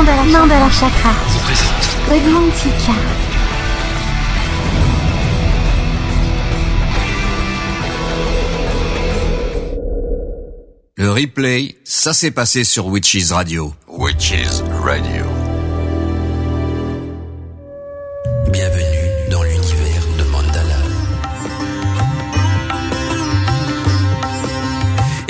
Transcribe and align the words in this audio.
Mandala, 0.00 0.24
Mandala 0.24 0.70
Chakra. 0.70 1.12
Godmantika. 2.08 2.92
Le 10.96 11.10
replay, 11.10 11.76
ça 11.84 12.14
s'est 12.14 12.30
passé 12.30 12.64
sur 12.64 12.86
Witches 12.86 13.30
Radio. 13.30 13.74
Witches 13.88 14.62
Radio. 14.82 15.26
Bienvenue 18.50 18.79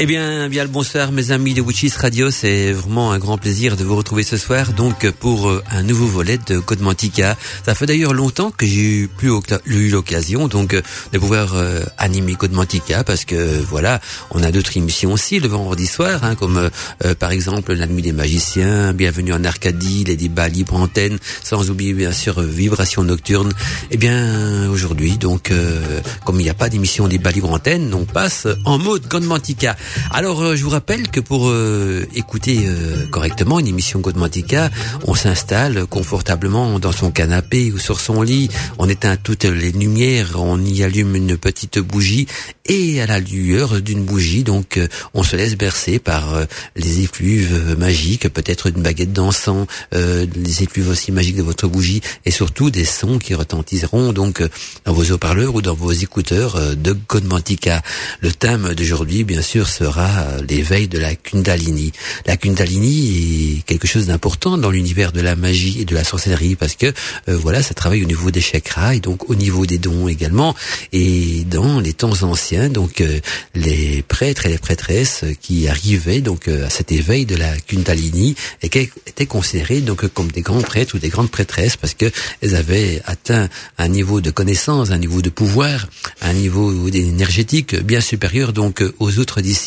Eh 0.02 0.06
bien, 0.06 0.48
bien 0.48 0.62
le 0.62 0.70
bonsoir 0.70 1.12
mes 1.12 1.30
amis 1.30 1.52
de 1.52 1.60
Witches 1.60 1.98
Radio, 1.98 2.30
c'est 2.30 2.72
vraiment 2.72 3.12
un 3.12 3.18
grand 3.18 3.36
plaisir 3.36 3.76
de 3.76 3.84
vous 3.84 3.96
retrouver 3.96 4.22
ce 4.22 4.38
soir 4.38 4.72
donc 4.72 5.10
pour 5.10 5.50
euh, 5.50 5.62
un 5.70 5.82
nouveau 5.82 6.06
volet 6.06 6.38
de 6.38 6.58
Code 6.58 6.80
Mantica. 6.80 7.36
Ça 7.66 7.74
fait 7.74 7.84
d'ailleurs 7.84 8.14
longtemps 8.14 8.50
que 8.50 8.64
j'ai 8.64 8.80
eu 8.80 9.08
plus 9.08 9.30
eu 9.66 9.90
l'occasion 9.90 10.48
donc 10.48 10.72
euh, 10.72 10.80
de 11.12 11.18
pouvoir 11.18 11.54
euh, 11.54 11.82
animer 11.98 12.32
Code 12.32 12.52
Mantica 12.52 13.04
parce 13.04 13.26
que 13.26 13.60
voilà, 13.68 14.00
on 14.30 14.42
a 14.42 14.50
d'autres 14.50 14.74
émissions 14.74 15.12
aussi 15.12 15.38
le 15.38 15.48
vendredi 15.48 15.84
soir 15.86 16.24
hein, 16.24 16.34
comme 16.34 16.70
par 17.18 17.30
exemple 17.30 17.74
la 17.74 17.86
nuit 17.86 18.00
des 18.00 18.12
magiciens, 18.12 18.94
bienvenue 18.94 19.34
en 19.34 19.44
Arcadie, 19.44 20.04
les 20.04 20.16
débats 20.16 20.48
libre 20.48 20.76
antenne, 20.76 21.18
sans 21.44 21.70
oublier 21.70 21.92
bien 21.92 22.12
sûr 22.12 22.40
Vibration 22.40 23.04
nocturne. 23.04 23.52
Eh 23.90 23.98
bien 23.98 24.66
aujourd'hui 24.70 25.18
donc 25.18 25.52
comme 26.24 26.40
il 26.40 26.44
n'y 26.44 26.50
a 26.50 26.54
pas 26.54 26.70
d'émission 26.70 27.06
débat 27.06 27.32
libre 27.32 27.52
antenne, 27.52 27.92
on 27.92 28.06
passe 28.06 28.46
en 28.64 28.78
mode 28.78 29.06
Code 29.06 29.24
Mantica. 29.24 29.76
Alors, 30.12 30.42
euh, 30.42 30.56
je 30.56 30.64
vous 30.64 30.70
rappelle 30.70 31.08
que 31.08 31.20
pour 31.20 31.48
euh, 31.48 32.06
écouter 32.14 32.60
euh, 32.64 33.06
correctement 33.06 33.58
une 33.58 33.68
émission 33.68 34.00
Godmantica, 34.00 34.70
on 35.06 35.14
s'installe 35.14 35.86
confortablement 35.86 36.78
dans 36.78 36.92
son 36.92 37.10
canapé 37.10 37.72
ou 37.72 37.78
sur 37.78 38.00
son 38.00 38.22
lit, 38.22 38.48
on 38.78 38.88
éteint 38.88 39.16
toutes 39.16 39.44
les 39.44 39.72
lumières, 39.72 40.32
on 40.36 40.62
y 40.62 40.82
allume 40.82 41.16
une 41.16 41.36
petite 41.36 41.78
bougie 41.78 42.26
et 42.66 43.00
à 43.00 43.06
la 43.06 43.18
lueur 43.18 43.80
d'une 43.80 44.04
bougie, 44.04 44.44
donc 44.44 44.78
on 45.12 45.22
se 45.22 45.34
laisse 45.34 45.56
bercer 45.56 45.98
par 45.98 46.34
les 46.76 47.00
effluves 47.00 47.76
magiques, 47.76 48.28
peut-être 48.28 48.68
une 48.68 48.82
baguette 48.82 49.12
d'encens, 49.12 49.66
les 49.92 50.62
effluves 50.62 50.88
aussi 50.88 51.10
magiques 51.10 51.36
de 51.36 51.42
votre 51.42 51.66
bougie 51.66 52.00
et 52.24 52.30
surtout 52.30 52.70
des 52.70 52.84
sons 52.84 53.18
qui 53.18 53.34
retentiront 53.34 54.12
donc 54.12 54.40
dans 54.84 54.92
vos 54.92 55.10
haut-parleurs 55.10 55.56
ou 55.56 55.62
dans 55.62 55.74
vos 55.74 55.90
écouteurs 55.90 56.76
de 56.76 56.96
Godmantica. 57.08 57.82
Le 58.20 58.30
thème 58.30 58.72
d'aujourd'hui, 58.74 59.24
bien 59.24 59.42
sûr, 59.42 59.68
sera 59.80 60.26
l'éveil 60.46 60.88
de 60.88 60.98
la 60.98 61.14
Kundalini. 61.14 61.92
La 62.26 62.36
Kundalini 62.36 63.56
est 63.58 63.62
quelque 63.62 63.86
chose 63.86 64.08
d'important 64.08 64.58
dans 64.58 64.70
l'univers 64.70 65.10
de 65.10 65.22
la 65.22 65.36
magie 65.36 65.80
et 65.80 65.86
de 65.86 65.94
la 65.94 66.04
sorcellerie 66.04 66.54
parce 66.54 66.74
que 66.74 66.86
euh, 66.86 66.92
voilà, 67.28 67.62
ça 67.62 67.72
travaille 67.72 68.02
au 68.04 68.06
niveau 68.06 68.30
des 68.30 68.42
chakras 68.42 68.94
et 68.96 69.00
donc 69.00 69.30
au 69.30 69.34
niveau 69.34 69.64
des 69.64 69.78
dons 69.78 70.06
également. 70.06 70.54
Et 70.92 71.44
dans 71.46 71.80
les 71.80 71.94
temps 71.94 72.22
anciens, 72.24 72.68
donc 72.68 73.00
euh, 73.00 73.20
les 73.54 74.02
prêtres 74.02 74.44
et 74.44 74.50
les 74.50 74.58
prêtresses 74.58 75.24
qui 75.40 75.66
arrivaient 75.66 76.20
donc 76.20 76.48
euh, 76.48 76.66
à 76.66 76.70
cet 76.70 76.92
éveil 76.92 77.24
de 77.24 77.36
la 77.36 77.56
Kundalini 77.56 78.36
étaient 78.60 78.90
considérés 79.26 79.80
donc 79.80 80.06
comme 80.08 80.30
des 80.30 80.42
grands 80.42 80.60
prêtres 80.60 80.96
ou 80.96 80.98
des 80.98 81.08
grandes 81.08 81.30
prêtresses 81.30 81.78
parce 81.78 81.94
que 81.94 82.10
elles 82.42 82.54
avaient 82.54 83.00
atteint 83.06 83.48
un 83.78 83.88
niveau 83.88 84.20
de 84.20 84.30
connaissance, 84.30 84.90
un 84.90 84.98
niveau 84.98 85.22
de 85.22 85.30
pouvoir, 85.30 85.88
un 86.20 86.34
niveau 86.34 86.88
énergétique 86.88 87.76
bien 87.76 88.02
supérieur 88.02 88.52
donc 88.52 88.84
aux 88.98 89.18
autres 89.18 89.40
disciples 89.40 89.59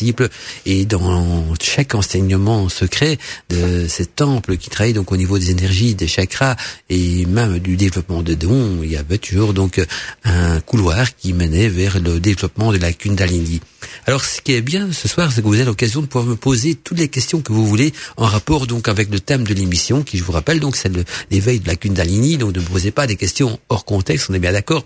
et 0.66 0.84
dans 0.84 1.54
chaque 1.60 1.94
enseignement 1.94 2.68
secret 2.68 3.18
de 3.50 3.86
ces 3.88 4.06
temples 4.06 4.56
qui 4.56 4.70
travaillent 4.70 4.92
donc 4.92 5.12
au 5.12 5.16
niveau 5.16 5.38
des 5.38 5.50
énergies, 5.50 5.94
des 5.94 6.08
chakras 6.08 6.56
et 6.90 7.26
même 7.26 7.58
du 7.58 7.76
développement 7.76 8.22
de 8.22 8.34
dons, 8.34 8.80
il 8.82 8.90
y 8.90 8.96
avait 8.96 9.18
toujours 9.18 9.54
donc 9.54 9.80
un 10.24 10.60
couloir 10.60 11.14
qui 11.16 11.32
menait 11.32 11.68
vers 11.68 12.00
le 12.00 12.20
développement 12.20 12.72
de 12.72 12.78
la 12.78 12.92
Kundalini. 12.92 13.60
Alors, 14.06 14.24
ce 14.24 14.40
qui 14.42 14.52
est 14.52 14.60
bien 14.60 14.92
ce 14.92 15.08
soir, 15.08 15.32
c'est 15.32 15.40
que 15.40 15.46
vous 15.46 15.54
avez 15.54 15.64
l'occasion 15.64 16.02
de 16.02 16.06
pouvoir 16.06 16.28
me 16.28 16.36
poser 16.36 16.74
toutes 16.74 16.98
les 16.98 17.08
questions 17.08 17.40
que 17.40 17.52
vous 17.52 17.66
voulez 17.66 17.92
en 18.16 18.26
rapport 18.26 18.66
donc 18.66 18.88
avec 18.88 19.10
le 19.10 19.18
thème 19.18 19.44
de 19.44 19.54
l'émission, 19.54 20.02
qui, 20.02 20.18
je 20.18 20.24
vous 20.24 20.32
rappelle, 20.32 20.60
donc 20.60 20.76
c'est 20.76 20.92
l'éveil 21.30 21.60
de 21.60 21.66
la 21.66 21.76
Kundalini. 21.76 22.36
Donc, 22.36 22.54
ne 22.54 22.60
posez 22.60 22.90
pas 22.90 23.06
des 23.06 23.16
questions 23.16 23.58
hors 23.70 23.86
contexte, 23.86 24.26
on 24.28 24.34
est 24.34 24.38
bien 24.38 24.52
d'accord. 24.52 24.84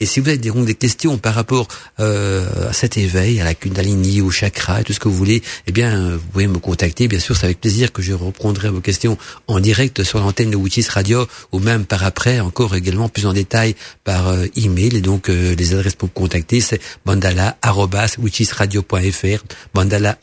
Et 0.00 0.06
si 0.06 0.20
vous 0.20 0.28
avez 0.28 0.38
des 0.38 0.74
questions 0.74 1.16
par 1.18 1.34
rapport 1.34 1.66
euh, 1.98 2.68
à 2.68 2.72
cet 2.72 2.98
éveil, 2.98 3.40
à 3.40 3.44
la 3.44 3.54
Kundalini, 3.54 4.20
au 4.20 4.30
chakra, 4.30 4.84
tout 4.84 4.92
ce 4.92 5.00
que 5.00 5.08
vous 5.08 5.16
voulez, 5.16 5.42
eh 5.66 5.72
bien, 5.72 6.16
vous 6.16 6.26
pouvez 6.32 6.46
me 6.46 6.58
contacter. 6.58 7.08
Bien 7.08 7.20
sûr, 7.20 7.36
c'est 7.36 7.46
avec 7.46 7.60
plaisir 7.60 7.90
que 7.92 8.02
je 8.02 8.12
reprendrai 8.12 8.68
vos 8.68 8.80
questions 8.80 9.16
en 9.46 9.60
direct 9.60 10.04
sur 10.04 10.18
l'antenne 10.18 10.50
de 10.50 10.56
Witches 10.56 10.88
Radio 10.88 11.26
ou 11.52 11.58
même 11.58 11.86
par 11.86 12.04
après, 12.04 12.40
encore 12.40 12.76
également 12.76 13.08
plus 13.08 13.24
en 13.26 13.32
détail 13.32 13.74
par 14.04 14.28
euh, 14.28 14.44
email. 14.56 14.94
Et 14.96 15.00
donc, 15.00 15.30
euh, 15.30 15.54
les 15.56 15.74
adresses 15.74 15.94
pour 15.94 16.08
me 16.08 16.14
contacter, 16.14 16.60
c'est 16.60 16.80
mandala@witchesradio.fr, 17.06 18.57
mandala 19.74 20.16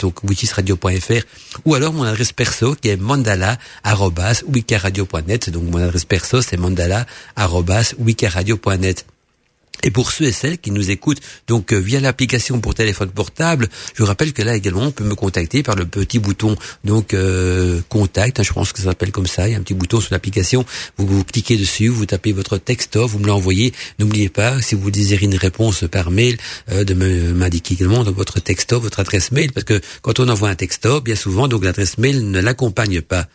donc 0.00 0.24
witchesradio.fr, 0.24 1.22
ou 1.64 1.74
alors 1.74 1.92
mon 1.92 2.04
adresse 2.04 2.32
perso 2.32 2.74
qui 2.74 2.88
est 2.88 2.96
mandala@wikaradio.net. 2.96 5.50
Donc, 5.50 5.64
mon 5.64 5.78
adresse 5.78 6.04
perso, 6.04 6.42
c'est 6.42 6.56
mandala@wikaradio.net. 6.56 9.06
Et 9.84 9.90
pour 9.90 10.10
ceux 10.10 10.26
et 10.26 10.32
celles 10.32 10.58
qui 10.58 10.70
nous 10.70 10.90
écoutent 10.90 11.20
donc 11.46 11.72
euh, 11.72 11.76
via 11.76 12.00
l'application 12.00 12.60
pour 12.60 12.74
téléphone 12.74 13.10
portable, 13.10 13.68
je 13.94 14.02
vous 14.02 14.08
rappelle 14.08 14.32
que 14.32 14.42
là 14.42 14.56
également 14.56 14.82
on 14.82 14.90
peut 14.90 15.04
me 15.04 15.14
contacter 15.14 15.62
par 15.62 15.76
le 15.76 15.86
petit 15.86 16.18
bouton 16.18 16.56
donc 16.84 17.14
euh, 17.14 17.80
contact, 17.88 18.40
hein, 18.40 18.42
je 18.42 18.52
pense 18.52 18.72
que 18.72 18.78
ça 18.78 18.86
s'appelle 18.86 19.12
comme 19.12 19.26
ça, 19.26 19.48
il 19.48 19.52
y 19.52 19.54
a 19.54 19.58
un 19.58 19.62
petit 19.62 19.74
bouton 19.74 20.00
sur 20.00 20.12
l'application, 20.12 20.64
vous, 20.96 21.24
cliquez 21.24 21.56
dessus, 21.56 21.88
vous 21.88 22.06
tapez 22.06 22.32
votre 22.32 22.58
texto, 22.58 23.06
vous 23.06 23.18
me 23.18 23.26
l'envoyez. 23.26 23.72
N'oubliez 23.98 24.28
pas 24.28 24.60
si 24.60 24.74
vous 24.74 24.90
désirez 24.90 25.26
une 25.26 25.36
réponse 25.36 25.84
par 25.90 26.10
mail 26.10 26.36
euh, 26.70 26.84
de 26.84 26.94
m'indiquer 26.94 27.74
également 27.74 28.04
dans 28.04 28.12
votre 28.12 28.40
texto, 28.40 28.80
votre 28.80 29.00
adresse 29.00 29.32
mail 29.32 29.52
parce 29.52 29.64
que 29.64 29.80
quand 30.02 30.20
on 30.20 30.28
envoie 30.28 30.48
un 30.48 30.54
texto, 30.54 31.00
bien 31.00 31.14
souvent 31.14 31.48
donc 31.48 31.64
l'adresse 31.64 31.98
mail 31.98 32.30
ne 32.30 32.40
l'accompagne 32.40 33.00
pas. 33.00 33.26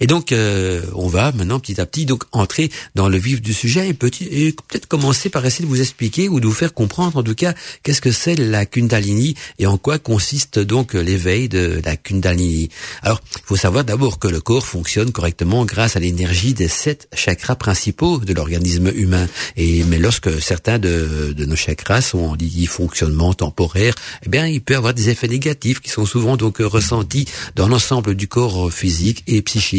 Et 0.00 0.06
donc, 0.06 0.32
euh, 0.32 0.82
on 0.94 1.08
va 1.08 1.32
maintenant 1.32 1.60
petit 1.60 1.80
à 1.80 1.86
petit 1.86 2.06
donc 2.06 2.24
entrer 2.32 2.70
dans 2.94 3.08
le 3.08 3.18
vif 3.18 3.40
du 3.40 3.52
sujet 3.52 3.88
et, 3.88 3.94
peut-être 3.94 4.86
commencer 4.86 5.28
par 5.28 5.44
essayer 5.44 5.64
de 5.64 5.70
vous 5.70 5.80
expliquer 5.80 6.28
ou 6.28 6.40
de 6.40 6.46
vous 6.46 6.52
faire 6.52 6.74
comprendre 6.74 7.18
en 7.18 7.22
tout 7.22 7.34
cas 7.34 7.54
qu'est-ce 7.82 8.00
que 8.00 8.12
c'est 8.12 8.36
la 8.36 8.66
Kundalini 8.66 9.34
et 9.58 9.66
en 9.66 9.78
quoi 9.78 9.98
consiste 9.98 10.58
donc 10.58 10.94
l'éveil 10.94 11.48
de 11.48 11.80
la 11.84 11.96
Kundalini. 11.96 12.68
Alors, 13.02 13.20
il 13.36 13.42
faut 13.44 13.56
savoir 13.56 13.84
d'abord 13.84 14.18
que 14.18 14.28
le 14.28 14.40
corps 14.40 14.66
fonctionne 14.66 15.12
correctement 15.12 15.64
grâce 15.64 15.96
à 15.96 16.00
l'énergie 16.00 16.54
des 16.54 16.68
sept 16.68 17.08
chakras 17.14 17.56
principaux 17.56 18.18
de 18.18 18.32
l'organisme 18.32 18.92
humain. 18.94 19.26
Et 19.56 19.84
mais 19.84 19.98
lorsque 19.98 20.40
certains 20.40 20.78
de, 20.78 21.32
de 21.36 21.44
nos 21.44 21.56
chakras 21.56 22.00
sont 22.00 22.18
en 22.18 22.36
fonctionnement 22.66 23.34
temporaire, 23.34 23.94
eh 24.24 24.28
bien, 24.28 24.46
il 24.46 24.60
peut 24.60 24.76
avoir 24.76 24.94
des 24.94 25.08
effets 25.08 25.28
négatifs 25.28 25.80
qui 25.80 25.90
sont 25.90 26.06
souvent 26.06 26.36
donc 26.36 26.58
ressentis 26.58 27.26
dans 27.56 27.68
l'ensemble 27.68 28.14
du 28.14 28.28
corps 28.28 28.72
physique 28.72 29.22
et 29.26 29.42
psychique 29.42 29.71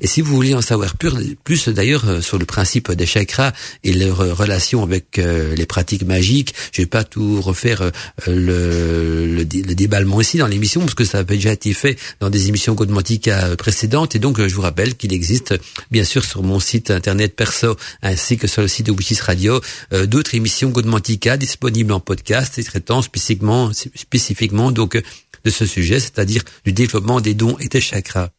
et 0.00 0.06
si 0.06 0.20
vous 0.20 0.34
voulez 0.34 0.54
en 0.54 0.60
savoir 0.60 0.96
plus, 0.96 1.68
d'ailleurs 1.68 2.08
euh, 2.08 2.20
sur 2.20 2.38
le 2.38 2.44
principe 2.44 2.90
des 2.92 3.06
chakras 3.06 3.52
et 3.84 3.92
leur 3.92 4.16
relation 4.36 4.82
avec 4.82 5.18
euh, 5.18 5.54
les 5.54 5.66
pratiques 5.66 6.04
magiques, 6.04 6.54
je 6.72 6.82
vais 6.82 6.86
pas 6.86 7.04
tout 7.04 7.40
refaire 7.40 7.82
euh, 7.82 7.90
le, 8.26 9.26
le, 9.36 9.44
déballement 9.44 10.20
ici 10.20 10.38
dans 10.38 10.46
l'émission 10.46 10.80
parce 10.80 10.94
que 10.94 11.04
ça 11.04 11.18
avait 11.18 11.36
déjà 11.36 11.52
été 11.52 11.72
fait 11.72 11.98
dans 12.20 12.30
des 12.30 12.48
émissions 12.48 12.74
Godmantica 12.74 13.56
précédentes 13.56 14.14
et 14.14 14.18
donc 14.18 14.44
je 14.44 14.54
vous 14.54 14.62
rappelle 14.62 14.96
qu'il 14.96 15.12
existe 15.12 15.54
bien 15.90 16.04
sûr 16.04 16.24
sur 16.24 16.42
mon 16.42 16.60
site 16.60 16.90
internet 16.90 17.34
perso 17.34 17.76
ainsi 18.02 18.36
que 18.36 18.46
sur 18.46 18.62
le 18.62 18.68
site 18.68 18.86
de 18.86 18.92
Witches 18.92 19.20
Radio 19.20 19.60
d'autres 20.06 20.34
émissions 20.34 20.70
Godmantica 20.70 21.36
disponibles 21.36 21.92
en 21.92 22.00
podcast 22.00 22.58
et 22.58 22.64
traitant 22.64 23.02
spécifiquement 23.02 23.70
spécifiquement 23.94 24.70
donc 24.72 25.00
de 25.44 25.50
ce 25.50 25.66
sujet, 25.66 26.00
c'est-à-dire 26.00 26.42
du 26.64 26.72
développement 26.72 27.20
des 27.20 27.34
dons 27.34 27.56
et 27.58 27.68
des 27.68 27.80
chakras. 27.80 28.30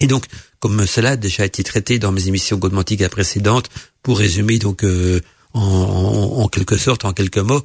Et 0.00 0.06
donc, 0.06 0.24
comme 0.60 0.86
cela 0.86 1.10
a 1.10 1.16
déjà 1.16 1.44
été 1.44 1.62
traité 1.62 1.98
dans 1.98 2.12
mes 2.12 2.28
émissions 2.28 2.56
Godmantica 2.56 3.08
précédentes, 3.08 3.68
pour 4.02 4.18
résumer 4.18 4.58
donc 4.58 4.84
euh, 4.84 5.20
en, 5.54 5.60
en, 5.60 6.48
quelque 6.48 6.76
sorte, 6.76 7.04
en 7.04 7.12
quelques 7.12 7.38
mots, 7.38 7.62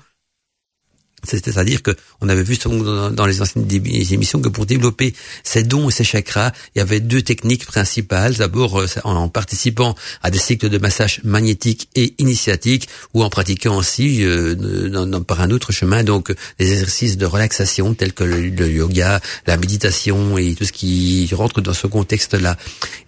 c'est-à-dire 1.24 1.82
que 1.82 1.92
on 2.22 2.30
avait 2.30 2.44
vu 2.44 2.58
dans 2.58 3.26
les 3.26 3.42
anciennes 3.42 3.68
émissions 3.72 4.42
que 4.42 4.50
pour 4.50 4.66
développer 4.66 5.14
ces 5.44 5.64
dons 5.64 5.90
et 5.90 5.92
ces 5.92 6.04
chakras, 6.04 6.52
il 6.76 6.80
y 6.80 6.82
avait 6.82 7.00
deux 7.00 7.22
techniques 7.22 7.66
principales. 7.66 8.36
D'abord, 8.36 8.80
euh, 8.80 8.88
en 9.04 9.30
participant 9.30 9.96
à 10.22 10.32
des 10.32 10.38
cycles 10.38 10.70
de 10.70 10.78
massage 10.78 11.22
magnétique 11.24 11.90
et 11.96 12.14
initiatique, 12.20 12.90
ou 13.14 13.24
en 13.24 13.30
pratiquant 13.30 13.78
aussi 13.78 14.24
euh, 14.24 15.20
par 15.28 15.42
un 15.42 15.52
autre 15.52 15.72
chemin, 15.72 16.04
donc 16.04 16.34
des 16.60 16.72
exercices 16.72 17.18
de 17.18 17.26
relaxation 17.26 17.94
tels 17.94 18.14
que 18.14 18.24
le, 18.24 18.70
yoga, 18.70 19.22
la 19.48 19.58
méditation 19.58 20.38
et 20.38 20.56
tout 20.56 20.66
ce 20.66 20.72
qui 20.72 21.30
rentre 21.34 21.62
dans 21.62 21.74
ce 21.74 21.88
contexte-là. 21.88 22.58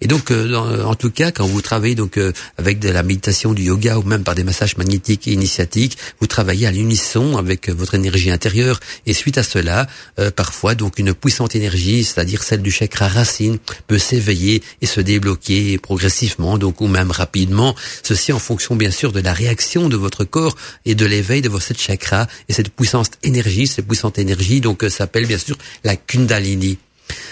Et 0.00 0.06
donc, 0.06 0.30
euh, 0.30 0.82
en 0.84 0.94
tout 0.94 1.10
cas, 1.10 1.30
quand 1.30 1.46
vous 1.46 1.60
travaillez 1.60 1.94
donc 1.94 2.18
avec 2.56 2.78
de 2.78 2.88
la 2.88 3.02
méditation, 3.02 3.52
du 3.52 3.64
yoga 3.64 3.98
ou 3.98 4.02
même 4.02 4.24
par 4.24 4.34
des 4.34 4.44
massages 4.44 4.76
magnétiques 4.76 5.28
et 5.28 5.32
initiatiques, 5.32 5.98
vous 6.20 6.26
travaillez 6.26 6.66
à 6.66 6.70
l'unisson 6.70 7.36
avec 7.36 7.68
votre 7.68 7.94
énergie 7.94 8.05
énergie 8.06 8.30
intérieure. 8.30 8.80
Et 9.06 9.12
suite 9.12 9.38
à 9.38 9.42
cela, 9.42 9.86
euh, 10.18 10.30
parfois 10.30 10.74
donc 10.74 10.98
une 10.98 11.12
puissante 11.14 11.54
énergie, 11.54 12.04
c'est-à-dire 12.04 12.42
celle 12.42 12.62
du 12.62 12.70
chakra 12.70 13.08
racine, 13.08 13.58
peut 13.86 13.98
s'éveiller 13.98 14.62
et 14.80 14.86
se 14.86 15.00
débloquer 15.00 15.78
progressivement, 15.78 16.58
donc 16.58 16.80
ou 16.80 16.86
même 16.86 17.10
rapidement. 17.10 17.74
Ceci 18.02 18.32
en 18.32 18.38
fonction 18.38 18.76
bien 18.76 18.90
sûr 18.90 19.12
de 19.12 19.20
la 19.20 19.32
réaction 19.32 19.88
de 19.88 19.96
votre 19.96 20.24
corps 20.24 20.56
et 20.84 20.94
de 20.94 21.06
l'éveil 21.06 21.42
de 21.42 21.48
vos 21.48 21.60
sept 21.60 21.80
chakras. 21.80 22.26
Et 22.48 22.52
cette 22.52 22.70
puissante 22.70 23.12
énergie, 23.22 23.66
cette 23.66 23.86
puissante 23.86 24.18
énergie 24.18 24.60
donc 24.60 24.84
euh, 24.84 24.88
s'appelle 24.88 25.26
bien 25.26 25.38
sûr 25.38 25.56
la 25.84 25.96
Kundalini. 25.96 26.78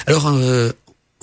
Alors, 0.06 0.28
euh, 0.28 0.70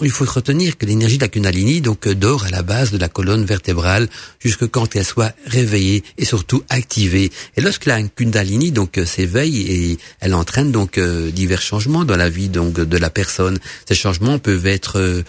il 0.03 0.11
faut 0.11 0.25
retenir 0.25 0.77
que 0.77 0.85
l'énergie 0.85 1.17
de 1.17 1.23
la 1.23 1.27
Kundalini 1.27 1.81
donc 1.81 2.07
euh, 2.07 2.15
dort 2.15 2.45
à 2.45 2.49
la 2.49 2.63
base 2.63 2.91
de 2.91 2.97
la 2.97 3.09
colonne 3.09 3.45
vertébrale 3.45 4.07
jusque 4.39 4.67
quand 4.67 4.95
elle 4.95 5.05
soit 5.05 5.33
réveillée 5.45 6.03
et 6.17 6.25
surtout 6.25 6.63
activée. 6.69 7.31
Et 7.57 7.61
lorsque 7.61 7.85
la 7.85 8.01
Kundalini 8.03 8.71
donc 8.71 8.97
euh, 8.97 9.05
s'éveille 9.05 9.61
et 9.61 9.97
elle 10.19 10.33
entraîne 10.33 10.71
donc 10.71 10.99
divers 10.99 11.61
changements 11.61 12.05
dans 12.05 12.15
la 12.15 12.29
vie 12.29 12.49
donc 12.49 12.73
de 12.73 12.97
la 12.97 13.09
personne. 13.09 13.59
Ces 13.87 13.95
changements 13.95 14.39
peuvent 14.39 14.67
être 14.67 15.23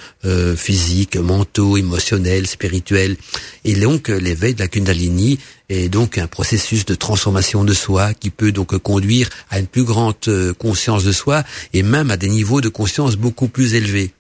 physiques, 0.57 1.17
mentaux, 1.17 1.77
émotionnels, 1.77 2.47
spirituels. 2.47 3.17
Et 3.65 3.75
donc 3.75 4.09
l'éveil 4.09 4.55
de 4.55 4.61
la 4.61 4.69
Kundalini 4.69 5.39
est 5.69 5.89
donc 5.89 6.19
un 6.19 6.27
processus 6.27 6.85
de 6.85 6.95
transformation 6.95 7.65
de 7.65 7.73
soi 7.73 8.15
qui 8.15 8.31
peut 8.31 8.53
donc 8.53 8.77
conduire 8.79 9.29
à 9.51 9.59
une 9.59 9.67
plus 9.67 9.85
grande 9.85 10.17
conscience 10.59 11.05
de 11.05 11.13
soi 11.13 11.45
et 11.73 11.83
même 11.83 12.11
à 12.11 12.17
des 12.17 12.29
niveaux 12.29 12.61
de 12.61 12.69
conscience 12.69 13.17
beaucoup 13.17 13.49
plus 13.49 13.75
élevés. 13.75 14.13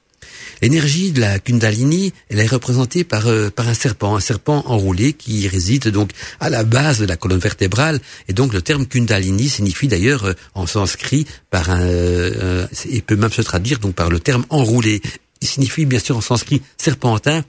L'énergie 0.62 1.10
de 1.10 1.20
la 1.20 1.40
Kundalini, 1.40 2.12
elle 2.30 2.38
est 2.38 2.46
représentée 2.46 3.02
par 3.02 3.26
euh, 3.26 3.50
par 3.50 3.66
un 3.68 3.74
serpent, 3.74 4.14
un 4.14 4.20
serpent 4.20 4.62
enroulé 4.66 5.12
qui 5.12 5.48
réside 5.48 5.88
donc 5.88 6.12
à 6.38 6.50
la 6.50 6.62
base 6.62 7.00
de 7.00 7.04
la 7.04 7.16
colonne 7.16 7.40
vertébrale. 7.40 7.98
Et 8.28 8.32
donc 8.32 8.52
le 8.52 8.62
terme 8.62 8.86
Kundalini 8.86 9.48
signifie 9.48 9.88
d'ailleurs 9.88 10.24
euh, 10.24 10.34
en 10.54 10.68
sanskrit 10.68 11.26
par 11.50 11.68
un, 11.68 11.80
euh, 11.80 12.68
et 12.88 13.02
peut 13.02 13.16
même 13.16 13.32
se 13.32 13.42
traduire 13.42 13.80
donc 13.80 13.96
par 13.96 14.08
le 14.08 14.20
terme 14.20 14.44
enroulé. 14.50 15.02
Il 15.40 15.48
signifie 15.48 15.84
bien 15.84 15.98
sûr 15.98 16.16
en 16.16 16.20
sanskrit 16.20 16.62
serpentin 16.78 17.42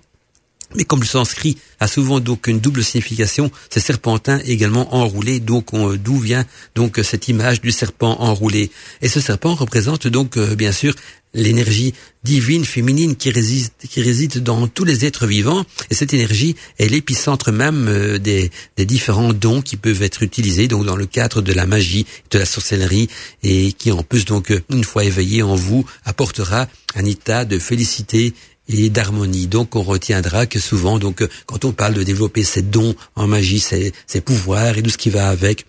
mais 0.75 0.84
comme 0.84 1.02
le 1.02 1.06
sanskrit 1.06 1.58
a 1.80 1.88
souvent 1.88 2.20
donc 2.20 2.48
une 2.48 2.60
double 2.60 2.84
signification, 2.84 3.52
c'est 3.70 3.80
serpentin 3.80 4.40
également 4.46 4.94
enroulé, 4.96 5.40
donc 5.40 5.72
d'où 5.98 6.18
vient 6.18 6.46
donc 6.75 7.00
cette 7.04 7.28
image 7.28 7.62
du 7.62 7.72
serpent 7.72 8.16
enroulé. 8.20 8.72
Et 9.02 9.10
ce 9.10 9.20
serpent 9.20 9.56
représente 9.56 10.08
donc 10.08 10.38
bien 10.38 10.72
sûr 10.72 10.94
l'énergie 11.34 11.94
divine 12.24 12.64
féminine 12.64 13.16
qui 13.16 13.31
réside, 13.31 13.70
qui 13.90 14.02
réside 14.02 14.42
dans 14.44 14.68
tous 14.68 14.86
les 14.86 15.06
êtres 15.06 15.28
vivants. 15.28 15.66
Et 15.90 15.96
cette 15.96 16.14
énergie 16.14 16.56
est 16.80 16.88
l'épicentre 16.88 17.52
même 17.52 17.88
euh, 17.88 18.18
des, 18.20 18.52
des, 18.78 18.86
différents 18.86 19.34
dons 19.34 19.62
qui 19.62 19.75
peuvent 19.75 20.04
être 20.04 20.24
utilisés 20.24 20.68
donc 20.68 20.86
dans 20.86 20.96
le 20.96 21.06
cadre 21.06 21.42
de 21.42 21.54
la 21.54 21.66
magie, 21.66 22.06
de 22.31 22.40
la 22.40 22.46
sorcellerie, 22.46 23.10
et 23.42 23.74
qui 23.74 23.92
en 23.92 24.04
plus 24.04 24.25
donc 24.25 24.52
euh, 24.52 24.62
une 24.70 24.84
fois 24.84 25.04
éveillé 25.04 25.42
en 25.44 25.56
vous 25.56 25.86
apportera 26.06 26.68
un 26.96 27.06
état 27.06 27.46
de 27.46 27.60
félicité 27.60 28.34
et 28.69 28.89
d'harmonie. 28.89 29.48
Donc 29.48 29.75
on 29.75 29.83
retiendra 29.83 30.45
que 30.45 30.60
souvent, 30.60 31.00
donc 31.00 31.21
euh, 31.21 31.30
quand 31.45 31.65
on 31.65 31.71
parle 31.71 31.94
de 31.94 32.04
développer 32.04 32.44
ces 32.44 32.62
dons 32.62 32.95
en 33.15 33.27
magie, 33.27 33.60
ces, 33.60 33.94
ces 34.07 34.21
pouvoirs 34.21 34.77
et 34.77 34.83
tout 34.83 34.89
ce 34.89 34.98
qui 34.98 35.10
va 35.10 35.30
avec, 35.30 35.65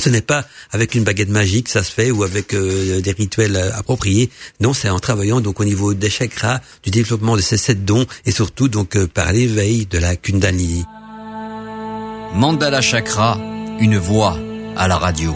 ce 0.00 0.08
n'est 0.08 0.22
pas 0.22 0.44
avec 0.72 0.94
une 0.94 1.04
baguette 1.04 1.28
magique, 1.28 1.68
ça 1.68 1.84
se 1.84 1.92
fait, 1.92 2.10
ou 2.10 2.24
avec 2.24 2.54
euh, 2.54 3.00
des 3.00 3.12
rituels 3.12 3.56
euh, 3.56 3.70
appropriés. 3.74 4.30
Non, 4.60 4.72
c'est 4.72 4.88
en 4.88 4.98
travaillant 4.98 5.40
donc 5.40 5.60
au 5.60 5.64
niveau 5.64 5.94
des 5.94 6.10
chakras, 6.10 6.60
du 6.82 6.90
développement 6.90 7.36
de 7.36 7.42
ces 7.42 7.56
sept 7.56 7.84
dons, 7.84 8.06
et 8.24 8.32
surtout 8.32 8.68
donc 8.68 8.96
euh, 8.96 9.06
par 9.06 9.32
l'éveil 9.32 9.86
de 9.86 9.98
la 9.98 10.16
Kundalini. 10.16 10.84
Mandala 12.34 12.80
Chakra, 12.80 13.38
une 13.80 13.98
voix 13.98 14.38
à 14.76 14.88
la 14.88 14.96
radio. 14.96 15.34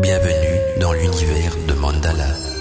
Bienvenue 0.00 0.60
dans 0.80 0.92
l'univers 0.92 1.56
de 1.66 1.72
Mandala. 1.74 2.57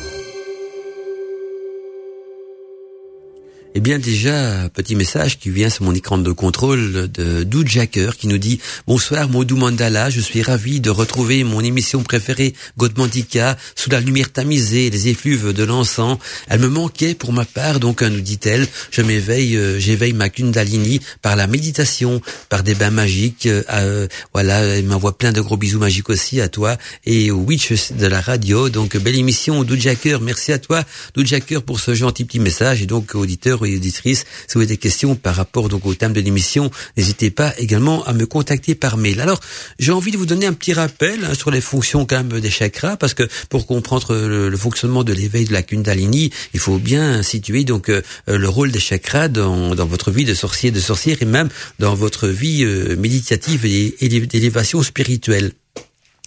Eh 3.77 3.79
bien 3.79 3.99
déjà, 3.99 4.69
petit 4.73 4.95
message 4.95 5.37
qui 5.37 5.51
vient 5.51 5.69
sur 5.69 5.83
mon 5.83 5.93
écran 5.93 6.17
de 6.17 6.31
contrôle 6.31 7.11
de 7.11 7.43
Dou 7.43 7.63
qui 7.63 8.27
nous 8.27 8.39
dit 8.39 8.59
Bonsoir 8.87 9.29
Modou 9.29 9.55
Mandala, 9.55 10.09
je 10.09 10.19
suis 10.19 10.41
ravi 10.41 10.79
de 10.79 10.89
retrouver 10.89 11.43
mon 11.43 11.61
émission 11.61 12.01
préférée 12.01 12.55
Godmantica 12.79 13.55
sous 13.75 13.91
la 13.91 13.99
lumière 13.99 14.31
tamisée 14.31 14.89
les 14.89 15.09
effluves 15.09 15.53
de 15.53 15.63
l'encens. 15.63 16.17
Elle 16.47 16.61
me 16.61 16.69
manquait 16.69 17.13
pour 17.13 17.33
ma 17.33 17.45
part, 17.45 17.79
donc 17.79 18.01
nous 18.01 18.19
dit-elle, 18.19 18.65
je 18.89 19.03
m'éveille, 19.03 19.55
euh, 19.55 19.77
j'éveille 19.77 20.13
ma 20.13 20.29
Kundalini 20.29 20.99
par 21.21 21.35
la 21.35 21.45
méditation, 21.45 22.19
par 22.49 22.63
des 22.63 22.73
bains 22.73 22.89
magiques. 22.89 23.45
Euh, 23.45 24.07
voilà, 24.33 24.61
elle 24.61 24.85
m'envoie 24.85 25.19
plein 25.19 25.31
de 25.31 25.41
gros 25.41 25.55
bisous 25.55 25.77
magiques 25.77 26.09
aussi 26.09 26.41
à 26.41 26.49
toi 26.49 26.77
et 27.05 27.29
au 27.29 27.41
Witch 27.41 27.91
de 27.91 28.07
la 28.07 28.21
radio. 28.21 28.69
Donc 28.69 28.97
belle 28.97 29.17
émission 29.17 29.63
Dou 29.63 29.77
merci 30.23 30.51
à 30.51 30.57
toi 30.57 30.83
Dou 31.13 31.23
pour 31.63 31.79
ce 31.79 31.93
gentil 31.93 32.25
petit 32.25 32.39
message 32.39 32.81
et 32.81 32.87
donc 32.87 33.13
auditeur 33.13 33.66
et 33.67 33.75
auditrices, 33.75 34.25
si 34.47 34.53
vous 34.53 34.59
avez 34.59 34.67
des 34.67 34.77
questions 34.77 35.15
par 35.15 35.35
rapport 35.35 35.69
donc 35.69 35.85
au 35.85 35.93
thème 35.93 36.13
de 36.13 36.21
l'émission, 36.21 36.71
n'hésitez 36.95 37.31
pas 37.31 37.53
également 37.57 38.03
à 38.05 38.13
me 38.13 38.25
contacter 38.25 38.75
par 38.75 38.97
mail. 38.97 39.21
Alors, 39.21 39.39
j'ai 39.79 39.91
envie 39.91 40.11
de 40.11 40.17
vous 40.17 40.25
donner 40.25 40.45
un 40.45 40.53
petit 40.53 40.73
rappel 40.73 41.23
hein, 41.25 41.33
sur 41.33 41.51
les 41.51 41.61
fonctions 41.61 42.05
quand 42.05 42.23
même 42.23 42.39
des 42.39 42.49
chakras, 42.49 42.97
parce 42.97 43.13
que 43.13 43.27
pour 43.49 43.67
comprendre 43.67 44.15
le, 44.15 44.57
fonctionnement 44.57 45.03
de 45.03 45.13
l'éveil 45.13 45.45
de 45.45 45.53
la 45.53 45.61
Kundalini, 45.61 46.31
il 46.53 46.59
faut 46.59 46.79
bien 46.79 47.21
situer 47.21 47.63
donc 47.63 47.89
euh, 47.89 48.01
le 48.27 48.49
rôle 48.49 48.71
des 48.71 48.79
chakras 48.79 49.27
dans, 49.27 49.75
dans 49.75 49.85
votre 49.85 50.11
vie 50.11 50.25
de 50.25 50.33
sorcier, 50.33 50.71
de 50.71 50.79
sorcière 50.79 51.17
et 51.21 51.25
même 51.25 51.49
dans 51.79 51.95
votre 51.95 52.27
vie 52.27 52.63
euh, 52.63 52.95
méditative 52.95 53.65
et, 53.65 53.95
et 53.99 54.09
d'élévation 54.09 54.81
spirituelle. 54.81 55.51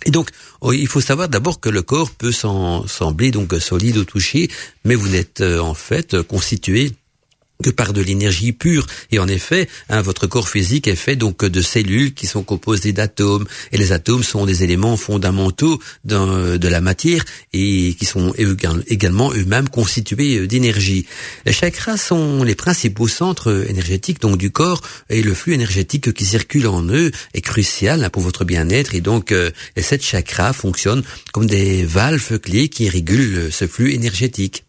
Et 0.06 0.10
donc, 0.10 0.30
oh, 0.62 0.72
il 0.72 0.86
faut 0.86 1.00
savoir 1.00 1.28
d'abord 1.28 1.60
que 1.60 1.68
le 1.68 1.82
corps 1.82 2.10
peut 2.10 2.32
sembler 2.32 3.30
donc 3.30 3.52
solide 3.60 3.98
au 3.98 4.04
toucher, 4.04 4.48
mais 4.84 4.94
vous 4.94 5.08
n'êtes 5.08 5.42
euh, 5.42 5.60
en 5.60 5.74
fait 5.74 6.22
constitué 6.22 6.92
que 7.62 7.70
par 7.70 7.92
de 7.92 8.00
l'énergie 8.00 8.52
pure. 8.52 8.86
Et 9.10 9.18
en 9.18 9.28
effet, 9.28 9.68
hein, 9.88 10.02
votre 10.02 10.26
corps 10.26 10.48
physique 10.48 10.88
est 10.88 10.96
fait 10.96 11.16
donc 11.16 11.44
de 11.44 11.62
cellules 11.62 12.14
qui 12.14 12.26
sont 12.26 12.42
composées 12.42 12.92
d'atomes. 12.92 13.46
Et 13.72 13.78
les 13.78 13.92
atomes 13.92 14.22
sont 14.22 14.46
des 14.46 14.62
éléments 14.64 14.96
fondamentaux 14.96 15.80
de 16.04 16.68
la 16.68 16.80
matière 16.80 17.24
et 17.52 17.94
qui 17.98 18.04
sont 18.04 18.32
également 18.88 19.32
eux-mêmes 19.32 19.68
constitués 19.68 20.46
d'énergie. 20.46 21.06
Les 21.46 21.52
chakras 21.52 21.96
sont 21.96 22.42
les 22.42 22.54
principaux 22.54 23.08
centres 23.08 23.66
énergétiques 23.68 24.20
donc 24.20 24.36
du 24.38 24.50
corps 24.50 24.82
et 25.08 25.22
le 25.22 25.34
flux 25.34 25.54
énergétique 25.54 26.12
qui 26.12 26.24
circule 26.24 26.66
en 26.66 26.82
eux 26.88 27.10
est 27.34 27.40
crucial 27.40 28.04
hein, 28.04 28.10
pour 28.10 28.22
votre 28.22 28.44
bien-être. 28.44 28.94
Et 28.94 29.00
donc, 29.00 29.32
euh, 29.32 29.50
les 29.76 29.82
sept 29.82 30.02
chakras 30.02 30.52
fonctionnent 30.52 31.02
comme 31.32 31.46
des 31.46 31.84
valves 31.84 32.38
clés 32.38 32.68
qui 32.68 32.88
régulent 32.88 33.52
ce 33.52 33.66
flux 33.66 33.92
énergétique. 33.92 34.64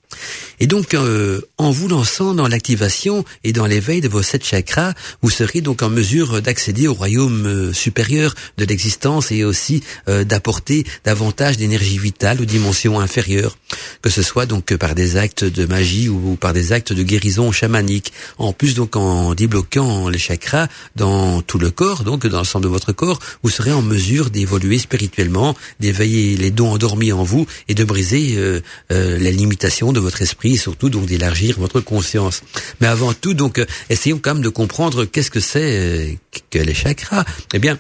Et 0.62 0.68
donc, 0.68 0.94
euh, 0.94 1.41
en 1.58 1.72
vous 1.72 1.88
lançant 1.88 2.36
dans 2.36 2.48
l'activation 2.48 3.25
et 3.44 3.51
dans 3.51 3.65
l'éveil 3.65 4.00
de 4.00 4.08
vos 4.08 4.22
sept 4.22 4.46
chakras, 4.46 4.94
vous 5.24 5.32
serez 5.32 5.62
donc 5.62 5.82
en 5.82 5.89
mesure 5.89 6.39
d'accéder 6.39 6.88
au 6.88 6.94
royaume 6.94 7.48
euh, 7.48 7.74
supérieur 7.74 8.36
de 8.60 8.65
l'existence 8.65 9.32
et 9.32 9.44
aussi 9.44 9.82
euh, 10.08 10.24
d'apporter 10.24 10.86
davantage 11.03 11.58
d'énergie 11.58 11.98
vitale 11.98 12.39
aux 12.41 12.46
dimensions 12.46 13.00
inférieures, 13.00 13.58
que 14.03 14.12
ce 14.12 14.22
soit 14.22 14.46
donc 14.46 14.75
par 14.75 14.94
des 14.94 15.18
actes 15.18 15.44
de 15.44 15.65
magie 15.65 16.10
ou 16.10 16.38
par 16.39 16.53
des 16.53 16.74
actes 16.74 16.94
de 16.94 17.01
guérison 17.01 17.51
chamanique. 17.51 18.13
En 18.38 18.53
plus, 18.53 18.75
donc, 18.75 18.96
en 18.96 19.34
débloquant 19.34 20.10
les 20.10 20.20
chakras 20.20 20.68
dans 20.96 21.41
tout 21.41 21.58
le 21.58 21.72
corps, 21.72 22.03
donc 22.03 22.27
dans 22.27 22.38
l'ensemble 22.38 22.65
de 22.65 22.70
votre 22.70 22.91
corps, 22.91 23.20
vous 23.41 23.50
serez 23.50 23.72
en 23.72 23.82
mesure 23.82 24.30
d'évoluer 24.30 24.77
spirituellement, 24.77 25.56
d'éveiller 25.80 26.38
les 26.38 26.51
dons 26.51 26.74
endormis 26.74 27.12
en 27.12 27.24
vous 27.24 27.48
et 27.68 27.74
de 27.74 27.84
briser 27.84 28.62
les 28.89 29.32
limitations 29.32 29.91
de 29.91 30.00
votre 30.01 30.22
esprit 30.22 30.53
et 30.53 30.58
surtout 30.58 30.89
donc 30.89 31.05
d'élargir 31.05 31.60
votre 31.60 31.79
conscience. 31.79 32.41
Mais 32.79 32.88
avant 32.88 33.13
tout, 33.13 33.34
donc, 33.34 33.60
euh, 33.60 33.65
essayons 33.89 34.20
quand 34.22 34.36
même 34.36 34.43
de 34.43 34.50
comprendre 34.50 35.05
qu'est-ce 35.05 35.31
que 35.31 35.39
c'est 35.39 35.77
euh, 35.77 36.13
que 36.50 36.60
les 36.60 36.74
chakras. 36.74 37.25
Eh 37.53 37.60
bien, 37.60 37.77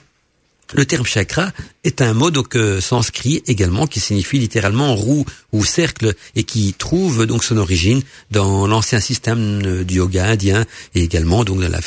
le 0.73 0.85
terme 0.85 1.05
chakra 1.05 1.51
est 1.83 2.01
un 2.01 2.13
mot 2.13 2.31
donc 2.31 2.55
euh, 2.55 2.79
sanskrit 2.79 3.41
également 3.47 3.87
qui 3.87 3.99
signifie 3.99 4.39
littéralement 4.39 4.95
roue 4.95 5.25
ou 5.51 5.65
cercle 5.65 6.13
et 6.35 6.43
qui 6.43 6.73
trouve 6.73 7.25
donc 7.25 7.43
son 7.43 7.57
origine 7.57 8.01
dans 8.29 8.67
l'ancien 8.67 8.99
système 8.99 9.61
euh, 9.65 9.83
du 9.83 9.95
yoga 9.95 10.25
indien 10.27 10.65
et 10.95 11.03
également 11.03 11.43
donc 11.43 11.59
dans 11.59 11.69
la 11.69 11.79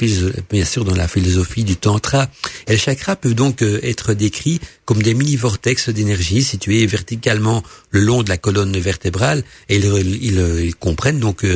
bien 0.51 0.65
sûr 0.65 0.85
dans 0.85 0.97
la 0.97 1.09
philosophie 1.09 1.65
du 1.65 1.77
tantra. 1.77 2.29
Et 2.67 2.73
les 2.73 2.79
chakras 2.79 3.17
peuvent 3.17 3.35
donc 3.35 3.63
euh, 3.63 3.79
être 3.83 4.15
décrits 4.15 4.61
comme 4.85 5.03
des 5.03 5.15
mini 5.15 5.37
vortex 5.37 5.89
d'énergie 5.89 6.43
situés 6.43 6.85
verticalement 6.87 7.63
le 7.91 8.01
long 8.01 8.23
de 8.23 8.29
la 8.29 8.37
colonne 8.37 8.77
vertébrale 8.79 9.45
et 9.69 9.77
ils, 9.77 10.75
comprennent 10.79 11.21
donc 11.21 11.47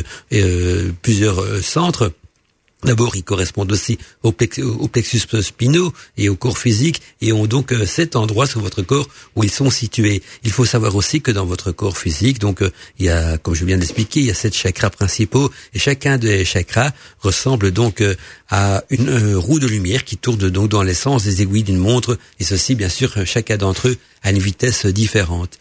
plusieurs 1.02 1.62
centres 1.62 2.12
D'abord, 2.84 3.16
ils 3.16 3.24
correspondent 3.24 3.72
aussi 3.72 3.98
au, 4.22 4.30
plexus 4.30 5.20
spinaux 5.42 5.92
et 6.16 6.28
au 6.28 6.36
corps 6.36 6.58
physique 6.58 7.02
et 7.20 7.32
ont 7.32 7.46
donc 7.46 7.72
euh, 7.72 7.84
cet 7.84 8.14
endroit 8.14 8.46
sur 8.46 8.60
votre 8.60 8.82
corps 8.82 9.08
où 9.34 9.42
ils 9.42 9.50
sont 9.50 9.68
situés. 9.68 10.22
Il 10.44 10.52
faut 10.52 10.64
savoir 10.64 10.94
aussi 10.94 11.20
que 11.20 11.32
dans 11.32 11.44
votre 11.44 11.72
corps 11.72 11.98
physique, 11.98 12.38
donc 12.38 12.62
euh, 12.62 12.70
il 13.00 13.06
y 13.06 13.08
a, 13.08 13.36
comme 13.36 13.56
je 13.56 13.64
viens 13.64 13.78
d'expliquer, 13.78 14.20
il 14.20 14.26
y 14.26 14.30
a 14.30 14.34
sept 14.34 14.54
chakras 14.54 14.90
principaux 14.90 15.50
et 15.74 15.80
chacun 15.80 16.18
des 16.18 16.44
chakras 16.44 16.92
ressemble 17.18 17.72
donc 17.72 18.00
euh, 18.00 18.14
à 18.48 18.84
une 18.90 19.34
roue 19.34 19.58
de 19.58 19.66
lumière 19.66 20.04
qui 20.04 20.16
tourne 20.16 20.48
donc 20.48 20.70
dans 20.70 20.84
l'essence 20.84 21.24
des 21.24 21.42
aiguilles 21.42 21.64
d'une 21.64 21.78
montre 21.78 22.16
et 22.38 22.44
ceci, 22.44 22.76
bien 22.76 22.88
sûr, 22.88 23.12
chacun 23.26 23.56
d'entre 23.56 23.88
eux 23.88 23.96
à 24.22 24.30
une 24.30 24.38
vitesse 24.38 24.86
différente. 24.86 25.58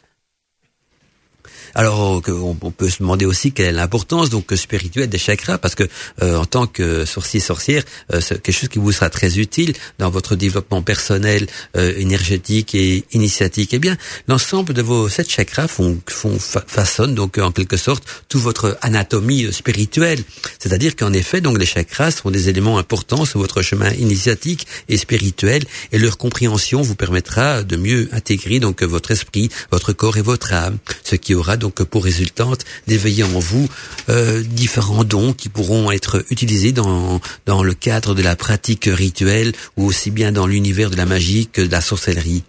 Alors 1.78 2.24
on, 2.28 2.72
peut 2.72 2.90
se 2.90 2.98
demander 3.04 3.26
aussi 3.26 3.52
quelle 3.52 3.68
est 3.68 3.72
l'importance 3.72 4.32
donc 4.32 4.52
spirituelle 4.56 5.10
des 5.10 5.20
chakras 5.20 5.60
parce 5.60 5.76
que 5.76 5.84
euh, 6.24 6.36
en 6.38 6.46
tant 6.46 6.66
que 6.66 7.06
sorcier 7.06 7.40
sorcière, 7.40 7.84
euh, 8.12 8.20
c'est 8.20 8.42
quelque 8.42 8.56
chose 8.56 8.70
qui 8.70 8.80
vous 8.80 8.92
sera 8.92 9.12
très 9.12 9.38
utile 9.38 9.74
dans 10.00 10.10
votre 10.10 10.36
développement 10.36 10.82
personnel, 10.82 11.46
euh, 11.76 11.94
énergétique 11.96 12.74
et 12.74 13.06
initiatique. 13.12 13.76
Eh 13.76 13.80
bien, 13.80 13.96
l'ensemble 14.28 14.74
de 14.74 14.82
vos 14.82 15.08
sept 15.08 15.30
chakras 15.30 15.68
font, 15.68 16.00
font 16.10 16.40
façonnent 16.40 17.14
donc 17.14 17.38
en 17.38 17.52
quelque 17.52 17.78
sorte 17.78 18.04
toute 18.28 18.42
votre 18.42 18.80
anatomie 18.82 19.54
spirituelle. 19.54 20.24
C'est-à-dire 20.58 20.96
qu'en 20.96 21.14
effet, 21.14 21.42
donc 21.42 21.60
les 21.60 21.68
chakras 21.68 22.10
sont 22.10 22.32
des 22.32 22.50
éléments 22.50 22.80
importants 22.80 23.26
sur 23.26 23.40
votre 23.40 23.62
chemin 23.62 23.92
initiatique 23.92 24.66
et 24.90 24.98
spirituel 24.98 25.64
et 25.92 26.00
leur 26.00 26.18
compréhension 26.18 26.82
vous 26.82 26.96
permettra 26.96 27.62
de 27.62 27.76
mieux 27.76 28.10
intégrer 28.14 28.60
donc 28.60 28.82
votre 28.82 29.12
esprit, 29.12 29.50
votre 29.70 29.94
corps 29.94 30.18
et 30.18 30.24
votre 30.24 30.54
âme, 30.54 30.80
ce 31.04 31.16
qui 31.16 31.36
aura 31.36 31.56
donc 31.56 31.67
donc 31.68 31.84
pour 31.84 32.06
résultante 32.06 32.64
d'éveiller 32.88 33.24
en 33.24 33.40
vous 33.40 33.68
euh, 34.08 34.42
différents 34.42 35.04
dons 35.04 35.34
qui 35.34 35.50
pourront 35.50 35.92
être 35.92 36.24
utilisés 36.30 36.72
dans 36.72 37.20
dans 37.46 37.62
le 37.62 37.74
cadre 37.74 38.16
de 38.16 38.22
la 38.22 38.38
pratique 38.38 38.86
rituelle 38.86 39.52
ou 39.76 39.84
aussi 39.84 40.10
bien 40.10 40.32
dans 40.32 40.48
l'univers 40.48 40.90
de 40.90 40.96
la 40.96 41.06
magie 41.06 41.48
que 41.52 41.62
de 41.62 41.72
la 41.72 41.82
sorcellerie. 41.82 42.44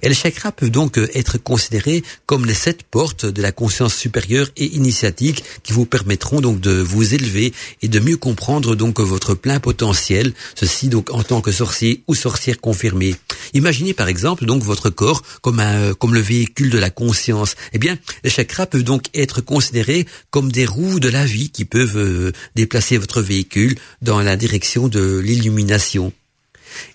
Et 0.00 0.08
les 0.08 0.14
chakras 0.14 0.52
peuvent 0.52 0.70
donc 0.70 0.98
être 1.14 1.36
considérés 1.36 2.02
comme 2.24 2.46
les 2.46 2.54
sept 2.54 2.82
portes 2.82 3.26
de 3.26 3.42
la 3.42 3.52
conscience 3.52 3.94
supérieure 3.94 4.48
et 4.56 4.74
initiatique 4.74 5.44
qui 5.62 5.74
vous 5.74 5.84
permettront 5.84 6.40
donc 6.40 6.58
de 6.60 6.72
vous 6.72 7.14
élever 7.14 7.52
et 7.82 7.88
de 7.88 8.00
mieux 8.00 8.16
comprendre 8.16 8.74
donc 8.74 9.00
votre 9.00 9.34
plein 9.34 9.60
potentiel, 9.60 10.32
ceci 10.54 10.88
donc 10.88 11.10
en 11.10 11.22
tant 11.22 11.42
que 11.42 11.52
sorcier 11.52 12.02
ou 12.08 12.14
sorcière 12.14 12.58
confirmée. 12.58 13.14
Imaginez 13.52 13.92
par 13.92 14.08
exemple 14.08 14.46
donc 14.46 14.62
votre 14.62 14.88
corps 14.88 15.22
comme 15.42 15.60
un 15.60 15.92
comme 15.94 16.14
le 16.14 16.20
véhicule 16.20 16.70
de 16.70 16.78
la 16.78 16.90
conscience. 16.90 17.54
Eh 17.74 17.78
bien, 17.78 17.96
les 18.24 18.30
chakras 18.30 18.61
peuvent 18.66 18.82
donc 18.82 19.06
être 19.14 19.40
considérés 19.40 20.06
comme 20.30 20.50
des 20.50 20.66
roues 20.66 21.00
de 21.00 21.08
la 21.08 21.24
vie 21.24 21.50
qui 21.50 21.64
peuvent 21.64 21.96
euh, 21.96 22.32
déplacer 22.54 22.98
votre 22.98 23.22
véhicule 23.22 23.76
dans 24.00 24.20
la 24.20 24.36
direction 24.36 24.88
de 24.88 25.18
l'illumination. 25.18 26.12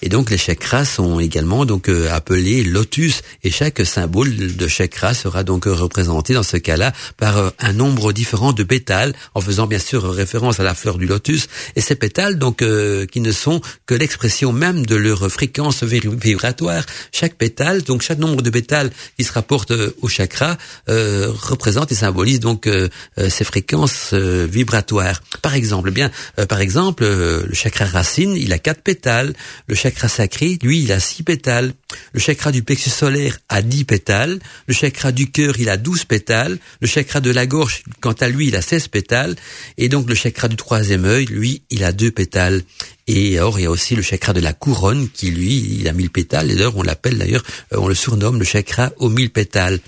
Et 0.01 0.09
donc 0.09 0.29
les 0.29 0.37
chakras 0.37 0.85
sont 0.85 1.19
également 1.19 1.65
donc 1.65 1.89
euh, 1.89 2.09
appelés 2.11 2.63
lotus 2.63 3.21
et 3.43 3.51
chaque 3.51 3.85
symbole 3.85 4.55
de 4.55 4.67
chakra 4.67 5.13
sera 5.13 5.43
donc 5.43 5.65
représenté 5.65 6.33
dans 6.33 6.43
ce 6.43 6.57
cas-là 6.57 6.93
par 7.17 7.37
euh, 7.37 7.49
un 7.59 7.73
nombre 7.73 8.13
différent 8.13 8.53
de 8.53 8.63
pétales 8.63 9.13
en 9.33 9.41
faisant 9.41 9.67
bien 9.67 9.79
sûr 9.79 10.03
référence 10.03 10.59
à 10.59 10.63
la 10.63 10.75
fleur 10.75 10.97
du 10.97 11.05
lotus 11.05 11.47
et 11.75 11.81
ces 11.81 11.95
pétales 11.95 12.37
donc 12.37 12.61
euh, 12.61 13.05
qui 13.05 13.21
ne 13.21 13.31
sont 13.31 13.61
que 13.85 13.95
l'expression 13.95 14.53
même 14.53 14.85
de 14.85 14.95
leur 14.95 15.29
fréquence 15.31 15.83
vibratoire. 15.83 16.83
Chaque 17.11 17.35
pétale 17.35 17.81
donc 17.83 18.01
chaque 18.01 18.19
nombre 18.19 18.41
de 18.41 18.49
pétales 18.49 18.91
qui 19.17 19.23
se 19.23 19.33
rapporte 19.33 19.73
au 20.01 20.07
chakra 20.07 20.57
représente 20.87 21.91
et 21.91 21.95
symbolise 21.95 22.39
donc 22.39 22.69
ces 23.17 23.43
fréquences 23.43 24.13
vibratoires. 24.13 25.21
Par 25.41 25.55
exemple, 25.55 25.89
eh 25.89 25.91
bien 25.91 26.11
par 26.47 26.61
exemple 26.61 27.03
le 27.03 27.53
chakra 27.53 27.85
racine, 27.85 28.35
il 28.35 28.53
a 28.53 28.59
quatre 28.59 28.81
pétales 28.81 29.33
le 29.67 29.75
chakra 29.75 30.07
sacré, 30.07 30.57
lui, 30.61 30.83
il 30.83 30.91
a 30.93 30.99
six 30.99 31.23
pétales. 31.23 31.73
Le 32.13 32.19
chakra 32.19 32.51
du 32.51 32.63
plexus 32.63 32.89
solaire 32.89 33.37
a 33.49 33.61
dix 33.61 33.83
pétales. 33.83 34.39
Le 34.65 34.73
chakra 34.73 35.11
du 35.11 35.29
cœur, 35.29 35.59
il 35.59 35.69
a 35.69 35.75
douze 35.75 36.05
pétales. 36.05 36.57
Le 36.79 36.87
chakra 36.87 37.19
de 37.19 37.31
la 37.31 37.45
gorge, 37.45 37.83
quant 37.99 38.13
à 38.13 38.29
lui, 38.29 38.47
il 38.47 38.55
a 38.55 38.61
seize 38.61 38.87
pétales. 38.87 39.35
Et 39.77 39.89
donc 39.89 40.07
le 40.07 40.15
chakra 40.15 40.47
du 40.47 40.55
troisième 40.55 41.03
œil, 41.03 41.25
lui, 41.25 41.63
il 41.69 41.83
a 41.83 41.91
deux 41.91 42.11
pétales. 42.11 42.63
Et 43.07 43.37
alors, 43.37 43.57
il 43.57 43.63
y 43.63 43.65
a 43.65 43.71
aussi 43.71 43.95
le 43.95 44.01
chakra 44.01 44.33
de 44.33 44.41
la 44.41 44.51
couronne 44.51 45.07
qui, 45.09 45.31
lui, 45.31 45.77
il 45.79 45.87
a 45.87 45.93
mille 45.93 46.09
pétales. 46.09 46.51
Et 46.51 46.55
d'ailleurs, 46.55 46.75
on 46.75 46.83
l'appelle 46.83 47.17
d'ailleurs, 47.17 47.43
euh, 47.73 47.77
on 47.79 47.87
le 47.87 47.95
surnomme 47.95 48.37
le 48.37 48.45
chakra 48.45 48.91
aux 48.97 49.07
mille 49.07 49.29
pétales. 49.29 49.79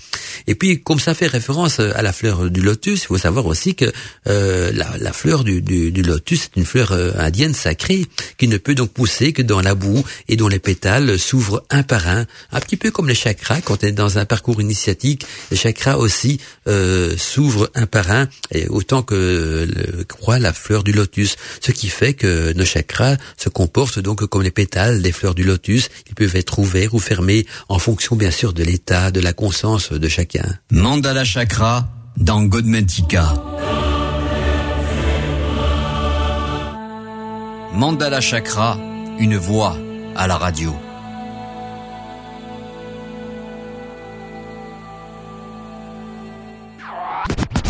Et 0.46 0.54
puis, 0.54 0.82
comme 0.82 0.98
ça 0.98 1.12
fait 1.12 1.26
référence 1.26 1.80
euh, 1.80 1.92
à 1.94 2.02
la 2.02 2.14
fleur 2.14 2.48
du 2.50 2.62
lotus, 2.62 3.02
il 3.02 3.06
faut 3.06 3.18
savoir 3.18 3.44
aussi 3.44 3.74
que 3.74 3.92
euh, 4.26 4.72
la, 4.72 5.12
fleur 5.12 5.44
du, 5.44 5.60
lotus 6.02 6.44
est 6.44 6.56
une 6.56 6.64
fleur 6.64 6.92
indienne 7.18 7.52
sacrée 7.52 8.06
qui 8.38 8.48
ne 8.48 8.56
peut 8.56 8.74
donc 8.74 8.90
pousser 8.90 9.32
que 9.34 9.42
dans 9.42 9.60
la 9.60 9.74
boue 9.74 10.02
et 10.28 10.36
dont 10.36 10.48
les 10.48 10.58
pétales 10.58 11.18
s'ouvrent 11.18 11.62
un 11.68 11.82
par 11.82 12.08
un, 12.08 12.26
un 12.52 12.60
petit 12.60 12.76
peu 12.76 12.90
comme 12.90 13.08
les 13.08 13.14
chakras. 13.14 13.60
Quand 13.60 13.84
on 13.84 13.86
est 13.86 13.92
dans 13.92 14.18
un 14.18 14.24
parcours 14.24 14.62
initiatique, 14.62 15.26
les 15.50 15.56
chakras 15.56 15.96
aussi 15.96 16.40
s'ouvrent 17.18 17.70
un 17.74 17.86
par 17.86 18.10
un, 18.10 18.28
et 18.52 18.68
autant 18.68 19.02
que 19.02 19.68
le, 19.68 20.04
croit 20.04 20.38
la 20.38 20.52
fleur 20.52 20.84
du 20.84 20.92
lotus. 20.92 21.36
Ce 21.60 21.72
qui 21.72 21.88
fait 21.88 22.14
que 22.14 22.52
nos 22.52 22.64
chakras 22.64 23.09
se 23.36 23.48
comportent 23.48 23.98
donc 23.98 24.26
comme 24.26 24.42
les 24.42 24.50
pétales 24.50 25.02
des 25.02 25.12
fleurs 25.12 25.34
du 25.34 25.44
lotus. 25.44 25.88
Ils 26.08 26.14
peuvent 26.14 26.36
être 26.36 26.58
ouverts 26.58 26.94
ou 26.94 26.98
fermés 26.98 27.46
en 27.68 27.78
fonction 27.78 28.16
bien 28.16 28.30
sûr 28.30 28.52
de 28.52 28.62
l'état, 28.62 29.10
de 29.10 29.20
la 29.20 29.32
conscience 29.32 29.92
de 29.92 30.08
chacun. 30.08 30.46
Mandala 30.70 31.24
Chakra 31.24 31.88
dans 32.16 32.42
Godmentika. 32.42 33.34
Mandala 37.72 38.20
Chakra, 38.20 38.78
une 39.18 39.36
voix 39.36 39.76
à 40.16 40.26
la 40.26 40.36
radio. 40.36 40.74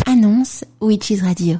Annonce 0.05 0.65
Witches 0.81 1.21
Radio. 1.21 1.57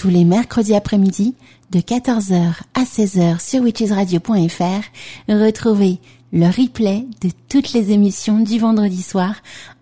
Tous 0.00 0.08
les 0.08 0.24
mercredis 0.24 0.74
après-midi 0.74 1.34
de 1.72 1.80
14h 1.80 2.54
à 2.72 2.84
16h 2.84 3.38
sur 3.38 3.60
witchesradio.fr. 3.60 4.82
Retrouvez 5.28 5.98
le 6.32 6.46
replay 6.46 7.04
de 7.20 7.28
toutes 7.50 7.74
les 7.74 7.90
émissions 7.90 8.38
du 8.38 8.58
vendredi 8.58 9.02
soir 9.02 9.34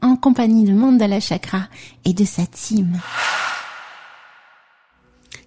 en 0.03 0.17
compagnie 0.17 0.65
de 0.65 0.73
Mandala 0.73 1.21
Chakra 1.21 1.69
et 2.05 2.15
de 2.15 2.25
sa 2.25 2.47
team. 2.47 2.99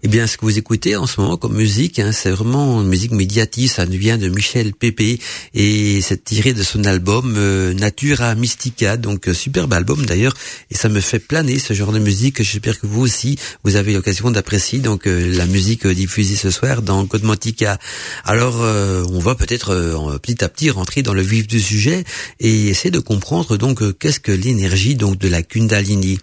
Eh 0.04 0.08
bien, 0.08 0.26
ce 0.26 0.36
que 0.36 0.46
vous 0.46 0.58
écoutez 0.58 0.96
en 0.96 1.06
ce 1.06 1.22
moment 1.22 1.38
comme 1.38 1.54
musique, 1.54 2.00
hein, 2.00 2.12
c'est 2.12 2.32
vraiment 2.32 2.82
une 2.82 2.88
musique 2.88 3.12
médiatique. 3.12 3.70
Ça 3.70 3.86
vient 3.86 4.18
de 4.18 4.30
Michel 4.30 4.74
Pépé 4.74 5.20
et 5.54 6.02
c'est 6.02 6.24
tiré 6.24 6.54
de 6.54 6.64
son 6.64 6.86
album 6.86 7.36
euh, 7.38 7.76
Natura 7.76 8.34
Mystica. 8.34 8.98
Donc, 8.98 9.28
euh, 9.28 9.36
superbe 9.36 9.72
album 9.74 10.04
d'ailleurs. 10.04 10.34
Et 10.72 10.76
ça 10.76 10.90
me 10.90 11.02
fait 11.02 11.20
planer 11.20 11.60
ce 11.60 11.74
genre 11.74 11.92
de 11.92 12.00
musique. 12.00 12.42
J'espère 12.42 12.80
que 12.80 12.88
vous 12.88 13.02
aussi, 13.02 13.38
vous 13.64 13.76
avez 13.76 13.94
l'occasion 13.94 14.32
d'apprécier 14.32 14.80
donc 14.80 15.06
euh, 15.06 15.38
la 15.38 15.46
musique 15.46 15.86
diffusée 15.86 16.36
ce 16.36 16.50
soir 16.50 16.82
dans 16.82 17.06
Codmantica. 17.06 17.78
Alors, 18.26 18.56
on 18.56 19.20
va 19.20 19.36
peut-être 19.36 20.18
petit 20.24 20.44
à 20.44 20.50
petit 20.50 20.72
rentrer 20.72 21.04
dans 21.04 21.14
le 21.14 21.22
vif 21.22 21.48
du 21.48 21.60
sujet 21.60 22.04
et 22.40 22.70
essayer 22.70 22.90
de 22.90 23.00
comprendre 23.00 23.58
donc 23.58 23.98
qu'est-ce 24.00 24.20
que 24.20 24.32
l'énergie 24.32 24.96
donc 24.96 25.20
de 25.20 25.28
la 25.28 25.44
Kundalini. 25.44 26.18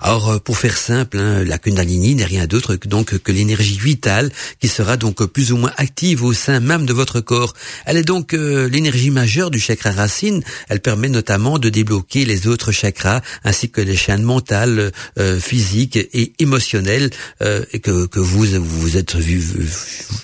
Alors, 0.00 0.40
pour 0.40 0.56
faire 0.56 0.76
simple, 0.76 1.18
hein, 1.18 1.42
la 1.44 1.58
Kundalini 1.58 2.14
n'est 2.14 2.24
rien 2.24 2.46
d'autre 2.46 2.76
que 2.76 2.88
donc 2.88 3.23
que 3.24 3.32
l'énergie 3.32 3.78
vitale 3.78 4.30
qui 4.60 4.68
sera 4.68 4.96
donc 4.96 5.24
plus 5.26 5.50
ou 5.52 5.56
moins 5.56 5.72
active 5.76 6.22
au 6.22 6.32
sein 6.32 6.60
même 6.60 6.86
de 6.86 6.92
votre 6.92 7.20
corps. 7.20 7.54
Elle 7.86 7.96
est 7.96 8.04
donc 8.04 8.34
euh, 8.34 8.68
l'énergie 8.68 9.10
majeure 9.10 9.50
du 9.50 9.58
chakra 9.58 9.90
racine. 9.90 10.42
Elle 10.68 10.80
permet 10.80 11.08
notamment 11.08 11.58
de 11.58 11.68
débloquer 11.68 12.24
les 12.24 12.46
autres 12.46 12.70
chakras 12.70 13.20
ainsi 13.42 13.70
que 13.70 13.80
les 13.80 13.96
chaînes 13.96 14.22
mentales, 14.22 14.92
euh, 15.18 15.40
physiques 15.40 15.96
et 15.96 16.32
émotionnelles 16.38 17.10
euh, 17.42 17.64
que, 17.82 18.06
que 18.06 18.20
vous 18.20 18.44
vous 18.44 18.96
êtes 18.96 19.16
vu, 19.16 19.42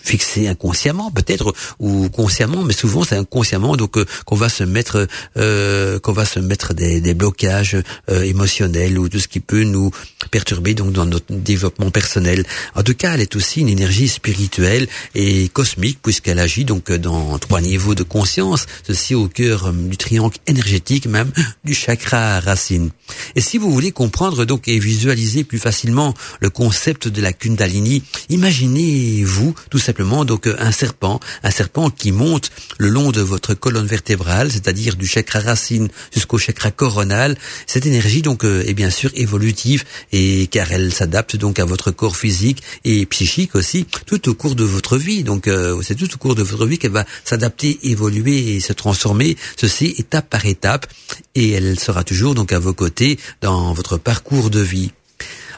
fixé 0.02 0.46
inconsciemment 0.46 1.10
peut-être 1.10 1.54
ou 1.78 2.08
consciemment, 2.10 2.62
mais 2.62 2.74
souvent 2.74 3.02
c'est 3.04 3.16
inconsciemment 3.16 3.76
donc 3.76 3.98
qu'on 4.24 4.36
va 4.36 4.48
se 4.48 4.64
mettre 4.64 5.06
qu'on 5.34 6.12
va 6.12 6.24
se 6.24 6.38
mettre 6.38 6.74
des, 6.74 7.00
des 7.00 7.14
blocages 7.14 7.76
émotionnels 8.08 8.98
ou 8.98 9.08
tout 9.08 9.18
ce 9.18 9.28
qui 9.28 9.40
peut 9.40 9.64
nous 9.64 9.90
perturber 10.30 10.74
donc 10.74 10.92
dans 10.92 11.06
notre 11.06 11.32
développement 11.32 11.90
personnel. 11.90 12.44
Tout 12.90 12.96
cas, 12.96 13.14
elle 13.14 13.20
est 13.20 13.36
aussi 13.36 13.60
une 13.60 13.68
énergie 13.68 14.08
spirituelle 14.08 14.88
et 15.14 15.48
cosmique 15.48 16.00
puisqu'elle 16.02 16.40
agit 16.40 16.64
donc 16.64 16.90
dans 16.90 17.38
trois 17.38 17.60
niveaux 17.60 17.94
de 17.94 18.02
conscience, 18.02 18.66
ceci 18.84 19.14
au 19.14 19.28
cœur 19.28 19.66
euh, 19.66 19.72
du 19.72 19.96
triangle 19.96 20.34
énergétique 20.48 21.06
même 21.06 21.30
du 21.62 21.72
chakra 21.72 22.40
racine. 22.40 22.90
Et 23.36 23.40
si 23.40 23.58
vous 23.58 23.70
voulez 23.70 23.92
comprendre 23.92 24.44
donc 24.44 24.66
et 24.66 24.80
visualiser 24.80 25.44
plus 25.44 25.60
facilement 25.60 26.14
le 26.40 26.50
concept 26.50 27.06
de 27.06 27.22
la 27.22 27.32
Kundalini, 27.32 28.02
imaginez-vous 28.28 29.54
tout 29.70 29.78
simplement 29.78 30.24
donc 30.24 30.48
un 30.48 30.72
serpent, 30.72 31.20
un 31.44 31.50
serpent 31.52 31.90
qui 31.90 32.10
monte 32.10 32.50
le 32.78 32.88
long 32.88 33.12
de 33.12 33.20
votre 33.20 33.54
colonne 33.54 33.86
vertébrale, 33.86 34.50
c'est-à-dire 34.50 34.96
du 34.96 35.06
chakra 35.06 35.38
racine 35.38 35.88
jusqu'au 36.12 36.38
chakra 36.38 36.72
coronal. 36.72 37.36
Cette 37.68 37.86
énergie 37.86 38.22
donc 38.22 38.44
euh, 38.44 38.64
est 38.66 38.74
bien 38.74 38.90
sûr 38.90 39.12
évolutive 39.14 39.84
et 40.10 40.48
car 40.48 40.72
elle 40.72 40.92
s'adapte 40.92 41.36
donc 41.36 41.60
à 41.60 41.64
votre 41.64 41.92
corps 41.92 42.16
physique 42.16 42.64
et 42.84 43.06
psychique 43.06 43.54
aussi 43.54 43.86
tout 44.06 44.28
au 44.28 44.34
cours 44.34 44.54
de 44.54 44.64
votre 44.64 44.96
vie. 44.96 45.24
Donc 45.24 45.48
euh, 45.48 45.80
c'est 45.82 45.94
tout 45.94 46.12
au 46.12 46.18
cours 46.18 46.34
de 46.34 46.42
votre 46.42 46.66
vie 46.66 46.78
qu'elle 46.78 46.92
va 46.92 47.06
s'adapter, 47.24 47.78
évoluer 47.84 48.56
et 48.56 48.60
se 48.60 48.72
transformer. 48.72 49.36
Ceci 49.56 49.94
étape 49.98 50.28
par 50.28 50.46
étape 50.46 50.86
et 51.34 51.50
elle 51.50 51.78
sera 51.78 52.04
toujours 52.04 52.34
donc 52.34 52.52
à 52.52 52.58
vos 52.58 52.74
côtés 52.74 53.18
dans 53.40 53.72
votre 53.72 53.96
parcours 53.98 54.50
de 54.50 54.60
vie. 54.60 54.92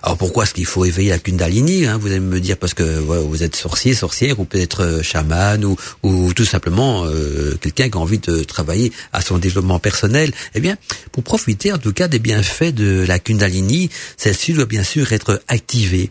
Alors 0.02 0.16
pourquoi 0.16 0.44
est-ce 0.44 0.54
qu'il 0.54 0.66
faut 0.66 0.84
éveiller 0.84 1.10
la 1.10 1.20
Kundalini 1.20 1.86
hein 1.86 1.96
Vous 1.96 2.08
allez 2.08 2.18
me 2.18 2.40
dire 2.40 2.56
parce 2.56 2.74
que 2.74 2.82
vous 2.82 3.42
êtes 3.44 3.54
sorcier, 3.54 3.94
sorcière, 3.94 4.40
ou 4.40 4.44
peut-être 4.44 4.82
euh, 4.82 5.02
chaman, 5.02 5.64
ou, 5.64 5.76
ou 6.02 6.32
tout 6.32 6.44
simplement 6.44 7.04
euh, 7.04 7.56
quelqu'un 7.60 7.88
qui 7.88 7.96
a 7.96 8.00
envie 8.00 8.18
de 8.18 8.42
travailler 8.42 8.92
à 9.12 9.20
son 9.20 9.38
développement 9.38 9.78
personnel. 9.78 10.32
Eh 10.56 10.60
bien, 10.60 10.76
pour 11.12 11.22
profiter 11.22 11.72
en 11.72 11.78
tout 11.78 11.92
cas 11.92 12.08
des 12.08 12.18
bienfaits 12.18 12.74
de 12.74 13.04
la 13.06 13.20
Kundalini, 13.20 13.90
celle-ci 14.16 14.54
doit 14.54 14.66
bien 14.66 14.82
sûr 14.82 15.12
être 15.12 15.40
activée. 15.46 16.10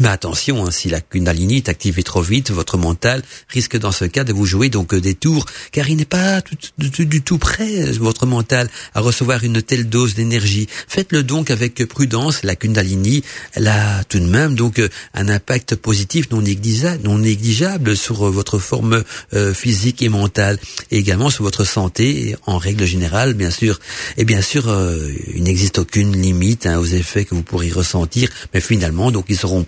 Mais 0.00 0.08
attention, 0.08 0.64
hein, 0.64 0.70
si 0.70 0.88
la 0.88 1.00
Kundalini 1.00 1.56
est 1.56 1.68
activée 1.68 2.02
trop 2.04 2.22
vite, 2.22 2.50
votre 2.50 2.78
mental 2.78 3.22
risque 3.48 3.76
dans 3.76 3.90
ce 3.90 4.04
cas 4.04 4.22
de 4.22 4.32
vous 4.32 4.46
jouer 4.46 4.68
donc 4.68 4.94
des 4.94 5.14
tours, 5.14 5.44
car 5.72 5.88
il 5.88 5.96
n'est 5.96 6.04
pas 6.04 6.40
du 6.78 7.22
tout 7.22 7.38
prêt, 7.38 7.90
votre 7.92 8.26
mental, 8.26 8.70
à 8.94 9.00
recevoir 9.00 9.42
une 9.42 9.60
telle 9.60 9.88
dose 9.88 10.14
d'énergie. 10.14 10.68
Faites-le 10.86 11.22
donc 11.22 11.50
avec 11.50 11.84
prudence. 11.86 12.44
La 12.44 12.54
Kundalini, 12.54 13.22
elle 13.54 13.66
a 13.66 14.04
tout 14.04 14.20
de 14.20 14.26
même 14.26 14.54
donc 14.54 14.80
un 15.14 15.28
impact 15.28 15.74
positif 15.74 16.30
non 16.30 16.42
négligeable, 16.42 17.02
non 17.02 17.18
négligeable 17.18 17.96
sur 17.96 18.30
votre 18.30 18.58
forme 18.58 19.02
euh, 19.34 19.52
physique 19.52 20.02
et 20.02 20.08
mentale, 20.08 20.58
et 20.90 20.98
également 20.98 21.30
sur 21.30 21.44
votre 21.44 21.64
santé 21.64 22.36
en 22.46 22.58
règle 22.58 22.84
générale, 22.84 23.34
bien 23.34 23.50
sûr. 23.50 23.80
Et 24.16 24.24
bien 24.24 24.42
sûr, 24.42 24.68
euh, 24.68 25.10
il 25.34 25.42
n'existe 25.42 25.78
aucune 25.78 26.20
limite 26.20 26.66
hein, 26.66 26.78
aux 26.78 26.86
effets 26.86 27.24
que 27.24 27.34
vous 27.34 27.42
pourrez 27.42 27.70
ressentir, 27.70 28.30
mais 28.54 28.60
finalement, 28.60 29.10
donc 29.10 29.26
ils 29.28 29.36
seront 29.36 29.64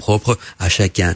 à 0.58 0.68
chacun. 0.68 1.14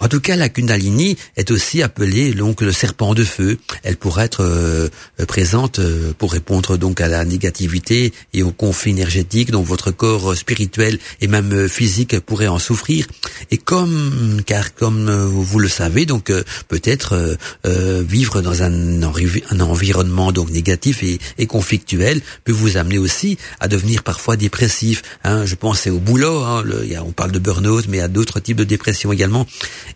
En 0.00 0.08
tout 0.08 0.20
cas, 0.20 0.36
la 0.36 0.48
Kundalini 0.48 1.16
est 1.36 1.50
aussi 1.50 1.82
appelée 1.82 2.32
donc 2.32 2.60
le 2.60 2.72
serpent 2.72 3.14
de 3.14 3.24
feu. 3.24 3.58
Elle 3.82 3.96
pourrait 3.96 4.26
être 4.26 4.42
euh, 4.42 4.88
présente 5.26 5.80
euh, 5.80 6.12
pour 6.16 6.32
répondre 6.32 6.76
donc 6.76 7.00
à 7.00 7.08
la 7.08 7.24
négativité 7.24 8.12
et 8.32 8.42
au 8.42 8.52
conflit 8.52 8.92
énergétique 8.92 9.50
dont 9.50 9.62
votre 9.62 9.90
corps 9.90 10.36
spirituel 10.36 10.98
et 11.20 11.26
même 11.26 11.52
euh, 11.52 11.68
physique 11.68 12.20
pourrait 12.20 12.46
en 12.46 12.58
souffrir. 12.58 13.06
Et 13.50 13.58
comme 13.58 14.40
car 14.46 14.74
comme 14.74 15.10
vous 15.10 15.58
le 15.58 15.68
savez, 15.68 16.06
donc 16.06 16.32
peut-être 16.68 17.36
vivre 17.64 18.40
dans 18.40 18.62
un, 18.62 19.02
environnement 19.02 20.32
donc 20.32 20.50
négatif 20.50 21.02
et, 21.02 21.46
conflictuel 21.46 22.20
peut 22.44 22.52
vous 22.52 22.76
amener 22.76 22.98
aussi 22.98 23.38
à 23.60 23.68
devenir 23.68 24.02
parfois 24.02 24.36
dépressif. 24.36 25.02
Hein, 25.24 25.46
je 25.46 25.54
pense 25.54 25.86
au 25.86 25.98
boulot. 25.98 26.42
Hein, 26.42 26.64
on 27.04 27.12
parle 27.12 27.32
de 27.32 27.38
burn-out, 27.38 27.86
mais 27.88 28.00
a 28.00 28.08
d'autres 28.08 28.40
types 28.40 28.56
de 28.56 28.64
dépression 28.64 29.12
également. 29.12 29.46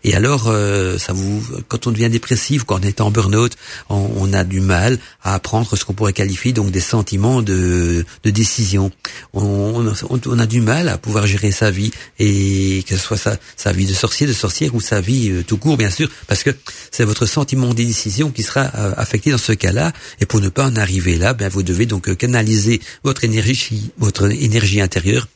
Et 0.03 0.15
alors, 0.15 0.45
euh, 0.47 0.97
ça 0.97 1.13
vous, 1.13 1.43
quand 1.67 1.87
on 1.87 1.91
devient 1.91 2.09
dépressif, 2.09 2.63
quand 2.63 2.79
on 2.79 2.87
est 2.87 3.01
en 3.01 3.11
burn-out, 3.11 3.55
on, 3.89 4.33
a 4.33 4.43
du 4.43 4.61
mal 4.61 4.97
à 5.23 5.35
apprendre 5.35 5.75
ce 5.75 5.85
qu'on 5.85 5.93
pourrait 5.93 6.13
qualifier 6.13 6.53
donc 6.53 6.71
des 6.71 6.79
sentiments 6.79 7.41
de, 7.41 8.05
de 8.23 8.29
décision. 8.29 8.91
On, 9.33 9.93
on, 10.09 10.39
a 10.39 10.45
du 10.45 10.61
mal 10.61 10.89
à 10.89 10.97
pouvoir 10.97 11.27
gérer 11.27 11.51
sa 11.51 11.71
vie 11.71 11.91
et 12.19 12.83
que 12.87 12.95
ce 12.95 13.01
soit 13.01 13.17
sa, 13.17 13.37
sa 13.55 13.71
vie 13.71 13.85
de 13.85 13.93
sorcier, 13.93 14.25
de 14.25 14.33
sorcière 14.33 14.73
ou 14.73 14.81
sa 14.81 15.01
vie 15.01 15.29
euh, 15.29 15.43
tout 15.43 15.57
court, 15.57 15.77
bien 15.77 15.89
sûr, 15.89 16.09
parce 16.27 16.43
que 16.43 16.49
c'est 16.91 17.05
votre 17.05 17.25
sentiment 17.25 17.69
de 17.69 17.83
décision 17.83 18.31
qui 18.31 18.43
sera 18.43 18.71
euh, 18.75 18.93
affecté 18.97 19.31
dans 19.31 19.37
ce 19.37 19.53
cas-là. 19.53 19.91
Et 20.19 20.25
pour 20.25 20.41
ne 20.41 20.49
pas 20.49 20.65
en 20.65 20.75
arriver 20.75 21.17
là, 21.17 21.33
ben 21.33 21.49
vous 21.49 21.63
devez 21.63 21.85
donc 21.85 22.15
canaliser 22.15 22.81
votre 23.03 23.23
énergie, 23.23 23.91
votre 23.97 24.31
énergie 24.31 24.81
intérieure 24.81 25.27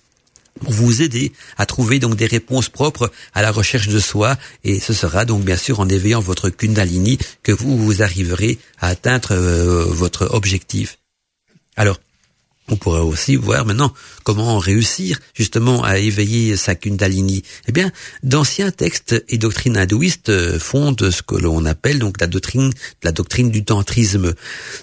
pour 0.57 0.71
vous 0.71 1.01
aider 1.01 1.31
à 1.57 1.65
trouver 1.65 1.99
donc 1.99 2.15
des 2.15 2.25
réponses 2.25 2.69
propres 2.69 3.11
à 3.33 3.41
la 3.41 3.51
recherche 3.51 3.87
de 3.87 3.99
soi 3.99 4.37
et 4.63 4.79
ce 4.79 4.93
sera 4.93 5.25
donc 5.25 5.43
bien 5.43 5.57
sûr 5.57 5.79
en 5.79 5.87
éveillant 5.89 6.19
votre 6.19 6.49
Kundalini 6.49 7.17
que 7.43 7.51
vous, 7.51 7.77
vous 7.77 8.01
arriverez 8.01 8.57
à 8.79 8.87
atteindre 8.87 9.29
euh, 9.31 9.85
votre 9.85 10.33
objectif. 10.33 10.97
Alors, 11.75 11.99
on 12.69 12.75
pourrait 12.75 13.01
aussi 13.01 13.35
voir 13.35 13.65
maintenant 13.65 13.93
comment 14.27 14.57
réussir 14.57 15.21
justement 15.33 15.85
à 15.85 15.99
éveiller 15.99 16.57
sa 16.57 16.75
kundalini. 16.75 17.43
Eh 17.69 17.71
bien, 17.71 17.93
d'anciens 18.23 18.71
textes 18.71 19.23
et 19.29 19.37
doctrines 19.37 19.77
hindouistes 19.77 20.59
fondent 20.59 21.11
ce 21.11 21.21
que 21.21 21.35
l'on 21.35 21.63
appelle 21.63 21.99
donc 21.99 22.19
la 22.19 22.27
doctrine, 22.27 22.73
la 23.03 23.13
doctrine 23.13 23.51
du 23.51 23.63
tantrisme. 23.63 24.33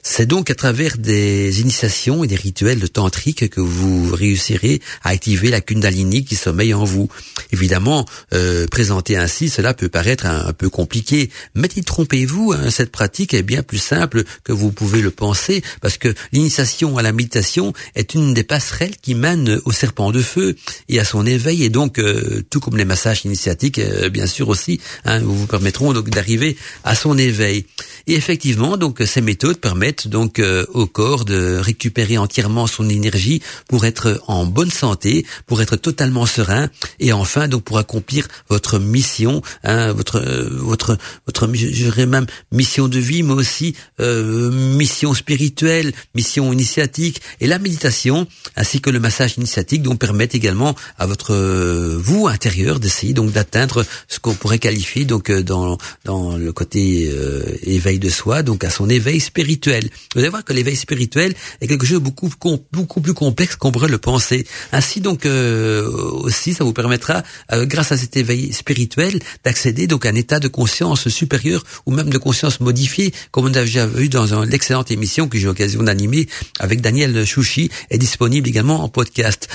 C'est 0.02 0.24
donc 0.24 0.48
à 0.48 0.54
travers 0.54 0.96
des 0.96 1.60
initiations 1.60 2.24
et 2.24 2.26
des 2.26 2.36
rituels 2.36 2.88
tantriques 2.88 3.50
que 3.50 3.60
vous 3.60 4.14
réussirez 4.14 4.80
à 5.02 5.10
activer 5.10 5.50
la 5.50 5.60
kundalini 5.60 6.24
qui 6.24 6.36
sommeille 6.36 6.72
en 6.72 6.84
vous. 6.84 7.10
Évidemment, 7.52 8.06
euh, 8.32 8.66
présenter 8.68 9.18
ainsi, 9.18 9.50
cela 9.50 9.74
peut 9.74 9.90
paraître 9.90 10.24
un, 10.24 10.54
peu 10.54 10.70
compliqué, 10.70 11.28
mais 11.54 11.68
trompez-vous, 11.68 12.54
hein, 12.54 12.70
cette 12.70 12.92
pratique 12.92 13.34
est 13.34 13.42
bien 13.42 13.62
plus 13.62 13.76
simple 13.76 14.24
que 14.42 14.52
vous 14.52 14.72
pouvez 14.72 15.02
le 15.02 15.10
penser, 15.10 15.62
parce 15.82 15.98
que 15.98 16.14
l'initiation 16.32 16.96
à 16.96 17.02
la 17.02 17.12
méditation 17.12 17.74
est 17.94 18.14
une 18.14 18.32
des 18.32 18.44
passerelles 18.44 18.96
qui 18.96 19.14
mène 19.14 19.33
au 19.64 19.72
serpent 19.72 20.10
de 20.10 20.22
feu 20.22 20.56
et 20.88 20.98
à 20.98 21.04
son 21.04 21.26
éveil. 21.26 21.64
Et 21.64 21.70
donc 21.70 21.98
euh, 21.98 22.42
tout 22.50 22.60
comme 22.60 22.76
les 22.76 22.84
massages 22.84 23.24
initiatiques 23.24 23.78
euh, 23.78 24.08
bien 24.08 24.26
sûr 24.26 24.48
aussi 24.48 24.80
hein, 25.04 25.20
vous 25.20 25.46
permettront 25.46 25.92
donc 25.92 26.10
d'arriver 26.10 26.56
à 26.84 26.94
son 26.94 27.18
éveil. 27.18 27.66
Et 28.06 28.14
effectivement 28.14 28.76
donc 28.76 29.02
ces 29.04 29.20
méthodes 29.20 29.58
permettent 29.58 30.08
donc 30.08 30.38
euh, 30.38 30.64
au 30.72 30.86
corps 30.86 31.24
de 31.24 31.56
récupérer 31.56 32.18
entièrement 32.18 32.66
son 32.66 32.88
énergie 32.88 33.42
pour 33.68 33.84
être 33.86 34.22
en 34.26 34.46
bonne 34.46 34.70
santé 34.70 35.26
pour 35.46 35.62
être 35.62 35.76
totalement 35.76 36.26
serein 36.26 36.68
et 37.00 37.12
enfin 37.12 37.48
donc 37.48 37.64
pour 37.64 37.78
accomplir 37.78 38.28
votre 38.48 38.78
mission 38.78 39.42
hein, 39.64 39.92
votre 39.92 40.20
votre 40.50 40.96
votre 41.26 41.48
je 41.54 41.66
dirais 41.66 42.06
même 42.06 42.26
mission 42.52 42.88
de 42.88 42.98
vie 42.98 43.22
mais 43.22 43.32
aussi 43.32 43.74
mission 43.98 45.14
spirituelle 45.14 45.92
mission 46.14 46.52
initiatique. 46.52 47.20
Et 47.40 47.46
la 47.46 47.58
méditation 47.58 48.26
ainsi 48.56 48.80
que 48.80 48.90
le 48.90 49.00
massage 49.00 49.23
initiatique 49.36 49.82
donc 49.82 49.98
permettent 49.98 50.34
également 50.34 50.74
à 50.98 51.06
votre 51.06 51.34
euh, 51.34 51.96
vous 51.98 52.28
intérieur 52.28 52.80
d'essayer 52.80 53.12
donc 53.12 53.32
d'atteindre 53.32 53.84
ce 54.08 54.18
qu'on 54.20 54.34
pourrait 54.34 54.58
qualifier 54.58 55.04
donc 55.04 55.30
euh, 55.30 55.42
dans 55.42 55.78
dans 56.04 56.36
le 56.36 56.52
côté 56.52 57.10
euh, 57.12 57.56
éveil 57.62 57.98
de 57.98 58.08
soi 58.08 58.42
donc 58.42 58.64
à 58.64 58.70
son 58.70 58.88
éveil 58.88 59.20
spirituel. 59.20 59.88
Vous 60.14 60.20
allez 60.20 60.28
voir 60.28 60.44
que 60.44 60.52
l'éveil 60.52 60.76
spirituel 60.76 61.34
est 61.60 61.66
quelque 61.66 61.86
chose 61.86 61.98
de 61.98 62.04
beaucoup 62.04 62.30
beaucoup 62.72 63.00
plus 63.00 63.14
complexe 63.14 63.56
qu'on 63.56 63.72
pourrait 63.72 63.88
le 63.88 63.98
penser. 63.98 64.46
Ainsi 64.72 65.00
donc 65.00 65.26
aussi 65.26 66.54
ça 66.54 66.64
vous 66.64 66.72
permettra 66.72 67.22
grâce 67.52 67.92
à 67.92 67.96
cet 67.96 68.16
éveil 68.16 68.52
spirituel 68.52 69.18
d'accéder 69.44 69.86
donc 69.86 70.06
à 70.06 70.10
un 70.10 70.14
état 70.14 70.40
de 70.40 70.48
conscience 70.48 71.08
supérieur 71.08 71.64
ou 71.86 71.92
même 71.92 72.10
de 72.10 72.18
conscience 72.18 72.60
modifiée 72.60 73.12
comme 73.30 73.46
on 73.46 73.54
a 73.54 73.64
déjà 73.64 73.86
vu 73.86 74.08
dans 74.08 74.44
l'excellente 74.44 74.90
émission 74.90 75.28
que 75.28 75.38
j'ai 75.38 75.46
l'occasion 75.46 75.82
d'animer 75.82 76.28
avec 76.58 76.80
Daniel 76.80 77.24
Chouchi 77.24 77.70
est 77.90 77.98
disponible 77.98 78.48
également 78.48 78.82
en 78.82 78.88
podcast. 78.88 79.13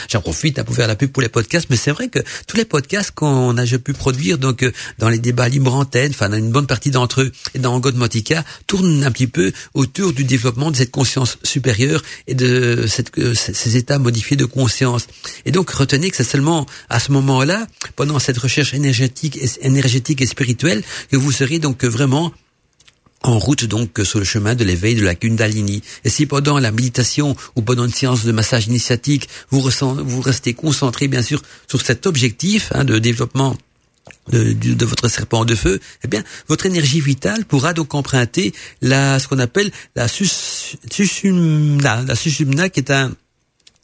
J'en 0.09 0.21
profite 0.21 0.61
pour 0.63 0.75
faire 0.75 0.87
la 0.87 0.95
pub 0.95 1.11
pour 1.11 1.21
les 1.21 1.29
podcasts, 1.29 1.67
mais 1.69 1.75
c'est 1.75 1.91
vrai 1.91 2.09
que 2.09 2.19
tous 2.47 2.57
les 2.57 2.65
podcasts 2.65 3.11
qu'on 3.11 3.57
a 3.57 3.65
pu 3.77 3.93
produire 3.93 4.37
donc 4.37 4.63
euh, 4.63 4.71
dans 4.97 5.09
les 5.09 5.19
débats 5.19 5.47
libre 5.47 5.73
antenne, 5.73 6.11
enfin 6.11 6.31
une 6.31 6.51
bonne 6.51 6.67
partie 6.67 6.91
d'entre 6.91 7.21
eux 7.21 7.31
et 7.53 7.59
dans 7.59 7.79
Godmotica, 7.79 8.43
tournent 8.67 9.03
un 9.03 9.11
petit 9.11 9.27
peu 9.27 9.51
autour 9.73 10.13
du 10.13 10.23
développement 10.23 10.71
de 10.71 10.75
cette 10.75 10.91
conscience 10.91 11.37
supérieure 11.43 12.01
et 12.27 12.35
de 12.35 12.87
euh, 13.17 13.33
ces 13.35 13.77
états 13.77 13.99
modifiés 13.99 14.37
de 14.37 14.45
conscience. 14.45 15.07
Et 15.45 15.51
donc 15.51 15.69
retenez 15.69 16.09
que 16.09 16.17
c'est 16.17 16.23
seulement 16.23 16.65
à 16.89 16.99
ce 16.99 17.11
moment-là, 17.11 17.67
pendant 17.95 18.19
cette 18.19 18.37
recherche 18.37 18.73
énergétique, 18.73 19.39
énergétique 19.61 20.21
et 20.21 20.27
spirituelle, 20.27 20.83
que 21.11 21.17
vous 21.17 21.31
serez 21.31 21.59
donc 21.59 21.83
vraiment 21.83 22.31
en 23.23 23.37
route 23.37 23.65
donc 23.65 23.99
sur 24.03 24.19
le 24.19 24.25
chemin 24.25 24.55
de 24.55 24.63
l'éveil 24.63 24.95
de 24.95 25.03
la 25.03 25.15
Kundalini. 25.15 25.81
Et 26.03 26.09
si 26.09 26.25
pendant 26.25 26.57
la 26.59 26.71
méditation 26.71 27.35
ou 27.55 27.61
pendant 27.61 27.85
une 27.85 27.91
séance 27.91 28.23
de 28.23 28.31
massage 28.31 28.67
initiatique, 28.67 29.27
vous, 29.49 29.61
restez 30.21 30.53
concentré 30.53 31.07
bien 31.07 31.21
sûr 31.21 31.41
sur 31.67 31.81
cet 31.81 32.07
objectif 32.07 32.71
hein, 32.73 32.83
de 32.85 32.99
développement 32.99 33.57
de, 34.31 34.85
votre 34.85 35.07
serpent 35.07 35.45
de 35.45 35.55
feu, 35.55 35.79
eh 36.03 36.07
bien, 36.07 36.23
votre 36.47 36.65
énergie 36.65 37.01
vitale 37.01 37.45
pourra 37.45 37.73
donc 37.73 37.93
emprunter 37.95 38.53
la, 38.81 39.19
ce 39.19 39.27
qu'on 39.27 39.39
appelle 39.39 39.71
la 39.95 40.07
susumna, 40.07 42.03
la 42.07 42.15
susumna 42.15 42.69
qui 42.69 42.79
est 42.79 42.91
un, 42.91 43.11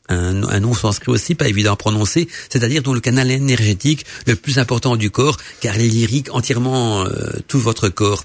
un, 0.09 0.43
un 0.43 0.59
nom 0.59 0.73
sanskrit 0.73 1.11
aussi 1.11 1.35
pas 1.35 1.47
évident 1.47 1.73
à 1.73 1.75
prononcer, 1.75 2.27
c'est-à-dire 2.49 2.81
dans 2.83 2.93
le 2.93 2.99
canal 2.99 3.31
énergétique 3.31 4.05
le 4.27 4.35
plus 4.35 4.59
important 4.59 4.95
du 4.95 5.09
corps, 5.09 5.37
car 5.61 5.77
il 5.79 5.95
irrigue 5.95 6.29
entièrement 6.31 7.05
euh, 7.05 7.31
tout 7.47 7.59
votre 7.59 7.89
corps. 7.89 8.23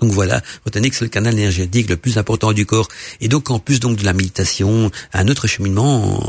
Donc 0.00 0.10
voilà, 0.10 0.42
retenez 0.64 0.90
que 0.90 0.96
c'est 0.96 1.04
le 1.04 1.08
canal 1.08 1.34
énergétique 1.34 1.88
le 1.88 1.96
plus 1.96 2.18
important 2.18 2.52
du 2.52 2.66
corps. 2.66 2.88
Et 3.20 3.28
donc 3.28 3.50
en 3.50 3.60
plus 3.60 3.78
donc 3.78 3.96
de 3.96 4.04
la 4.04 4.12
méditation, 4.12 4.90
un 5.12 5.28
autre 5.28 5.46
cheminement 5.46 6.20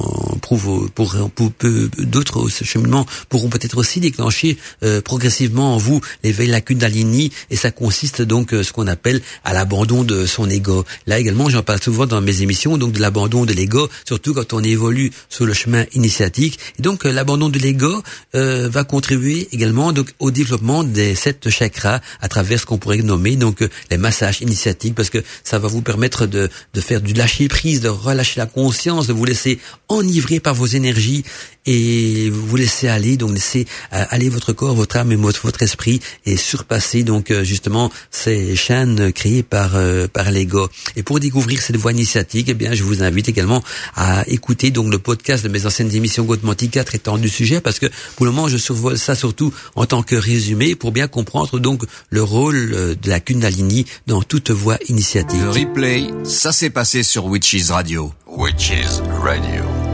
prouve 0.42 0.90
pour, 0.92 1.16
pour, 1.34 1.52
d'autres 1.98 2.48
cheminements 2.48 3.08
pourront 3.28 3.50
peut-être 3.50 3.78
aussi 3.78 4.00
déclencher 4.00 4.58
euh, 4.84 5.02
progressivement 5.02 5.74
en 5.74 5.78
vous 5.78 6.00
l'éveil 6.24 6.48
la 6.48 6.62
Kundalini 6.62 7.32
et 7.50 7.56
ça 7.56 7.72
consiste 7.72 8.22
donc 8.22 8.54
euh, 8.54 8.62
ce 8.62 8.72
qu'on 8.72 8.86
appelle 8.86 9.22
à 9.44 9.54
l'abandon 9.54 10.04
de 10.04 10.28
son 10.28 10.48
ego. 10.48 10.86
Là 11.08 11.18
également, 11.18 11.50
j'en 11.50 11.64
parle 11.64 11.82
souvent 11.82 12.06
dans 12.06 12.22
mes 12.22 12.44
émissions 12.44 12.78
donc 12.78 12.92
de 12.92 13.02
l'abandon 13.02 13.46
de 13.46 13.54
l'ego, 13.54 13.90
surtout 14.06 14.36
quand 14.36 14.54
on 14.54 14.62
évolue 14.64 15.12
sur 15.30 15.48
le 15.48 15.54
chemin 15.54 15.86
initiatique. 15.94 16.60
Et 16.78 16.84
donc 16.84 17.08
euh, 17.08 17.12
l'abandon 17.12 17.50
de 17.50 17.58
l'ego 17.58 18.04
va 18.34 18.84
contribuer 18.84 19.48
également 19.54 19.92
donc 19.94 20.14
au 20.20 20.30
développement 20.30 20.84
des 20.84 21.16
sept 21.16 21.50
chakras 21.50 22.02
à 22.22 22.28
travers 22.28 22.60
ce 22.60 22.66
qu'on 22.66 22.78
pourrait 22.78 22.98
nommer 22.98 23.36
donc 23.36 23.55
les 23.92 23.98
massages 23.98 24.42
initiatiques 24.42 24.96
parce 24.96 25.10
que 25.10 25.24
ça 25.44 25.60
va 25.60 25.68
vous 25.68 25.82
permettre 25.82 26.26
de, 26.26 26.50
de 26.74 26.82
faire 26.82 27.02
du 27.02 27.14
lâcher 27.14 27.48
prise, 27.48 27.82
de 27.82 27.90
relâcher 27.90 28.40
la 28.40 28.46
conscience, 28.46 29.08
de 29.08 29.14
vous 29.14 29.26
laisser 29.26 29.60
enivrer 29.88 30.40
par 30.40 30.54
vos 30.54 30.66
énergies 30.66 31.24
et 31.66 32.30
vous 32.30 32.56
laisser 32.56 32.88
aller, 32.88 33.18
donc 33.18 33.32
laisser 33.32 33.66
euh, 33.94 34.04
aller 34.10 34.30
votre 34.30 34.54
corps, 34.54 34.76
votre 34.76 34.98
âme 34.98 35.12
et 35.12 35.16
votre, 35.16 35.62
esprit 35.62 36.02
et 36.26 36.38
surpasser 36.38 37.04
donc 37.04 37.32
euh, 37.32 37.44
justement 37.44 37.92
ces 38.12 38.56
chaînes 38.56 39.12
créées 39.14 39.44
par 39.44 39.76
euh, 39.76 40.08
par 40.08 40.32
l'ego. 40.32 40.70
Et 40.96 41.04
pour 41.04 41.20
découvrir 41.20 41.62
cette 41.62 41.78
voie 41.78 41.92
initiatique, 41.92 42.48
eh 42.50 42.54
bien 42.54 42.74
je 42.74 42.84
vous 42.84 43.04
invite 43.04 43.30
également 43.30 43.64
à 43.96 44.28
écouter 44.28 44.72
donc 44.72 44.92
le 44.92 45.00
podcast 45.00 45.44
de 45.44 45.50
mes 45.50 45.66
anciennes 45.66 45.94
émissions 45.96 46.24
Godmantica 46.24 46.84
traitant 46.84 47.18
du 47.18 47.30
sujet 47.30 47.62
parce 47.62 47.80
que 47.80 47.88
pour 48.16 48.26
le 48.26 48.32
moment 48.32 48.48
je 48.48 48.58
survole 48.58 48.98
ça 48.98 49.16
surtout 49.16 49.54
en 49.76 49.86
tant 49.86 50.04
que 50.04 50.16
résumé 50.16 50.76
pour 50.76 50.92
bien 50.92 51.08
comprendre 51.08 51.60
donc 51.60 51.84
le 52.10 52.24
rôle 52.24 52.70
de 52.70 53.10
la 53.10 53.20
Kundalini 53.20 53.86
dans 54.08 54.22
toute 54.22 54.52
voie 54.52 54.78
initiatique. 54.90 55.40
Le 55.42 55.50
replay, 55.50 56.08
ça 56.24 56.52
s'est 56.52 56.70
passé 56.70 57.04
sur 57.04 57.26
Witches 57.26 57.70
Radio. 57.70 58.14
Witches 58.28 59.02
Radio. 59.24 59.85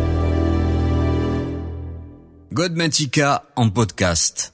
Godmantica 2.54 3.44
en 3.56 3.72
podcast. 3.72 4.52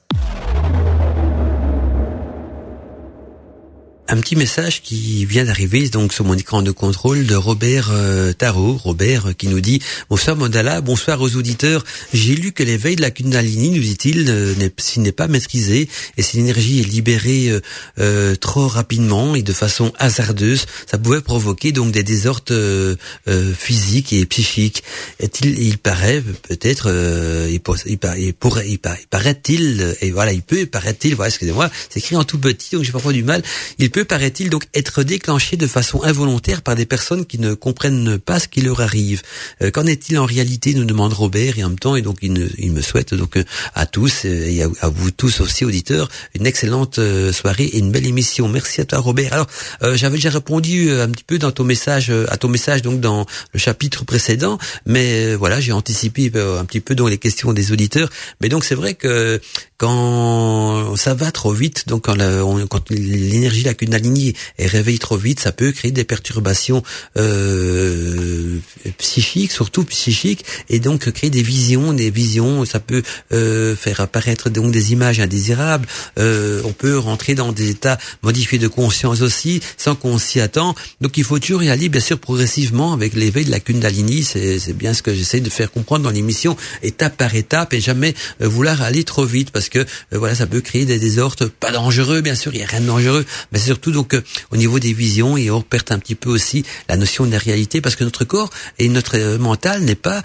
Un 4.08 4.16
petit 4.16 4.36
message 4.36 4.80
qui 4.82 5.26
vient 5.26 5.44
d'arriver 5.44 5.88
donc 5.90 6.14
sur 6.14 6.24
mon 6.24 6.34
écran 6.34 6.62
de 6.62 6.70
contrôle 6.70 7.26
de 7.26 7.34
Robert 7.34 7.90
euh, 7.92 8.32
Tarot, 8.32 8.80
Robert 8.82 9.26
euh, 9.26 9.32
qui 9.32 9.48
nous 9.48 9.60
dit 9.60 9.82
bonsoir 10.08 10.34
Mandala, 10.34 10.80
bonsoir 10.80 11.20
aux 11.20 11.36
auditeurs. 11.36 11.84
J'ai 12.14 12.34
lu 12.34 12.52
que 12.52 12.62
l'éveil 12.62 12.96
de 12.96 13.02
la 13.02 13.10
Kundalini, 13.10 13.70
nous 13.70 13.82
dit-il, 13.82 14.56
s'il 14.78 15.02
n'est 15.02 15.12
pas 15.12 15.28
maîtrisé 15.28 15.88
et 16.16 16.22
si 16.22 16.38
l'énergie 16.38 16.80
est 16.80 16.84
libérée 16.84 17.60
euh, 17.98 18.34
trop 18.36 18.66
rapidement 18.66 19.34
et 19.34 19.42
de 19.42 19.52
façon 19.52 19.92
hasardeuse, 19.98 20.64
ça 20.90 20.96
pouvait 20.96 21.20
provoquer 21.20 21.72
donc 21.72 21.92
des 21.92 22.02
désordres 22.02 22.96
physiques 23.56 24.12
et 24.12 24.24
psychiques. 24.24 24.82
Est-il, 25.20 25.58
il 25.58 25.78
paraît 25.78 26.22
peut-être, 26.48 26.88
il, 27.48 27.60
il, 27.86 27.98
il, 28.18 28.34
pourrait, 28.34 28.68
il, 28.68 28.78
paraît-il 28.78 29.96
et 30.00 30.10
voilà, 30.10 30.32
il 30.32 30.42
peut, 30.42 30.64
paraît-il, 30.66 31.14
voilà, 31.14 31.28
excusez-moi, 31.28 31.70
c'est 31.90 32.00
écrit 32.00 32.16
en 32.16 32.24
tout 32.24 32.38
petit 32.38 32.74
donc 32.74 32.84
j'ai 32.84 32.92
parfois 32.92 33.12
du 33.12 33.22
mal. 33.22 33.42
Il 33.78 33.90
peut 33.90 33.97
peut, 33.98 34.04
paraît-il, 34.04 34.48
donc 34.48 34.62
être 34.74 35.02
déclenché 35.02 35.56
de 35.56 35.66
façon 35.66 36.04
involontaire 36.04 36.62
par 36.62 36.76
des 36.76 36.86
personnes 36.86 37.26
qui 37.26 37.40
ne 37.40 37.54
comprennent 37.54 38.18
pas 38.18 38.38
ce 38.38 38.46
qui 38.46 38.60
leur 38.60 38.80
arrive. 38.80 39.22
Euh, 39.60 39.72
qu'en 39.72 39.86
est-il 39.86 40.18
en 40.20 40.24
réalité 40.24 40.72
nous 40.74 40.84
demande 40.84 41.12
Robert, 41.12 41.58
et 41.58 41.64
en 41.64 41.70
même 41.70 41.80
temps, 41.80 41.96
et 41.96 42.02
donc 42.02 42.18
il, 42.22 42.32
me 42.70 42.80
souhaite 42.80 43.14
donc 43.14 43.36
euh, 43.36 43.44
à 43.74 43.86
tous, 43.86 44.24
euh, 44.24 44.46
et 44.46 44.62
à, 44.62 44.88
vous 44.88 45.10
tous 45.10 45.40
aussi, 45.40 45.64
auditeurs, 45.64 46.08
une 46.36 46.46
excellente 46.46 47.00
soirée 47.32 47.64
et 47.64 47.78
une 47.78 47.90
belle 47.90 48.06
émission. 48.06 48.46
Merci 48.48 48.80
à 48.80 48.84
toi 48.84 49.00
Robert. 49.00 49.32
Alors, 49.32 49.46
j'avais 49.96 50.16
déjà 50.16 50.30
répondu 50.30 50.92
un 50.92 51.08
petit 51.08 51.24
peu 51.24 51.38
dans 51.38 51.50
ton 51.50 51.64
message, 51.64 52.12
à 52.28 52.36
ton 52.36 52.48
message 52.48 52.82
donc 52.82 53.00
dans 53.00 53.26
le 53.52 53.58
chapitre 53.58 54.04
précédent, 54.04 54.58
mais 54.86 55.34
voilà, 55.34 55.60
j'ai 55.60 55.72
anticipé 55.72 56.30
un 56.36 56.64
petit 56.64 56.80
peu 56.80 56.94
dans 56.94 57.08
les 57.08 57.18
questions 57.18 57.52
des 57.52 57.72
auditeurs. 57.72 58.10
Mais 58.40 58.48
donc 58.48 58.64
c'est 58.64 58.76
vrai 58.76 58.94
que 58.94 59.40
quand 59.76 60.96
ça 60.96 61.14
va 61.14 61.30
trop 61.30 61.52
vite, 61.52 61.88
donc 61.88 62.04
quand 62.04 62.90
l'énergie, 62.90 63.64
Kundalini 63.88 64.34
est 64.58 64.66
réveillée 64.66 64.98
trop 64.98 65.16
vite, 65.16 65.40
ça 65.40 65.52
peut 65.52 65.72
créer 65.72 65.90
des 65.90 66.04
perturbations 66.04 66.82
euh, 67.16 68.58
psychiques, 68.98 69.52
surtout 69.52 69.84
psychiques, 69.84 70.44
et 70.68 70.78
donc 70.78 71.10
créer 71.10 71.30
des 71.30 71.42
visions, 71.42 71.94
des 71.94 72.10
visions, 72.10 72.64
ça 72.64 72.80
peut 72.80 73.02
euh, 73.32 73.74
faire 73.74 74.00
apparaître 74.00 74.50
donc 74.50 74.72
des 74.72 74.92
images 74.92 75.20
indésirables. 75.20 75.86
Euh, 76.18 76.60
on 76.64 76.72
peut 76.72 76.98
rentrer 76.98 77.34
dans 77.34 77.52
des 77.52 77.70
états 77.70 77.98
modifiés 78.22 78.58
de 78.58 78.68
conscience 78.68 79.22
aussi, 79.22 79.60
sans 79.78 79.94
qu'on 79.94 80.18
s'y 80.18 80.40
attend. 80.40 80.74
Donc 81.00 81.16
il 81.16 81.24
faut 81.24 81.38
toujours 81.38 81.62
y 81.62 81.70
aller, 81.70 81.88
bien 81.88 82.00
sûr, 82.00 82.18
progressivement 82.18 82.92
avec 82.92 83.14
l'éveil 83.14 83.46
de 83.46 83.50
la 83.50 83.60
Kundalini. 83.60 84.22
C'est 84.22 84.76
bien 84.76 84.92
ce 84.92 85.02
que 85.02 85.14
j'essaie 85.14 85.40
de 85.40 85.50
faire 85.50 85.70
comprendre 85.70 86.04
dans 86.04 86.10
l'émission, 86.10 86.56
étape 86.82 87.16
par 87.16 87.34
étape, 87.34 87.72
et 87.72 87.80
jamais 87.80 88.14
vouloir 88.40 88.82
aller 88.82 89.04
trop 89.04 89.24
vite, 89.24 89.50
parce 89.50 89.70
que 89.70 89.78
euh, 89.78 89.84
voilà, 90.12 90.34
ça 90.34 90.46
peut 90.46 90.60
créer 90.60 90.84
des 90.84 90.98
désordres, 90.98 91.48
pas 91.48 91.70
dangereux 91.70 92.20
bien 92.20 92.34
sûr, 92.34 92.54
il 92.54 92.60
y 92.60 92.62
a 92.62 92.66
rien 92.66 92.80
de 92.80 92.86
dangereux, 92.86 93.24
mais 93.52 93.58
surtout 93.78 93.92
donc 93.92 94.14
euh, 94.14 94.22
au 94.50 94.56
niveau 94.56 94.80
des 94.80 94.92
visions 94.92 95.36
et 95.36 95.50
on 95.50 95.62
perd 95.62 95.92
un 95.92 96.00
petit 96.00 96.16
peu 96.16 96.30
aussi 96.30 96.64
la 96.88 96.96
notion 96.96 97.26
de 97.26 97.30
la 97.30 97.38
réalité 97.38 97.80
parce 97.80 97.94
que 97.94 98.02
notre 98.02 98.24
corps 98.24 98.50
et 98.80 98.88
notre 98.88 99.16
euh, 99.16 99.38
mental 99.38 99.82
n'est 99.82 99.94
pas 99.94 100.22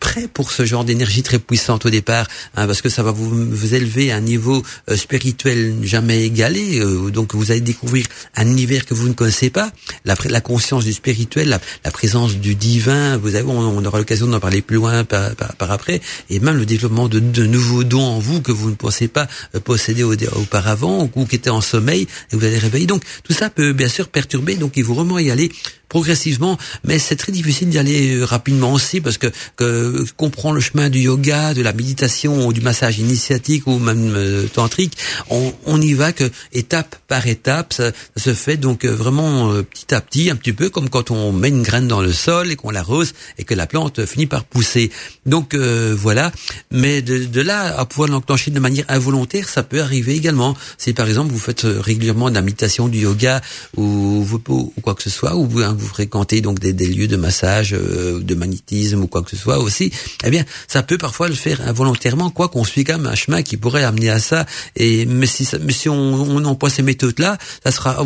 prêt 0.00 0.28
pour 0.32 0.52
ce 0.52 0.64
genre 0.64 0.84
d'énergie 0.84 1.22
très 1.22 1.38
puissante 1.38 1.84
au 1.84 1.90
départ, 1.90 2.26
hein, 2.56 2.66
parce 2.66 2.80
que 2.80 2.88
ça 2.88 3.02
va 3.02 3.10
vous, 3.10 3.28
vous 3.28 3.74
élever 3.74 4.10
à 4.12 4.16
un 4.16 4.20
niveau 4.20 4.62
spirituel 4.94 5.76
jamais 5.82 6.24
égalé, 6.24 6.80
donc 7.10 7.34
vous 7.34 7.50
allez 7.50 7.60
découvrir 7.60 8.06
un 8.34 8.46
univers 8.46 8.86
que 8.86 8.94
vous 8.94 9.08
ne 9.08 9.12
connaissez 9.12 9.50
pas, 9.50 9.70
la, 10.04 10.14
la 10.28 10.40
conscience 10.40 10.84
du 10.84 10.92
spirituel, 10.92 11.48
la, 11.48 11.90
présence 11.90 12.36
du 12.36 12.54
divin, 12.54 13.16
vous 13.16 13.34
avez, 13.34 13.46
on, 13.46 13.84
aura 13.84 13.98
l'occasion 13.98 14.26
d'en 14.26 14.40
parler 14.40 14.62
plus 14.62 14.76
loin 14.76 15.04
par, 15.04 15.34
par, 15.34 15.70
après, 15.70 16.00
et 16.30 16.40
même 16.40 16.56
le 16.56 16.66
développement 16.66 17.08
de, 17.08 17.18
de 17.18 17.46
nouveaux 17.46 17.84
dons 17.84 18.02
en 18.02 18.18
vous 18.18 18.40
que 18.40 18.52
vous 18.52 18.70
ne 18.70 18.76
pensez 18.76 19.08
pas 19.08 19.26
euh, 19.54 19.60
posséder 19.60 20.04
auparavant 20.04 21.10
ou 21.14 21.26
qui 21.26 21.36
était 21.36 21.50
en 21.50 21.60
sommeil 21.60 22.06
et 22.32 22.36
vous 22.36 22.44
allez 22.44 22.58
réveiller. 22.58 22.86
Donc 22.86 23.02
tout 23.22 23.32
ça 23.32 23.50
peut 23.50 23.72
bien 23.72 23.88
sûr 23.88 24.08
perturber. 24.08 24.56
Donc 24.56 24.76
il 24.76 24.84
faut 24.84 24.94
vraiment 24.94 25.18
y 25.18 25.30
aller 25.30 25.50
progressivement, 25.88 26.58
mais 26.84 26.98
c'est 26.98 27.16
très 27.16 27.32
difficile 27.32 27.68
d'y 27.70 27.78
aller 27.78 28.16
euh, 28.16 28.24
rapidement 28.24 28.72
aussi 28.72 29.00
parce 29.00 29.18
que, 29.18 29.28
que 29.56 30.04
comprend 30.16 30.52
le 30.52 30.60
chemin 30.60 30.90
du 30.90 31.00
yoga, 31.00 31.54
de 31.54 31.62
la 31.62 31.72
méditation 31.72 32.46
ou 32.46 32.52
du 32.52 32.60
massage 32.60 32.98
initiatique 32.98 33.66
ou 33.66 33.78
même 33.78 34.12
euh, 34.14 34.46
tantrique, 34.46 34.96
on, 35.30 35.52
on 35.64 35.80
y 35.80 35.94
va 35.94 36.12
que 36.12 36.30
étape 36.52 36.96
par 37.08 37.26
étape, 37.26 37.72
ça, 37.72 37.92
se 38.16 38.34
fait 38.34 38.56
donc 38.56 38.84
euh, 38.84 38.94
vraiment 38.94 39.52
petit 39.62 39.94
à 39.94 40.00
petit, 40.00 40.30
un 40.30 40.36
petit 40.36 40.52
peu 40.52 40.68
comme 40.68 40.90
quand 40.90 41.10
on 41.10 41.32
met 41.32 41.48
une 41.48 41.62
graine 41.62 41.88
dans 41.88 42.02
le 42.02 42.12
sol 42.12 42.50
et 42.50 42.56
qu'on 42.56 42.70
l'arrose 42.70 43.14
et 43.38 43.44
que 43.44 43.54
la 43.54 43.66
plante 43.66 44.04
finit 44.04 44.26
par 44.26 44.44
pousser. 44.44 44.90
Donc 45.26 45.54
voilà, 45.54 46.32
mais 46.70 47.02
de, 47.02 47.24
de 47.24 47.40
là 47.40 47.78
à 47.78 47.84
pouvoir 47.84 48.08
l'enclencher 48.08 48.50
de 48.50 48.60
manière 48.60 48.84
involontaire, 48.88 49.48
ça 49.48 49.62
peut 49.62 49.80
arriver 49.80 50.14
également. 50.14 50.56
Si 50.76 50.92
par 50.92 51.08
exemple 51.08 51.32
vous 51.32 51.38
faites 51.38 51.62
régulièrement 51.64 52.30
de 52.30 52.34
la 52.34 52.42
méditation, 52.42 52.88
du 52.88 53.00
yoga 53.00 53.40
ou, 53.76 54.26
ou, 54.48 54.72
quoi 54.82 54.94
que 54.94 55.02
ce 55.02 55.10
soit, 55.10 55.36
ou 55.36 55.46
vous 55.46 55.77
vous 55.78 55.88
fréquentez 55.88 56.40
donc 56.40 56.58
des, 56.58 56.72
lieux 56.86 57.08
de 57.08 57.16
massage, 57.16 57.74
euh, 57.74 58.20
de 58.20 58.34
magnétisme 58.34 59.02
ou 59.02 59.06
quoi 59.06 59.22
que 59.22 59.30
ce 59.30 59.36
soit 59.36 59.58
aussi, 59.58 59.92
eh 60.24 60.30
bien, 60.30 60.44
ça 60.66 60.82
peut 60.82 60.98
parfois 60.98 61.28
le 61.28 61.34
faire 61.34 61.60
involontairement, 61.66 62.30
quoi 62.30 62.48
qu'on 62.48 62.64
suit 62.64 62.84
quand 62.84 62.98
même 62.98 63.06
un 63.06 63.14
chemin 63.14 63.42
qui 63.42 63.56
pourrait 63.56 63.84
amener 63.84 64.10
à 64.10 64.18
ça. 64.18 64.46
Et 64.76 65.06
mais 65.06 65.26
si, 65.26 65.48
mais 65.62 65.72
si 65.72 65.88
on, 65.88 65.94
on 65.96 66.44
emploie 66.44 66.70
ces 66.70 66.82
méthodes-là, 66.82 67.38
ça 67.64 67.70
sera, 67.70 68.04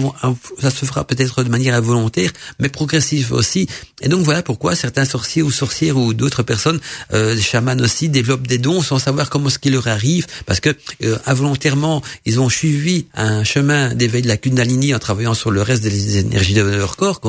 ça 0.60 0.70
se 0.70 0.84
fera 0.84 1.04
peut-être 1.06 1.42
de 1.42 1.48
manière 1.48 1.74
involontaire, 1.74 2.30
mais 2.58 2.68
progressive 2.68 3.32
aussi. 3.32 3.66
Et 4.00 4.08
donc 4.08 4.22
voilà 4.22 4.42
pourquoi 4.42 4.74
certains 4.74 5.04
sorciers 5.04 5.42
ou 5.42 5.50
sorcières 5.50 5.96
ou 5.96 6.14
d'autres 6.14 6.42
personnes, 6.42 6.80
euh, 7.12 7.38
chamans 7.38 7.78
aussi, 7.80 8.08
développent 8.08 8.46
des 8.46 8.58
dons 8.58 8.82
sans 8.82 8.98
savoir 8.98 9.30
comment 9.30 9.48
ce 9.48 9.58
qui 9.58 9.70
leur 9.70 9.88
arrive, 9.88 10.26
parce 10.46 10.60
que 10.60 10.70
euh, 11.04 11.18
involontairement, 11.26 12.02
ils 12.24 12.40
ont 12.40 12.48
suivi 12.48 13.06
un 13.14 13.44
chemin 13.44 13.94
d'éveil 13.94 14.22
de 14.22 14.28
la 14.28 14.36
Kundalini 14.36 14.94
en 14.94 14.98
travaillant 14.98 15.34
sur 15.34 15.50
le 15.50 15.62
reste 15.62 15.82
des 15.82 16.18
énergies 16.18 16.54
de 16.54 16.62
leur 16.62 16.96
corps, 16.96 17.20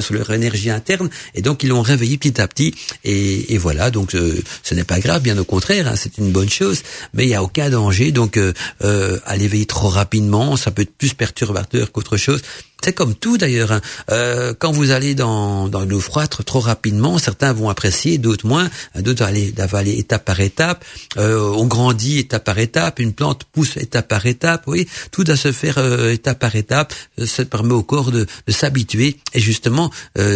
sur 0.00 0.14
leur 0.14 0.30
énergie 0.32 0.70
interne, 0.70 1.08
et 1.34 1.42
donc 1.42 1.62
ils 1.62 1.68
l'ont 1.68 1.82
réveillé 1.82 2.18
petit 2.18 2.40
à 2.40 2.48
petit, 2.48 2.74
et, 3.04 3.54
et 3.54 3.58
voilà, 3.58 3.90
donc 3.90 4.14
euh, 4.14 4.42
ce 4.62 4.74
n'est 4.74 4.84
pas 4.84 5.00
grave, 5.00 5.22
bien 5.22 5.36
au 5.38 5.44
contraire, 5.44 5.88
hein, 5.88 5.94
c'est 5.96 6.18
une 6.18 6.30
bonne 6.30 6.50
chose, 6.50 6.82
mais 7.12 7.24
il 7.24 7.28
n'y 7.28 7.34
a 7.34 7.42
aucun 7.42 7.70
danger, 7.70 8.12
donc 8.12 8.36
euh, 8.36 8.52
euh, 8.82 9.18
à 9.24 9.36
l'éveiller 9.36 9.66
trop 9.66 9.88
rapidement, 9.88 10.56
ça 10.56 10.70
peut 10.70 10.82
être 10.82 10.96
plus 10.96 11.14
perturbateur 11.14 11.92
qu'autre 11.92 12.16
chose. 12.16 12.42
C'est 12.84 12.92
comme 12.92 13.14
tout 13.14 13.38
d'ailleurs. 13.38 13.72
Hein. 13.72 13.80
Euh, 14.10 14.52
quand 14.58 14.70
vous 14.70 14.90
allez 14.90 15.14
dans, 15.14 15.68
dans 15.68 15.86
l'eau 15.86 16.00
froide 16.00 16.28
trop 16.44 16.60
rapidement, 16.60 17.16
certains 17.16 17.54
vont 17.54 17.70
apprécier, 17.70 18.18
d'autres 18.18 18.46
moins. 18.46 18.68
D'autres 18.94 19.22
aller 19.22 19.52
d'avaler 19.52 19.92
étape 19.92 20.26
par 20.26 20.38
étape. 20.40 20.84
Euh, 21.16 21.50
on 21.56 21.64
grandit 21.64 22.18
étape 22.18 22.44
par 22.44 22.58
étape. 22.58 22.98
Une 22.98 23.14
plante 23.14 23.44
pousse 23.44 23.78
étape 23.78 24.08
par 24.08 24.26
étape. 24.26 24.64
Oui, 24.66 24.86
tout 25.12 25.24
doit 25.24 25.34
se 25.34 25.50
faire 25.50 25.78
euh, 25.78 26.12
étape 26.12 26.38
par 26.38 26.54
étape. 26.56 26.92
Ça 27.24 27.46
permet 27.46 27.72
au 27.72 27.82
corps 27.82 28.10
de, 28.10 28.26
de 28.46 28.52
s'habituer 28.52 29.16
et 29.32 29.40
justement 29.40 29.54
justement 29.54 29.90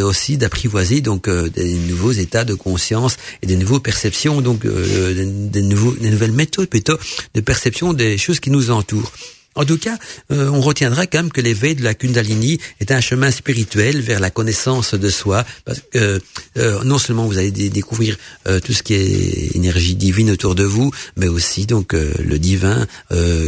aussi 0.05 0.39
d'apprivoiser 0.39 1.01
donc 1.01 1.29
des 1.29 1.75
nouveaux 1.75 2.13
états 2.13 2.45
de 2.45 2.55
conscience 2.55 3.17
et 3.43 3.47
des 3.47 3.57
nouveaux 3.57 3.81
perceptions, 3.81 4.41
donc 4.41 4.65
des, 4.65 5.63
nouveaux, 5.63 5.93
des 5.93 6.11
nouvelles 6.11 6.33
méthodes 6.33 6.69
plutôt 6.69 6.97
de 7.35 7.41
perception 7.41 7.93
des 7.93 8.17
choses 8.17 8.41
qui 8.41 8.51
nous 8.51 8.71
entourent. 8.71 9.13
En 9.59 9.65
tout 9.65 9.77
cas, 9.77 9.99
euh, 10.31 10.49
on 10.51 10.61
retiendra 10.61 11.09
quand 11.09 11.19
même 11.19 11.33
que 11.33 11.41
l'éveil 11.41 11.75
de 11.75 11.83
la 11.83 11.93
Kundalini 11.93 12.61
est 12.79 12.93
un 12.93 13.01
chemin 13.01 13.33
spirituel 13.33 14.01
vers 14.01 14.21
la 14.21 14.31
connaissance 14.31 14.95
de 14.95 15.11
soi. 15.11 15.45
Parce 15.65 15.81
que 15.81 16.21
euh, 16.59 16.85
non 16.85 16.99
seulement 16.99 17.27
vous 17.27 17.39
allez 17.39 17.51
découvrir 17.51 18.17
euh, 18.47 18.61
tout 18.61 18.73
ce 18.73 18.85
qui 18.85 18.95
est 18.95 19.57
énergie 19.57 19.97
divine 19.97 20.31
autour 20.31 20.55
de 20.55 20.63
vous, 20.63 20.93
mais 21.17 21.27
aussi 21.27 21.67
donc 21.67 21.93
le 21.93 22.39
divin 22.39 22.87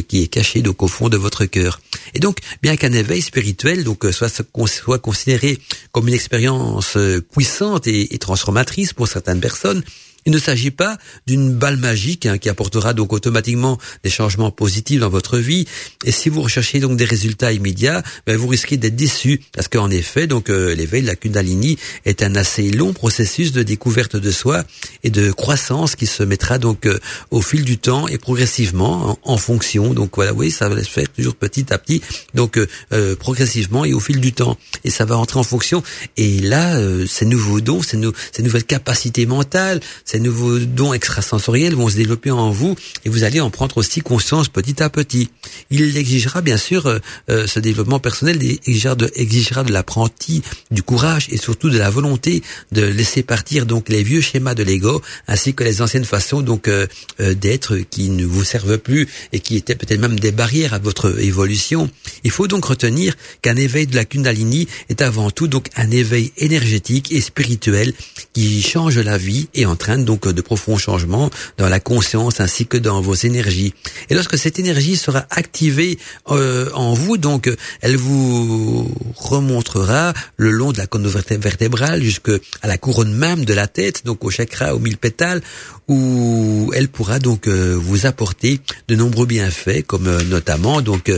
qui 0.08 0.22
est 0.22 0.26
caché 0.26 0.62
donc 0.62 0.82
au 0.82 0.88
fond 0.88 1.08
de 1.08 1.16
votre 1.16 1.44
cœur. 1.44 1.80
Et 2.14 2.18
donc, 2.18 2.38
bien 2.60 2.76
qu'un 2.76 2.92
éveil 2.92 3.22
spirituel 3.22 3.84
donc 3.84 4.04
soit 4.10 4.28
soit 4.66 4.98
considéré 4.98 5.58
comme 5.92 6.08
une 6.08 6.14
expérience 6.14 6.96
puissante 7.32 7.86
et 7.86 8.18
transformatrice 8.18 8.92
pour 8.92 9.06
certaines 9.06 9.40
personnes, 9.40 9.84
il 10.26 10.33
ne 10.33 10.38
s'agit 10.38 10.70
pas 10.70 10.98
d'une 11.26 11.52
balle 11.52 11.76
magique 11.76 12.26
hein, 12.26 12.38
qui 12.38 12.48
apportera 12.48 12.92
donc 12.92 13.12
automatiquement 13.12 13.78
des 14.04 14.11
changements 14.11 14.50
positifs 14.50 15.00
dans 15.00 15.09
votre 15.09 15.38
vie. 15.38 15.66
Et 16.04 16.12
si 16.12 16.28
vous 16.28 16.42
recherchez 16.42 16.80
donc 16.80 16.96
des 16.96 17.04
résultats 17.04 17.52
immédiats, 17.52 18.02
ben, 18.26 18.37
vous 18.37 18.48
risquez 18.48 18.76
d'être 18.76 18.96
déçu 18.96 19.40
parce 19.54 19.68
qu'en 19.68 19.90
effet, 19.90 20.26
donc 20.26 20.50
euh, 20.50 20.74
l'éveil 20.74 21.02
de 21.02 21.06
la 21.06 21.16
Kundalini 21.16 21.78
est 22.04 22.22
un 22.22 22.35
assez 22.35 22.70
long 22.70 22.92
processus 22.92 23.52
de 23.52 23.62
découverte 23.62 24.16
de 24.16 24.30
soi 24.30 24.64
et 25.04 25.11
de 25.11 25.33
croissance 25.33 25.96
qui 25.96 26.06
se 26.06 26.22
mettra 26.22 26.59
donc 26.59 26.87
euh, 26.87 26.98
au 27.30 27.42
fil 27.42 27.64
du 27.64 27.78
temps 27.78 28.09
et 28.09 28.18
progressivement 28.18 29.18
en, 29.22 29.37
fonction. 29.37 29.94
Donc 29.94 30.16
voilà, 30.16 30.35
oui, 30.35 30.50
ça 30.50 30.68
va 30.68 30.83
se 30.83 30.90
faire 30.90 31.09
toujours 31.09 31.35
petit 31.35 31.72
à 31.72 31.78
petit, 31.78 32.02
donc 32.35 32.59
euh, 32.59 33.16
progressivement 33.16 33.85
et 33.85 33.94
au 33.94 34.00
fil 34.00 34.20
du 34.20 34.33
temps. 34.33 34.59
Et 34.85 34.90
ça 34.90 35.04
va 35.04 35.16
entrer 35.16 35.38
en 35.38 35.44
fonction. 35.44 35.83
Et 36.16 36.40
là, 36.40 36.78
ces 37.06 37.24
nouveaux 37.24 37.61
dons, 37.61 37.80
ces 37.83 37.96
nouvelles 38.42 38.64
capacités 38.64 39.24
mentales 39.24 39.80
ces 40.10 40.18
nouveaux 40.18 40.58
dons 40.58 40.92
extrasensoriels 40.92 41.76
vont 41.76 41.88
se 41.88 41.94
développer 41.94 42.32
en 42.32 42.50
vous 42.50 42.74
et 43.04 43.08
vous 43.08 43.22
allez 43.22 43.40
en 43.40 43.48
prendre 43.48 43.78
aussi 43.78 44.00
conscience 44.00 44.48
petit 44.48 44.82
à 44.82 44.90
petit. 44.90 45.30
Il 45.70 45.96
exigera 45.96 46.40
bien 46.40 46.56
sûr 46.56 46.86
euh, 46.86 46.98
euh, 47.28 47.46
ce 47.46 47.60
développement 47.60 48.00
personnel 48.00 48.42
exigera 48.42 48.96
de, 48.96 49.08
exigera 49.14 49.62
de 49.62 49.72
l'apprenti, 49.72 50.42
du 50.72 50.82
courage 50.82 51.28
et 51.30 51.36
surtout 51.36 51.70
de 51.70 51.78
la 51.78 51.90
volonté 51.90 52.42
de 52.72 52.82
laisser 52.82 53.22
partir 53.22 53.66
donc 53.66 53.88
les 53.88 54.02
vieux 54.02 54.20
schémas 54.20 54.56
de 54.56 54.64
l'ego 54.64 55.00
ainsi 55.28 55.54
que 55.54 55.62
les 55.62 55.80
anciennes 55.80 56.04
façons 56.04 56.42
donc 56.42 56.66
euh, 56.66 56.88
d'être 57.20 57.76
qui 57.76 58.10
ne 58.10 58.26
vous 58.26 58.42
servent 58.42 58.78
plus 58.78 59.06
et 59.32 59.38
qui 59.38 59.54
étaient 59.54 59.76
peut-être 59.76 60.00
même 60.00 60.18
des 60.18 60.32
barrières 60.32 60.74
à 60.74 60.80
votre 60.80 61.20
évolution. 61.20 61.88
Il 62.24 62.32
faut 62.32 62.48
donc 62.48 62.64
retenir 62.64 63.14
qu'un 63.42 63.54
éveil 63.54 63.86
de 63.86 63.94
la 63.94 64.04
Kundalini 64.04 64.66
est 64.88 65.02
avant 65.02 65.30
tout 65.30 65.46
donc 65.46 65.68
un 65.76 65.92
éveil 65.92 66.32
énergétique 66.36 67.12
et 67.12 67.20
spirituel 67.20 67.92
qui 68.32 68.60
change 68.60 68.98
la 68.98 69.16
vie 69.16 69.48
et 69.54 69.66
entraîne 69.66 69.99
donc 70.04 70.28
de 70.28 70.40
profonds 70.42 70.78
changements 70.78 71.30
dans 71.58 71.68
la 71.68 71.80
conscience 71.80 72.40
ainsi 72.40 72.66
que 72.66 72.76
dans 72.76 73.00
vos 73.00 73.14
énergies. 73.14 73.74
Et 74.08 74.14
lorsque 74.14 74.38
cette 74.38 74.58
énergie 74.58 74.96
sera 74.96 75.26
activée 75.30 75.98
euh, 76.30 76.70
en 76.74 76.94
vous, 76.94 77.16
donc 77.16 77.50
elle 77.80 77.96
vous 77.96 78.90
remontrera 79.16 80.12
le 80.36 80.50
long 80.50 80.72
de 80.72 80.78
la 80.78 80.86
colonne 80.86 81.08
vertébrale 81.08 82.02
jusqu'à 82.02 82.32
la 82.64 82.78
couronne 82.78 83.12
même 83.12 83.44
de 83.44 83.54
la 83.54 83.66
tête, 83.66 84.04
donc 84.04 84.24
au 84.24 84.30
chakra, 84.30 84.74
aux 84.74 84.78
mille 84.78 84.98
pétales, 84.98 85.42
où 85.88 86.70
elle 86.74 86.88
pourra 86.88 87.18
donc 87.18 87.48
euh, 87.48 87.76
vous 87.80 88.06
apporter 88.06 88.60
de 88.88 88.94
nombreux 88.94 89.26
bienfaits, 89.26 89.84
comme 89.86 90.06
euh, 90.06 90.22
notamment 90.24 90.82
donc 90.82 91.10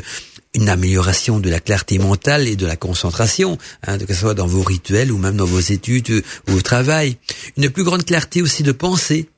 une 0.54 0.68
amélioration 0.68 1.40
de 1.40 1.48
la 1.48 1.60
clarté 1.60 1.98
mentale 1.98 2.46
et 2.46 2.56
de 2.56 2.66
la 2.66 2.76
concentration, 2.76 3.58
hein, 3.86 3.98
que 3.98 4.12
ce 4.12 4.20
soit 4.20 4.34
dans 4.34 4.46
vos 4.46 4.62
rituels 4.62 5.10
ou 5.10 5.18
même 5.18 5.36
dans 5.36 5.46
vos 5.46 5.60
études 5.60 6.22
ou 6.48 6.52
au 6.52 6.60
travail. 6.60 7.16
Une 7.56 7.70
plus 7.70 7.84
grande 7.84 8.04
clarté 8.04 8.42
aussi 8.42 8.62
de 8.62 8.72
pensée, 8.72 9.28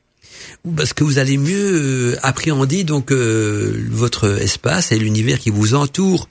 parce 0.77 0.93
que 0.93 1.05
vous 1.05 1.19
allez 1.19 1.37
mieux 1.37 2.15
euh, 2.15 2.19
appréhender 2.23 2.85
donc 2.85 3.13
euh, 3.13 3.87
votre 3.91 4.41
espace 4.41 4.93
et 4.93 4.99
l'univers 4.99 5.39
qui 5.39 5.51
vous 5.51 5.75
entoure 5.75 6.29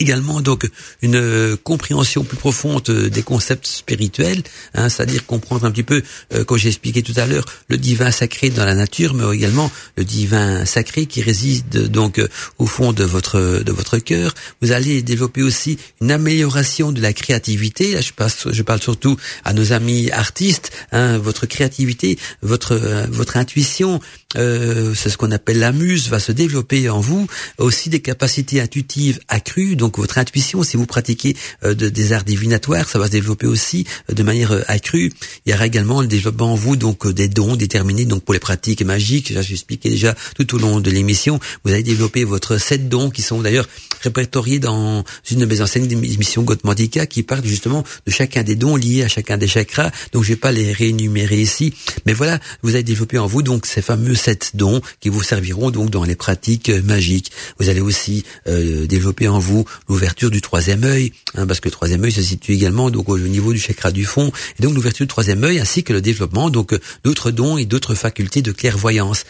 également 0.00 0.40
donc 0.40 0.68
une 1.02 1.16
euh, 1.16 1.56
compréhension 1.62 2.24
plus 2.24 2.36
profonde 2.36 2.88
euh, 2.88 3.10
des 3.10 3.22
concepts 3.22 3.66
spirituels, 3.66 4.42
hein, 4.74 4.88
c'est-à-dire 4.88 5.26
comprendre 5.26 5.64
un 5.66 5.70
petit 5.70 5.82
peu, 5.82 6.02
euh, 6.34 6.44
comme 6.44 6.58
j'ai 6.58 6.68
expliqué 6.68 7.02
tout 7.02 7.12
à 7.16 7.26
l'heure, 7.26 7.44
le 7.68 7.76
divin 7.76 8.10
sacré 8.10 8.50
dans 8.50 8.64
la 8.64 8.74
nature, 8.74 9.14
mais 9.14 9.34
également 9.34 9.70
le 9.96 10.04
divin 10.04 10.64
sacré 10.64 11.06
qui 11.06 11.22
réside 11.22 11.88
donc 11.88 12.20
au 12.58 12.66
fond 12.66 12.92
de 12.92 13.04
votre 13.04 13.62
de 13.64 13.72
votre 13.72 13.98
cœur. 13.98 14.34
Vous 14.62 14.72
allez 14.72 15.02
développer 15.02 15.42
aussi 15.42 15.78
une 16.00 16.10
amélioration 16.10 16.92
de 16.92 17.00
la 17.00 17.12
créativité. 17.12 17.92
Là, 17.92 18.00
je, 18.00 18.12
passe, 18.12 18.48
je 18.50 18.62
parle 18.62 18.80
surtout 18.80 19.16
à 19.44 19.52
nos 19.52 19.72
amis 19.72 20.10
artistes. 20.10 20.72
Hein, 20.92 21.18
votre 21.18 21.46
créativité, 21.46 22.18
votre 22.42 22.76
votre 23.10 23.36
intuition, 23.36 24.00
c'est 24.34 25.10
ce 25.10 25.16
qu'on 25.16 25.32
appelle 25.32 25.58
la 25.58 25.72
muse, 25.72 26.08
va 26.08 26.18
se 26.18 26.32
développer 26.32 26.88
en 26.88 27.00
vous. 27.00 27.26
Aussi 27.58 27.90
des 27.90 28.00
capacités 28.00 28.60
intuitives 28.60 29.20
accrues. 29.28 29.76
Donc 29.90 29.98
votre 29.98 30.18
intuition, 30.18 30.62
si 30.62 30.76
vous 30.76 30.86
pratiquez 30.86 31.34
euh, 31.64 31.74
des 31.74 32.12
arts 32.12 32.22
divinatoires, 32.22 32.88
ça 32.88 33.00
va 33.00 33.06
se 33.06 33.10
développer 33.10 33.48
aussi 33.48 33.86
euh, 34.08 34.14
de 34.14 34.22
manière 34.22 34.52
euh, 34.52 34.62
accrue. 34.68 35.12
Il 35.44 35.50
y 35.50 35.54
aura 35.54 35.66
également 35.66 36.00
le 36.00 36.06
développement 36.06 36.52
en 36.52 36.54
vous 36.54 36.76
donc 36.76 37.08
des 37.08 37.26
dons 37.26 37.56
déterminés 37.56 38.04
donc 38.04 38.22
pour 38.22 38.32
les 38.32 38.38
pratiques 38.38 38.82
magiques. 38.82 39.32
J'ai 39.40 39.54
expliqué 39.54 39.90
déjà 39.90 40.14
tout 40.36 40.54
au 40.54 40.58
long 40.58 40.78
de 40.78 40.88
l'émission. 40.92 41.40
Vous 41.64 41.72
allez 41.72 41.82
développer 41.82 42.22
votre 42.22 42.56
sept 42.56 42.88
dons 42.88 43.10
qui 43.10 43.22
sont 43.22 43.40
d'ailleurs 43.40 43.66
répertoriés 44.02 44.60
dans 44.60 45.02
une 45.28 45.40
de 45.40 45.46
mes 45.46 45.60
anciennes 45.60 45.90
émissions 45.90 46.44
Gotmantika 46.44 47.06
qui 47.06 47.24
parle 47.24 47.44
justement 47.44 47.82
de 48.06 48.12
chacun 48.12 48.44
des 48.44 48.54
dons 48.54 48.76
liés 48.76 49.02
à 49.02 49.08
chacun 49.08 49.38
des 49.38 49.48
chakras. 49.48 49.90
Donc 50.12 50.22
je 50.22 50.28
vais 50.28 50.36
pas 50.36 50.52
les 50.52 50.72
réénumérer 50.72 51.40
ici, 51.40 51.74
mais 52.06 52.12
voilà, 52.12 52.38
vous 52.62 52.76
allez 52.76 52.84
développer 52.84 53.18
en 53.18 53.26
vous 53.26 53.42
donc 53.42 53.66
ces 53.66 53.82
fameux 53.82 54.14
sept 54.14 54.52
dons 54.54 54.80
qui 55.00 55.08
vous 55.08 55.24
serviront 55.24 55.72
donc 55.72 55.90
dans 55.90 56.04
les 56.04 56.14
pratiques 56.14 56.70
magiques. 56.70 57.32
Vous 57.58 57.68
allez 57.68 57.80
aussi 57.80 58.24
développer 58.46 59.26
en 59.26 59.40
vous 59.40 59.64
l'ouverture 59.88 60.30
du 60.30 60.40
troisième 60.40 60.84
œil, 60.84 61.12
hein, 61.34 61.46
parce 61.46 61.60
que 61.60 61.68
le 61.68 61.72
troisième 61.72 62.04
œil 62.04 62.12
se 62.12 62.22
situe 62.22 62.52
également 62.52 62.90
donc 62.90 63.08
au 63.08 63.18
niveau 63.18 63.52
du 63.52 63.58
chakra 63.58 63.90
du 63.90 64.04
fond, 64.04 64.32
et 64.58 64.62
donc 64.62 64.74
l'ouverture 64.74 65.04
du 65.04 65.08
troisième 65.08 65.42
œil 65.44 65.58
ainsi 65.58 65.82
que 65.84 65.92
le 65.92 66.00
développement 66.00 66.50
donc 66.50 66.78
d'autres 67.04 67.30
dons 67.30 67.58
et 67.58 67.64
d'autres 67.64 67.94
facultés 67.94 68.42
de 68.42 68.52
clairvoyance, 68.52 69.24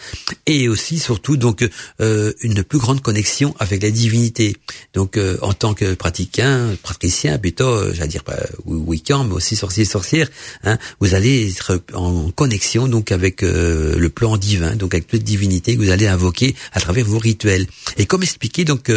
et 0.45 0.69
aussi 0.69 0.99
surtout 0.99 1.37
donc 1.37 1.67
euh, 1.99 2.33
une 2.41 2.63
plus 2.63 2.79
grande 2.79 3.01
connexion 3.01 3.55
avec 3.59 3.81
la 3.83 3.91
divinité. 3.91 4.55
Donc 4.93 5.17
euh, 5.17 5.37
en 5.41 5.53
tant 5.53 5.73
que 5.73 5.93
pratiquant, 5.93 6.75
praticien 6.81 7.37
plutôt, 7.37 7.65
euh, 7.65 7.93
j'allais 7.93 8.09
dire 8.09 8.23
week-end, 8.65 9.23
mais 9.23 9.33
aussi 9.33 9.55
sorcier 9.55 9.85
sorcière, 9.85 10.27
hein, 10.63 10.77
vous 10.99 11.13
allez 11.13 11.49
être 11.49 11.81
en 11.93 12.31
connexion 12.31 12.87
donc 12.87 13.11
avec 13.11 13.41
le 13.41 14.09
plan 14.09 14.37
divin, 14.37 14.75
donc 14.75 14.93
avec 14.93 15.07
toute 15.07 15.23
divinité 15.23 15.75
que 15.75 15.81
vous 15.81 15.91
allez 15.91 16.07
invoquer 16.07 16.55
à 16.73 16.79
travers 16.79 17.05
vos 17.05 17.19
rituels. 17.19 17.67
Et 17.97 18.05
comme 18.05 18.23
expliqué 18.23 18.65
donc 18.65 18.91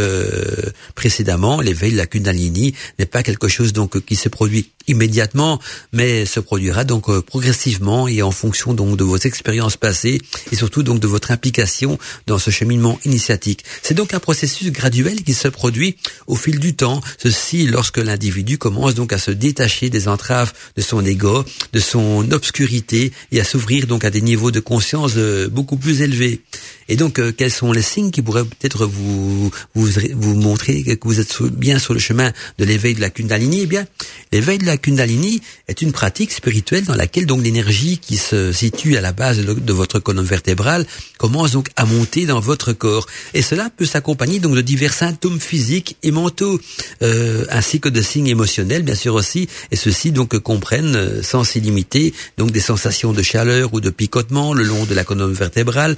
précédemment 0.95 1.44
l'éveil 1.61 1.93
de 1.93 1.97
la 1.97 2.07
Kundalini 2.07 2.75
n'est 2.99 3.07
pas 3.07 3.23
quelque 3.23 3.49
chose 3.49 3.73
donc 3.73 4.05
qui 4.05 4.17
se 4.17 4.29
produit 4.29 4.71
immédiatement, 4.87 5.61
mais 5.93 6.27
se 6.27 6.41
produira 6.41 6.85
donc 6.85 7.09
euh, 7.09 7.23
progressivement 7.23 8.07
et 8.07 8.23
en 8.23 8.31
fonction 8.31 8.75
donc 8.75 8.97
de 8.97 9.05
vos 9.05 9.17
expériences 9.17 9.77
passées 9.77 10.21
et 10.53 10.57
surtout 10.57 10.83
donc 10.83 11.01
de 11.01 11.07
votre 11.07 11.31
implication 11.31 11.99
dans 12.27 12.39
ce 12.39 12.51
cheminement 12.51 12.99
initiatique. 13.05 13.65
C'est 13.83 13.95
donc 13.95 14.13
un 14.15 14.21
processus 14.21 14.71
graduel 14.71 15.23
qui 15.23 15.35
se 15.35 15.49
produit 15.49 15.97
au 16.27 16.37
fil 16.37 16.59
du 16.59 16.75
temps. 16.75 17.01
Ceci 17.19 17.67
lorsque 17.67 17.99
l'individu 17.99 18.59
commence 18.59 18.95
donc 18.95 19.13
à 19.13 19.19
se 19.19 19.31
détacher 19.31 19.91
des 19.91 20.09
entraves 20.09 20.53
de 20.77 20.83
son 20.83 21.05
ego, 21.05 21.45
de 21.73 21.81
son 21.81 22.31
obscurité 22.33 23.13
et 23.33 23.41
à 23.41 23.45
s'ouvrir 23.45 23.87
donc 23.87 24.05
à 24.05 24.11
des 24.11 24.21
niveaux 24.21 24.51
de 24.51 24.61
conscience 24.61 25.13
euh, 25.17 25.49
beaucoup 25.49 25.77
plus 25.77 26.03
élevés. 26.03 26.43
Et 26.88 26.97
donc, 26.97 27.18
euh, 27.18 27.33
quels 27.33 27.51
sont 27.51 27.73
les 27.73 27.83
signes 27.83 28.11
qui 28.11 28.23
pourraient 28.23 28.44
peut-être 28.44 28.87
vous, 28.87 29.51
vous 29.75 29.88
vous 30.14 30.35
montrer 30.35 30.83
que 30.83 31.09
vous 31.09 31.20
êtes 31.20 31.42
bien 31.42 31.79
sur 31.79 31.94
le 31.94 32.01
chemin 32.01 32.33
de 32.59 32.64
l'éveil 32.64 32.94
de 32.94 33.01
la 33.01 33.11
Kundalini? 33.11 33.61
Eh 33.62 33.66
bien, 33.66 33.87
l'éveil 34.33 34.59
de 34.59 34.66
la 34.66 34.77
Kundalini 34.77 35.40
est 35.68 35.83
une 35.83 35.92
pratique 35.92 36.33
spirituelle 36.33 36.85
dans 36.85 36.94
laquelle 36.94 37.27
donc 37.27 37.42
l'énergie 37.42 37.99
qui 37.99 38.16
se 38.16 38.53
situe 38.53 38.97
à 38.97 39.01
la 39.01 39.12
base 39.12 39.38
de, 39.38 39.73
votre 39.73 39.99
colonne 39.99 40.25
vertébrale 40.25 40.87
commence 41.18 41.53
donc 41.53 41.68
à 41.77 41.85
monter 41.85 42.27
dans 42.27 42.40
votre 42.40 42.73
corps. 42.73 43.07
Et 43.33 43.42
cela 43.42 43.70
peut 43.77 43.87
s'accompagner 43.87 44.38
donc 44.38 44.55
de 44.55 44.61
divers 44.61 44.92
symptômes 44.92 45.40
physiques 45.40 45.97
et 46.03 46.11
mentaux, 46.11 46.61
euh, 47.03 47.44
ainsi 47.51 47.81
que 47.81 47.88
de 47.88 48.03
signes 48.03 48.29
émotionnels, 48.29 48.83
bien 48.83 48.94
sûr 48.94 49.14
aussi. 49.14 49.49
Et 49.70 49.77
ceux-ci 49.77 50.12
donc 50.12 50.38
comprennent, 50.38 50.97
euh, 50.97 51.23
sans 51.23 51.55
illimité, 51.57 52.14
donc 52.38 52.51
des 52.51 52.61
sensations 52.61 53.12
de 53.12 53.23
chaleur 53.23 53.75
ou 53.75 53.81
de 53.81 53.90
picotement 53.90 54.55
le 54.55 54.64
long 54.64 54.85
de 54.85 54.94
la 54.94 55.05
colonne 55.05 55.33
vertébrale, 55.33 55.97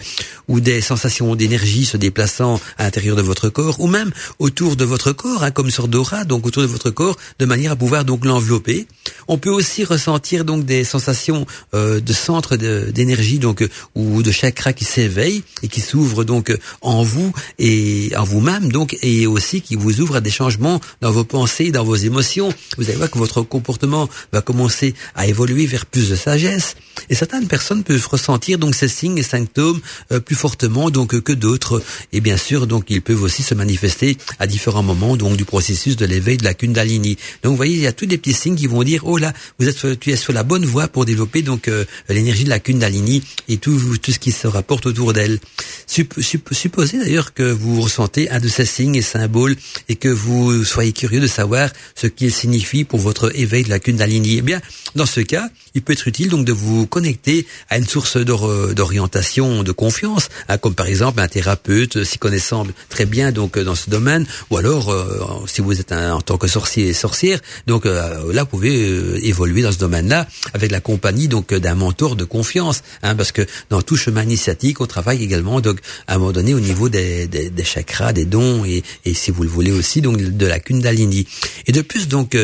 ou 0.48 0.60
des 0.60 0.75
sensations 0.80 1.34
d'énergie 1.34 1.84
se 1.84 1.96
déplaçant 1.96 2.60
à 2.78 2.84
l'intérieur 2.84 3.16
de 3.16 3.22
votre 3.22 3.48
corps, 3.48 3.80
ou 3.80 3.86
même 3.86 4.10
autour 4.38 4.76
de 4.76 4.84
votre 4.84 5.12
corps, 5.12 5.44
hein, 5.44 5.50
comme 5.50 5.70
sur 5.70 5.88
d'aura, 5.88 6.24
donc 6.24 6.46
autour 6.46 6.62
de 6.62 6.68
votre 6.68 6.90
corps, 6.90 7.16
de 7.38 7.46
manière 7.46 7.72
à 7.72 7.76
pouvoir 7.76 8.04
donc 8.04 8.24
l'envelopper. 8.24 8.86
On 9.28 9.38
peut 9.38 9.50
aussi 9.50 9.84
ressentir 9.84 10.44
donc 10.44 10.64
des 10.64 10.84
sensations 10.84 11.46
euh, 11.74 12.00
de 12.00 12.12
centre 12.12 12.56
d'énergie, 12.56 13.38
donc 13.38 13.62
euh, 13.62 13.68
ou 13.94 14.22
de 14.22 14.30
chakra 14.30 14.72
qui 14.72 14.84
s'éveille 14.84 15.42
et 15.62 15.68
qui 15.68 15.80
s'ouvre 15.80 16.24
donc 16.24 16.56
en 16.80 17.02
vous 17.02 17.32
et 17.58 18.12
en 18.16 18.24
vous-même, 18.24 18.70
donc 18.72 18.96
et 19.02 19.26
aussi 19.26 19.60
qui 19.60 19.76
vous 19.76 20.00
ouvre 20.00 20.16
à 20.16 20.20
des 20.20 20.30
changements 20.30 20.80
dans 21.00 21.10
vos 21.10 21.24
pensées, 21.24 21.70
dans 21.70 21.84
vos 21.84 21.96
émotions. 21.96 22.52
Vous 22.78 22.88
allez 22.88 22.96
voir 22.96 23.10
que 23.10 23.18
votre 23.18 23.42
comportement 23.42 24.08
va 24.32 24.40
commencer 24.40 24.94
à 25.14 25.26
évoluer 25.26 25.66
vers 25.66 25.86
plus 25.86 26.08
de 26.08 26.16
sagesse. 26.16 26.76
Et 27.10 27.14
certaines 27.14 27.46
personnes 27.46 27.84
peuvent 27.84 28.08
ressentir 28.08 28.58
donc 28.58 28.74
ces 28.74 28.88
signes 28.88 29.18
et 29.18 29.22
symptômes 29.22 29.80
euh, 30.12 30.20
plus 30.20 30.34
fortement 30.34 30.65
donc 30.90 31.20
que 31.20 31.32
d'autres. 31.32 31.82
Et 32.12 32.20
bien 32.20 32.36
sûr, 32.36 32.66
donc 32.66 32.84
ils 32.88 33.02
peuvent 33.02 33.22
aussi 33.22 33.42
se 33.42 33.54
manifester 33.54 34.16
à 34.38 34.46
différents 34.46 34.82
moments 34.82 35.16
donc 35.16 35.36
du 35.36 35.44
processus 35.44 35.96
de 35.96 36.06
l'éveil 36.06 36.36
de 36.36 36.44
la 36.44 36.54
Kundalini. 36.54 37.16
Donc 37.42 37.50
vous 37.50 37.56
voyez, 37.56 37.74
il 37.74 37.82
y 37.82 37.86
a 37.86 37.92
tous 37.92 38.06
des 38.06 38.18
petits 38.18 38.32
signes 38.32 38.56
qui 38.56 38.66
vont 38.66 38.82
dire 38.82 39.02
oh 39.04 39.18
là, 39.18 39.32
vous 39.58 39.68
êtes 39.68 39.98
tu 40.00 40.10
es 40.10 40.16
sur 40.16 40.32
la 40.32 40.42
bonne 40.42 40.64
voie 40.64 40.88
pour 40.88 41.04
développer 41.04 41.42
donc 41.42 41.68
euh, 41.68 41.84
l'énergie 42.08 42.44
de 42.44 42.50
la 42.50 42.58
Kundalini 42.58 43.22
et 43.48 43.58
tout 43.58 43.96
tout 43.98 44.12
ce 44.12 44.18
qui 44.18 44.32
se 44.32 44.46
rapporte 44.46 44.86
autour 44.86 45.12
d'elle. 45.12 45.38
supposez 45.86 46.98
d'ailleurs 46.98 47.34
que 47.34 47.50
vous 47.50 47.80
ressentez 47.80 48.30
un 48.30 48.40
de 48.40 48.48
ces 48.48 48.64
signes 48.64 48.96
et 48.96 49.02
symboles 49.02 49.56
et 49.88 49.96
que 49.96 50.08
vous 50.08 50.64
soyez 50.64 50.92
curieux 50.92 51.20
de 51.20 51.26
savoir 51.26 51.70
ce 51.94 52.06
qu'il 52.06 52.32
signifie 52.32 52.84
pour 52.84 52.98
votre 52.98 53.36
éveil 53.38 53.64
de 53.64 53.70
la 53.70 53.78
Kundalini. 53.78 54.36
Eh 54.38 54.42
bien, 54.42 54.60
dans 54.94 55.06
ce 55.06 55.20
cas, 55.20 55.48
il 55.74 55.82
peut 55.82 55.92
être 55.92 56.08
utile 56.08 56.28
donc 56.28 56.44
de 56.44 56.52
vous 56.52 56.86
connecter 56.86 57.46
à 57.68 57.78
une 57.78 57.86
source 57.86 58.16
d'orientation, 58.16 59.62
de 59.62 59.72
confiance, 59.72 60.28
comme 60.60 60.74
par 60.74 60.86
exemple 60.86 61.20
un 61.20 61.28
thérapeute 61.28 62.04
s'y 62.04 62.18
connaissant 62.18 62.66
très 62.88 63.06
bien 63.06 63.32
donc 63.32 63.58
dans 63.58 63.74
ce 63.74 63.90
domaine, 63.90 64.26
ou 64.50 64.56
alors 64.56 64.90
euh, 64.90 65.24
si 65.46 65.60
vous 65.60 65.80
êtes 65.80 65.92
en 65.92 66.20
tant 66.20 66.38
que 66.38 66.46
sorcier 66.46 66.88
et 66.88 66.94
sorcière, 66.94 67.40
donc 67.66 67.86
euh, 67.86 68.32
là 68.32 68.42
vous 68.42 68.48
pouvez 68.48 68.88
euh, 68.88 69.18
évoluer 69.22 69.62
dans 69.62 69.72
ce 69.72 69.78
domaine-là 69.78 70.26
avec 70.54 70.70
la 70.70 70.80
compagnie 70.80 71.28
donc 71.28 71.54
d'un 71.54 71.74
mentor 71.74 72.16
de 72.16 72.24
confiance, 72.24 72.82
hein, 73.02 73.14
parce 73.14 73.32
que 73.32 73.46
dans 73.70 73.82
tout 73.82 73.96
chemin 73.96 74.22
initiatique, 74.22 74.80
on 74.80 74.86
travaille 74.86 75.22
également 75.22 75.60
donc 75.60 75.78
à 76.06 76.14
un 76.14 76.18
moment 76.18 76.32
donné 76.32 76.54
au 76.54 76.60
niveau 76.60 76.88
des, 76.88 77.26
des, 77.26 77.50
des 77.50 77.64
chakras, 77.64 78.12
des 78.12 78.24
dons 78.24 78.64
et, 78.64 78.82
et, 79.04 79.14
si 79.14 79.30
vous 79.30 79.42
le 79.42 79.48
voulez 79.48 79.72
aussi 79.72 80.00
donc 80.00 80.16
de 80.18 80.46
la 80.46 80.60
Kundalini. 80.60 81.26
Et 81.66 81.72
de 81.72 81.82
plus 81.82 82.08
donc 82.08 82.36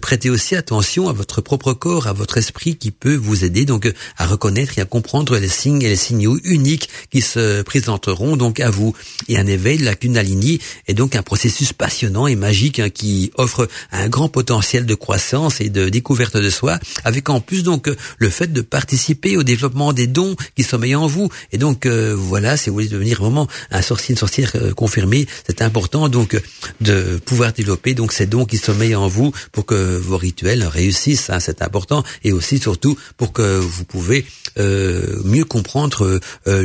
prêtez 0.00 0.30
aussi 0.30 0.56
attention 0.56 1.08
à 1.08 1.12
votre 1.12 1.40
propre 1.40 1.72
corps, 1.72 2.06
à 2.06 2.12
votre 2.12 2.38
esprit 2.38 2.76
qui 2.76 2.90
peut 2.90 3.16
vous 3.16 3.44
aider 3.44 3.64
donc 3.64 3.92
à 4.16 4.26
reconnaître 4.26 4.78
et 4.78 4.82
à 4.82 4.84
comprendre 4.84 5.36
les 5.38 5.48
signes 5.48 5.82
et 5.82 5.88
les 5.88 5.96
signaux 5.96 6.38
uniques 6.44 6.88
qui 7.10 7.20
se 7.20 7.45
présenteront 7.64 8.36
donc 8.36 8.60
à 8.60 8.70
vous. 8.70 8.94
Et 9.28 9.38
un 9.38 9.46
éveil 9.46 9.78
de 9.78 9.84
la 9.84 9.94
Kundalini 9.94 10.60
est 10.86 10.94
donc 10.94 11.16
un 11.16 11.22
processus 11.22 11.72
passionnant 11.72 12.26
et 12.26 12.36
magique 12.36 12.80
hein, 12.80 12.90
qui 12.90 13.30
offre 13.36 13.68
un 13.92 14.08
grand 14.08 14.28
potentiel 14.28 14.86
de 14.86 14.94
croissance 14.94 15.60
et 15.60 15.68
de 15.68 15.88
découverte 15.88 16.36
de 16.36 16.50
soi, 16.50 16.78
avec 17.04 17.28
en 17.28 17.40
plus 17.40 17.62
donc 17.62 17.90
le 18.18 18.30
fait 18.30 18.52
de 18.52 18.60
participer 18.60 19.36
au 19.36 19.42
développement 19.42 19.92
des 19.92 20.06
dons 20.06 20.36
qui 20.56 20.62
sommeillent 20.62 20.96
en 20.96 21.06
vous. 21.06 21.28
Et 21.52 21.58
donc 21.58 21.86
euh, 21.86 22.14
voilà, 22.16 22.56
si 22.56 22.70
vous 22.70 22.74
voulez 22.74 22.88
devenir 22.88 23.18
vraiment 23.20 23.48
un 23.70 23.82
sorcier, 23.82 24.12
une 24.12 24.18
sorcière 24.18 24.52
euh, 24.54 24.72
confirmée, 24.72 25.26
c'est 25.46 25.62
important 25.62 26.08
donc 26.08 26.40
de 26.80 27.20
pouvoir 27.24 27.52
développer 27.52 27.94
donc 27.94 28.12
ces 28.12 28.26
dons 28.26 28.44
qui 28.44 28.58
sommeillent 28.58 28.94
en 28.94 29.08
vous 29.08 29.32
pour 29.52 29.66
que 29.66 29.96
vos 29.96 30.16
rituels 30.16 30.64
réussissent. 30.64 31.30
Hein, 31.30 31.40
c'est 31.40 31.62
important 31.62 32.02
et 32.24 32.32
aussi 32.32 32.58
surtout 32.58 32.98
pour 33.16 33.32
que 33.32 33.58
vous 33.58 33.84
pouvez 33.84 34.24
euh, 34.58 35.20
mieux 35.24 35.44
comprendre 35.44 36.20
euh, 36.46 36.62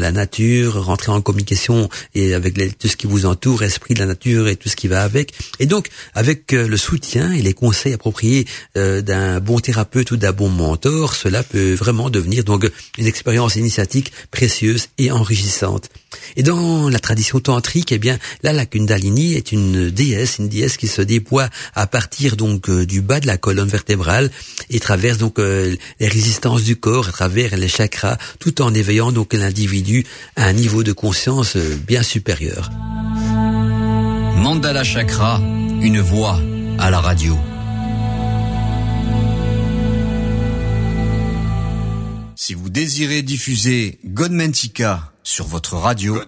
la 0.00 0.12
nature, 0.12 0.84
rentrer 0.84 1.12
en 1.12 1.20
communication 1.20 1.88
et 2.14 2.34
avec 2.34 2.78
tout 2.78 2.88
ce 2.88 2.96
qui 2.96 3.06
vous 3.06 3.26
entoure, 3.26 3.62
esprit 3.62 3.94
de 3.94 4.00
la 4.00 4.06
nature 4.06 4.48
et 4.48 4.56
tout 4.56 4.68
ce 4.68 4.76
qui 4.76 4.88
va 4.88 5.02
avec. 5.02 5.32
Et 5.58 5.66
donc, 5.66 5.88
avec 6.14 6.52
euh, 6.52 6.66
le 6.66 6.76
soutien 6.76 7.32
et 7.32 7.42
les 7.42 7.54
conseils 7.54 7.92
appropriés 7.92 8.46
d'un 8.74 9.40
bon 9.40 9.58
thérapeute 9.58 10.10
ou 10.10 10.16
d'un 10.16 10.32
bon 10.32 10.48
mentor, 10.48 11.14
cela 11.14 11.42
peut 11.42 11.74
vraiment 11.74 12.10
devenir 12.10 12.44
donc 12.44 12.70
une 12.98 13.06
expérience 13.06 13.56
initiatique 13.56 14.12
précieuse 14.30 14.88
et 14.98 15.10
enrichissante. 15.10 15.88
Et 16.36 16.42
dans 16.42 16.88
la 16.88 16.98
tradition 16.98 17.40
tantrique, 17.40 17.92
eh 17.92 17.98
bien, 17.98 18.18
la 18.42 18.66
Kundalini 18.66 19.34
est 19.34 19.52
une 19.52 19.90
déesse, 19.90 20.38
une 20.38 20.48
déesse 20.48 20.76
qui 20.76 20.88
se 20.88 21.02
déploie 21.02 21.48
à 21.74 21.86
partir 21.86 22.36
donc 22.36 22.70
du 22.70 23.00
bas 23.00 23.20
de 23.20 23.26
la 23.26 23.36
colonne 23.36 23.68
vertébrale 23.68 24.30
et 24.70 24.80
traverse 24.80 25.18
donc 25.18 25.38
les 25.38 25.78
résistances 26.00 26.62
du 26.62 26.76
corps 26.76 27.08
à 27.08 27.12
travers 27.12 27.56
les 27.56 27.68
chakras, 27.68 28.18
tout 28.38 28.62
en 28.62 28.74
éveillant 28.74 29.12
donc 29.12 29.32
l'individu 29.34 29.81
à 30.36 30.46
un 30.46 30.52
niveau 30.52 30.82
de 30.82 30.92
conscience 30.92 31.56
euh, 31.56 31.76
bien 31.86 32.02
supérieur. 32.02 32.70
Mandala 34.36 34.84
Chakra, 34.84 35.40
une 35.80 36.00
voix 36.00 36.40
à 36.78 36.90
la 36.90 37.00
radio. 37.00 37.38
Si 42.34 42.54
vous 42.54 42.70
désirez 42.70 43.22
diffuser 43.22 44.00
Godmantica 44.04 45.12
sur 45.22 45.46
votre 45.46 45.76
radio, 45.76 46.20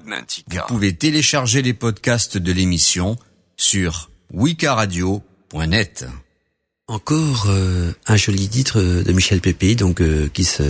vous 0.49 0.61
pouvez 0.69 0.95
télécharger 0.95 1.61
les 1.61 1.75
podcasts 1.75 2.39
de 2.39 2.53
l'émission 2.53 3.17
sur 3.57 4.11
wikaradio.net. 4.33 6.07
Encore 6.87 7.47
euh, 7.49 7.93
un 8.07 8.17
joli 8.17 8.47
titre 8.47 8.79
de 8.79 9.11
Michel 9.13 9.41
Pépé, 9.41 9.75
donc 9.75 10.03
euh, 10.03 10.29
qui 10.31 10.45
se 10.45 10.63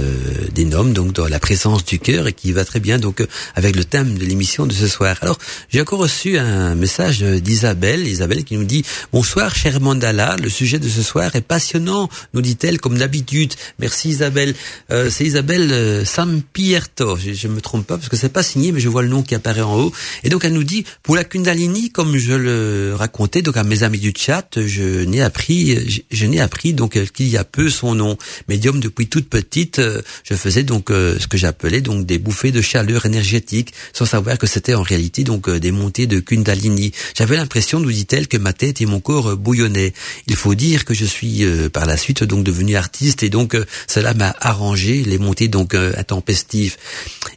dénomme 0.55 0.93
donc 0.93 1.13
dans 1.13 1.27
la 1.27 1.41
présence 1.41 1.85
du 1.85 1.99
cœur 1.99 2.29
et 2.29 2.33
qui 2.33 2.53
va 2.53 2.65
très 2.65 2.79
bien 2.79 3.01
donc 3.01 3.27
avec 3.57 3.75
le 3.75 3.85
thème 3.85 4.17
de 4.17 4.25
l'émission 4.25 4.65
de 4.65 4.73
ce 4.73 4.87
soir. 4.87 5.17
Alors 5.23 5.39
j'ai 5.71 5.81
encore 5.81 5.99
reçu 5.99 6.39
un 6.39 6.77
message 6.77 7.23
d'Isabelle, 7.23 8.07
Isabelle 8.07 8.45
qui 8.45 8.57
nous 8.57 8.63
dit 8.63 8.85
bonsoir 9.13 9.57
cher 9.57 9.81
Mandala, 9.81 10.37
le 10.41 10.49
sujet 10.49 10.79
de 10.79 10.89
ce 10.89 11.03
soir 11.03 11.35
est 11.35 11.41
passionnant, 11.41 12.09
nous 12.33 12.43
dit-elle 12.43 12.81
comme 12.81 12.97
d'habitude. 12.97 13.53
Merci 13.81 14.11
Isabelle. 14.11 14.55
Euh, 14.93 15.11
c'est 15.11 15.25
Isabelle 15.25 16.07
Sampierto, 16.07 17.17
je, 17.17 17.33
je 17.33 17.49
me 17.49 17.61
trompe 17.61 17.89
pas 17.89 17.97
parce 17.97 18.09
que 18.09 18.17
c'est 18.17 18.29
pas 18.29 18.45
signé 18.45 18.71
mais 18.71 18.79
je 18.79 18.89
vois 18.89 19.03
le 19.03 19.09
nom 19.09 19.25
qui 19.25 19.35
apparaît 19.35 19.63
en 19.63 19.81
haut. 19.81 19.93
Et 20.23 20.29
donc 20.29 20.45
elle 20.45 20.53
nous 20.53 20.63
dit 20.63 20.85
pour 21.03 21.17
la 21.17 21.25
Kundalini 21.25 21.91
comme 21.91 22.17
je 22.17 22.35
le 22.35 22.95
racontais 22.95 23.43
donc 23.43 23.57
à 23.57 23.65
mes 23.65 23.83
amis 23.83 23.99
du 23.99 24.13
chat, 24.17 24.61
je 24.65 25.03
n'ai 25.03 25.21
appris 25.21 26.04
je 26.11 26.27
n'ai 26.27 26.41
appris 26.41 26.73
donc 26.73 26.97
euh, 26.97 27.07
qu'il 27.07 27.29
y 27.29 27.37
a 27.37 27.45
peu 27.45 27.69
son 27.69 27.95
nom. 27.95 28.17
Médium 28.49 28.81
depuis 28.81 29.07
toute 29.07 29.29
petite, 29.29 29.79
euh, 29.79 30.03
je 30.25 30.35
faisais 30.35 30.63
donc 30.63 30.91
euh, 30.91 31.19
ce 31.19 31.27
que 31.27 31.37
j'appelais 31.37 31.81
donc 31.81 32.07
des 32.07 32.19
bouffées 32.19 32.53
de 32.53 32.61
chaleur 32.61 33.07
énergétique, 33.07 33.73
sans 33.93 34.07
savoir 34.07 34.39
que 34.39 34.47
c'était 34.47 34.75
en 34.75 34.83
réalité 34.83 35.25
donc 35.25 35.51
des 35.51 35.73
montées 35.73 36.07
de 36.07 36.21
Kundalini. 36.21 36.93
J'avais 37.17 37.37
l'impression, 37.37 37.81
nous 37.81 37.93
dit-elle, 37.93 38.29
que 38.29 38.37
ma 38.37 38.53
tête 38.53 38.81
et 38.81 38.87
mon 38.87 39.01
corps 39.01 39.37
bouillonnaient. 39.37 39.93
Il 40.27 40.37
faut 40.37 40.55
dire 40.55 40.85
que 40.85 40.95
je 40.95 41.05
suis 41.05 41.45
par 41.73 41.87
la 41.87 41.97
suite 41.97 42.25
donc 42.25 42.45
devenu 42.45 42.77
artiste 42.77 43.23
et 43.23 43.31
donc 43.31 43.57
cela 43.87 44.15
m'a 44.15 44.35
arrangé 44.41 45.03
les 45.05 45.19
montées 45.19 45.49
donc 45.49 45.75
intempestives. 45.75 46.77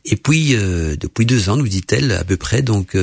Et 0.05 0.15
puis 0.15 0.55
depuis 0.55 1.25
deux 1.25 1.49
ans, 1.49 1.57
nous 1.57 1.67
dit-elle 1.67 2.11
à 2.11 2.23
peu 2.23 2.37
près, 2.37 2.61
donc 2.61 2.95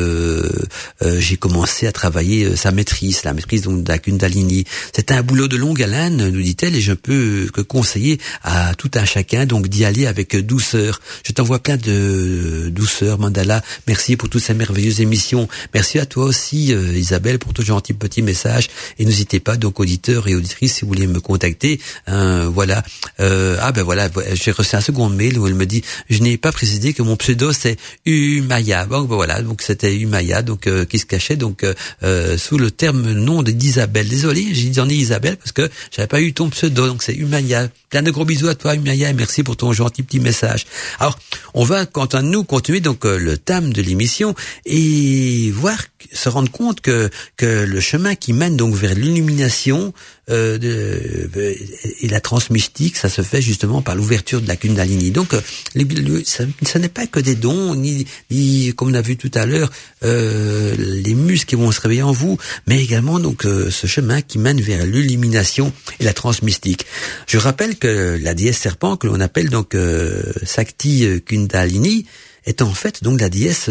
j'ai 1.03 1.37
commencé 1.37 1.87
à 1.87 1.93
travailler 1.93 2.57
sa 2.57 2.73
maîtrise, 2.73 3.25
la 3.25 3.35
maîtrise 3.35 3.63
donc 3.63 3.85
de 3.85 3.89
la 3.89 3.99
Kundalini. 3.99 4.65
C'était 4.95 5.15
un 5.15 5.23
boulot 5.23 5.49
de 5.49 5.54
de 5.55 5.61
longue 5.61 5.83
haleine, 5.83 6.31
nous 6.31 6.43
dit-elle, 6.43 6.75
et 6.75 6.81
je 6.81 6.93
peux 6.93 7.49
que 7.53 7.61
conseiller 7.61 8.19
à 8.43 8.75
tout 8.75 8.91
un 8.95 9.05
chacun 9.05 9.47
donc 9.47 9.69
d'y 9.69 9.85
aller 9.85 10.07
avec 10.07 10.37
douceur. 10.37 11.01
Je 11.25 11.33
t'envoie 11.33 11.61
plein 11.61 11.77
de 11.77 12.71
douceur, 12.73 13.21
Mandala. 13.21 13.63
Merci 13.87 14.17
pour 14.17 14.29
toutes 14.29 14.43
ces 14.43 14.55
merveilleuses 14.55 15.01
émissions. 15.01 15.49
Merci 15.73 16.01
à 16.01 16.07
toi 16.07 16.25
aussi, 16.25 16.75
euh, 16.75 16.97
Isabelle, 16.97 17.39
pour 17.39 17.53
tous 17.53 17.63
gentils 17.63 17.93
petits 17.93 18.23
messages. 18.23 18.69
Et 18.99 19.05
n'hésitez 19.05 19.39
pas, 19.39 19.57
donc 19.57 19.79
auditeurs 19.79 20.27
et 20.27 20.35
auditrices, 20.35 20.75
si 20.75 20.81
vous 20.83 20.89
voulez 20.89 21.07
me 21.07 21.21
contacter. 21.21 21.81
Hein, 22.09 22.51
voilà. 22.53 22.83
Euh, 23.21 23.57
ah 23.61 23.71
ben 23.71 23.85
voilà, 23.85 24.11
j'ai 24.35 24.51
reçu 24.51 24.75
un 24.75 24.81
second 24.81 25.09
mail 25.09 25.39
où 25.39 25.47
elle 25.47 25.55
me 25.55 25.67
dit, 25.67 25.83
je 26.11 26.21
n'ai 26.21 26.37
pas 26.37 26.51
précisé 26.51 26.95
que 26.95 27.03
mon 27.03 27.17
pseudo 27.17 27.53
c'est 27.53 27.77
Umaya. 28.07 28.87
Donc 28.87 29.09
ben 29.09 29.15
voilà, 29.15 29.41
donc 29.41 29.63
c'était 29.63 29.95
Umaya, 29.95 30.43
donc 30.43 30.67
euh, 30.67 30.85
qui 30.85 30.99
se 30.99 31.07
cachait 31.07 31.37
donc 31.37 31.65
sous 32.37 32.59
le 32.59 32.71
terme 32.73 33.13
nom 33.13 33.45
d'Isabelle. 33.45 34.09
Désolé, 34.09 34.49
j'ai 34.53 34.69
dit 34.69 34.81
en 34.81 34.89
Isabelle 34.89 35.37
parce 35.45 35.53
que 35.53 35.71
j'avais 35.95 36.09
pas 36.09 36.23
eu 36.23 36.33
ton 36.33 36.49
pseudo, 36.49 36.87
donc 36.87 37.03
c'est 37.03 37.13
Humaya. 37.13 37.69
Plein 37.91 38.01
de 38.01 38.11
gros 38.11 38.25
bisous 38.25 38.49
à 38.49 38.55
toi, 38.55 38.75
Humaya, 38.75 39.11
et 39.11 39.13
merci 39.13 39.43
pour 39.43 39.59
ton 39.59 39.75
gentil 39.75 40.03
petit 40.03 40.19
message. 40.19 40.65
Alors, 40.99 41.19
on 41.53 41.65
va, 41.65 41.85
quant 41.85 42.07
à 42.07 42.23
nous, 42.23 42.45
continuer 42.45 42.81
donc 42.81 43.05
euh, 43.05 43.19
le 43.19 43.37
thème 43.37 43.71
de 43.75 43.83
l'émission 43.83 44.35
et 44.65 45.51
voir, 45.51 45.77
se 46.13 46.31
rendre 46.31 46.51
compte 46.51 46.81
que 46.81 47.11
que 47.37 47.65
le 47.65 47.81
chemin 47.81 48.15
qui 48.15 48.33
mène 48.33 48.57
donc 48.57 48.75
vers 48.75 48.95
l'illumination 48.95 49.93
euh, 50.31 50.59
euh, 50.63 51.55
et 52.01 52.09
la 52.09 52.21
transmystique, 52.21 52.97
ça 52.97 53.09
se 53.09 53.23
fait 53.23 53.43
justement 53.43 53.83
par 53.83 53.95
l'ouverture 53.95 54.41
de 54.41 54.49
la 54.49 54.57
Kundalini. 54.57 55.11
Donc, 55.11 55.35
euh, 55.35 55.41
ça, 56.25 56.79
n'est 56.79 56.89
pas 56.89 57.07
que 57.07 57.21
des 57.21 57.35
dons, 57.35 57.75
ni, 57.75 58.07
ni, 58.31 58.73
comme 58.75 58.89
on 58.91 58.95
a 58.95 59.03
vu 59.03 59.17
tout 59.17 59.31
à 59.35 59.47
l'heure, 59.47 59.71
euh, 60.05 60.75
les 60.79 61.15
muscles 61.15 61.47
qui 61.47 61.57
vont 61.57 61.71
se 61.73 61.81
réveiller 61.81 62.03
en 62.03 62.13
vous, 62.13 62.39
mais 62.67 62.83
également 62.83 63.19
donc 63.19 63.43
ce 63.45 63.87
chemin 63.87 64.23
qui 64.23 64.39
mène 64.39 64.61
vers 64.61 64.87
l'illumination 64.87 65.73
et 66.01 66.05
la 66.05 66.13
transmystique. 66.13 66.87
Je 67.27 67.39
rappelle 67.39 67.77
que 67.77 68.19
la 68.21 68.35
déesse 68.35 68.59
serpent, 68.59 68.97
que 68.97 69.07
l'on 69.07 69.21
appelle 69.21 69.51
donc 69.51 69.77
Sakti 70.45 71.23
Kundalini, 71.27 72.07
est 72.47 72.63
en 72.63 72.73
fait 72.73 73.03
donc 73.03 73.21
la 73.21 73.29
déesse 73.29 73.71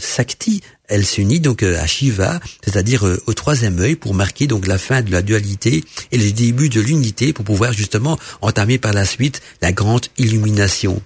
Sakti 0.00 0.62
elle 0.88 1.06
s'unit 1.06 1.40
donc 1.40 1.62
euh, 1.62 1.80
à 1.80 1.86
Shiva, 1.86 2.40
c'est-à-dire 2.62 3.06
euh, 3.06 3.22
au 3.26 3.32
troisième 3.32 3.78
œil, 3.80 3.96
pour 3.96 4.14
marquer 4.14 4.46
donc 4.46 4.66
la 4.66 4.78
fin 4.78 5.02
de 5.02 5.10
la 5.10 5.22
dualité 5.22 5.84
et 6.12 6.18
le 6.18 6.30
début 6.30 6.68
de 6.68 6.80
l'unité, 6.80 7.32
pour 7.32 7.44
pouvoir 7.44 7.72
justement 7.72 8.18
entamer 8.42 8.78
par 8.78 8.92
la 8.92 9.06
suite 9.06 9.40
la 9.62 9.72
grande 9.72 10.06
illumination. 10.18 11.00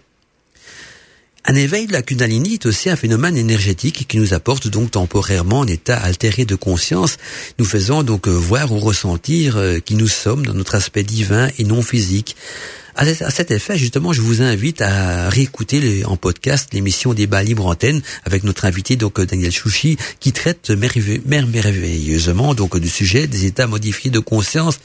Un 1.50 1.54
éveil 1.54 1.86
de 1.86 1.94
la 1.94 2.02
Kundalini 2.02 2.54
est 2.54 2.66
aussi 2.66 2.90
un 2.90 2.96
phénomène 2.96 3.38
énergétique 3.38 4.06
qui 4.06 4.18
nous 4.18 4.34
apporte 4.34 4.68
donc 4.68 4.90
temporairement 4.90 5.62
un 5.62 5.66
état 5.66 5.96
altéré 5.96 6.44
de 6.44 6.54
conscience, 6.54 7.16
nous 7.58 7.64
faisant 7.64 8.02
donc 8.02 8.28
voir 8.28 8.70
ou 8.70 8.78
ressentir 8.78 9.58
qui 9.82 9.94
nous 9.94 10.08
sommes 10.08 10.44
dans 10.44 10.52
notre 10.52 10.74
aspect 10.74 11.04
divin 11.04 11.48
et 11.58 11.64
non 11.64 11.80
physique. 11.80 12.36
À 12.96 13.30
cet 13.30 13.52
effet, 13.52 13.78
justement, 13.78 14.12
je 14.12 14.20
vous 14.20 14.42
invite 14.42 14.82
à 14.82 15.30
réécouter 15.30 16.04
en 16.04 16.16
podcast 16.16 16.74
l'émission 16.74 17.14
Débat 17.14 17.44
libre 17.44 17.64
antenne 17.64 18.02
avec 18.24 18.42
notre 18.44 18.64
invité 18.64 18.96
donc 18.96 19.18
Daniel 19.18 19.52
Chouchi 19.52 19.96
qui 20.18 20.32
traite 20.32 20.70
merveilleusement 20.70 22.54
donc 22.54 22.76
du 22.76 22.88
sujet 22.90 23.26
des 23.26 23.46
états 23.46 23.68
modifiés 23.68 24.10
de 24.10 24.18
conscience. 24.18 24.80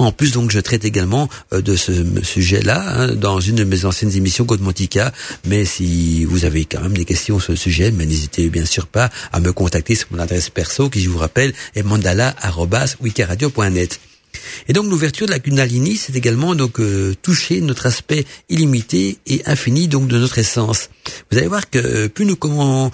En 0.00 0.10
plus, 0.12 0.32
donc, 0.32 0.50
je 0.50 0.60
traite 0.60 0.86
également 0.86 1.28
euh, 1.52 1.60
de 1.60 1.76
ce 1.76 1.92
sujet-là 2.22 2.82
hein, 2.86 3.08
dans 3.14 3.38
une 3.38 3.56
de 3.56 3.64
mes 3.64 3.84
anciennes 3.84 4.16
émissions 4.16 4.46
Code 4.46 4.62
Montica. 4.62 5.12
Mais 5.46 5.66
si 5.66 6.24
vous 6.24 6.46
avez 6.46 6.64
quand 6.64 6.80
même 6.80 6.96
des 6.96 7.04
questions 7.04 7.38
sur 7.38 7.52
le 7.52 7.58
sujet, 7.58 7.90
n'hésitez 7.90 8.48
bien 8.48 8.64
sûr 8.64 8.86
pas 8.86 9.10
à 9.30 9.40
me 9.40 9.52
contacter 9.52 9.94
sur 9.94 10.08
mon 10.10 10.18
adresse 10.18 10.48
perso 10.48 10.88
qui, 10.88 11.02
je 11.02 11.10
vous 11.10 11.18
rappelle, 11.18 11.52
est 11.74 11.82
mandala@wikiradio.net. 11.82 14.00
Et 14.68 14.72
donc 14.72 14.86
l'ouverture 14.86 15.26
de 15.26 15.32
la 15.32 15.38
Kundalini, 15.38 15.96
c'est 15.96 16.14
également 16.14 16.54
donc 16.54 16.80
euh, 16.80 17.14
toucher 17.22 17.60
notre 17.60 17.86
aspect 17.86 18.24
illimité 18.48 19.18
et 19.26 19.42
infini 19.46 19.88
donc 19.88 20.08
de 20.08 20.18
notre 20.18 20.38
essence. 20.38 20.90
Vous 21.30 21.38
allez 21.38 21.48
voir 21.48 21.68
que 21.70 22.06
plus 22.06 22.24
nous, 22.24 22.36
comment, 22.36 22.90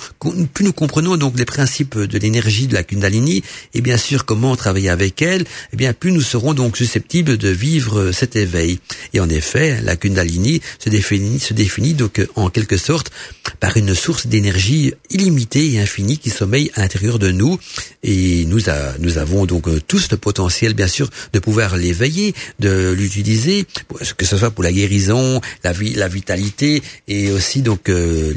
plus 0.52 0.64
nous 0.64 0.72
comprenons 0.72 1.16
donc 1.16 1.38
les 1.38 1.44
principes 1.44 1.98
de 1.98 2.18
l'énergie 2.18 2.66
de 2.66 2.74
la 2.74 2.82
Kundalini 2.82 3.42
et 3.74 3.80
bien 3.80 3.96
sûr 3.96 4.24
comment 4.24 4.56
travailler 4.56 4.88
avec 4.88 5.20
elle, 5.22 5.44
eh 5.72 5.76
bien 5.76 5.92
plus 5.92 6.12
nous 6.12 6.22
serons 6.22 6.54
donc 6.54 6.76
susceptibles 6.76 7.36
de 7.36 7.48
vivre 7.48 8.12
cet 8.12 8.36
éveil. 8.36 8.78
Et 9.12 9.20
en 9.20 9.28
effet, 9.28 9.80
la 9.82 9.96
Kundalini 9.96 10.60
se 10.78 10.88
définit, 10.88 11.40
se 11.40 11.52
définit 11.52 11.94
donc 11.94 12.26
en 12.36 12.48
quelque 12.48 12.76
sorte 12.76 13.10
par 13.60 13.76
une 13.76 13.94
source 13.94 14.26
d'énergie 14.26 14.94
illimitée 15.10 15.72
et 15.72 15.80
infinie 15.80 16.18
qui 16.18 16.30
sommeille 16.30 16.70
à 16.74 16.80
l'intérieur 16.80 17.18
de 17.18 17.30
nous. 17.30 17.58
Et 18.02 18.44
nous, 18.46 18.60
nous 19.00 19.18
avons 19.18 19.46
donc 19.46 19.66
tous 19.86 20.10
le 20.10 20.16
potentiel, 20.16 20.74
bien 20.74 20.86
sûr, 20.86 21.10
de 21.32 21.38
pouvoir 21.38 21.76
l'éveiller, 21.76 22.34
de 22.58 22.92
l'utiliser, 22.92 23.64
que 24.16 24.24
ce 24.24 24.36
soit 24.36 24.50
pour 24.50 24.64
la 24.64 24.72
guérison, 24.72 25.40
la, 25.64 25.72
vie, 25.72 25.94
la 25.94 26.08
vitalité 26.08 26.82
et 27.08 27.30
aussi 27.30 27.62
donc 27.62 27.88
euh, 27.88 28.32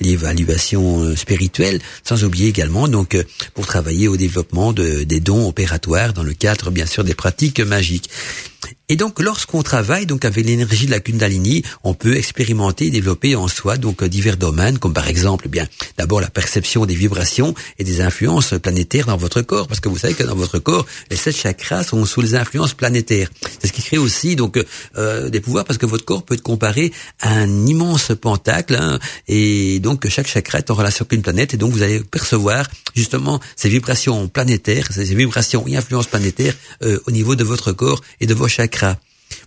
l'évaluation 0.00 1.02
euh, 1.02 1.16
spirituelle, 1.16 1.80
sans 2.04 2.24
oublier 2.24 2.48
également 2.48 2.88
donc 2.88 3.14
euh, 3.14 3.24
pour 3.54 3.66
travailler 3.66 4.08
au 4.08 4.16
développement 4.16 4.72
de, 4.72 5.04
des 5.04 5.20
dons 5.20 5.48
opératoires 5.48 6.12
dans 6.12 6.22
le 6.22 6.34
cadre 6.34 6.70
bien 6.70 6.86
sûr 6.86 7.04
des 7.04 7.14
pratiques 7.14 7.60
magiques. 7.60 8.10
Et 8.88 8.94
donc, 8.94 9.18
lorsqu'on 9.20 9.64
travaille 9.64 10.06
donc 10.06 10.24
avec 10.24 10.46
l'énergie 10.46 10.86
de 10.86 10.92
la 10.92 11.00
Kundalini, 11.00 11.64
on 11.82 11.92
peut 11.92 12.16
expérimenter 12.16 12.86
et 12.86 12.90
développer 12.90 13.34
en 13.34 13.48
soi 13.48 13.78
donc 13.78 14.04
divers 14.04 14.36
domaines, 14.36 14.78
comme 14.78 14.92
par 14.92 15.08
exemple, 15.08 15.46
eh 15.46 15.48
bien, 15.48 15.66
d'abord 15.98 16.20
la 16.20 16.30
perception 16.30 16.86
des 16.86 16.94
vibrations 16.94 17.52
et 17.80 17.84
des 17.84 18.00
influences 18.00 18.54
planétaires 18.62 19.06
dans 19.06 19.16
votre 19.16 19.42
corps, 19.42 19.66
parce 19.66 19.80
que 19.80 19.88
vous 19.88 19.98
savez 19.98 20.14
que 20.14 20.22
dans 20.22 20.36
votre 20.36 20.60
corps, 20.60 20.86
les 21.10 21.16
sept 21.16 21.36
chakras 21.36 21.82
sont 21.82 22.04
sous 22.04 22.20
les 22.20 22.36
influences 22.36 22.74
planétaires. 22.74 23.28
C'est 23.60 23.66
ce 23.66 23.72
qui 23.72 23.82
crée 23.82 23.98
aussi 23.98 24.36
donc 24.36 24.56
euh, 24.96 25.30
des 25.30 25.40
pouvoirs, 25.40 25.64
parce 25.64 25.78
que 25.78 25.86
votre 25.86 26.04
corps 26.04 26.22
peut 26.22 26.34
être 26.34 26.42
comparé 26.42 26.92
à 27.20 27.30
un 27.30 27.66
immense 27.66 28.12
pentacle, 28.20 28.76
hein, 28.76 29.00
et 29.26 29.80
donc 29.80 30.08
chaque 30.08 30.28
chakra 30.28 30.58
est 30.58 30.70
en 30.70 30.74
relation 30.74 31.02
avec 31.02 31.12
une 31.12 31.22
planète, 31.22 31.54
et 31.54 31.56
donc 31.56 31.72
vous 31.72 31.82
allez 31.82 32.04
percevoir 32.04 32.68
justement 32.94 33.40
ces 33.56 33.68
vibrations 33.68 34.28
planétaires, 34.28 34.86
ces 34.92 35.12
vibrations 35.12 35.66
et 35.66 35.76
influences 35.76 36.06
planétaires 36.06 36.54
euh, 36.82 37.00
au 37.08 37.10
niveau 37.10 37.34
de 37.34 37.42
votre 37.42 37.72
corps 37.72 38.00
et 38.20 38.26
de 38.26 38.34
vos 38.34 38.46
chakras 38.46 38.75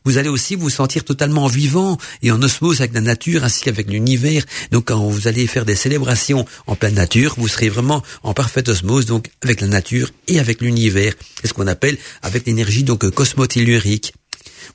vous 0.05 0.17
allez 0.17 0.29
aussi 0.29 0.55
vous 0.55 0.69
sentir 0.69 1.03
totalement 1.03 1.47
vivant 1.47 1.97
et 2.21 2.31
en 2.31 2.41
osmose 2.41 2.81
avec 2.81 2.93
la 2.93 3.01
nature 3.01 3.43
ainsi 3.43 3.63
qu'avec 3.63 3.89
l'univers. 3.89 4.43
Donc 4.71 4.85
quand 4.85 4.99
vous 5.07 5.27
allez 5.27 5.47
faire 5.47 5.65
des 5.65 5.75
célébrations 5.75 6.45
en 6.67 6.75
pleine 6.75 6.95
nature, 6.95 7.35
vous 7.37 7.47
serez 7.47 7.69
vraiment 7.69 8.03
en 8.23 8.33
parfaite 8.33 8.69
osmose 8.69 9.05
donc 9.05 9.29
avec 9.41 9.61
la 9.61 9.67
nature 9.67 10.11
et 10.27 10.39
avec 10.39 10.61
l'univers. 10.61 11.13
C'est 11.41 11.47
ce 11.47 11.53
qu'on 11.53 11.67
appelle 11.67 11.97
avec 12.21 12.45
l'énergie 12.45 12.83
donc 12.83 13.09
cosmotellurique. 13.09 14.13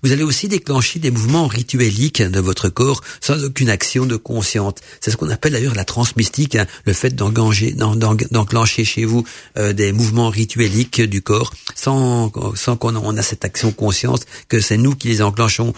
Vous 0.04 0.12
allez 0.12 0.22
aussi 0.22 0.48
déclencher 0.48 0.98
des 0.98 1.10
mouvements 1.10 1.46
ritueliques 1.46 2.20
de 2.20 2.38
votre 2.38 2.68
corps 2.68 3.00
sans 3.22 3.42
aucune 3.42 3.70
action 3.70 4.04
de 4.04 4.16
consciente. 4.16 4.82
C'est 5.00 5.10
ce 5.10 5.16
qu'on 5.16 5.30
appelle 5.30 5.52
d'ailleurs 5.52 5.74
la 5.74 5.86
transmystique, 5.86 6.56
hein, 6.56 6.66
le 6.84 6.92
fait 6.92 7.16
d'enclencher 7.16 8.84
chez 8.84 9.06
vous 9.06 9.24
euh, 9.56 9.72
des 9.72 9.92
mouvements 9.92 10.28
ritueliques 10.28 11.00
du 11.00 11.22
corps 11.22 11.54
sans, 11.74 12.30
sans 12.54 12.76
qu'on 12.76 12.96
on 12.96 13.16
a 13.16 13.22
cette 13.22 13.46
action 13.46 13.72
consciente 13.72 14.26
que 14.50 14.60
c'est 14.60 14.76
nous 14.76 14.94
qui 14.94 15.08
les 15.08 15.22
enclenchons. 15.22 15.72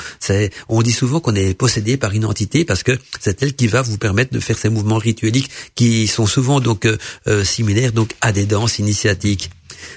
On 0.68 0.82
dit 0.82 0.90
souvent 0.90 1.20
qu'on 1.20 1.36
est 1.36 1.54
possédé 1.54 1.96
par 1.96 2.12
une 2.12 2.24
entité 2.24 2.64
parce 2.64 2.82
que 2.82 2.98
c'est 3.20 3.44
elle 3.44 3.54
qui 3.54 3.68
va 3.68 3.82
vous 3.82 3.96
permettre 3.96 4.32
de 4.32 4.40
faire 4.40 4.58
ces 4.58 4.70
mouvements 4.70 4.98
ritueliques 4.98 5.50
qui 5.76 6.08
sont 6.08 6.26
souvent 6.26 6.58
donc 6.58 6.84
euh, 6.84 6.98
euh, 7.28 7.44
similaires 7.44 7.92
donc 7.92 8.10
à 8.22 8.32
des 8.32 8.46
danses 8.46 8.80
initiatiques. 8.80 9.50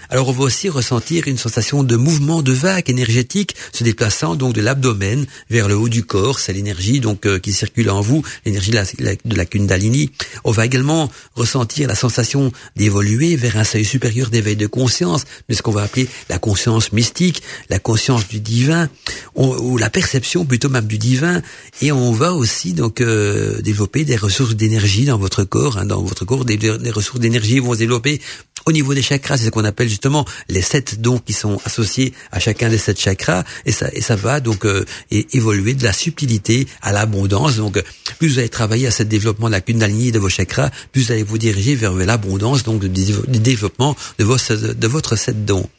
Alors 0.10 0.30
on 0.30 0.32
va 0.32 0.44
aussi 0.44 0.70
ressentir 0.70 1.28
une 1.28 1.38
sensation 1.38 1.84
de 1.84 1.96
mouvement 1.96 2.42
de 2.42 2.52
vague 2.52 2.90
énergétique 2.90 3.56
se 3.72 3.84
déplaçant 3.84 4.36
donc 4.36 4.54
de 4.54 4.62
l'abdomen 4.62 5.26
vers 5.50 5.68
le 5.68 5.76
haut 5.76 5.90
du 5.90 6.04
corps. 6.04 6.40
C'est 6.40 6.54
l'énergie 6.54 7.00
donc 7.00 7.26
euh, 7.26 7.40
qui 7.40 7.54
circule 7.54 7.90
en 7.90 8.02
vous, 8.02 8.24
l'énergie 8.46 8.72
de 8.72 9.36
la, 9.36 9.46
Kundalini. 9.46 10.12
On 10.44 10.52
va 10.52 10.66
également 10.66 11.12
ressentir 11.36 11.88
la 11.88 11.96
sensation 11.96 12.52
d'évoluer 12.76 13.36
vers 13.36 13.58
un 13.58 13.64
seuil 13.64 13.86
supérieur 13.86 14.30
d'éveil 14.30 14.56
de 14.56 14.68
conscience, 14.68 15.26
de 15.48 15.54
ce 15.54 15.62
qu'on 15.62 15.72
va 15.72 15.84
appeler 15.84 16.08
la 16.30 16.40
conscience 16.40 16.92
mystique, 16.92 17.42
la 17.70 17.80
conscience 17.80 18.28
du 18.28 18.40
divin, 18.40 18.90
ou 19.36 19.78
la 19.78 19.90
perception 19.90 20.46
plutôt 20.46 20.70
même 20.70 20.86
du 20.86 20.98
divin. 20.98 21.42
Et 21.82 21.92
on 21.92 22.12
va 22.12 22.34
aussi 22.34 22.74
donc 22.74 23.02
euh, 23.02 23.62
développer 23.62 24.06
des 24.06 24.16
ressources 24.16 24.56
d'énergie 24.56 25.06
dans 25.06 25.18
votre 25.18 25.44
corps, 25.44 25.78
hein, 25.78 25.86
dans 25.86 26.02
votre 26.02 26.26
corps, 26.26 26.46
des 26.46 26.92
ressources 26.92 27.20
d'énergie 27.20 27.60
vont 27.60 27.74
se 27.74 27.80
développer 27.80 28.22
au 28.66 28.72
niveau 28.72 28.94
des 28.94 29.02
chakras, 29.02 29.38
c'est 29.38 29.46
ce 29.46 29.50
qu'on 29.50 29.66
appelle 29.66 29.79
justement 29.88 30.26
les 30.50 30.62
sept 30.62 31.02
dons 31.02 31.20
qui 31.20 31.34
sont 31.34 31.60
associés 31.66 32.14
à 32.32 32.40
chacun 32.40 32.70
des 32.70 32.78
sept 32.78 33.00
chakras, 33.00 33.44
et 33.66 33.72
ça, 33.72 33.90
et 33.94 34.02
ça 34.02 34.16
va 34.16 34.40
donc 34.40 34.66
euh, 34.66 34.86
évoluer 35.12 35.74
de 35.74 35.84
la 35.84 35.94
subtilité 35.94 36.68
à 36.82 36.92
l'abondance. 36.92 37.56
Donc, 37.56 37.82
plus 38.18 38.34
vous 38.34 38.40
allez 38.40 38.50
travailler 38.50 38.88
à 38.88 38.92
ce 38.92 39.04
développement 39.04 39.48
de 39.48 39.54
la 39.54 39.62
kundalini 39.62 40.12
de 40.12 40.20
vos 40.20 40.30
chakras, 40.30 40.70
plus 40.92 41.06
vous 41.06 41.12
allez 41.12 41.24
vous 41.24 41.38
diriger 41.38 41.76
vers 41.76 41.94
l'abondance, 41.94 42.64
donc 42.64 42.86
du 42.86 43.40
développement 43.40 43.96
de, 44.18 44.24
vos, 44.24 44.38
de 44.38 44.88
votre 44.88 45.16
sept 45.16 45.46
dons. 45.46 45.70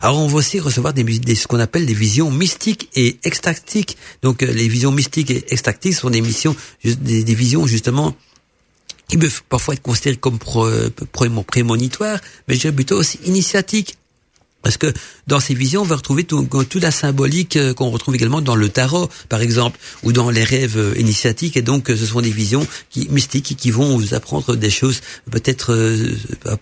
Alors 0.00 0.18
on 0.18 0.26
va 0.26 0.36
aussi 0.36 0.60
recevoir 0.60 0.92
des, 0.92 1.34
ce 1.34 1.46
qu'on 1.46 1.60
appelle 1.60 1.86
des 1.86 1.94
visions 1.94 2.30
mystiques 2.30 2.88
et 2.94 3.18
extactiques. 3.24 3.96
Donc 4.22 4.42
euh, 4.42 4.52
les 4.52 4.68
visions 4.68 4.92
mystiques 4.92 5.30
et 5.30 5.44
extactiques 5.48 5.94
sont 5.94 6.10
des 6.10 6.20
missions, 6.20 6.54
des, 6.84 7.24
des 7.24 7.34
visions 7.34 7.66
justement 7.66 8.14
qui 9.14 9.18
peuvent 9.18 9.42
parfois 9.48 9.74
être 9.74 9.82
considérés 9.82 10.16
comme 10.16 10.38
prémonitoires, 10.38 12.18
mais 12.48 12.54
je 12.54 12.60
dirais 12.60 12.74
plutôt 12.74 12.96
aussi 12.96 13.18
initiatiques. 13.24 13.96
Parce 14.64 14.78
que 14.78 14.92
dans 15.26 15.40
ces 15.40 15.54
visions, 15.54 15.82
on 15.82 15.84
va 15.84 15.96
retrouver 15.96 16.24
tout, 16.24 16.42
toute 16.42 16.82
la 16.82 16.90
symbolique 16.90 17.56
euh, 17.56 17.74
qu'on 17.74 17.90
retrouve 17.90 18.14
également 18.14 18.40
dans 18.40 18.56
le 18.56 18.70
tarot, 18.70 19.10
par 19.28 19.42
exemple, 19.42 19.78
ou 20.02 20.12
dans 20.12 20.30
les 20.30 20.42
rêves 20.42 20.78
euh, 20.78 20.98
initiatiques. 20.98 21.58
Et 21.58 21.62
donc, 21.62 21.90
euh, 21.90 21.96
ce 21.96 22.06
sont 22.06 22.22
des 22.22 22.30
visions 22.30 22.66
qui, 22.88 23.06
mystiques 23.10 23.56
qui 23.58 23.70
vont 23.70 23.98
vous 23.98 24.14
apprendre 24.14 24.56
des 24.56 24.70
choses 24.70 25.02
peut-être 25.30 25.76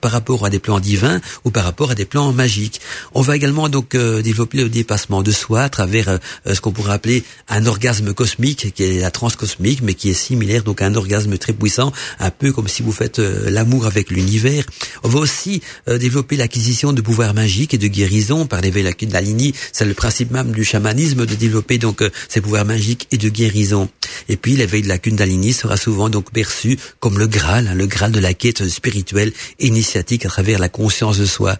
par 0.00 0.10
rapport 0.10 0.44
à 0.44 0.50
des 0.50 0.58
plans 0.58 0.80
divins 0.80 1.20
ou 1.44 1.50
par 1.50 1.62
rapport 1.62 1.92
à 1.92 1.94
des 1.94 2.04
plans 2.04 2.32
magiques. 2.32 2.80
On 3.14 3.22
va 3.22 3.36
également 3.36 3.68
donc 3.68 3.96
développer 3.96 4.58
le 4.58 4.68
dépassement 4.68 5.22
de 5.22 5.30
soi 5.30 5.62
à 5.62 5.68
travers 5.68 6.18
ce 6.46 6.60
qu'on 6.60 6.72
pourrait 6.72 6.94
appeler 6.94 7.22
un 7.48 7.66
orgasme 7.66 8.12
cosmique, 8.14 8.72
qui 8.74 8.82
est 8.82 9.00
la 9.00 9.10
transcosmique, 9.10 9.80
mais 9.82 9.94
qui 9.94 10.10
est 10.10 10.14
similaire 10.14 10.64
donc 10.64 10.82
à 10.82 10.86
un 10.86 10.94
orgasme 10.94 11.38
très 11.38 11.52
puissant, 11.52 11.92
un 12.18 12.30
peu 12.30 12.52
comme 12.52 12.68
si 12.68 12.82
vous 12.82 12.92
faites 12.92 13.18
l'amour 13.18 13.86
avec 13.86 14.10
l'univers. 14.10 14.64
On 15.04 15.08
va 15.08 15.20
aussi 15.20 15.62
développer 15.86 16.36
l'acquisition 16.36 16.92
de 16.92 17.00
pouvoirs 17.00 17.34
magiques 17.34 17.74
et 17.74 17.78
de 17.78 17.91
guérison 17.92 18.46
par 18.46 18.60
l'éveil 18.60 18.82
lignée. 19.22 19.54
C'est 19.72 19.84
le 19.84 19.94
principe 19.94 20.30
même 20.30 20.52
du 20.52 20.64
chamanisme 20.64 21.26
de 21.26 21.34
développer 21.34 21.78
donc 21.78 22.02
euh, 22.02 22.10
ces 22.28 22.40
pouvoirs 22.40 22.64
magiques 22.64 23.08
et 23.12 23.18
de 23.18 23.28
guérison. 23.28 23.88
Et 24.28 24.36
puis 24.36 24.56
l'éveil 24.56 24.82
de 24.82 24.88
la 24.88 24.98
Kundalini 24.98 25.52
sera 25.52 25.76
souvent 25.76 26.08
donc 26.08 26.32
perçu 26.32 26.78
comme 27.00 27.18
le 27.18 27.26
Graal, 27.26 27.68
hein, 27.68 27.74
le 27.74 27.86
Graal 27.86 28.12
de 28.12 28.20
la 28.20 28.34
quête 28.34 28.68
spirituelle 28.68 29.32
initiatique 29.58 30.26
à 30.26 30.28
travers 30.28 30.58
la 30.58 30.68
conscience 30.68 31.18
de 31.18 31.26
soi. 31.26 31.56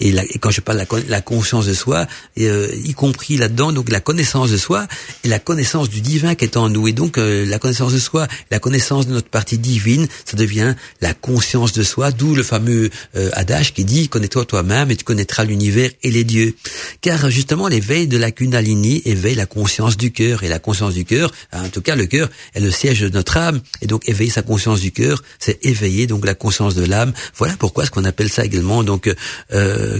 Et, 0.00 0.14
quand 0.40 0.50
je 0.50 0.60
parle 0.60 0.78
de 0.78 1.10
la, 1.10 1.20
conscience 1.20 1.66
de 1.66 1.74
soi, 1.74 2.06
euh, 2.38 2.68
y 2.84 2.94
compris 2.94 3.36
là-dedans 3.36 3.72
donc 3.72 3.90
la 3.90 4.00
connaissance 4.00 4.50
de 4.50 4.56
soi 4.56 4.86
et 5.24 5.28
la 5.28 5.38
connaissance 5.38 5.88
du 5.88 6.00
divin 6.00 6.34
qui 6.34 6.44
est 6.44 6.56
en 6.56 6.68
nous. 6.68 6.88
Et 6.88 6.92
donc 6.92 7.18
euh, 7.18 7.44
la 7.46 7.58
connaissance 7.58 7.92
de 7.92 7.98
soi, 7.98 8.28
la 8.50 8.58
connaissance 8.58 9.06
de 9.06 9.12
notre 9.12 9.28
partie 9.28 9.58
divine, 9.58 10.06
ça 10.24 10.36
devient 10.36 10.74
la 11.00 11.14
conscience 11.14 11.72
de 11.72 11.82
soi. 11.82 12.10
D'où 12.10 12.34
le 12.34 12.42
fameux 12.42 12.90
adage 13.32 13.74
qui 13.74 13.84
dit 13.84 14.08
connais-toi 14.08 14.44
toi-même 14.44 14.90
et 14.90 14.96
tu 14.96 15.04
connaîtras 15.04 15.44
l'univers 15.44 15.57
l'univers 15.58 15.90
et 16.02 16.10
les 16.10 16.24
dieux. 16.24 16.54
Car 17.00 17.30
justement, 17.30 17.68
l'éveil 17.68 18.06
de 18.06 18.16
la 18.16 18.30
Kundalini 18.30 19.02
éveille 19.04 19.34
la 19.34 19.46
conscience 19.46 19.96
du 19.96 20.12
cœur. 20.12 20.44
Et 20.44 20.48
la 20.48 20.58
conscience 20.58 20.94
du 20.94 21.04
cœur, 21.04 21.32
en 21.52 21.68
tout 21.68 21.80
cas, 21.80 21.96
le 21.96 22.06
cœur 22.06 22.28
est 22.54 22.60
le 22.60 22.70
siège 22.70 23.00
de 23.00 23.08
notre 23.08 23.36
âme. 23.36 23.60
Et 23.82 23.86
donc, 23.86 24.08
éveiller 24.08 24.30
sa 24.30 24.42
conscience 24.42 24.80
du 24.80 24.92
cœur, 24.92 25.22
c'est 25.38 25.64
éveiller 25.64 26.06
donc 26.06 26.24
la 26.24 26.34
conscience 26.34 26.74
de 26.74 26.84
l'âme. 26.84 27.12
Voilà 27.36 27.56
pourquoi 27.58 27.84
ce 27.86 27.90
qu'on 27.90 28.04
appelle 28.04 28.28
ça 28.28 28.44
également 28.44 28.84
donc 28.84 29.12
euh, 29.52 29.98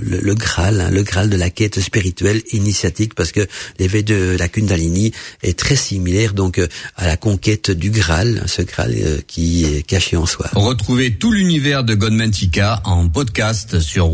le, 0.00 0.34
Graal, 0.34 0.80
hein, 0.80 0.90
le 0.90 1.02
Graal 1.02 1.28
de 1.28 1.36
la 1.36 1.50
quête 1.50 1.80
spirituelle 1.80 2.42
initiatique, 2.52 3.14
parce 3.14 3.32
que 3.32 3.46
l'éveil 3.78 4.04
de 4.04 4.36
la 4.38 4.48
Kundalini 4.48 5.12
est 5.42 5.58
très 5.58 5.76
similaire 5.76 6.32
donc 6.32 6.60
à 6.96 7.06
la 7.06 7.16
conquête 7.16 7.70
du 7.70 7.90
Graal, 7.90 8.44
ce 8.46 8.62
Graal 8.62 8.94
euh, 8.96 9.18
qui 9.26 9.64
est 9.64 9.82
caché 9.82 10.16
en 10.16 10.26
soi. 10.26 10.46
Retrouvez 10.54 11.16
tout 11.16 11.32
l'univers 11.32 11.84
de 11.84 11.94
Godmantica 11.94 12.80
en 12.84 13.08
podcast 13.08 13.80
sur 13.80 14.10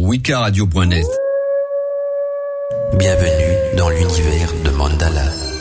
Bienvenue 2.99 3.77
dans 3.77 3.91
l'univers 3.91 4.55
de 4.65 4.71
Mandala. 4.71 5.56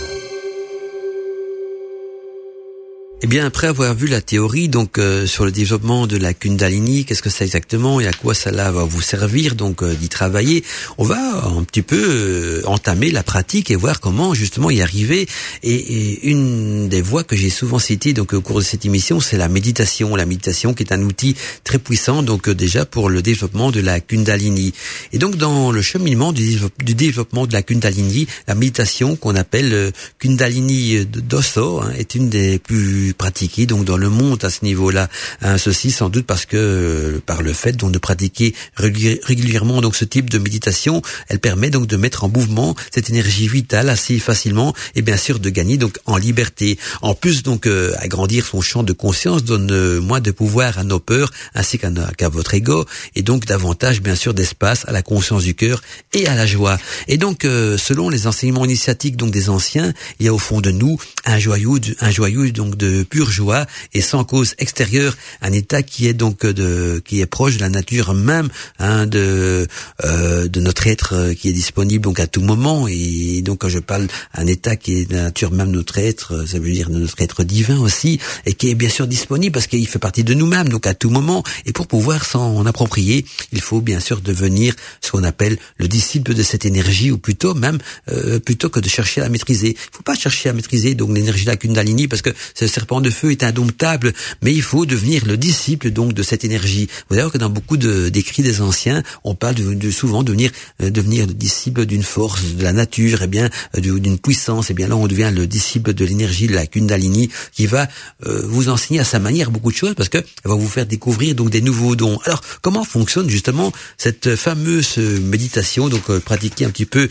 Eh 3.21 3.27
bien, 3.27 3.45
après 3.45 3.67
avoir 3.67 3.95
vu 3.95 4.07
la 4.07 4.19
théorie 4.19 4.67
donc 4.67 4.97
euh, 4.97 5.25
sur 5.25 5.45
le 5.45 5.51
développement 5.51 6.05
de 6.05 6.17
la 6.17 6.33
Kundalini, 6.33 7.05
qu'est-ce 7.05 7.21
que 7.21 7.29
c'est 7.29 7.45
exactement 7.45 8.01
et 8.01 8.07
à 8.07 8.11
quoi 8.11 8.33
cela 8.33 8.73
va 8.73 8.83
vous 8.83 9.01
servir 9.01 9.55
donc 9.55 9.83
euh, 9.83 9.93
d'y 9.93 10.09
travailler, 10.09 10.65
on 10.97 11.05
va 11.05 11.45
un 11.45 11.63
petit 11.63 11.81
peu 11.81 11.95
euh, 11.97 12.61
entamer 12.65 13.11
la 13.11 13.23
pratique 13.23 13.71
et 13.71 13.77
voir 13.77 14.01
comment 14.01 14.33
justement 14.33 14.69
y 14.69 14.81
arriver. 14.81 15.27
Et, 15.63 16.29
une 16.29 16.89
des 16.89 17.01
voies 17.01 17.23
que 17.23 17.37
j'ai 17.37 17.49
souvent 17.49 17.79
citées 17.79 18.11
donc 18.11 18.33
au 18.33 18.41
cours 18.41 18.59
de 18.59 18.63
cette 18.63 18.85
émission, 18.85 19.21
c'est 19.21 19.37
la 19.37 19.47
méditation. 19.47 20.15
La 20.17 20.25
méditation 20.25 20.73
qui 20.73 20.83
est 20.83 20.91
un 20.91 21.01
outil 21.01 21.37
très 21.63 21.79
puissant 21.79 22.21
donc 22.21 22.49
déjà 22.49 22.85
pour 22.85 23.09
le 23.09 23.21
développement 23.21 23.71
de 23.71 23.79
la 23.79 24.01
Kundalini. 24.01 24.73
Et 25.13 25.19
donc 25.19 25.37
dans 25.37 25.71
le 25.71 25.81
cheminement 25.81 26.33
du, 26.33 26.59
développement 26.79 27.47
de 27.47 27.53
la 27.53 27.63
Kundalini, 27.63 28.27
la 28.47 28.55
méditation 28.55 29.15
qu'on 29.15 29.35
appelle 29.35 29.93
Kundalini 30.19 31.05
Dosso 31.05 31.79
hein, 31.79 31.93
est 31.97 32.15
une 32.15 32.29
des 32.29 32.59
plus 32.59 33.04
pratiquer 33.13 33.65
donc 33.65 33.85
dans 33.85 33.97
le 33.97 34.09
monde 34.09 34.43
à 34.43 34.49
ce 34.49 34.65
niveau-là. 34.65 35.09
Hein, 35.41 35.57
ceci 35.57 35.91
sans 35.91 36.09
doute 36.09 36.25
parce 36.25 36.45
que 36.45 36.57
euh, 36.57 37.21
par 37.25 37.41
le 37.41 37.53
fait 37.53 37.73
donc 37.73 37.91
de 37.91 37.97
pratiquer 37.97 38.53
régulièrement 38.75 39.81
donc 39.81 39.95
ce 39.95 40.05
type 40.05 40.29
de 40.29 40.37
méditation, 40.37 41.01
elle 41.27 41.39
permet 41.39 41.69
donc 41.69 41.87
de 41.87 41.97
mettre 41.97 42.23
en 42.23 42.29
mouvement 42.29 42.75
cette 42.91 43.09
énergie 43.09 43.47
vitale 43.47 43.89
assez 43.89 44.19
facilement 44.19 44.73
et 44.95 45.01
bien 45.01 45.17
sûr 45.17 45.39
de 45.39 45.49
gagner 45.49 45.77
donc 45.77 45.97
en 46.05 46.17
liberté. 46.17 46.77
En 47.01 47.13
plus 47.13 47.43
donc 47.43 47.67
euh, 47.67 47.93
agrandir 47.99 48.45
son 48.45 48.61
champ 48.61 48.83
de 48.83 48.93
conscience 48.93 49.43
donne 49.43 49.71
euh, 49.71 50.01
moins 50.01 50.19
de 50.19 50.31
pouvoir 50.31 50.79
à 50.79 50.83
nos 50.83 50.99
peurs 50.99 51.31
ainsi 51.53 51.77
qu'à 51.79 52.29
votre 52.29 52.53
ego 52.53 52.85
et 53.15 53.21
donc 53.21 53.45
davantage 53.45 54.01
bien 54.01 54.15
sûr 54.15 54.33
d'espace 54.33 54.85
à 54.87 54.91
la 54.91 55.01
conscience 55.01 55.43
du 55.43 55.55
cœur 55.55 55.81
et 56.13 56.27
à 56.27 56.35
la 56.35 56.45
joie. 56.45 56.77
Et 57.07 57.17
donc 57.17 57.43
selon 57.43 58.09
les 58.09 58.27
enseignements 58.27 58.65
initiatiques 58.65 59.17
donc 59.17 59.31
des 59.31 59.49
anciens, 59.49 59.93
il 60.19 60.25
y 60.25 60.29
a 60.29 60.33
au 60.33 60.37
fond 60.37 60.61
de 60.61 60.71
nous 60.71 60.97
un 61.25 61.39
joyau 61.39 61.79
un 62.01 62.11
joyau 62.11 62.49
donc 62.51 62.75
de 62.75 62.94
pure 63.03 63.31
joie 63.31 63.65
et 63.93 64.01
sans 64.01 64.23
cause 64.23 64.55
extérieure, 64.57 65.15
un 65.41 65.51
état 65.51 65.83
qui 65.83 66.07
est 66.07 66.13
donc 66.13 66.45
de 66.45 67.01
qui 67.05 67.21
est 67.21 67.25
proche 67.25 67.57
de 67.57 67.61
la 67.61 67.69
nature 67.69 68.13
même 68.13 68.49
hein, 68.79 69.05
de 69.05 69.67
euh, 70.03 70.47
de 70.47 70.61
notre 70.61 70.87
être 70.87 71.13
euh, 71.13 71.33
qui 71.33 71.49
est 71.49 71.53
disponible 71.53 72.03
donc 72.03 72.19
à 72.19 72.27
tout 72.27 72.41
moment 72.41 72.87
et 72.87 73.41
donc 73.41 73.59
quand 73.59 73.69
je 73.69 73.79
parle 73.79 74.07
un 74.33 74.47
état 74.47 74.75
qui 74.75 74.99
est 74.99 75.05
de 75.05 75.15
la 75.15 75.23
nature 75.23 75.51
même 75.51 75.71
de 75.71 75.77
notre 75.77 75.97
être, 75.97 76.33
euh, 76.33 76.45
ça 76.45 76.59
veut 76.59 76.71
dire 76.71 76.89
de 76.89 76.99
notre 76.99 77.21
être 77.21 77.43
divin 77.43 77.79
aussi 77.79 78.19
et 78.45 78.53
qui 78.53 78.69
est 78.69 78.75
bien 78.75 78.89
sûr 78.89 79.07
disponible 79.07 79.53
parce 79.53 79.67
qu'il 79.67 79.87
fait 79.87 79.99
partie 79.99 80.23
de 80.23 80.33
nous-mêmes 80.33 80.69
donc 80.69 80.87
à 80.87 80.93
tout 80.93 81.09
moment 81.09 81.43
et 81.65 81.71
pour 81.71 81.87
pouvoir 81.87 82.25
s'en 82.25 82.65
approprier, 82.65 83.25
il 83.51 83.61
faut 83.61 83.81
bien 83.81 83.99
sûr 83.99 84.21
devenir 84.21 84.75
ce 85.01 85.11
qu'on 85.11 85.23
appelle 85.23 85.57
le 85.77 85.87
disciple 85.87 86.33
de 86.33 86.43
cette 86.43 86.65
énergie 86.65 87.11
ou 87.11 87.17
plutôt 87.17 87.53
même 87.53 87.77
euh, 88.09 88.39
plutôt 88.39 88.69
que 88.69 88.79
de 88.79 88.89
chercher 88.89 89.21
à 89.21 89.29
maîtriser. 89.29 89.69
Il 89.69 89.95
faut 89.95 90.03
pas 90.03 90.15
chercher 90.15 90.49
à 90.49 90.53
maîtriser 90.53 90.95
donc 90.95 91.15
l'énergie 91.15 91.45
de 91.45 91.49
la 91.49 91.57
Kundalini 91.57 92.07
parce 92.07 92.21
que 92.21 92.31
c'est 92.53 92.67
serpent 92.85 93.01
de 93.01 93.09
feu 93.09 93.31
est 93.31 93.43
indomptable, 93.43 94.13
mais 94.43 94.53
il 94.53 94.61
faut 94.61 94.85
devenir 94.85 95.25
le 95.25 95.37
disciple 95.37 95.89
donc 95.89 96.13
de 96.13 96.21
cette 96.21 96.45
énergie. 96.45 96.87
Vous 97.09 97.15
savez 97.15 97.31
que 97.31 97.39
dans 97.39 97.49
beaucoup 97.49 97.77
d'écrits 97.77 98.43
des 98.43 98.61
anciens, 98.61 99.01
on 99.23 99.33
parle 99.33 99.55
de, 99.55 99.89
souvent 99.89 100.21
devenir 100.21 100.51
euh, 100.83 100.91
devenir 100.91 101.25
le 101.25 101.33
disciple 101.33 101.87
d'une 101.87 102.03
force 102.03 102.43
de 102.43 102.63
la 102.63 102.73
nature, 102.73 103.23
et 103.23 103.25
eh 103.25 103.27
bien 103.27 103.49
euh, 103.75 103.99
d'une 103.99 104.19
puissance. 104.19 104.69
Et 104.69 104.73
eh 104.73 104.75
bien 104.75 104.87
là, 104.87 104.97
on 104.97 105.07
devient 105.07 105.31
le 105.33 105.47
disciple 105.47 105.95
de 105.95 106.05
l'énergie 106.05 106.45
de 106.45 106.53
la 106.53 106.67
Kundalini, 106.67 107.31
qui 107.53 107.65
va 107.65 107.87
euh, 108.27 108.43
vous 108.45 108.69
enseigner 108.69 108.99
à 108.99 109.03
sa 109.03 109.17
manière 109.17 109.49
beaucoup 109.49 109.71
de 109.71 109.77
choses 109.77 109.95
parce 109.95 110.09
que 110.09 110.19
elle 110.19 110.51
va 110.51 110.53
vous 110.53 110.69
faire 110.69 110.85
découvrir 110.85 111.33
donc 111.33 111.49
des 111.49 111.61
nouveaux 111.61 111.95
dons. 111.95 112.19
Alors 112.25 112.41
comment 112.61 112.83
fonctionne 112.83 113.27
justement 113.31 113.71
cette 113.97 114.35
fameuse 114.35 114.97
méditation 114.97 115.89
donc 115.89 116.19
pratiquée 116.19 116.65
un 116.65 116.69
petit 116.69 116.85
peu 116.85 117.09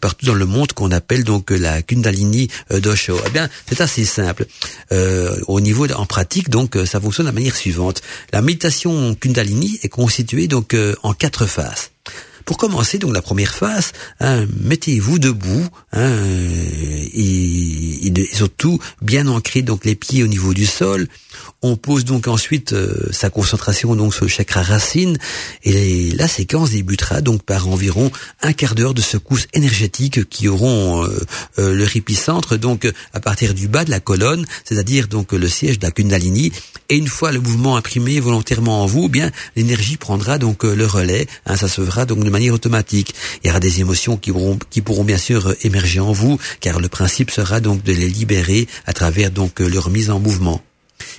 partout 0.00 0.24
dans 0.24 0.34
le 0.34 0.46
monde 0.46 0.72
qu'on 0.72 0.92
appelle 0.92 1.24
donc 1.24 1.50
la 1.50 1.82
Kundalini 1.82 2.48
d'Osho? 2.70 3.18
Eh 3.26 3.30
bien, 3.30 3.50
c'est 3.68 3.82
assez 3.82 4.06
simple. 4.06 4.46
Euh, 4.92 5.09
au 5.46 5.60
niveau 5.60 5.90
en 5.92 6.06
pratique, 6.06 6.50
donc 6.50 6.76
euh, 6.76 6.86
ça 6.86 7.00
fonctionne 7.00 7.26
de 7.26 7.30
la 7.30 7.34
manière 7.34 7.56
suivante. 7.56 8.02
La 8.32 8.42
méditation 8.42 9.14
Kundalini 9.14 9.78
est 9.82 9.88
constituée 9.88 10.48
donc 10.48 10.74
euh, 10.74 10.94
en 11.02 11.12
quatre 11.12 11.46
phases. 11.46 11.90
Pour 12.50 12.56
commencer, 12.56 12.98
donc 12.98 13.14
la 13.14 13.22
première 13.22 13.54
phase, 13.54 13.92
hein, 14.18 14.44
mettez-vous 14.58 15.20
debout 15.20 15.68
hein, 15.92 16.18
et, 17.14 18.08
et, 18.08 18.34
surtout 18.34 18.80
bien 19.02 19.28
ancré 19.28 19.62
donc 19.62 19.84
les 19.84 19.94
pieds 19.94 20.24
au 20.24 20.26
niveau 20.26 20.52
du 20.52 20.66
sol. 20.66 21.06
On 21.62 21.76
pose 21.76 22.04
donc 22.04 22.26
ensuite 22.26 22.72
euh, 22.72 23.08
sa 23.12 23.30
concentration 23.30 23.94
donc 23.94 24.14
sur 24.14 24.24
le 24.24 24.30
chakra 24.30 24.62
racine 24.62 25.16
et 25.62 26.10
la 26.12 26.26
séquence 26.26 26.70
débutera 26.70 27.20
donc 27.20 27.42
par 27.42 27.68
environ 27.68 28.10
un 28.42 28.52
quart 28.52 28.74
d'heure 28.74 28.94
de 28.94 29.02
secousses 29.02 29.46
énergétiques 29.52 30.28
qui 30.28 30.48
auront 30.48 31.04
euh, 31.04 31.20
euh, 31.58 32.56
donc 32.56 32.90
à 33.12 33.20
partir 33.20 33.54
du 33.54 33.68
bas 33.68 33.84
de 33.84 33.90
la 33.90 34.00
colonne, 34.00 34.44
c'est-à-dire 34.64 35.06
donc 35.06 35.32
le 35.32 35.48
siège 35.48 35.78
de 35.78 35.86
la 35.86 35.92
Kundalini. 35.92 36.50
Et 36.88 36.96
une 36.96 37.08
fois 37.08 37.30
le 37.30 37.40
mouvement 37.40 37.76
imprimé 37.76 38.18
volontairement 38.18 38.82
en 38.82 38.86
vous, 38.86 39.04
eh 39.06 39.08
bien 39.08 39.30
l'énergie 39.54 39.96
prendra 39.96 40.38
donc 40.38 40.64
le 40.64 40.86
relais. 40.86 41.28
Hein, 41.46 41.56
ça 41.56 41.68
se 41.68 41.84
fera 41.84 42.06
donc 42.06 42.24
de 42.24 42.30
manière 42.30 42.39
automatique. 42.48 43.14
Il 43.42 43.48
y 43.48 43.50
aura 43.50 43.60
des 43.60 43.80
émotions 43.80 44.16
qui 44.16 44.32
pourront, 44.32 44.58
qui 44.70 44.80
pourront 44.80 45.04
bien 45.04 45.18
sûr 45.18 45.54
émerger 45.62 46.00
en 46.00 46.12
vous, 46.12 46.38
car 46.60 46.80
le 46.80 46.88
principe 46.88 47.30
sera 47.30 47.60
donc 47.60 47.82
de 47.82 47.92
les 47.92 48.08
libérer 48.08 48.66
à 48.86 48.94
travers 48.94 49.30
donc 49.30 49.60
leur 49.60 49.90
mise 49.90 50.08
en 50.10 50.18
mouvement. 50.18 50.62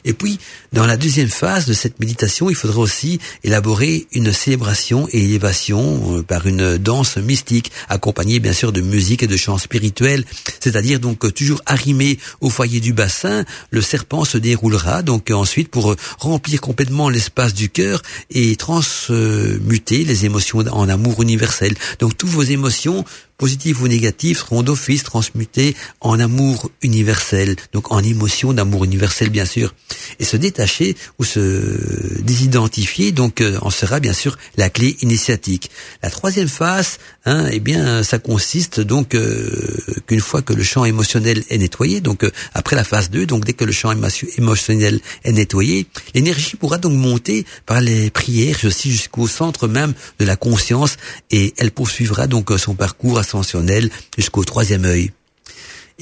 Et 0.05 0.13
puis, 0.13 0.39
dans 0.73 0.86
la 0.86 0.97
deuxième 0.97 1.29
phase 1.29 1.65
de 1.65 1.73
cette 1.73 1.99
méditation, 1.99 2.49
il 2.49 2.55
faudra 2.55 2.79
aussi 2.79 3.19
élaborer 3.43 4.07
une 4.11 4.32
célébration 4.34 5.07
et 5.11 5.23
élévation 5.23 6.17
euh, 6.17 6.23
par 6.23 6.47
une 6.47 6.77
danse 6.77 7.17
mystique, 7.17 7.71
accompagnée 7.89 8.39
bien 8.39 8.53
sûr 8.53 8.71
de 8.71 8.82
musique 8.82 9.23
et 9.23 9.27
de 9.27 9.38
chants 9.38 9.57
spirituels. 9.57 10.25
C'est-à-dire 10.59 10.99
donc 10.99 11.34
toujours 11.34 11.61
arrimé 11.65 12.19
au 12.39 12.49
foyer 12.49 12.79
du 12.79 12.93
bassin, 12.93 13.45
le 13.69 13.82
serpent 13.82 14.25
se 14.25 14.38
déroulera 14.38 15.01
donc 15.01 15.32
ensuite 15.32 15.69
pour 15.69 15.95
remplir 16.19 16.61
complètement 16.61 17.09
l'espace 17.09 17.53
du 17.53 17.69
cœur 17.69 18.01
et 18.29 18.55
transmuter 18.55 20.03
les 20.03 20.25
émotions 20.25 20.59
en 20.59 20.89
amour 20.89 21.21
universel. 21.21 21.73
Donc 21.99 22.17
toutes 22.17 22.29
vos 22.29 22.43
émotions 22.43 23.05
positifs 23.41 23.81
ou 23.81 23.87
négatifs, 23.87 24.37
seront 24.41 24.61
d'office 24.61 25.01
transmutés 25.01 25.75
en 25.99 26.19
amour 26.19 26.69
universel, 26.83 27.55
donc 27.73 27.91
en 27.91 27.97
émotion 28.13 28.53
d'amour 28.53 28.85
universel 28.85 29.31
bien 29.31 29.45
sûr. 29.45 29.73
Et 30.19 30.25
se 30.25 30.37
détacher 30.37 30.95
ou 31.17 31.23
se 31.23 32.21
désidentifier, 32.21 33.11
donc 33.11 33.41
euh, 33.41 33.57
en 33.63 33.71
sera 33.71 33.99
bien 33.99 34.13
sûr 34.13 34.37
la 34.57 34.69
clé 34.69 34.95
initiatique. 35.01 35.71
La 36.03 36.11
troisième 36.11 36.47
phase, 36.47 36.99
hein, 37.25 37.47
eh 37.51 37.59
bien, 37.59 38.03
ça 38.03 38.19
consiste 38.19 38.79
donc 38.79 39.15
euh, 39.15 39.49
qu'une 40.05 40.19
fois 40.19 40.43
que 40.43 40.53
le 40.53 40.61
champ 40.61 40.85
émotionnel 40.85 41.43
est 41.49 41.57
nettoyé, 41.57 41.99
donc 41.99 42.23
euh, 42.23 42.31
après 42.53 42.75
la 42.75 42.83
phase 42.83 43.09
2, 43.09 43.25
donc 43.25 43.43
dès 43.43 43.53
que 43.53 43.65
le 43.65 43.71
champ 43.71 43.91
émotionnel 44.37 44.99
est 45.23 45.31
nettoyé, 45.31 45.87
l'énergie 46.13 46.57
pourra 46.57 46.77
donc 46.77 46.93
monter 46.93 47.43
par 47.65 47.81
les 47.81 48.11
prières 48.11 48.59
aussi 48.65 48.91
jusqu'au 48.91 49.27
centre 49.27 49.67
même 49.67 49.95
de 50.19 50.25
la 50.25 50.35
conscience 50.35 50.97
et 51.31 51.55
elle 51.57 51.71
poursuivra 51.71 52.27
donc 52.27 52.51
son 52.59 52.75
parcours 52.75 53.17
à 53.17 53.23
jusqu'au 54.17 54.43
troisième 54.43 54.86
œil. 54.86 55.11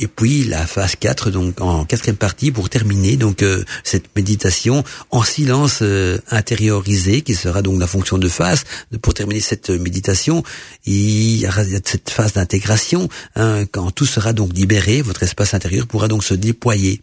Et 0.02 0.08
puis 0.08 0.46
la 0.46 0.66
phase 0.66 0.96
4, 0.96 1.30
donc 1.30 1.60
en 1.60 1.84
quatrième 1.84 2.16
partie, 2.16 2.52
pour 2.52 2.70
terminer 2.70 3.18
donc 3.18 3.44
euh, 3.44 3.64
cette 3.84 4.16
méditation 4.16 4.84
en 5.12 5.24
silence 5.24 5.80
euh, 5.82 6.18
intériorisé, 6.32 7.22
qui 7.22 7.36
sera 7.36 7.62
donc 7.62 7.80
la 7.80 7.88
fonction 7.88 8.18
de 8.18 8.30
phase. 8.30 8.64
Pour 9.02 9.14
terminer 9.14 9.42
cette 9.42 9.70
méditation, 9.70 10.44
il 10.86 11.42
y 11.42 11.48
aura 11.48 11.66
cette 11.66 12.10
phase 12.10 12.34
d'intégration. 12.34 13.10
Hein, 13.36 13.66
quand 13.70 13.92
tout 13.92 14.06
sera 14.06 14.32
donc 14.32 14.54
libéré, 14.54 15.02
votre 15.02 15.24
espace 15.24 15.54
intérieur 15.54 15.86
pourra 15.86 16.08
donc 16.08 16.24
se 16.24 16.34
déployer. 16.34 17.02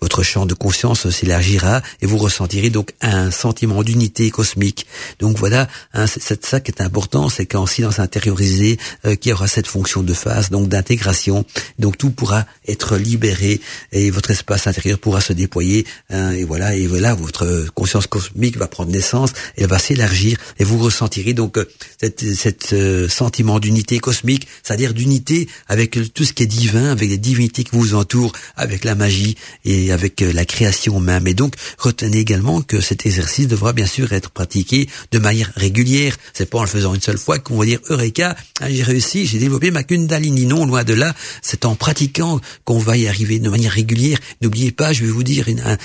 Votre 0.00 0.22
champ 0.22 0.46
de 0.46 0.54
conscience 0.54 1.08
s'élargira 1.10 1.82
et 2.00 2.06
vous 2.06 2.18
ressentirez 2.18 2.70
donc 2.70 2.92
un 3.00 3.30
sentiment 3.30 3.82
d'unité 3.82 4.30
cosmique. 4.30 4.86
Donc 5.18 5.38
voilà, 5.38 5.68
hein, 5.94 6.06
c'est 6.06 6.44
ça 6.44 6.60
qui 6.60 6.70
est 6.70 6.80
important, 6.80 7.28
c'est 7.28 7.46
qu'en 7.46 7.66
silence 7.66 7.98
intériorisé, 7.98 8.78
euh, 9.06 9.16
aura 9.32 9.46
cette 9.46 9.66
fonction 9.66 10.02
de 10.02 10.12
phase, 10.12 10.50
donc 10.50 10.68
d'intégration. 10.68 11.44
Donc 11.78 11.96
tout 11.98 12.10
pourra 12.10 12.46
être 12.66 12.96
libéré 12.96 13.60
et 13.92 14.10
votre 14.10 14.30
espace 14.30 14.66
intérieur 14.66 14.98
pourra 14.98 15.20
se 15.20 15.32
déployer. 15.32 15.86
Hein, 16.10 16.32
et 16.32 16.44
voilà, 16.44 16.74
et 16.74 16.86
voilà, 16.86 17.14
votre 17.14 17.66
conscience 17.74 18.06
cosmique 18.06 18.56
va 18.56 18.66
prendre 18.66 18.90
naissance, 18.90 19.30
elle 19.56 19.68
va 19.68 19.78
s'élargir 19.78 20.38
et 20.58 20.64
vous 20.64 20.78
ressentirez 20.78 21.32
donc 21.32 21.58
euh, 21.58 21.66
cette, 22.00 22.72
euh, 22.72 23.08
sentiment 23.08 23.58
d'unité 23.58 23.98
cosmique, 23.98 24.46
c'est-à-dire 24.62 24.94
d'unité 24.94 25.48
avec 25.68 25.98
tout 26.12 26.24
ce 26.24 26.32
qui 26.32 26.42
est 26.42 26.46
divin, 26.46 26.90
avec 26.90 27.08
les 27.08 27.18
divinités 27.18 27.64
qui 27.64 27.70
vous 27.72 27.94
entourent, 27.94 28.32
avec 28.56 28.84
la 28.84 28.94
magie 28.94 29.36
et 29.64 29.92
avec 29.92 30.22
euh, 30.22 30.32
la 30.32 30.44
création 30.44 31.00
même. 31.00 31.26
Et 31.26 31.34
donc 31.34 31.54
retenez 31.78 32.18
également 32.18 32.62
que 32.62 32.80
cet 32.80 33.06
exercice 33.06 33.48
devra 33.48 33.72
bien 33.72 33.86
sûr 33.86 34.12
être 34.12 34.30
pratiqué 34.30 34.88
de 35.12 35.18
manière 35.18 35.52
régulière. 35.56 36.16
C'est 36.32 36.48
pas 36.48 36.58
en 36.58 36.62
le 36.62 36.68
faisant 36.68 36.94
une 36.94 37.00
seule 37.00 37.18
fois 37.18 37.38
qu'on 37.38 37.58
va 37.58 37.64
dire 37.64 37.80
Eureka, 37.88 38.36
hein, 38.60 38.66
j'ai 38.70 38.82
réussi, 38.82 39.26
j'ai 39.26 39.38
développé 39.38 39.70
ma 39.70 39.82
Kundalini. 39.82 40.46
Non, 40.46 40.66
loin 40.66 40.84
de 40.84 40.94
là, 40.94 41.14
c'est 41.42 41.64
en 41.64 41.74
pratiquant 41.74 42.40
qu'on 42.64 42.78
va 42.78 42.96
y 42.96 43.08
arriver 43.08 43.38
de 43.38 43.48
manière 43.48 43.72
régulière. 43.72 44.18
N'oubliez 44.42 44.72
pas, 44.72 44.92
je 44.92 45.04
vais 45.04 45.10
vous 45.10 45.22
dire 45.22 45.46
un, 45.64 45.76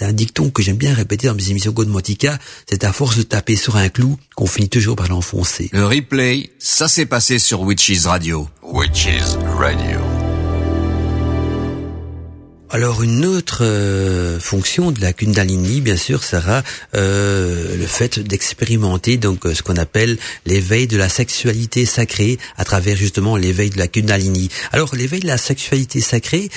un, 0.00 0.12
dicton 0.12 0.50
que 0.50 0.62
j'aime 0.62 0.76
bien 0.76 0.94
répéter 0.94 1.28
dans 1.28 1.34
mes 1.34 1.50
émissions 1.50 1.72
Godmotica, 1.72 2.38
c'est 2.68 2.84
à 2.84 2.92
force 2.92 3.16
de 3.16 3.22
taper 3.22 3.56
sur 3.56 3.76
un 3.76 3.88
clou 3.88 4.18
qu'on 4.34 4.46
finit 4.46 4.68
toujours 4.68 4.96
par 4.96 5.08
l'enfoncer. 5.08 5.70
Le 5.72 5.86
replay, 5.86 6.50
ça 6.58 6.88
s'est 6.88 7.06
passé 7.06 7.38
sur 7.38 7.60
Witches 7.60 8.04
Radio. 8.04 8.48
Witches 8.62 9.36
Radio. 9.58 10.17
Alors 12.70 13.02
une 13.02 13.24
autre 13.24 13.60
euh, 13.62 14.38
fonction 14.38 14.90
de 14.90 15.00
la 15.00 15.14
Kundalini, 15.14 15.80
bien 15.80 15.96
sûr, 15.96 16.22
sera 16.22 16.62
euh, 16.94 17.74
le 17.74 17.86
fait 17.86 18.18
d'expérimenter 18.18 19.16
donc 19.16 19.46
euh, 19.46 19.54
ce 19.54 19.62
qu'on 19.62 19.76
appelle 19.76 20.18
l'éveil 20.44 20.86
de 20.86 20.98
la 20.98 21.08
sexualité 21.08 21.86
sacrée 21.86 22.38
à 22.58 22.64
travers 22.64 22.94
justement 22.94 23.36
l'éveil 23.36 23.70
de 23.70 23.78
la 23.78 23.88
Kundalini. 23.88 24.50
Alors 24.70 24.94
l'éveil 24.94 25.20
de 25.20 25.26
la 25.26 25.38
sexualité 25.38 26.02
sacrée 26.02 26.50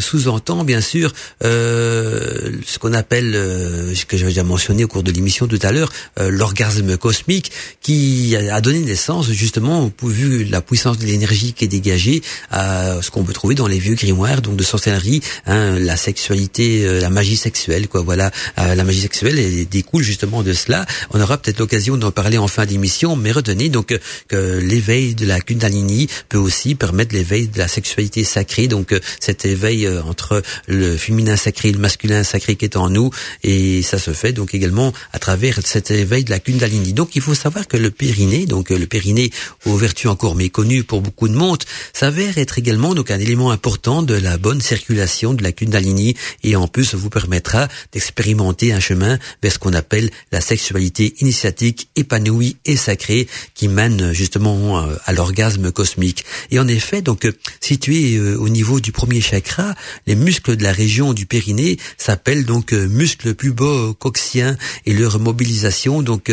sous-entend 0.00 0.64
bien 0.64 0.80
sûr 0.80 1.12
ce 1.42 2.78
qu'on 2.78 2.92
appelle, 2.92 3.32
ce 3.32 4.04
que 4.04 4.16
j'avais 4.16 4.30
déjà 4.30 4.44
mentionné 4.44 4.84
au 4.84 4.88
cours 4.88 5.02
de 5.02 5.10
l'émission 5.10 5.46
tout 5.46 5.58
à 5.62 5.72
l'heure, 5.72 5.90
l'orgasme 6.18 6.96
cosmique 6.96 7.52
qui 7.80 8.36
a 8.36 8.60
donné 8.60 8.80
naissance 8.80 9.30
justement, 9.30 9.90
vu 10.02 10.44
la 10.44 10.60
puissance 10.60 10.98
de 10.98 11.06
l'énergie 11.06 11.52
qui 11.52 11.64
est 11.64 11.68
dégagée, 11.68 12.22
à 12.50 13.00
ce 13.02 13.10
qu'on 13.10 13.24
peut 13.24 13.32
trouver 13.32 13.54
dans 13.54 13.66
les 13.66 13.78
vieux 13.78 13.94
grimoires 13.94 14.42
donc 14.42 14.56
de 14.56 14.64
sorcellerie 14.64 15.22
Hein, 15.46 15.78
la 15.78 15.96
sexualité, 15.96 16.84
euh, 16.84 17.00
la 17.00 17.10
magie 17.10 17.36
sexuelle, 17.36 17.88
quoi. 17.88 18.02
Voilà, 18.02 18.30
euh, 18.58 18.74
la 18.74 18.84
magie 18.84 19.00
sexuelle 19.00 19.38
elle, 19.38 19.68
découle 19.68 20.02
justement 20.02 20.42
de 20.42 20.52
cela. 20.52 20.86
On 21.10 21.20
aura 21.20 21.38
peut-être 21.38 21.58
l'occasion 21.58 21.96
d'en 21.96 22.10
parler 22.10 22.38
en 22.38 22.48
fin 22.48 22.66
d'émission, 22.66 23.16
mais 23.16 23.32
retenez 23.32 23.68
donc 23.68 23.98
que 24.28 24.58
l'éveil 24.58 25.14
de 25.14 25.26
la 25.26 25.40
Kundalini 25.40 26.08
peut 26.28 26.38
aussi 26.38 26.74
permettre 26.74 27.14
l'éveil 27.14 27.48
de 27.48 27.58
la 27.58 27.68
sexualité 27.68 28.24
sacrée. 28.24 28.68
Donc 28.68 28.92
euh, 28.92 29.00
cet 29.20 29.44
éveil 29.44 29.88
entre 29.88 30.42
le 30.66 30.96
féminin 30.96 31.36
sacré 31.36 31.70
et 31.70 31.72
le 31.72 31.78
masculin 31.78 32.22
sacré 32.22 32.56
qui 32.56 32.64
est 32.64 32.76
en 32.76 32.88
nous, 32.90 33.10
et 33.42 33.82
ça 33.82 33.98
se 33.98 34.12
fait 34.12 34.32
donc 34.32 34.54
également 34.54 34.92
à 35.12 35.18
travers 35.18 35.58
cet 35.64 35.90
éveil 35.90 36.24
de 36.24 36.30
la 36.30 36.38
Kundalini. 36.38 36.92
Donc 36.92 37.16
il 37.16 37.22
faut 37.22 37.34
savoir 37.34 37.66
que 37.66 37.76
le 37.76 37.90
périnée, 37.90 38.46
donc 38.46 38.70
le 38.70 38.86
périnée 38.86 39.30
aux 39.66 39.76
vertus 39.76 40.10
encore 40.10 40.34
méconnues 40.34 40.84
pour 40.84 41.00
beaucoup 41.00 41.28
de 41.28 41.34
monde, 41.34 41.62
s'avère 41.92 42.38
être 42.38 42.58
également 42.58 42.94
donc 42.94 43.10
un 43.10 43.18
élément 43.18 43.50
important 43.50 44.02
de 44.02 44.14
la 44.14 44.38
bonne 44.38 44.60
circulation 44.60 45.19
de 45.28 45.42
la 45.42 45.52
Kundalini 45.52 46.16
et 46.42 46.56
en 46.56 46.66
plus 46.66 46.94
vous 46.94 47.10
permettra 47.10 47.68
d'expérimenter 47.92 48.72
un 48.72 48.80
chemin 48.80 49.18
vers 49.42 49.52
ce 49.52 49.58
qu'on 49.58 49.74
appelle 49.74 50.10
la 50.32 50.40
sexualité 50.40 51.14
initiatique 51.20 51.90
épanouie 51.96 52.56
et 52.64 52.76
sacrée 52.76 53.28
qui 53.54 53.68
mène 53.68 54.12
justement 54.12 54.80
euh, 54.80 54.96
à 55.04 55.12
l'orgasme 55.12 55.70
cosmique. 55.70 56.24
Et 56.50 56.58
en 56.58 56.68
effet, 56.68 57.02
donc 57.02 57.28
situé 57.60 58.16
euh, 58.16 58.36
au 58.36 58.48
niveau 58.48 58.80
du 58.80 58.92
premier 58.92 59.20
chakra, 59.20 59.74
les 60.06 60.14
muscles 60.14 60.56
de 60.56 60.62
la 60.62 60.72
région 60.72 61.12
du 61.12 61.26
périnée 61.26 61.78
s'appellent 61.98 62.46
donc 62.46 62.72
euh, 62.72 62.88
muscles 62.88 63.34
pubo-coxiens 63.34 64.56
et 64.86 64.94
leur 64.94 65.18
mobilisation 65.20 66.02
donc 66.02 66.32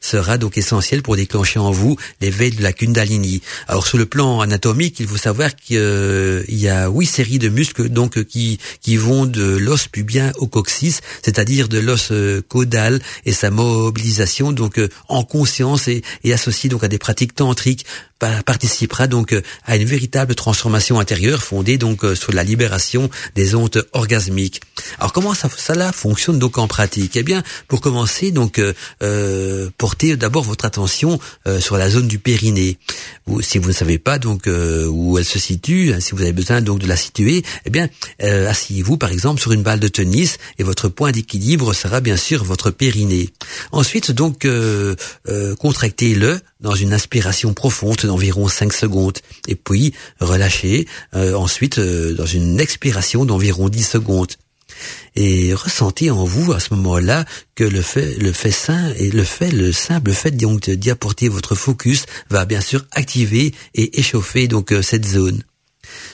sera 0.00 0.38
donc 0.38 0.56
essentielle 0.56 1.02
pour 1.02 1.16
déclencher 1.16 1.58
en 1.58 1.70
vous 1.70 1.96
l'éveil 2.20 2.52
de 2.52 2.62
la 2.62 2.72
Kundalini. 2.72 3.42
Alors 3.68 3.86
sur 3.86 3.98
le 3.98 4.06
plan 4.06 4.40
anatomique, 4.40 5.00
il 5.00 5.06
faut 5.06 5.16
savoir 5.16 5.54
qu'il 5.56 6.44
y 6.48 6.68
a 6.68 6.88
huit 6.88 7.06
séries 7.06 7.38
de 7.38 7.48
muscles 7.48 7.88
donc 7.88 8.21
qui, 8.22 8.58
qui 8.80 8.96
vont 8.96 9.26
de 9.26 9.56
l'os 9.56 9.88
pubien 9.88 10.32
au 10.36 10.46
coccyx, 10.46 11.00
c'est-à-dire 11.22 11.68
de 11.68 11.78
l'os 11.78 12.10
euh, 12.12 12.42
caudal 12.48 13.00
et 13.24 13.32
sa 13.32 13.50
mobilisation 13.50 14.52
donc 14.52 14.78
euh, 14.78 14.88
en 15.08 15.24
conscience 15.24 15.88
et, 15.88 16.02
et 16.24 16.32
associée 16.32 16.70
donc 16.70 16.84
à 16.84 16.88
des 16.88 16.98
pratiques 16.98 17.34
tantriques 17.34 17.86
participera 18.44 19.06
donc 19.06 19.32
euh, 19.32 19.42
à 19.64 19.76
une 19.76 19.84
véritable 19.84 20.34
transformation 20.34 21.00
intérieure 21.00 21.42
fondée 21.42 21.78
donc 21.78 22.04
euh, 22.04 22.14
sur 22.14 22.32
la 22.32 22.44
libération 22.44 23.10
des 23.34 23.54
ondes 23.54 23.86
orgasmiques. 23.92 24.60
Alors 24.98 25.12
comment 25.12 25.34
ça, 25.34 25.48
ça 25.54 25.92
fonctionne 25.92 26.38
donc 26.38 26.58
en 26.58 26.68
pratique? 26.68 27.16
Eh 27.16 27.22
bien, 27.22 27.42
pour 27.68 27.80
commencer, 27.80 28.30
donc 28.30 28.58
euh, 28.58 29.70
portez 29.78 30.16
d'abord 30.16 30.44
votre 30.44 30.64
attention 30.64 31.18
sur 31.60 31.76
la 31.76 31.88
zone 31.88 32.08
du 32.08 32.18
périnée. 32.18 32.78
si 33.40 33.58
vous 33.58 33.68
ne 33.68 33.74
savez 33.74 33.98
pas 33.98 34.18
donc 34.18 34.46
où 34.46 35.18
elle 35.18 35.24
se 35.24 35.38
situe, 35.38 35.92
hein, 35.92 36.00
si 36.00 36.12
vous 36.12 36.22
avez 36.22 36.32
besoin 36.32 36.60
donc 36.60 36.78
de 36.78 36.86
la 36.86 36.96
situer, 36.96 37.42
eh 37.64 37.70
bien, 37.70 37.88
asseyez-vous 38.20 38.96
par 38.96 39.10
exemple 39.10 39.40
sur 39.40 39.52
une 39.52 39.62
balle 39.62 39.80
de 39.80 39.88
tennis 39.88 40.38
et 40.58 40.62
votre 40.62 40.88
point 40.88 41.12
d'équilibre 41.12 41.72
sera 41.72 42.00
bien 42.00 42.16
sûr 42.16 42.44
votre 42.44 42.70
périnée. 42.70 43.30
Ensuite, 43.72 44.10
donc, 44.10 44.46
contractez-le 45.58 46.40
dans 46.62 46.74
une 46.74 46.94
inspiration 46.94 47.52
profonde 47.52 47.96
d'environ 48.02 48.48
5 48.48 48.72
secondes 48.72 49.18
et 49.48 49.56
puis 49.56 49.92
relâchez 50.20 50.86
euh, 51.14 51.34
ensuite 51.34 51.78
euh, 51.78 52.14
dans 52.14 52.26
une 52.26 52.60
expiration 52.60 53.24
d'environ 53.24 53.68
10 53.68 53.82
secondes. 53.82 54.32
Et 55.14 55.52
ressentez 55.52 56.10
en 56.10 56.24
vous 56.24 56.52
à 56.52 56.60
ce 56.60 56.72
moment-là 56.74 57.26
que 57.54 57.64
le 57.64 57.82
fait 57.82 58.16
le 58.16 58.32
fait 58.32 58.50
sain 58.50 58.92
et 58.96 59.10
le 59.10 59.24
fait 59.24 59.50
le 59.50 59.70
simple 59.70 60.12
fait 60.12 60.30
donc 60.30 60.70
d'y 60.70 60.90
apporter 60.90 61.28
votre 61.28 61.54
focus 61.54 62.06
va 62.30 62.46
bien 62.46 62.62
sûr 62.62 62.86
activer 62.92 63.52
et 63.74 64.00
échauffer 64.00 64.48
donc 64.48 64.72
euh, 64.72 64.80
cette 64.80 65.04
zone 65.04 65.42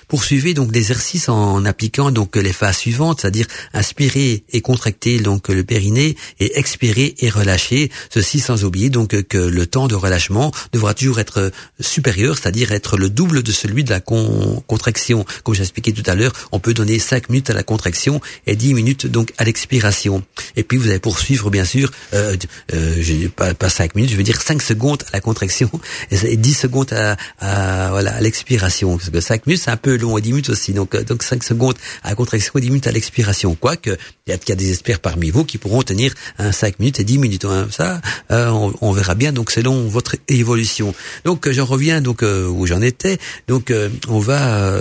Poursuivez 0.08 0.54
donc 0.54 0.74
l'exercice 0.74 1.28
en 1.28 1.66
appliquant 1.66 2.10
donc 2.10 2.36
les 2.36 2.54
phases 2.54 2.78
suivantes, 2.78 3.20
c'est-à-dire 3.20 3.46
inspirer 3.74 4.42
et 4.50 4.60
contracter 4.62 5.18
donc 5.20 5.48
le 5.48 5.64
périnée 5.64 6.16
et 6.40 6.58
expirer 6.58 7.14
et 7.18 7.28
relâcher. 7.28 7.90
Ceci 8.08 8.40
sans 8.40 8.64
oublier 8.64 8.88
donc 8.88 9.22
que 9.24 9.36
le 9.36 9.66
temps 9.66 9.86
de 9.86 9.94
relâchement 9.94 10.50
devra 10.72 10.94
toujours 10.94 11.20
être 11.20 11.52
supérieur, 11.78 12.38
c'est-à-dire 12.38 12.72
être 12.72 12.96
le 12.96 13.10
double 13.10 13.42
de 13.42 13.52
celui 13.52 13.84
de 13.84 13.90
la 13.90 14.00
contraction. 14.00 15.26
Comme 15.44 15.54
j'ai 15.54 15.62
expliqué 15.62 15.92
tout 15.92 16.08
à 16.10 16.14
l'heure, 16.14 16.32
on 16.52 16.58
peut 16.58 16.72
donner 16.72 16.98
5 16.98 17.28
minutes 17.28 17.50
à 17.50 17.52
la 17.52 17.62
contraction 17.62 18.22
et 18.46 18.56
10 18.56 18.72
minutes 18.72 19.06
donc 19.06 19.32
à 19.36 19.44
l'expiration. 19.44 20.22
Et 20.56 20.62
puis 20.62 20.78
vous 20.78 20.88
allez 20.88 21.00
poursuivre 21.00 21.50
bien 21.50 21.66
sûr, 21.66 21.90
euh, 22.14 22.34
euh, 22.72 23.28
pas, 23.36 23.52
pas 23.52 23.68
5 23.68 23.94
minutes, 23.94 24.10
je 24.12 24.16
veux 24.16 24.22
dire 24.22 24.40
5 24.40 24.62
secondes 24.62 25.02
à 25.08 25.10
la 25.12 25.20
contraction 25.20 25.70
et 26.10 26.36
10 26.38 26.54
secondes 26.54 26.94
à, 26.94 27.16
à 27.40 27.90
voilà 27.90 28.14
à 28.14 28.20
l'expiration. 28.22 28.96
Parce 28.96 29.10
que 29.10 29.20
5 29.20 29.46
minutes 29.46 29.62
c'est 29.64 29.70
un 29.70 29.76
peu 29.76 29.97
long 29.98 30.16
et 30.18 30.20
10 30.20 30.30
minutes 30.30 30.50
aussi. 30.50 30.72
Donc, 30.72 30.94
euh, 30.94 31.02
donc 31.04 31.22
5 31.22 31.42
secondes 31.42 31.74
à 32.02 32.14
contraction 32.14 32.52
et 32.56 32.60
10 32.60 32.68
minutes 32.68 32.86
à 32.86 32.92
l'expiration. 32.92 33.54
Quoique, 33.54 33.96
il 34.26 34.38
y, 34.48 34.52
a 34.52 34.54
des 34.54 34.70
experts 34.70 35.00
parmi 35.00 35.30
vous 35.30 35.44
qui 35.44 35.58
pourront 35.58 35.82
tenir 35.82 36.14
un 36.38 36.52
5 36.52 36.78
minutes 36.78 37.00
et 37.00 37.04
10 37.04 37.18
minutes. 37.18 37.44
Hein. 37.44 37.68
Ça, 37.70 38.00
euh, 38.30 38.70
on, 38.80 38.92
verra 38.92 39.14
bien 39.14 39.32
donc 39.32 39.50
selon 39.50 39.88
votre 39.88 40.16
évolution. 40.28 40.94
Donc, 41.24 41.46
euh, 41.46 41.52
j'en 41.52 41.64
reviens 41.64 42.00
donc 42.00 42.22
où 42.22 42.66
j'en 42.66 42.82
étais. 42.82 43.18
Donc, 43.46 43.72
on 44.08 44.18
va 44.18 44.78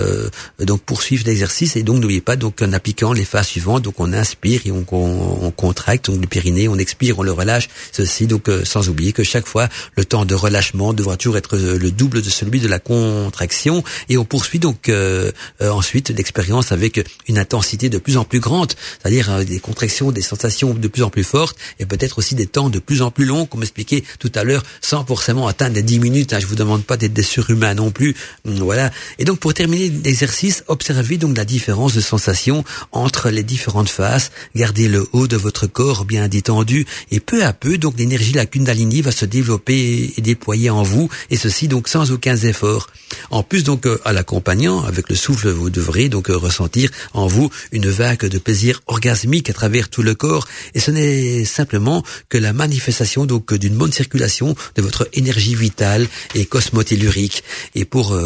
donc 0.60 0.82
poursuivre 0.82 1.24
l'exercice 1.26 1.76
et 1.76 1.82
donc 1.82 2.00
n'oubliez 2.00 2.20
pas 2.20 2.36
donc 2.36 2.62
en 2.62 2.72
appliquant 2.72 3.12
les 3.12 3.24
phases 3.24 3.48
suivantes. 3.48 3.82
Donc, 3.82 3.94
on 3.98 4.12
inspire 4.12 4.62
et 4.64 4.70
on, 4.70 4.84
on, 4.90 5.50
contracte 5.50 6.10
donc 6.10 6.20
le 6.20 6.26
périnée, 6.26 6.68
on 6.68 6.76
expire, 6.76 7.18
on 7.18 7.22
le 7.22 7.32
relâche. 7.32 7.68
Ceci 7.92 8.26
donc 8.26 8.50
sans 8.64 8.88
oublier 8.88 9.12
que 9.12 9.22
chaque 9.22 9.46
fois 9.46 9.68
le 9.96 10.04
temps 10.04 10.24
de 10.24 10.34
relâchement 10.34 10.92
devra 10.92 11.16
toujours 11.16 11.36
être 11.36 11.56
le 11.56 11.90
double 11.90 12.22
de 12.22 12.30
celui 12.30 12.60
de 12.60 12.68
la 12.68 12.78
contraction 12.78 13.82
et 14.08 14.16
on 14.16 14.24
poursuit 14.24 14.58
donc 14.58 14.88
euh, 15.08 15.32
euh, 15.62 15.70
ensuite 15.70 16.10
l'expérience 16.10 16.72
avec 16.72 17.04
une 17.28 17.38
intensité 17.38 17.88
de 17.88 17.98
plus 17.98 18.16
en 18.16 18.24
plus 18.24 18.40
grande, 18.40 18.72
c'est-à-dire 19.00 19.30
euh, 19.30 19.44
des 19.44 19.58
contractions, 19.58 20.12
des 20.12 20.22
sensations 20.22 20.74
de 20.74 20.88
plus 20.88 21.02
en 21.02 21.10
plus 21.10 21.24
fortes 21.24 21.56
et 21.78 21.86
peut-être 21.86 22.18
aussi 22.18 22.34
des 22.34 22.46
temps 22.46 22.70
de 22.70 22.78
plus 22.78 23.02
en 23.02 23.10
plus 23.10 23.24
longs, 23.24 23.46
comme 23.46 23.62
expliqué 23.62 24.04
tout 24.18 24.32
à 24.34 24.44
l'heure, 24.44 24.62
sans 24.80 25.04
forcément 25.04 25.46
atteindre 25.48 25.74
les 25.76 25.82
10 25.82 26.00
minutes. 26.00 26.32
Hein, 26.32 26.40
je 26.40 26.46
vous 26.46 26.54
demande 26.54 26.84
pas 26.84 26.96
d'être 26.96 27.12
des 27.12 27.22
surhumains 27.22 27.74
non 27.74 27.90
plus. 27.90 28.14
Hum, 28.46 28.54
voilà. 28.58 28.90
Et 29.18 29.24
donc 29.24 29.38
pour 29.38 29.54
terminer 29.54 29.90
l'exercice, 30.04 30.64
observez 30.68 31.16
donc 31.16 31.36
la 31.36 31.44
différence 31.44 31.94
de 31.94 32.00
sensation 32.00 32.64
entre 32.92 33.30
les 33.30 33.42
différentes 33.42 33.88
phases. 33.88 34.30
Gardez 34.54 34.88
le 34.88 35.08
haut 35.12 35.26
de 35.26 35.36
votre 35.36 35.66
corps 35.66 36.04
bien 36.04 36.28
détendu 36.28 36.86
et 37.10 37.20
peu 37.20 37.44
à 37.44 37.52
peu 37.52 37.78
donc 37.78 37.94
l'énergie 37.98 38.32
la 38.32 38.46
Kundalini 38.46 39.02
va 39.02 39.12
se 39.12 39.24
développer 39.24 40.12
et 40.16 40.20
déployer 40.20 40.70
en 40.70 40.82
vous 40.82 41.08
et 41.30 41.36
ceci 41.36 41.68
donc 41.68 41.88
sans 41.88 42.12
aucun 42.12 42.36
effort. 42.36 42.88
En 43.30 43.42
plus 43.42 43.64
donc 43.64 43.86
à 44.04 44.12
l'accompagnant 44.12 44.84
avec 44.98 45.10
le 45.10 45.16
souffle, 45.16 45.48
vous 45.50 45.70
devrez 45.70 46.08
donc 46.08 46.26
ressentir 46.26 46.90
en 47.14 47.28
vous 47.28 47.50
une 47.70 47.88
vague 47.88 48.26
de 48.26 48.38
plaisir 48.38 48.82
orgasmique 48.88 49.48
à 49.48 49.52
travers 49.52 49.88
tout 49.88 50.02
le 50.02 50.16
corps. 50.16 50.48
Et 50.74 50.80
ce 50.80 50.90
n'est 50.90 51.44
simplement 51.44 52.02
que 52.28 52.36
la 52.36 52.52
manifestation 52.52 53.26
donc 53.26 53.54
d'une 53.54 53.76
bonne 53.76 53.92
circulation 53.92 54.56
de 54.74 54.82
votre 54.82 55.08
énergie 55.12 55.54
vitale 55.54 56.08
et 56.34 56.46
cosmotellurique. 56.46 57.44
Et 57.76 57.84
pour 57.84 58.18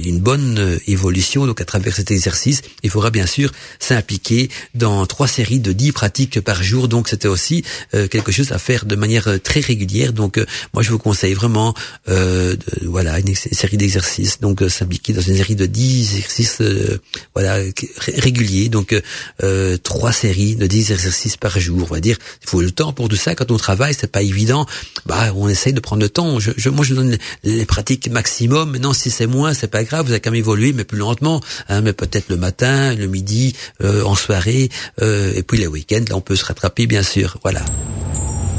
une 0.00 0.18
bonne 0.18 0.80
évolution 0.88 1.46
donc 1.46 1.60
à 1.60 1.64
travers 1.64 1.94
cet 1.94 2.10
exercice, 2.10 2.62
il 2.82 2.90
faudra 2.90 3.10
bien 3.10 3.26
sûr 3.26 3.52
s'impliquer 3.78 4.50
dans 4.74 5.06
trois 5.06 5.28
séries 5.28 5.60
de 5.60 5.70
dix 5.70 5.92
pratiques 5.92 6.40
par 6.40 6.60
jour. 6.64 6.88
Donc 6.88 7.06
c'était 7.06 7.28
aussi 7.28 7.62
quelque 7.92 8.32
chose 8.32 8.50
à 8.50 8.58
faire 8.58 8.84
de 8.84 8.96
manière 8.96 9.28
très 9.44 9.60
régulière. 9.60 10.12
Donc 10.12 10.44
moi 10.74 10.82
je 10.82 10.90
vous 10.90 10.98
conseille 10.98 11.34
vraiment 11.34 11.72
de, 12.08 12.58
voilà 12.82 13.20
une 13.20 13.32
série 13.36 13.76
d'exercices. 13.76 14.40
Donc 14.40 14.64
s'impliquer 14.68 15.12
dans 15.12 15.22
une 15.22 15.36
série 15.36 15.54
de 15.54 15.66
10 15.66 16.15
exercices 16.16 16.60
euh, 16.60 17.00
voilà 17.34 17.58
réguliers. 18.06 18.68
Donc 18.68 18.94
euh, 19.42 19.76
trois 19.82 20.12
séries 20.12 20.56
de 20.56 20.66
10 20.66 20.92
exercices 20.92 21.36
par 21.36 21.58
jour. 21.58 21.86
On 21.90 21.94
va 21.94 22.00
dire, 22.00 22.16
il 22.42 22.48
faut 22.48 22.60
le 22.60 22.70
temps 22.70 22.92
pour 22.92 23.08
tout 23.08 23.16
ça. 23.16 23.34
Quand 23.34 23.50
on 23.50 23.56
travaille, 23.56 23.94
c'est 23.94 24.10
pas 24.10 24.22
évident. 24.22 24.66
Bah, 25.06 25.32
on 25.34 25.48
essaye 25.48 25.72
de 25.72 25.80
prendre 25.80 26.02
le 26.02 26.08
temps. 26.08 26.40
Je, 26.40 26.52
je 26.56 26.70
moi, 26.70 26.84
je 26.84 26.94
donne 26.94 27.16
les, 27.44 27.66
pratiques 27.66 28.08
maximum. 28.10 28.72
Maintenant, 28.72 28.92
si 28.92 29.10
c'est 29.10 29.26
moins, 29.26 29.54
c'est 29.54 29.68
pas 29.68 29.84
grave. 29.84 30.06
Vous 30.06 30.12
avez 30.12 30.20
quand 30.20 30.30
même 30.30 30.38
évolué, 30.38 30.72
mais 30.72 30.84
plus 30.84 30.98
lentement. 30.98 31.40
Hein, 31.68 31.80
mais 31.80 31.92
peut-être 31.92 32.28
le 32.28 32.36
matin, 32.36 32.94
le 32.94 33.06
midi, 33.06 33.54
euh, 33.82 34.04
en 34.04 34.14
soirée, 34.14 34.70
euh, 35.02 35.32
et 35.34 35.42
puis 35.42 35.58
les 35.58 35.66
week-ends. 35.66 36.04
Là, 36.08 36.16
on 36.16 36.20
peut 36.20 36.36
se 36.36 36.44
rattraper, 36.44 36.86
bien 36.86 37.02
sûr. 37.02 37.38
Voilà. 37.42 37.62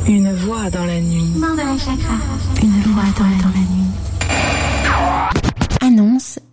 Une 0.08 0.34
voix 0.36 0.70
dans 0.70 0.86
la 0.86 1.00
nuit. 1.02 1.32
Une 1.36 2.82
voix 2.94 3.04
dans 3.18 3.26
la 3.26 3.60
nuit. 3.60 3.67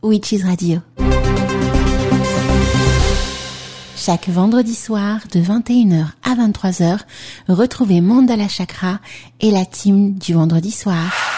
Witches 0.02 0.44
Radio. 0.44 0.80
Chaque 3.96 4.28
vendredi 4.28 4.74
soir 4.74 5.20
de 5.32 5.40
21h 5.40 6.06
à 6.22 6.34
23h, 6.34 6.98
retrouvez 7.48 8.00
Mandala 8.00 8.48
Chakra 8.48 9.00
et 9.40 9.50
la 9.50 9.64
team 9.64 10.14
du 10.18 10.34
vendredi 10.34 10.70
soir 10.70 11.34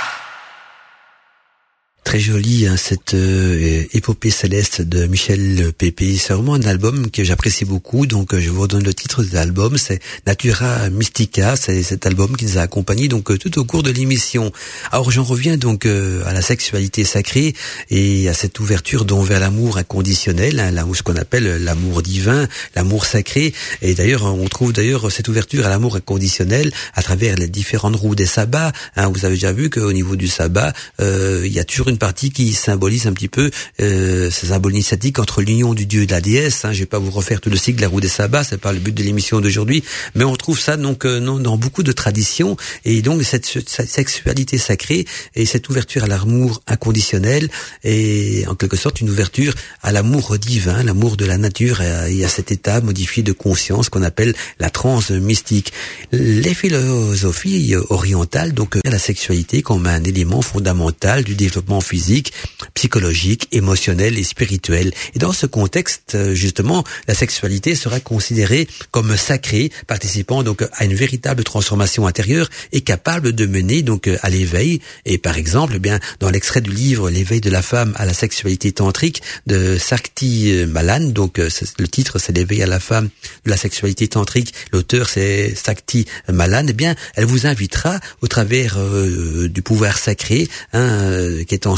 très 2.06 2.20
jolie 2.20 2.68
hein, 2.68 2.76
cette 2.76 3.14
euh, 3.14 3.82
épopée 3.92 4.30
céleste 4.30 4.80
de 4.80 5.08
Michel 5.08 5.72
Pépé. 5.76 6.16
C'est 6.16 6.34
vraiment 6.34 6.54
un 6.54 6.62
album 6.62 7.10
que 7.10 7.24
j'apprécie 7.24 7.64
beaucoup. 7.64 8.06
Donc 8.06 8.32
euh, 8.32 8.40
je 8.40 8.48
vous 8.48 8.62
redonne 8.62 8.84
le 8.84 8.94
titre 8.94 9.24
de 9.24 9.34
l'album, 9.34 9.76
c'est 9.76 9.98
Natura 10.24 10.88
Mystica. 10.88 11.56
C'est 11.56 11.82
cet 11.82 12.06
album 12.06 12.36
qui 12.36 12.44
nous 12.44 12.58
a 12.58 12.60
accompagnés 12.60 13.08
donc 13.08 13.32
euh, 13.32 13.38
tout 13.38 13.58
au 13.58 13.64
cours 13.64 13.82
de 13.82 13.90
l'émission. 13.90 14.52
Alors 14.92 15.10
j'en 15.10 15.24
reviens 15.24 15.56
donc 15.56 15.84
à 15.84 16.32
la 16.32 16.42
sexualité 16.42 17.02
sacrée 17.02 17.54
et 17.90 18.28
à 18.28 18.34
cette 18.34 18.60
ouverture 18.60 19.04
vers 19.24 19.40
l'amour 19.40 19.76
inconditionnel, 19.76 20.60
hein, 20.60 20.70
là 20.70 20.84
ce 20.94 21.02
qu'on 21.02 21.16
appelle 21.16 21.56
l'amour 21.64 22.02
divin, 22.02 22.46
l'amour 22.76 23.04
sacré. 23.04 23.52
Et 23.82 23.94
d'ailleurs 23.94 24.24
on 24.26 24.46
trouve 24.46 24.72
d'ailleurs 24.72 25.10
cette 25.10 25.26
ouverture 25.26 25.66
à 25.66 25.70
l'amour 25.70 25.96
inconditionnel 25.96 26.70
à 26.94 27.02
travers 27.02 27.34
les 27.34 27.48
différentes 27.48 27.96
roues 27.96 28.14
des 28.14 28.26
sabbats. 28.26 28.70
Hein. 28.94 29.10
Vous 29.12 29.24
avez 29.24 29.34
déjà 29.34 29.50
vu 29.50 29.70
qu'au 29.70 29.92
niveau 29.92 30.14
du 30.14 30.28
sabbat, 30.28 30.72
il 31.00 31.52
y 31.52 31.58
a 31.58 31.64
toujours 31.64 31.88
une 31.88 31.95
partie 31.98 32.30
qui 32.30 32.52
symbolise 32.52 33.06
un 33.06 33.12
petit 33.12 33.28
peu 33.28 33.50
euh, 33.80 34.30
ce 34.30 34.46
symbole 34.46 34.72
initiatique 34.72 35.18
entre 35.18 35.42
l'union 35.42 35.74
du 35.74 35.86
dieu 35.86 36.02
et 36.02 36.06
de 36.06 36.12
la 36.12 36.20
déesse. 36.20 36.64
Hein. 36.64 36.72
Je 36.72 36.80
vais 36.80 36.86
pas 36.86 36.98
vous 36.98 37.10
refaire 37.10 37.40
tout 37.40 37.50
le 37.50 37.56
cycle 37.56 37.76
de 37.76 37.82
la 37.82 37.88
roue 37.88 38.00
des 38.00 38.08
sabbats, 38.08 38.44
c'est 38.44 38.60
pas 38.60 38.72
le 38.72 38.78
but 38.78 38.94
de 38.94 39.02
l'émission 39.02 39.40
d'aujourd'hui, 39.40 39.82
mais 40.14 40.24
on 40.24 40.36
trouve 40.36 40.58
ça 40.58 40.76
donc 40.76 41.04
euh, 41.04 41.20
dans 41.20 41.56
beaucoup 41.56 41.82
de 41.82 41.92
traditions 41.92 42.56
et 42.84 43.02
donc 43.02 43.22
cette, 43.22 43.46
sexualité 43.46 44.58
sacrée 44.58 45.06
et 45.34 45.46
cette 45.46 45.68
ouverture 45.68 46.04
à 46.04 46.06
l'amour 46.06 46.62
inconditionnel 46.66 47.48
et 47.84 48.44
en 48.48 48.54
quelque 48.54 48.76
sorte 48.76 49.00
une 49.00 49.10
ouverture 49.10 49.54
à 49.82 49.92
l'amour 49.92 50.38
divin, 50.38 50.82
l'amour 50.82 51.16
de 51.16 51.24
la 51.24 51.38
nature 51.38 51.80
et 51.80 52.24
à 52.24 52.28
cet 52.28 52.52
état 52.52 52.80
modifié 52.80 53.22
de 53.22 53.32
conscience 53.32 53.88
qu'on 53.88 54.02
appelle 54.02 54.34
la 54.58 54.70
transe 54.70 55.10
mystique. 55.10 55.72
Les 56.12 56.54
philosophies 56.54 57.74
orientales 57.88 58.52
donc 58.52 58.78
la 58.84 58.98
sexualité 58.98 59.62
comme 59.62 59.86
un 59.86 60.02
élément 60.04 60.42
fondamental 60.42 61.24
du 61.24 61.34
développement 61.34 61.80
physique, 61.86 62.32
psychologique, 62.74 63.48
émotionnel 63.52 64.18
et 64.18 64.24
spirituel. 64.24 64.92
Et 65.14 65.18
dans 65.18 65.32
ce 65.32 65.46
contexte, 65.46 66.14
euh, 66.14 66.34
justement, 66.34 66.84
la 67.08 67.14
sexualité 67.14 67.74
sera 67.74 68.00
considérée 68.00 68.68
comme 68.90 69.16
sacrée, 69.16 69.70
participant 69.86 70.42
donc 70.42 70.62
à 70.72 70.84
une 70.84 70.94
véritable 70.94 71.44
transformation 71.44 72.06
intérieure 72.06 72.48
et 72.72 72.80
capable 72.80 73.32
de 73.32 73.46
mener 73.46 73.82
donc 73.82 74.08
à 74.22 74.30
l'éveil. 74.30 74.80
Et 75.04 75.18
par 75.18 75.36
exemple, 75.36 75.74
eh 75.76 75.78
bien 75.78 75.98
dans 76.20 76.30
l'extrait 76.30 76.60
du 76.60 76.70
livre 76.70 77.10
L'éveil 77.10 77.40
de 77.40 77.50
la 77.50 77.62
femme 77.62 77.92
à 77.96 78.04
la 78.04 78.14
sexualité 78.14 78.72
tantrique 78.72 79.22
de 79.46 79.78
Sakti 79.78 80.64
Malan, 80.66 81.00
donc 81.00 81.38
euh, 81.38 81.48
le 81.78 81.88
titre 81.88 82.18
c'est 82.18 82.32
L'éveil 82.32 82.62
à 82.62 82.66
la 82.66 82.80
femme 82.80 83.08
de 83.44 83.50
la 83.50 83.56
sexualité 83.56 84.08
tantrique. 84.08 84.52
L'auteur 84.72 85.08
c'est 85.08 85.54
Sakti 85.54 86.06
Malan. 86.28 86.66
Eh 86.68 86.72
bien, 86.72 86.94
elle 87.14 87.24
vous 87.24 87.46
invitera 87.46 88.00
au 88.22 88.28
travers 88.28 88.76
euh, 88.78 89.48
du 89.48 89.62
pouvoir 89.62 89.98
sacré 89.98 90.48
hein, 90.72 91.44
qui 91.46 91.54
est 91.54 91.66
en 91.66 91.75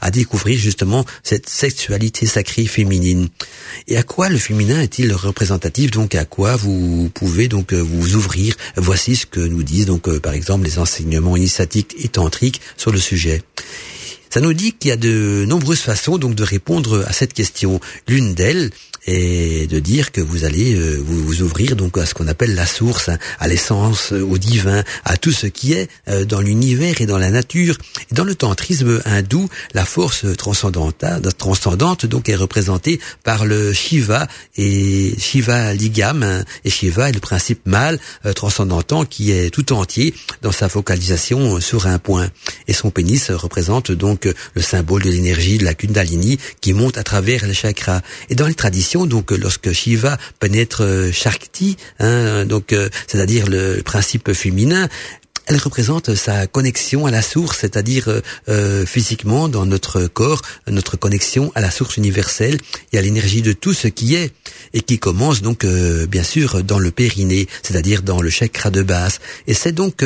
à 0.00 0.10
découvrir 0.10 0.58
justement 0.58 1.04
cette 1.22 1.48
sexualité 1.48 2.26
sacrée 2.26 2.66
féminine. 2.66 3.28
Et 3.88 3.96
à 3.96 4.02
quoi 4.02 4.28
le 4.28 4.38
féminin 4.38 4.80
est-il 4.80 5.12
représentatif? 5.12 5.90
Donc 5.90 6.14
à 6.14 6.24
quoi 6.24 6.56
vous 6.56 7.10
pouvez 7.14 7.48
donc 7.48 7.72
euh, 7.72 7.80
vous 7.80 8.14
ouvrir? 8.14 8.54
Voici 8.76 9.16
ce 9.16 9.26
que 9.26 9.40
nous 9.40 9.62
disent 9.62 9.86
donc 9.86 10.08
euh, 10.08 10.20
par 10.20 10.34
exemple 10.34 10.64
les 10.64 10.78
enseignements 10.78 11.36
initiatiques 11.36 11.94
et 11.98 12.08
tantriques 12.08 12.60
sur 12.76 12.92
le 12.92 12.98
sujet. 12.98 13.42
Ça 14.32 14.40
nous 14.40 14.52
dit 14.52 14.72
qu'il 14.72 14.90
y 14.90 14.92
a 14.92 14.96
de 14.96 15.44
nombreuses 15.48 15.80
façons 15.80 16.16
donc 16.16 16.36
de 16.36 16.44
répondre 16.44 17.04
à 17.08 17.12
cette 17.12 17.32
question. 17.32 17.80
L'une 18.06 18.34
d'elles, 18.34 18.70
et 19.06 19.66
de 19.66 19.78
dire 19.78 20.12
que 20.12 20.20
vous 20.20 20.44
allez 20.44 20.74
euh, 20.74 21.02
vous, 21.02 21.24
vous, 21.24 21.42
ouvrir 21.42 21.76
donc 21.76 21.96
à 21.98 22.06
ce 22.06 22.14
qu'on 22.14 22.28
appelle 22.28 22.54
la 22.54 22.66
source, 22.66 23.08
hein, 23.08 23.18
à 23.38 23.48
l'essence, 23.48 24.12
euh, 24.12 24.22
au 24.22 24.38
divin, 24.38 24.84
à 25.04 25.16
tout 25.16 25.32
ce 25.32 25.46
qui 25.46 25.72
est 25.72 25.88
euh, 26.08 26.24
dans 26.24 26.40
l'univers 26.40 27.00
et 27.00 27.06
dans 27.06 27.18
la 27.18 27.30
nature. 27.30 27.76
Dans 28.12 28.24
le 28.24 28.34
tantrisme 28.34 29.00
hindou, 29.04 29.48
la 29.74 29.84
force 29.84 30.26
transcendantale, 30.36 31.22
transcendante 31.34 32.06
donc 32.06 32.28
est 32.28 32.36
représentée 32.36 33.00
par 33.24 33.46
le 33.46 33.72
Shiva 33.72 34.26
et 34.56 35.14
Shiva 35.18 35.72
Ligam 35.74 36.22
hein, 36.22 36.44
et 36.64 36.70
Shiva 36.70 37.08
est 37.08 37.12
le 37.12 37.20
principe 37.20 37.66
mâle 37.66 37.98
transcendantant 38.34 39.04
qui 39.04 39.32
est 39.32 39.50
tout 39.50 39.72
entier 39.72 40.14
dans 40.42 40.52
sa 40.52 40.68
focalisation 40.68 41.60
sur 41.60 41.86
un 41.86 41.98
point. 41.98 42.28
Et 42.68 42.72
son 42.72 42.90
pénis 42.90 43.30
représente 43.30 43.92
donc 43.92 44.28
le 44.54 44.62
symbole 44.62 45.02
de 45.02 45.10
l'énergie 45.10 45.58
de 45.58 45.64
la 45.64 45.74
Kundalini 45.74 46.38
qui 46.60 46.72
monte 46.72 46.98
à 46.98 47.02
travers 47.02 47.46
les 47.46 47.54
chakras. 47.54 48.02
Et 48.28 48.34
dans 48.34 48.46
les 48.46 48.54
traditions 48.54 48.89
donc 48.98 49.30
lorsque 49.30 49.72
Shiva 49.72 50.18
pénètre 50.40 50.82
euh, 50.82 51.12
Shakti, 51.12 51.76
hein, 52.00 52.44
donc 52.44 52.72
euh, 52.72 52.88
c'est-à-dire 53.06 53.46
le 53.48 53.82
principe 53.82 54.32
féminin, 54.32 54.88
elle 55.50 55.58
représente 55.58 56.14
sa 56.14 56.46
connexion 56.46 57.06
à 57.06 57.10
la 57.10 57.22
source, 57.22 57.58
c'est-à-dire 57.58 58.06
euh, 58.06 58.20
euh, 58.48 58.86
physiquement 58.86 59.48
dans 59.48 59.66
notre 59.66 60.06
corps, 60.06 60.42
notre 60.68 60.96
connexion 60.96 61.50
à 61.56 61.60
la 61.60 61.72
source 61.72 61.96
universelle 61.96 62.56
et 62.92 62.98
à 62.98 63.02
l'énergie 63.02 63.42
de 63.42 63.52
tout 63.52 63.72
ce 63.72 63.88
qui 63.88 64.14
est, 64.14 64.32
et 64.74 64.80
qui 64.80 65.00
commence 65.00 65.42
donc 65.42 65.64
euh, 65.64 66.06
bien 66.06 66.22
sûr 66.22 66.62
dans 66.62 66.78
le 66.78 66.92
périnée, 66.92 67.48
c'est-à-dire 67.64 68.02
dans 68.02 68.22
le 68.22 68.30
chakra 68.30 68.70
de 68.70 68.82
base. 68.82 69.18
Et 69.48 69.54
c'est 69.54 69.72
donc 69.72 70.04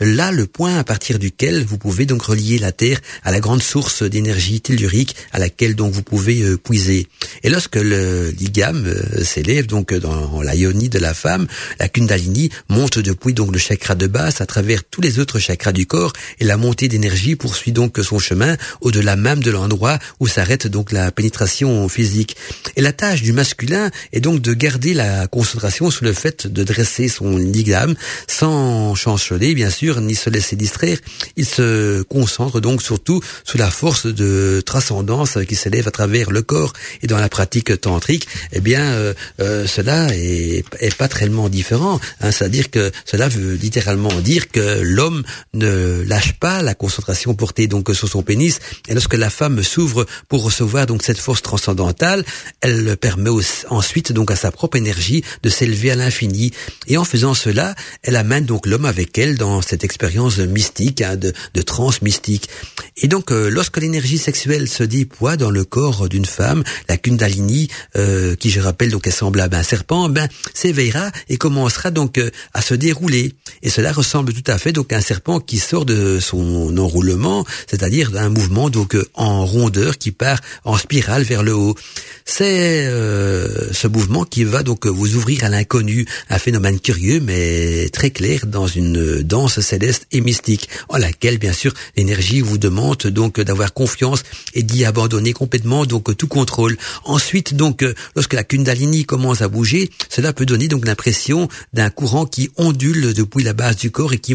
là 0.00 0.32
le 0.32 0.46
point 0.46 0.78
à 0.78 0.84
partir 0.84 1.18
duquel 1.18 1.64
vous 1.64 1.76
pouvez 1.76 2.06
donc 2.06 2.22
relier 2.22 2.58
la 2.58 2.72
Terre 2.72 3.00
à 3.24 3.30
la 3.30 3.40
grande 3.40 3.62
source 3.62 4.02
d'énergie 4.02 4.62
tellurique 4.62 5.14
à 5.32 5.38
laquelle 5.38 5.76
donc 5.76 5.92
vous 5.92 6.02
pouvez 6.02 6.56
puiser. 6.56 7.08
Et 7.42 7.50
lorsque 7.50 7.76
le 7.76 8.30
ligame 8.30 8.90
s'élève 9.22 9.66
donc 9.66 9.92
dans 9.92 10.40
la 10.40 10.54
yoni 10.54 10.88
de 10.88 10.98
la 10.98 11.12
femme, 11.12 11.46
la 11.78 11.88
kundalini 11.88 12.48
monte 12.70 12.98
depuis 12.98 13.34
donc 13.34 13.52
le 13.52 13.58
chakra 13.58 13.94
de 13.94 14.06
base 14.06 14.40
à 14.40 14.46
travers 14.46 14.77
tous 14.90 15.00
les 15.00 15.18
autres 15.18 15.38
chakras 15.38 15.72
du 15.72 15.86
corps 15.86 16.12
et 16.40 16.44
la 16.44 16.56
montée 16.56 16.88
d'énergie 16.88 17.36
poursuit 17.36 17.72
donc 17.72 17.98
son 18.02 18.18
chemin 18.18 18.56
au-delà 18.80 19.16
même 19.16 19.42
de 19.42 19.50
l'endroit 19.50 19.98
où 20.20 20.26
s'arrête 20.26 20.66
donc 20.66 20.92
la 20.92 21.10
pénétration 21.10 21.88
physique. 21.88 22.36
Et 22.76 22.82
la 22.82 22.92
tâche 22.92 23.22
du 23.22 23.32
masculin 23.32 23.90
est 24.12 24.20
donc 24.20 24.40
de 24.40 24.54
garder 24.54 24.94
la 24.94 25.26
concentration 25.26 25.90
sur 25.90 26.04
le 26.04 26.12
fait 26.12 26.46
de 26.46 26.64
dresser 26.64 27.08
son 27.08 27.36
ligame 27.36 27.94
sans 28.26 28.94
chanceler 28.94 29.54
bien 29.54 29.70
sûr 29.70 30.00
ni 30.00 30.14
se 30.14 30.30
laisser 30.30 30.56
distraire. 30.56 30.98
Il 31.36 31.46
se 31.46 32.02
concentre 32.02 32.60
donc 32.60 32.82
surtout 32.82 33.20
sous 33.44 33.58
la 33.58 33.70
force 33.70 34.06
de 34.06 34.62
transcendance 34.64 35.38
qui 35.48 35.54
s'élève 35.54 35.88
à 35.88 35.90
travers 35.90 36.30
le 36.30 36.42
corps 36.42 36.72
et 37.02 37.06
dans 37.06 37.18
la 37.18 37.28
pratique 37.28 37.80
tantrique, 37.80 38.26
eh 38.52 38.60
bien 38.60 38.82
euh, 38.82 39.14
euh, 39.40 39.66
cela 39.66 40.08
est, 40.14 40.64
est, 40.80 40.94
pas 40.94 41.08
tellement 41.08 41.48
différent. 41.48 42.00
Hein. 42.20 42.30
C'est-à-dire 42.30 42.70
que 42.70 42.90
cela 43.04 43.28
veut 43.28 43.54
littéralement 43.54 44.14
dire 44.20 44.48
que 44.48 44.57
l'homme 44.82 45.22
ne 45.54 46.02
lâche 46.06 46.34
pas 46.38 46.62
la 46.62 46.74
concentration 46.74 47.34
portée 47.34 47.66
donc 47.66 47.94
sur 47.94 48.08
son 48.08 48.22
pénis. 48.22 48.58
Et 48.88 48.94
lorsque 48.94 49.14
la 49.14 49.30
femme 49.30 49.62
s'ouvre 49.62 50.06
pour 50.28 50.42
recevoir 50.42 50.86
donc 50.86 51.02
cette 51.02 51.18
force 51.18 51.42
transcendantale, 51.42 52.24
elle 52.60 52.96
permet 52.96 53.30
ensuite 53.68 54.12
donc 54.12 54.30
à 54.30 54.36
sa 54.36 54.50
propre 54.50 54.76
énergie 54.76 55.22
de 55.42 55.48
s'élever 55.48 55.90
à 55.90 55.96
l'infini. 55.96 56.52
Et 56.86 56.96
en 56.96 57.04
faisant 57.04 57.34
cela, 57.34 57.74
elle 58.02 58.16
amène 58.16 58.44
donc 58.44 58.66
l'homme 58.66 58.84
avec 58.84 59.18
elle 59.18 59.36
dans 59.36 59.62
cette 59.62 59.84
expérience 59.84 60.38
mystique, 60.38 61.02
hein, 61.02 61.16
de, 61.16 61.32
de 61.54 61.62
transe 61.62 62.02
mystique. 62.02 62.48
Et 62.96 63.08
donc, 63.08 63.30
euh, 63.30 63.48
lorsque 63.48 63.78
l'énergie 63.78 64.18
sexuelle 64.18 64.68
se 64.68 64.82
déploie 64.82 65.36
dans 65.36 65.50
le 65.50 65.64
corps 65.64 66.08
d'une 66.08 66.24
femme, 66.24 66.64
la 66.88 66.96
Kundalini, 66.96 67.68
euh, 67.96 68.34
qui 68.34 68.50
je 68.50 68.60
rappelle 68.60 68.90
donc 68.90 69.06
est 69.06 69.12
semblable 69.12 69.54
à 69.54 69.58
un 69.58 69.62
serpent, 69.62 70.08
ben 70.08 70.28
s'éveillera 70.54 71.10
et 71.28 71.36
commencera 71.36 71.90
donc 71.90 72.18
euh, 72.18 72.30
à 72.54 72.62
se 72.62 72.74
dérouler. 72.74 73.34
Et 73.62 73.70
cela 73.70 73.92
ressemble 73.92 74.32
tout 74.32 74.47
fait 74.56 74.72
donc 74.72 74.92
un 74.94 75.02
serpent 75.02 75.40
qui 75.40 75.58
sort 75.58 75.84
de 75.84 76.20
son 76.20 76.78
enroulement, 76.78 77.44
c'est-à-dire 77.68 78.10
d'un 78.10 78.30
mouvement 78.30 78.70
donc 78.70 78.96
en 79.14 79.44
rondeur 79.44 79.98
qui 79.98 80.12
part 80.12 80.40
en 80.64 80.78
spirale 80.78 81.24
vers 81.24 81.42
le 81.42 81.54
haut. 81.54 81.74
C'est 82.24 82.86
ce 82.86 83.86
mouvement 83.88 84.24
qui 84.24 84.44
va 84.44 84.62
donc 84.62 84.86
vous 84.86 85.16
ouvrir 85.16 85.44
à 85.44 85.48
l'inconnu, 85.48 86.06
un 86.30 86.38
phénomène 86.38 86.78
curieux 86.80 87.20
mais 87.20 87.88
très 87.90 88.10
clair 88.10 88.46
dans 88.46 88.66
une 88.66 89.22
danse 89.22 89.60
céleste 89.60 90.06
et 90.12 90.20
mystique, 90.20 90.68
en 90.88 90.98
laquelle 90.98 91.38
bien 91.38 91.52
sûr 91.52 91.74
l'énergie 91.96 92.40
vous 92.40 92.58
demande 92.58 92.98
donc 93.08 93.40
d'avoir 93.40 93.74
confiance 93.74 94.22
et 94.54 94.62
d'y 94.62 94.84
abandonner 94.84 95.32
complètement 95.32 95.84
donc 95.84 96.16
tout 96.16 96.28
contrôle. 96.28 96.76
Ensuite 97.04 97.54
donc 97.54 97.84
lorsque 98.14 98.34
la 98.34 98.44
Kundalini 98.44 99.04
commence 99.04 99.42
à 99.42 99.48
bouger, 99.48 99.90
cela 100.08 100.32
peut 100.32 100.46
donner 100.46 100.68
donc 100.68 100.86
l'impression 100.86 101.48
d'un 101.72 101.90
courant 101.90 102.26
qui 102.26 102.50
ondule 102.56 103.14
depuis 103.14 103.42
la 103.42 103.54
base 103.54 103.76
du 103.76 103.90
corps 103.90 104.12
et 104.12 104.18
qui 104.18 104.34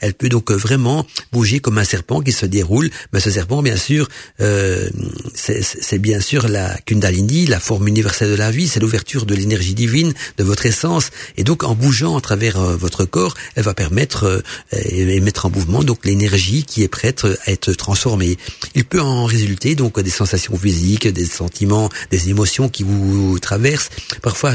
Elle 0.00 0.14
peut 0.14 0.28
donc 0.28 0.50
vraiment 0.50 1.06
bouger 1.32 1.60
comme 1.60 1.78
un 1.78 1.84
serpent 1.84 2.20
qui 2.20 2.32
se 2.32 2.46
déroule. 2.46 2.90
Mais 3.12 3.20
ce 3.20 3.30
serpent 3.30 3.62
bien 3.62 3.76
sûr 3.76 4.08
euh, 4.40 4.88
c'est 5.34 5.98
bien 5.98 6.20
sûr 6.20 6.48
la 6.48 6.76
Kundalini, 6.86 7.46
la 7.46 7.60
forme 7.60 7.88
universelle 7.88 8.30
de 8.30 8.34
la 8.34 8.50
vie, 8.50 8.68
c'est 8.68 8.80
l'ouverture 8.80 9.26
de 9.26 9.34
l'énergie 9.34 9.74
divine 9.74 10.12
de 10.38 10.44
votre 10.44 10.66
essence 10.66 11.10
et 11.36 11.44
donc 11.44 11.64
en 11.64 11.74
bougeant 11.74 12.16
à 12.16 12.20
travers 12.20 12.58
euh, 12.58 12.76
votre 12.76 13.04
corps, 13.04 13.34
elle 13.54 13.64
va 13.64 13.74
permettre 13.74 14.24
euh, 14.24 14.42
et 14.72 15.20
mettre 15.20 15.46
en 15.46 15.50
mouvement 15.50 15.82
donc 15.82 16.04
l'énergie 16.04 16.64
qui 16.64 16.82
est 16.82 16.88
prête 16.88 17.24
à 17.46 17.50
être 17.50 17.72
transformé. 17.72 18.38
Il 18.74 18.84
peut 18.84 19.00
en 19.00 19.24
résulter 19.24 19.74
donc 19.74 20.00
des 20.00 20.10
sensations 20.10 20.56
physiques, 20.56 21.08
des 21.08 21.24
sentiments, 21.24 21.88
des 22.10 22.30
émotions 22.30 22.68
qui 22.68 22.82
vous 22.82 23.38
traversent, 23.38 23.90
parfois 24.22 24.54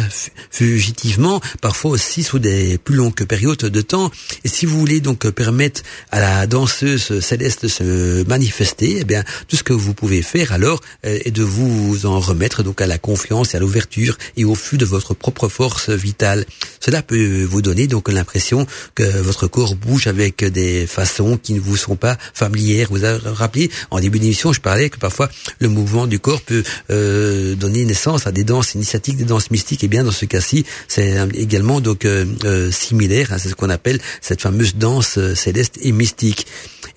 fugitivement, 0.52 1.42
parfois 1.62 1.92
aussi 1.92 2.24
sous 2.24 2.40
des 2.40 2.78
plus 2.78 2.96
longues 2.96 3.14
périodes 3.26 3.58
de 3.58 3.82
temps. 3.82 4.12
Et 4.44 4.48
si 4.48 4.66
vous 4.66 4.85
voulez 4.86 5.02
donc 5.02 5.28
permettre 5.32 5.82
à 6.12 6.20
la 6.20 6.46
danseuse 6.46 7.20
céleste 7.20 7.64
de 7.64 7.68
se 7.68 8.24
manifester, 8.28 8.98
eh 9.00 9.04
bien 9.04 9.24
tout 9.48 9.56
ce 9.56 9.64
que 9.64 9.74
vous 9.74 9.96
pouvez 9.96 10.22
faire 10.22 10.54
alors 10.54 10.80
euh, 11.08 11.18
est 11.26 11.32
de 11.32 11.42
vous 11.42 12.06
en 12.06 12.20
remettre 12.20 12.62
donc 12.62 12.82
à 12.82 12.86
la 12.86 13.00
confiance 13.00 13.54
et 13.54 13.58
à 13.58 13.60
l'ouverture 13.60 14.16
et 14.38 14.46
au 14.46 14.54
flux 14.54 14.78
de 14.78 14.86
votre 14.86 15.16
propre 15.16 15.50
force 15.50 15.90
vitale. 15.90 16.46
Cela 16.80 17.02
peut 17.02 17.44
vous 17.44 17.64
donner 17.64 17.88
donc 17.88 18.12
l'impression 18.12 18.68
que 18.94 19.04
votre 19.22 19.48
corps 19.48 19.76
bouge 19.76 20.06
avec 20.06 20.46
des 20.46 20.86
façons 20.86 21.40
qui 21.42 21.54
ne 21.54 21.60
vous 21.60 21.78
sont 21.78 21.96
pas 21.96 22.16
familières. 22.36 22.90
Vous 22.92 23.04
avez 23.04 23.28
rappelé, 23.28 23.72
en 23.90 24.00
début 24.00 24.20
d'émission, 24.20 24.54
je 24.54 24.62
parlais 24.62 24.92
que 24.92 25.00
parfois 25.00 25.30
le 25.60 25.68
mouvement 25.68 26.06
du 26.06 26.20
corps 26.20 26.42
peut 26.42 26.64
euh, 26.92 27.56
donner 27.56 27.86
naissance 27.86 28.28
à 28.28 28.32
des 28.32 28.44
danses 28.44 28.76
initiatiques, 28.76 29.18
des 29.18 29.24
danses 29.24 29.50
mystiques. 29.50 29.84
Et 29.84 29.88
bien 29.88 30.04
dans 30.04 30.12
ce 30.12 30.26
cas-ci, 30.26 30.64
c'est 30.88 31.18
également 31.34 31.82
donc 31.82 32.06
euh, 32.06 32.26
euh, 32.44 32.70
similaire. 32.70 33.34
Hein, 33.34 33.38
c'est 33.40 33.50
ce 33.50 33.56
qu'on 33.56 33.72
appelle 33.72 34.00
cette 34.22 34.42
fameuse 34.42 34.75
danse 34.76 35.34
céleste 35.34 35.78
et 35.82 35.92
mystique. 35.92 36.48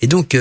Et 0.01 0.07
donc 0.07 0.37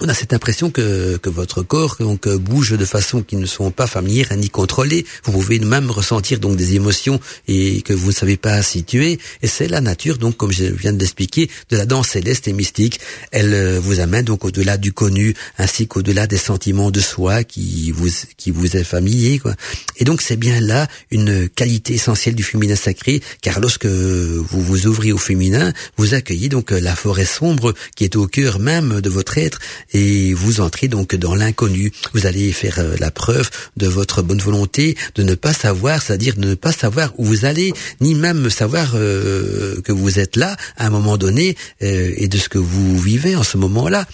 on 0.00 0.08
a 0.08 0.14
cette 0.14 0.32
impression 0.32 0.70
que, 0.70 1.16
que 1.16 1.28
votre 1.28 1.62
corps 1.62 1.96
donc 1.98 2.28
bouge 2.28 2.70
de 2.70 2.84
façon 2.84 3.22
qui 3.22 3.36
ne 3.36 3.46
sont 3.46 3.70
pas 3.70 3.86
familières 3.86 4.36
ni 4.36 4.48
contrôlées. 4.48 5.04
Vous 5.24 5.32
pouvez 5.32 5.58
même 5.58 5.90
ressentir 5.90 6.38
donc 6.38 6.56
des 6.56 6.74
émotions 6.74 7.20
et 7.48 7.82
que 7.82 7.92
vous 7.92 8.08
ne 8.08 8.14
savez 8.14 8.36
pas 8.36 8.62
situer. 8.62 9.18
Et 9.42 9.48
c'est 9.48 9.66
la 9.66 9.80
nature 9.80 10.18
donc 10.18 10.36
comme 10.36 10.52
je 10.52 10.64
viens 10.64 10.92
de 10.92 10.98
l'expliquer 11.00 11.50
de 11.70 11.76
la 11.76 11.84
danse 11.84 12.10
céleste 12.10 12.46
et 12.46 12.52
mystique. 12.52 13.00
Elle 13.32 13.52
euh, 13.54 13.80
vous 13.80 13.98
amène 13.98 14.24
donc 14.24 14.44
au-delà 14.44 14.76
du 14.76 14.92
connu 14.92 15.34
ainsi 15.58 15.88
qu'au-delà 15.88 16.26
des 16.26 16.38
sentiments 16.38 16.92
de 16.92 17.00
soi 17.00 17.42
qui 17.42 17.90
vous 17.90 18.08
qui 18.36 18.52
vous 18.52 18.76
est 18.76 18.84
familier 18.84 19.40
quoi. 19.40 19.54
Et 19.96 20.04
donc 20.04 20.22
c'est 20.22 20.36
bien 20.36 20.60
là 20.60 20.86
une 21.10 21.48
qualité 21.48 21.94
essentielle 21.94 22.36
du 22.36 22.44
féminin 22.44 22.76
sacré 22.76 23.20
car 23.42 23.58
lorsque 23.58 23.86
vous 23.86 24.62
vous 24.62 24.86
ouvrez 24.86 25.10
au 25.10 25.18
féminin, 25.18 25.72
vous 25.96 26.14
accueillez 26.14 26.48
donc 26.48 26.70
la 26.70 26.94
forêt 26.94 27.24
sombre 27.24 27.74
qui 27.96 28.04
est 28.04 28.14
au 28.14 28.28
cœur 28.28 28.60
même 28.60 29.00
de 29.00 29.10
votre 29.10 29.38
être 29.38 29.58
et 29.92 30.34
vous 30.34 30.60
entrez 30.60 30.88
donc 30.88 31.14
dans 31.14 31.34
l'inconnu. 31.34 31.92
Vous 32.12 32.26
allez 32.26 32.52
faire 32.52 32.78
euh, 32.78 32.96
la 32.98 33.10
preuve 33.10 33.50
de 33.76 33.86
votre 33.86 34.22
bonne 34.22 34.40
volonté 34.40 34.96
de 35.14 35.22
ne 35.22 35.34
pas 35.34 35.52
savoir, 35.52 36.02
c'est-à-dire 36.02 36.34
de 36.36 36.48
ne 36.48 36.54
pas 36.54 36.72
savoir 36.72 37.12
où 37.18 37.24
vous 37.24 37.44
allez, 37.44 37.72
ni 38.00 38.14
même 38.14 38.50
savoir 38.50 38.92
euh, 38.94 39.80
que 39.82 39.92
vous 39.92 40.18
êtes 40.18 40.36
là 40.36 40.56
à 40.76 40.86
un 40.86 40.90
moment 40.90 41.16
donné 41.16 41.56
euh, 41.82 42.12
et 42.16 42.28
de 42.28 42.38
ce 42.38 42.48
que 42.48 42.58
vous 42.58 42.98
vivez 42.98 43.36
en 43.36 43.42
ce 43.42 43.56
moment-là. 43.56 44.06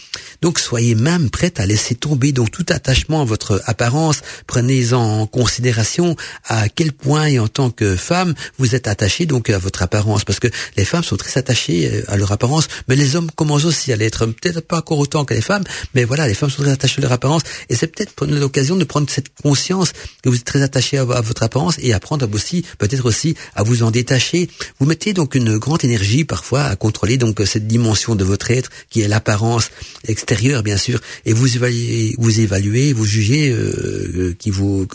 Donc 0.43 0.59
soyez 0.59 0.95
même 0.95 1.31
prête 1.31 1.61
à 1.61 1.67
laisser 1.67 1.95
tomber 1.95 2.33
donc 2.33 2.51
tout 2.51 2.67
attachement 2.69 3.23
à 3.23 3.25
votre 3.25 3.63
apparence. 3.67 4.21
Prenez 4.47 4.93
en 4.93 5.27
considération 5.27 6.17
à 6.47 6.69
quel 6.69 6.93
point 6.93 7.27
et 7.27 7.39
en 7.39 7.49
tant 7.49 7.71
que 7.71 7.97
femme 7.97 8.35
vous 8.59 8.75
êtes 8.75 8.89
attachée 8.89 9.27
donc 9.27 9.51
à 9.51 9.59
votre 9.59 9.83
apparence 9.83 10.25
parce 10.25 10.41
que 10.41 10.49
les 10.77 10.85
femmes 10.85 11.05
sont 11.05 11.17
très 11.17 11.39
attachées 11.39 12.03
à 12.09 12.17
leur 12.17 12.33
apparence, 12.33 12.69
mais 12.89 12.97
les 12.97 13.17
hommes 13.17 13.31
commencent 13.31 13.65
aussi 13.65 13.93
à 13.93 13.97
l'être, 13.97 14.27
peut-être 14.27 14.61
pas 14.61 14.79
encore 14.79 14.99
autant 14.99 15.25
que 15.25 15.35
les 15.35 15.41
femmes, 15.41 15.64
mais 15.95 16.05
voilà, 16.05 16.27
les 16.29 16.35
femmes 16.35 16.51
sont 16.51 16.63
très 16.63 16.73
attachées 16.73 16.99
à 16.99 17.03
leur 17.03 17.13
apparence 17.13 17.43
et 17.69 17.75
c'est 17.75 17.87
peut-être 17.89 18.27
l'occasion 18.27 18.77
de 18.77 18.85
prendre 18.85 19.09
cette 19.11 19.29
conscience 19.43 19.93
que 20.23 20.29
vous 20.29 20.37
êtes 20.37 20.45
très 20.45 20.63
attaché 20.63 20.99
à, 20.99 21.05
votre 21.05 21.43
apparence 21.43 21.77
et 21.81 21.93
apprendre 21.93 22.29
aussi, 22.33 22.65
peut-être 22.79 23.07
aussi, 23.07 23.35
à 23.55 23.63
vous 23.63 23.83
en 23.83 23.91
détacher. 23.91 24.49
Vous 24.79 24.87
mettez 24.87 25.13
donc 25.13 25.35
une 25.35 25.59
grande 25.59 25.85
énergie 25.85 26.25
parfois 26.25 26.65
à 26.65 26.77
contrôler 26.77 27.17
donc 27.17 27.41
cette 27.47 27.67
dimension 27.67 28.15
de 28.15 28.25
votre 28.25 28.51
être 28.51 28.71
qui 28.91 29.03
est 29.03 29.09
l'apparence 29.09 29.71
extérieure 30.07 30.63
bien 30.63 30.77
sûr 30.77 31.01
et 31.25 31.33
vous 31.33 31.57
évaluez, 31.57 32.15
vous 32.19 32.41
évaluez, 32.41 32.93
vous 32.93 33.07
jugez 33.07 33.51
euh, 33.51 34.35
qui 34.39 34.51
vous 34.51 34.87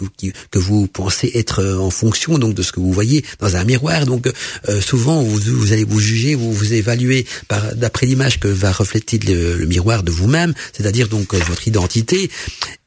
que 0.52 0.60
vous 0.60 0.88
pensez 0.88 1.32
être 1.36 1.64
en 1.80 1.90
fonction 1.90 2.38
donc 2.38 2.54
de 2.54 2.62
ce 2.62 2.72
que 2.72 2.80
vous 2.80 2.92
voyez 2.92 3.24
dans 3.40 3.56
un 3.56 3.64
miroir. 3.64 4.06
Donc 4.06 4.28
euh, 4.28 4.82
souvent 4.82 5.22
vous, 5.22 5.40
vous, 5.40 5.74
allez 5.74 5.84
vous 5.84 6.00
juger, 6.00 6.36
vous 6.36 6.52
vous 6.54 6.74
évaluez 6.74 7.26
par 7.48 7.76
d'après 7.76 8.06
l'image 8.06 8.40
que 8.40 8.48
va 8.48 8.72
refléter 8.72 9.20
le 9.20 9.66
miroir 9.66 10.04
de 10.04 10.12
vous-même 10.12 10.54
c'est-à-dire 10.74 11.08
donc 11.08 11.34
euh, 11.34 11.40
votre 11.40 11.68
identité. 11.68 12.30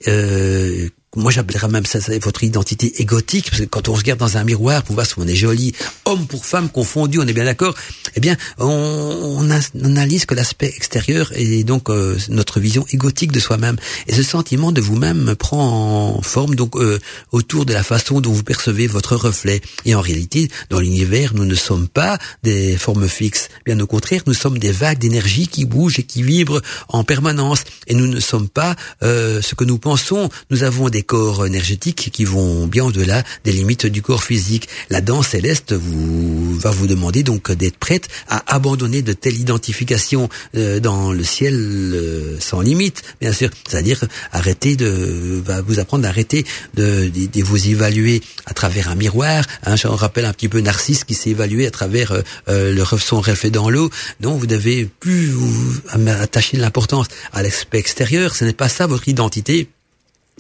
Euh, 0.09 0.89
moi 1.17 1.31
j'appellerais 1.31 1.69
même 1.69 1.87
ça, 1.87 1.99
votre 2.23 2.43
identité 2.45 3.01
égotique, 3.01 3.51
parce 3.51 3.63
que 3.63 3.67
quand 3.67 3.89
on 3.89 3.95
se 3.95 4.01
regarde 4.01 4.21
dans 4.21 4.37
un 4.37 4.45
miroir 4.45 4.83
pour 4.83 4.95
voir 4.95 5.07
si 5.07 5.15
on 5.19 5.27
est 5.27 5.35
joli, 5.35 5.73
homme 6.05 6.27
pour 6.27 6.47
femme 6.47 6.71
confondu, 6.71 7.19
on 7.19 7.27
est 7.27 7.33
bien 7.33 7.45
d'accord, 7.45 7.75
eh 8.15 8.21
bien 8.21 8.37
on, 8.59 9.39
on, 9.39 9.51
analyse 9.85 10.25
que 10.25 10.35
l'aspect 10.35 10.73
extérieur 10.75 11.31
et 11.35 11.65
donc 11.65 11.91
euh, 11.91 12.17
notre 12.29 12.61
vision 12.61 12.87
égotique 12.91 13.33
de 13.33 13.41
soi-même. 13.41 13.77
Et 14.07 14.15
ce 14.15 14.23
sentiment 14.23 14.73
de 14.73 14.81
vous-même 14.81 15.35
prend 15.37 16.21
forme 16.23 16.55
donc 16.55 16.77
euh, 16.77 16.99
autour 17.31 17.67
de 17.67 17.73
la 17.73 17.83
façon 17.83 18.21
dont 18.21 18.33
vous 18.33 18.43
percevez 18.43 18.87
votre 18.87 19.17
reflet. 19.17 19.61
Et 19.85 19.95
en 19.95 20.01
réalité, 20.01 20.51
dans 20.71 20.81
l'univers, 20.81 21.35
nous 21.35 21.45
ne 21.45 21.55
sommes 21.55 21.89
pas 21.89 22.19
des 22.43 22.77
formes 22.77 23.09
fixes. 23.09 23.49
Bien 23.67 23.79
au 23.81 23.87
contraire, 23.87 24.23
nous 24.27 24.35
sommes 24.35 24.59
des 24.59 24.73
vagues 24.73 24.99
d'énergie 24.99 25.49
qui 25.49 25.65
bougent 25.65 25.99
et 25.99 26.05
qui 26.05 26.23
vibrent 26.23 26.63
en 26.89 27.05
permanence. 27.05 27.65
Et 27.87 27.95
nous 27.95 28.07
ne 28.07 28.21
sommes 28.21 28.49
pas 28.49 28.77
euh, 29.03 29.43
ce 29.43 29.55
que 29.55 29.65
nous 29.65 29.79
pensons. 29.79 30.31
Nous 30.51 30.63
avons 30.63 30.89
des 30.89 31.02
corps 31.03 31.47
énergétiques 31.47 32.11
qui 32.13 32.25
vont 32.25 32.67
bien 32.67 32.85
au-delà 32.85 33.23
des 33.45 33.53
limites 33.53 33.87
du 33.87 34.03
corps 34.03 34.23
physique. 34.23 34.69
La 34.91 35.01
danse 35.01 35.29
céleste 35.29 35.73
vous 35.73 36.57
va 36.59 36.71
vous 36.71 36.87
demander 36.87 37.23
donc 37.23 37.51
d'être 37.53 37.77
prête 37.77 38.09
à 38.29 38.43
abandonner 38.55 39.03
de 39.03 39.13
telles 39.13 39.39
identifications 39.39 40.29
euh, 40.57 40.81
dans 40.81 41.13
le 41.13 41.25
ciel 41.25 41.55
euh, 41.55 42.37
sans 42.41 42.61
limite, 42.61 43.03
bien 43.21 43.33
sûr. 43.33 43.51
C'est-à-dire 43.69 44.05
arrêter 44.33 44.77
de 44.77 45.43
va 45.45 45.63
vous 45.63 45.79
apprendre 45.79 46.03
d'arrêter 46.03 46.45
de, 46.75 47.09
de, 47.09 47.43
vous 47.43 47.69
évaluer 47.69 48.23
à 48.47 48.55
travers 48.55 48.89
un 48.89 48.95
miroir. 48.95 49.45
Hein, 49.65 49.77
je 49.77 49.87
rappelle 49.87 50.25
un 50.25 50.33
petit 50.33 50.49
peu 50.49 50.61
Narcisse 50.61 51.05
qui 51.05 51.15
s'est 51.15 51.31
évalué 51.31 51.67
à 51.67 51.71
travers 51.71 52.13
euh, 52.49 52.73
le 52.73 52.85
son 52.99 53.21
reflet 53.21 53.51
dans 53.51 53.71
l'eau. 53.71 53.91
Donc 54.21 54.39
vous 54.39 54.47
devez 54.47 54.89
plus 55.01 55.27
vous 55.29 55.81
attacher 56.07 56.57
de 56.57 56.63
l'importance 56.63 57.07
à 57.33 57.43
l'aspect 57.43 57.79
extérieur. 57.79 58.35
Ce 58.35 58.45
n'est 58.45 58.53
pas 58.53 58.69
ça 58.69 58.87
votre 58.87 59.09
identité 59.09 59.69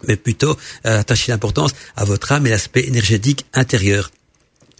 mais 0.08 0.16
plutôt 0.16 0.56
euh, 0.86 1.00
attacher 1.00 1.32
l'importance 1.32 1.72
à 1.96 2.04
votre 2.04 2.32
âme 2.32 2.46
et 2.46 2.50
l'aspect 2.50 2.86
énergétique 2.86 3.46
intérieur. 3.52 4.10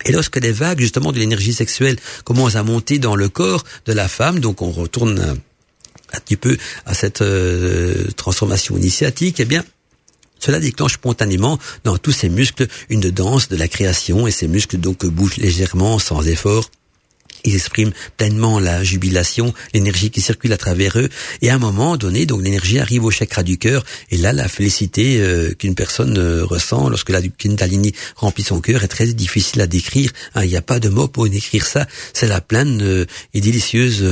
Et 0.05 0.13
lorsque 0.13 0.37
les 0.37 0.53
vagues 0.53 0.81
justement 0.81 1.13
de 1.13 1.19
l'énergie 1.19 1.53
sexuelle 1.53 1.97
commencent 2.25 2.57
à 2.57 2.63
monter 2.63 2.99
dans 2.99 3.15
le 3.15 3.29
corps 3.29 3.65
de 3.87 3.93
la 3.93 4.09
femme, 4.09 4.41
donc 4.41 4.63
on 4.63 4.71
retourne 4.71 5.21
un, 5.21 6.21
petit 6.21 6.37
peu 6.37 6.57
à 6.87 6.95
cette 6.95 7.23
euh, 7.23 8.11
transformation 8.17 8.77
initiatique, 8.77 9.41
eh 9.41 9.45
bien 9.45 9.65
cela 10.39 10.59
déclenche 10.59 10.95
spontanément 10.95 11.59
dans 11.85 11.97
tous 11.99 12.11
ces 12.11 12.29
muscles 12.29 12.67
une 12.89 13.11
danse 13.11 13.49
de 13.49 13.57
la 13.57 13.69
création 13.69 14.27
et 14.27 14.33
ces 14.33 14.49
muscles 14.49 14.77
donc 14.77 15.07
bougent 15.07 15.37
légèrement 15.37 16.01
sans 16.01 16.27
effort 16.27 16.69
ils 17.45 17.55
expriment 17.55 17.93
pleinement 18.17 18.59
la 18.59 18.85
jubilation, 18.85 19.53
l'énergie 19.75 20.11
qui 20.11 20.21
circule 20.21 20.53
à 20.53 20.57
travers 20.57 20.99
eux. 20.99 21.09
Et 21.41 21.51
à 21.51 21.55
un 21.55 21.59
moment 21.59 21.97
donné, 21.97 22.27
donc 22.27 22.43
l'énergie 22.43 22.79
arrive 22.79 23.05
au 23.05 23.11
chakra 23.11 23.43
du 23.43 23.59
cœur. 23.59 23.85
Et 24.11 24.17
là, 24.17 24.33
la 24.33 24.49
félicité 24.49 25.21
euh, 25.21 25.53
qu'une 25.55 25.75
personne 25.75 26.19
euh, 26.19 26.45
ressent 26.45 26.89
lorsque 26.89 27.11
la 27.11 27.21
Kundalini 27.23 27.93
remplit 28.17 28.45
son 28.45 28.61
cœur 28.61 28.85
est 28.85 28.89
très 28.89 29.07
difficile 29.07 29.61
à 29.61 29.67
décrire. 29.67 30.11
Hein. 30.35 30.45
Il 30.45 30.51
n'y 30.51 30.57
a 30.57 30.63
pas 30.63 30.81
de 30.81 30.89
mots 30.89 31.09
pour 31.09 31.29
décrire 31.29 31.67
ça. 31.67 31.87
C'est 32.13 32.29
la 32.29 32.41
pleine 32.41 32.81
euh, 32.83 33.05
et 33.35 33.41
délicieuse 33.41 34.03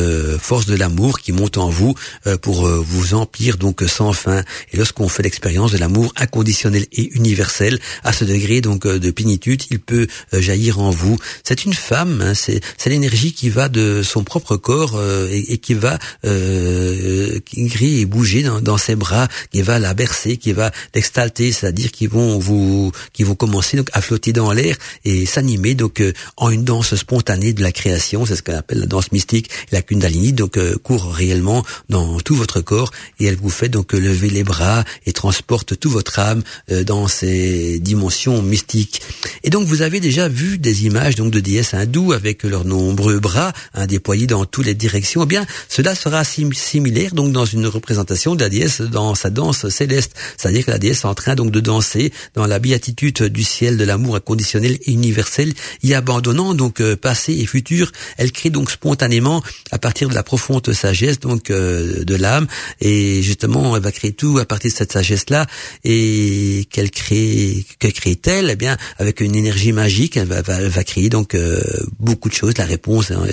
force 0.40 0.66
de 0.66 0.74
l'amour 0.74 1.20
qui 1.20 1.32
monte 1.32 1.58
en 1.58 1.68
vous 1.68 1.94
pour 2.42 2.66
vous 2.66 3.14
emplir 3.14 3.56
donc 3.56 3.82
sans 3.86 4.12
fin. 4.12 4.42
Et 4.72 4.76
lorsqu'on 4.76 5.08
fait 5.08 5.22
l'expérience 5.22 5.72
de 5.72 5.78
l'amour 5.78 6.12
inconditionnel 6.16 6.86
et 6.92 7.10
universel 7.14 7.78
à 8.04 8.12
ce 8.12 8.24
degré 8.24 8.60
donc 8.60 8.86
de 8.86 9.10
plénitude, 9.10 9.62
il 9.70 9.80
peut 9.80 10.06
jaillir 10.32 10.80
en 10.80 10.90
vous. 10.90 11.18
C'est 11.44 11.64
une 11.64 11.74
femme, 11.74 12.22
hein, 12.22 12.34
c'est 12.34 12.60
l'énergie 12.86 13.19
qui 13.28 13.50
va 13.50 13.68
de 13.68 14.02
son 14.02 14.24
propre 14.24 14.56
corps 14.56 14.94
euh, 14.96 15.28
et, 15.30 15.58
qui 15.58 15.74
va 15.74 15.98
euh, 16.24 17.38
et 17.80 18.06
bouger 18.06 18.42
dans, 18.62 18.78
ses 18.78 18.96
bras, 18.96 19.28
qui 19.52 19.62
va 19.62 19.78
la 19.78 19.94
bercer, 19.94 20.36
qui 20.36 20.52
va 20.52 20.70
l'extalter, 20.94 21.52
c'est-à-dire 21.52 21.90
qui 21.90 22.06
vont 22.06 22.38
vous, 22.38 22.92
qui 23.12 23.22
vont 23.22 23.34
commencer 23.34 23.76
donc 23.76 23.88
à 23.92 24.00
flotter 24.00 24.32
dans 24.32 24.52
l'air 24.52 24.76
et 25.04 25.26
s'animer 25.26 25.74
donc 25.74 26.00
euh, 26.00 26.12
en 26.36 26.50
une 26.50 26.64
danse 26.64 26.94
spontanée 26.94 27.52
de 27.52 27.62
la 27.62 27.72
création. 27.72 28.26
C'est 28.26 28.36
ce 28.36 28.42
qu'on 28.42 28.56
appelle 28.56 28.80
la 28.80 28.86
danse 28.86 29.12
mystique. 29.12 29.50
La 29.72 29.82
Kundalini 29.82 30.32
donc 30.32 30.56
euh, 30.56 30.76
court 30.82 31.12
réellement 31.12 31.64
dans 31.88 32.18
tout 32.20 32.34
votre 32.34 32.60
corps 32.60 32.90
et 33.18 33.26
elle 33.26 33.36
vous 33.36 33.50
fait 33.50 33.68
donc 33.68 33.92
lever 33.92 34.30
les 34.30 34.44
bras 34.44 34.84
et 35.06 35.12
transporte 35.12 35.78
tout 35.78 35.90
votre 35.90 36.18
âme 36.18 36.42
dans 36.86 37.08
ces 37.08 37.78
dimensions 37.80 38.42
mystiques. 38.42 39.02
Et 39.44 39.50
donc 39.50 39.66
vous 39.66 39.82
avez 39.82 40.00
déjà 40.00 40.28
vu 40.28 40.58
des 40.58 40.86
images 40.86 41.14
donc 41.14 41.30
de 41.30 41.40
déesses 41.40 41.74
hindoues 41.74 42.12
avec 42.12 42.44
leurs 42.44 42.64
nombreux 42.64 43.09
bras 43.18 43.52
hein, 43.74 43.86
déployés 43.86 44.26
dans 44.26 44.44
toutes 44.44 44.66
les 44.66 44.74
directions, 44.74 45.24
eh 45.24 45.26
bien 45.26 45.46
cela 45.68 45.94
sera 45.94 46.24
similaire 46.24 47.14
donc 47.14 47.32
dans 47.32 47.44
une 47.44 47.66
représentation 47.66 48.34
de 48.34 48.42
la 48.42 48.48
déesse 48.48 48.80
dans 48.80 49.14
sa 49.14 49.30
danse 49.30 49.68
céleste, 49.68 50.14
c'est-à-dire 50.36 50.66
que 50.66 50.70
la 50.70 50.78
déesse 50.78 51.00
est 51.00 51.06
en 51.06 51.14
train 51.14 51.34
donc 51.34 51.50
de 51.50 51.60
danser 51.60 52.12
dans 52.34 52.46
la 52.46 52.58
béatitude 52.58 53.22
du 53.24 53.44
ciel 53.44 53.76
de 53.76 53.84
l'amour 53.84 54.16
inconditionnel 54.16 54.78
et 54.84 54.92
universel, 54.92 55.52
y 55.82 55.94
abandonnant 55.94 56.54
donc 56.54 56.80
euh, 56.80 56.96
passé 56.96 57.32
et 57.32 57.46
futur, 57.46 57.92
elle 58.16 58.32
crée 58.32 58.50
donc 58.50 58.70
spontanément 58.70 59.42
à 59.70 59.78
partir 59.78 60.08
de 60.08 60.14
la 60.14 60.22
profonde 60.22 60.72
sagesse 60.72 61.20
donc 61.20 61.50
euh, 61.50 62.04
de 62.04 62.14
l'âme. 62.14 62.46
Et 62.80 63.22
justement 63.22 63.76
elle 63.76 63.82
va 63.82 63.92
créer 63.92 64.12
tout 64.12 64.38
à 64.38 64.44
partir 64.44 64.70
de 64.70 64.76
cette 64.76 64.92
sagesse 64.92 65.30
là 65.30 65.46
et 65.84 66.66
qu'elle 66.70 66.90
crée 66.90 67.64
que 67.78 67.88
crée-t-elle? 67.88 68.50
Eh 68.50 68.56
bien 68.56 68.76
avec 68.98 69.20
une 69.20 69.34
énergie 69.34 69.72
magique, 69.72 70.16
elle 70.16 70.28
va, 70.28 70.42
va, 70.42 70.84
créer 70.84 71.08
donc 71.08 71.34
euh, 71.34 71.62
beaucoup 71.98 72.28
de 72.28 72.34
choses, 72.34 72.56
la 72.58 72.64
réponse 72.64 72.99
Hein, 73.10 73.26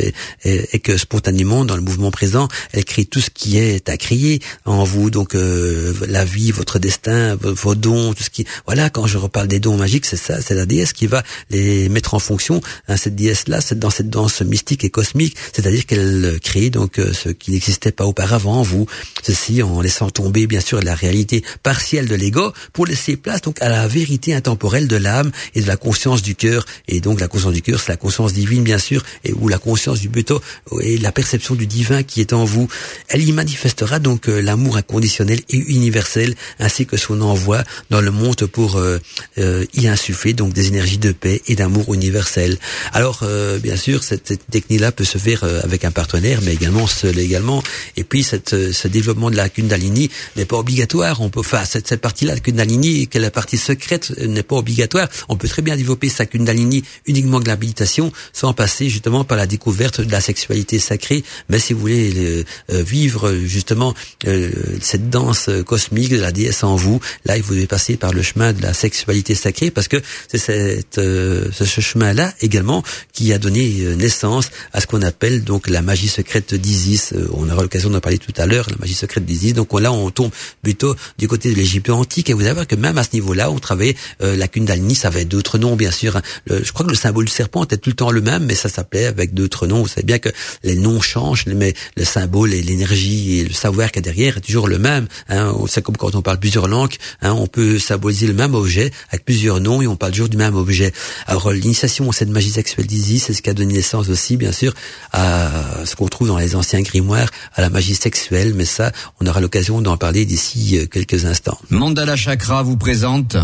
et, 0.44 0.80
que 0.80 0.98
spontanément 0.98 1.66
dans 1.66 1.76
le 1.76 1.82
mouvement 1.82 2.12
présent, 2.12 2.48
elle 2.72 2.86
crée 2.86 3.06
tout 3.06 3.20
ce 3.20 3.30
qui 3.30 3.58
est 3.58 3.90
à 3.90 3.98
crier 3.98 4.42
en 4.66 4.84
vous, 4.84 5.10
donc 5.10 5.36
euh, 5.36 5.94
la 6.08 6.24
vie, 6.24 6.52
votre 6.52 6.80
destin, 6.80 7.36
vos, 7.36 7.76
dons, 7.76 8.14
tout 8.14 8.24
ce 8.24 8.30
qui. 8.30 8.46
Voilà, 8.66 8.90
quand 8.90 9.08
je 9.08 9.18
reparle 9.18 9.48
des 9.48 9.60
dons 9.60 9.78
magiques, 9.78 10.06
c'est 10.06 10.18
ça, 10.18 10.42
c'est 10.42 10.54
la 10.54 10.66
déesse 10.66 10.94
qui 10.94 11.08
va 11.08 11.24
les 11.50 11.90
mettre 11.90 12.14
en 12.14 12.20
fonction. 12.20 12.62
Hein, 12.88 12.98
cette 12.98 13.16
déesse-là, 13.16 13.62
c'est 13.62 13.80
dans 13.80 13.90
cette 13.90 14.10
danse 14.10 14.42
mystique 14.42 14.84
et 14.84 14.90
cosmique, 14.90 15.36
c'est-à-dire 15.54 15.86
qu'elle 15.86 16.40
crée 16.42 16.70
donc 16.70 17.00
euh, 17.00 17.12
ce 17.14 17.30
qui 17.30 17.52
n'existait 17.52 17.92
pas 17.92 18.06
auparavant 18.06 18.60
en 18.60 18.64
vous. 18.64 18.86
Ceci 19.24 19.64
en 19.64 19.82
laissant 19.82 20.10
tomber 20.10 20.48
bien 20.48 20.62
sûr 20.62 20.82
la 20.82 20.96
réalité 20.96 21.44
partielle 21.64 22.08
de 22.08 22.16
l'ego 22.16 22.54
pour 22.74 22.86
laisser 22.86 23.18
place 23.18 23.42
donc 23.42 23.62
à 23.62 23.70
la 23.70 23.88
vérité 23.88 24.34
intemporelle 24.34 24.88
de 24.88 24.96
l'âme 24.96 25.32
et 25.56 25.62
de 25.62 25.68
la 25.68 25.78
conscience 25.78 26.22
du 26.22 26.36
cœur. 26.36 26.66
Et 26.88 27.02
donc 27.02 27.20
la 27.20 27.28
conscience 27.28 27.54
du 27.54 27.62
cœur, 27.62 27.80
c'est 27.82 27.92
la 27.92 27.98
conscience 27.98 28.34
divine 28.34 28.64
bien 28.64 28.78
sûr, 28.78 29.04
et 29.24 29.34
où 29.34 29.48
la 29.48 29.57
la 29.58 29.64
conscience 29.64 30.00
du 30.00 30.10
buto 30.10 30.40
et 30.82 31.00
la 31.00 31.12
perception 31.12 31.56
du 31.56 31.66
divin 31.66 32.04
qui 32.04 32.22
est 32.22 32.32
en 32.32 32.46
vous. 32.46 32.68
Elle 33.10 33.28
y 33.28 33.32
manifestera 33.32 33.98
donc 33.98 34.30
euh, 34.30 34.40
l'amour 34.40 34.78
inconditionnel 34.78 35.40
et 35.50 35.58
universel 35.58 36.36
ainsi 36.60 36.86
que 36.86 36.96
son 36.96 37.22
envoi 37.22 37.64
dans 37.90 38.02
le 38.02 38.12
monde 38.12 38.46
pour 38.46 38.78
euh, 38.78 39.00
euh, 39.40 39.66
y 39.74 39.88
insuffler 39.88 40.34
donc 40.34 40.54
des 40.54 40.68
énergies 40.68 41.00
de 41.00 41.12
paix 41.12 41.42
et 41.48 41.56
d'amour 41.56 41.92
universel. 41.96 42.60
Alors 42.94 43.24
bien 43.64 43.76
sûr 43.76 44.04
cette, 44.04 44.34
technique-là 44.52 44.92
peut 44.92 45.04
se 45.04 45.18
faire 45.18 45.44
avec 45.64 45.86
un 45.86 45.92
partenaire 45.92 46.40
mais 46.44 46.54
également 46.54 46.86
seul 46.86 47.18
également. 47.18 47.64
Et 47.96 48.04
puis 48.04 48.22
cette, 48.22 48.50
ce 48.72 48.88
développement 48.88 49.32
de 49.32 49.36
la 49.36 49.50
Kundalini 49.50 50.12
n'est 50.36 50.46
pas 50.46 50.58
obligatoire. 50.58 51.22
On 51.22 51.30
peut, 51.30 51.40
enfin 51.40 51.66
cette, 51.66 51.88
cette 51.88 52.02
partie-là 52.02 52.36
de 52.36 52.42
Kundalini, 52.42 53.08
qui 53.08 53.18
est 53.18 53.22
la 53.22 53.32
partie 53.32 53.58
secrète, 53.58 54.12
n'est 54.20 54.44
pas 54.44 54.58
obligatoire. 54.58 55.08
On 55.30 55.36
peut 55.36 55.48
très 55.48 55.62
bien 55.62 55.76
développer 55.76 56.10
sa 56.10 56.26
Kundalini 56.26 56.84
uniquement 57.06 57.40
de 57.40 57.48
l'habilitation 57.48 58.12
sans 58.34 58.54
passer 58.54 58.90
justement 58.90 59.24
par 59.24 59.38
la 59.38 59.47
découverte 59.48 60.02
de 60.02 60.12
la 60.12 60.22
sexualité 60.22 60.80
sacrée. 60.80 61.24
Mais 61.50 61.60
si 61.60 61.74
vous 61.74 61.80
voulez 61.80 62.14
euh, 62.16 62.44
euh, 62.72 62.84
vivre 62.84 63.34
justement 63.34 63.94
euh, 64.28 64.52
cette 64.82 65.10
danse 65.10 65.50
cosmique 65.66 66.10
de 66.10 66.18
la 66.18 66.32
déesse 66.32 66.64
en 66.64 66.76
vous, 66.76 67.00
là, 67.26 67.40
vous 67.40 67.56
devez 67.56 67.68
passer 67.68 67.98
par 67.98 68.14
le 68.14 68.22
chemin 68.22 68.54
de 68.54 68.62
la 68.62 68.74
sexualité 68.74 69.36
sacrée 69.36 69.72
parce 69.72 69.88
que 69.88 69.98
c'est 70.28 70.38
cette, 70.38 70.96
ce 70.96 71.82
chemin-là 71.82 72.34
également 72.42 72.84
qui 73.14 73.34
a 73.34 73.38
donné 73.38 73.96
naissance 73.96 74.50
à 74.74 74.82
ce 74.82 74.88
qu'on 74.88 75.02
appelle 75.02 75.44
donc 75.44 75.68
la 75.68 75.82
magie 75.82 76.08
secrète 76.08 76.54
d'Isis. 76.54 77.14
On 77.32 77.50
aura 77.50 77.64
l'occasion 77.64 77.90
d'en 77.90 78.00
parler 78.00 78.18
tout 78.18 78.34
à 78.38 78.46
l'heure, 78.46 78.68
la 78.70 78.78
magie 78.78 78.94
secrète 78.94 79.26
d'Isis. 79.26 79.54
Donc 79.54 79.74
là, 79.80 79.92
on 79.92 80.10
tombe 80.12 80.32
plutôt 80.62 80.96
du 81.18 81.28
côté 81.28 81.50
de 81.50 81.56
l'Égypte 81.56 81.90
antique 81.90 82.30
et 82.30 82.34
vous 82.34 82.42
allez 82.42 82.54
voir 82.54 82.68
que 82.68 82.76
même 82.76 82.98
à 82.98 83.04
ce 83.04 83.10
niveau-là, 83.14 83.50
on 83.50 83.60
travaillait 83.60 83.96
la 84.20 84.48
Kundalini, 84.48 84.96
ça 84.96 85.08
avait 85.08 85.26
d'autres 85.26 85.58
noms 85.58 85.76
bien 85.76 85.92
sûr. 85.92 86.18
Hein. 86.18 86.22
je 86.50 86.72
crois 86.72 86.86
que 86.86 86.92
le 86.92 86.98
symbole 86.98 87.26
du 87.26 87.32
serpent 87.32 87.64
était 87.64 87.78
tout 87.78 87.90
le 87.90 87.96
temps 87.96 88.12
le 88.12 88.22
même, 88.22 88.46
mais 88.46 88.56
ça 88.56 88.70
s'appelait 88.70 89.06
avec 89.06 89.27
d'autres 89.34 89.68
noms. 89.68 89.82
Vous 89.82 89.88
savez 89.88 90.04
bien 90.04 90.20
que 90.20 90.30
les 90.64 90.76
noms 90.76 91.02
changent, 91.02 91.46
mais 91.48 91.74
le 91.96 92.04
symbole 92.04 92.54
et 92.54 92.62
l'énergie 92.62 93.40
et 93.40 93.44
le 93.44 93.54
savoir 93.54 93.92
qu'il 93.92 94.06
y 94.06 94.10
a 94.10 94.12
derrière 94.12 94.38
est 94.38 94.42
toujours 94.42 94.68
le 94.68 94.80
même. 94.80 95.08
Hein. 95.30 95.54
C'est 95.68 95.82
comme 95.82 95.98
quand 95.98 96.16
on 96.16 96.22
parle 96.22 96.40
plusieurs 96.40 96.68
langues, 96.68 96.96
hein, 97.22 97.34
on 97.34 97.48
peut 97.48 97.80
symboliser 97.80 98.28
le 98.28 98.34
même 98.34 98.56
objet 98.56 98.92
avec 99.10 99.26
plusieurs 99.26 99.60
noms 99.60 99.82
et 99.82 99.88
on 99.88 99.96
parle 99.96 100.12
toujours 100.12 100.30
du 100.30 100.38
même 100.38 100.56
objet. 100.56 100.94
Alors 101.28 101.52
l'initiation 101.52 102.10
à 102.10 102.14
cette 102.14 102.30
magie 102.30 102.52
sexuelle 102.52 102.88
d'Isis, 102.88 103.26
c'est 103.26 103.34
ce 103.34 103.42
qui 103.42 103.50
a 103.50 103.54
donné 103.54 103.74
naissance 103.74 104.10
aussi, 104.10 104.38
bien 104.38 104.52
sûr, 104.52 104.74
à 105.14 105.50
ce 105.86 105.96
qu'on 105.96 106.08
trouve 106.08 106.28
dans 106.28 106.38
les 106.38 106.56
anciens 106.56 106.82
grimoires, 106.82 107.30
à 107.56 107.62
la 107.62 107.70
magie 107.70 107.96
sexuelle, 107.96 108.54
mais 108.56 108.66
ça, 108.66 108.92
on 109.22 109.28
aura 109.28 109.42
l'occasion 109.42 109.82
d'en 109.82 109.98
parler 109.98 110.26
d'ici 110.26 110.78
euh, 110.78 110.86
quelques 110.86 111.26
instants. 111.26 111.58
Mandala 111.70 112.16
Chakra 112.16 112.64
vous 112.64 112.78
présente 112.78 113.38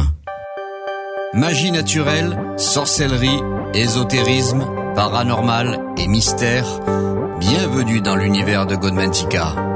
Magie 1.36 1.72
naturelle, 1.72 2.38
sorcellerie, 2.58 3.42
ésotérisme, 3.74 4.68
paranormal 4.94 5.80
et 5.98 6.08
mystère. 6.08 6.68
Bienvenue 7.40 8.02
dans 8.02 8.16
l'univers 8.16 8.68
de 8.68 8.76
Godmantica. 8.76 9.73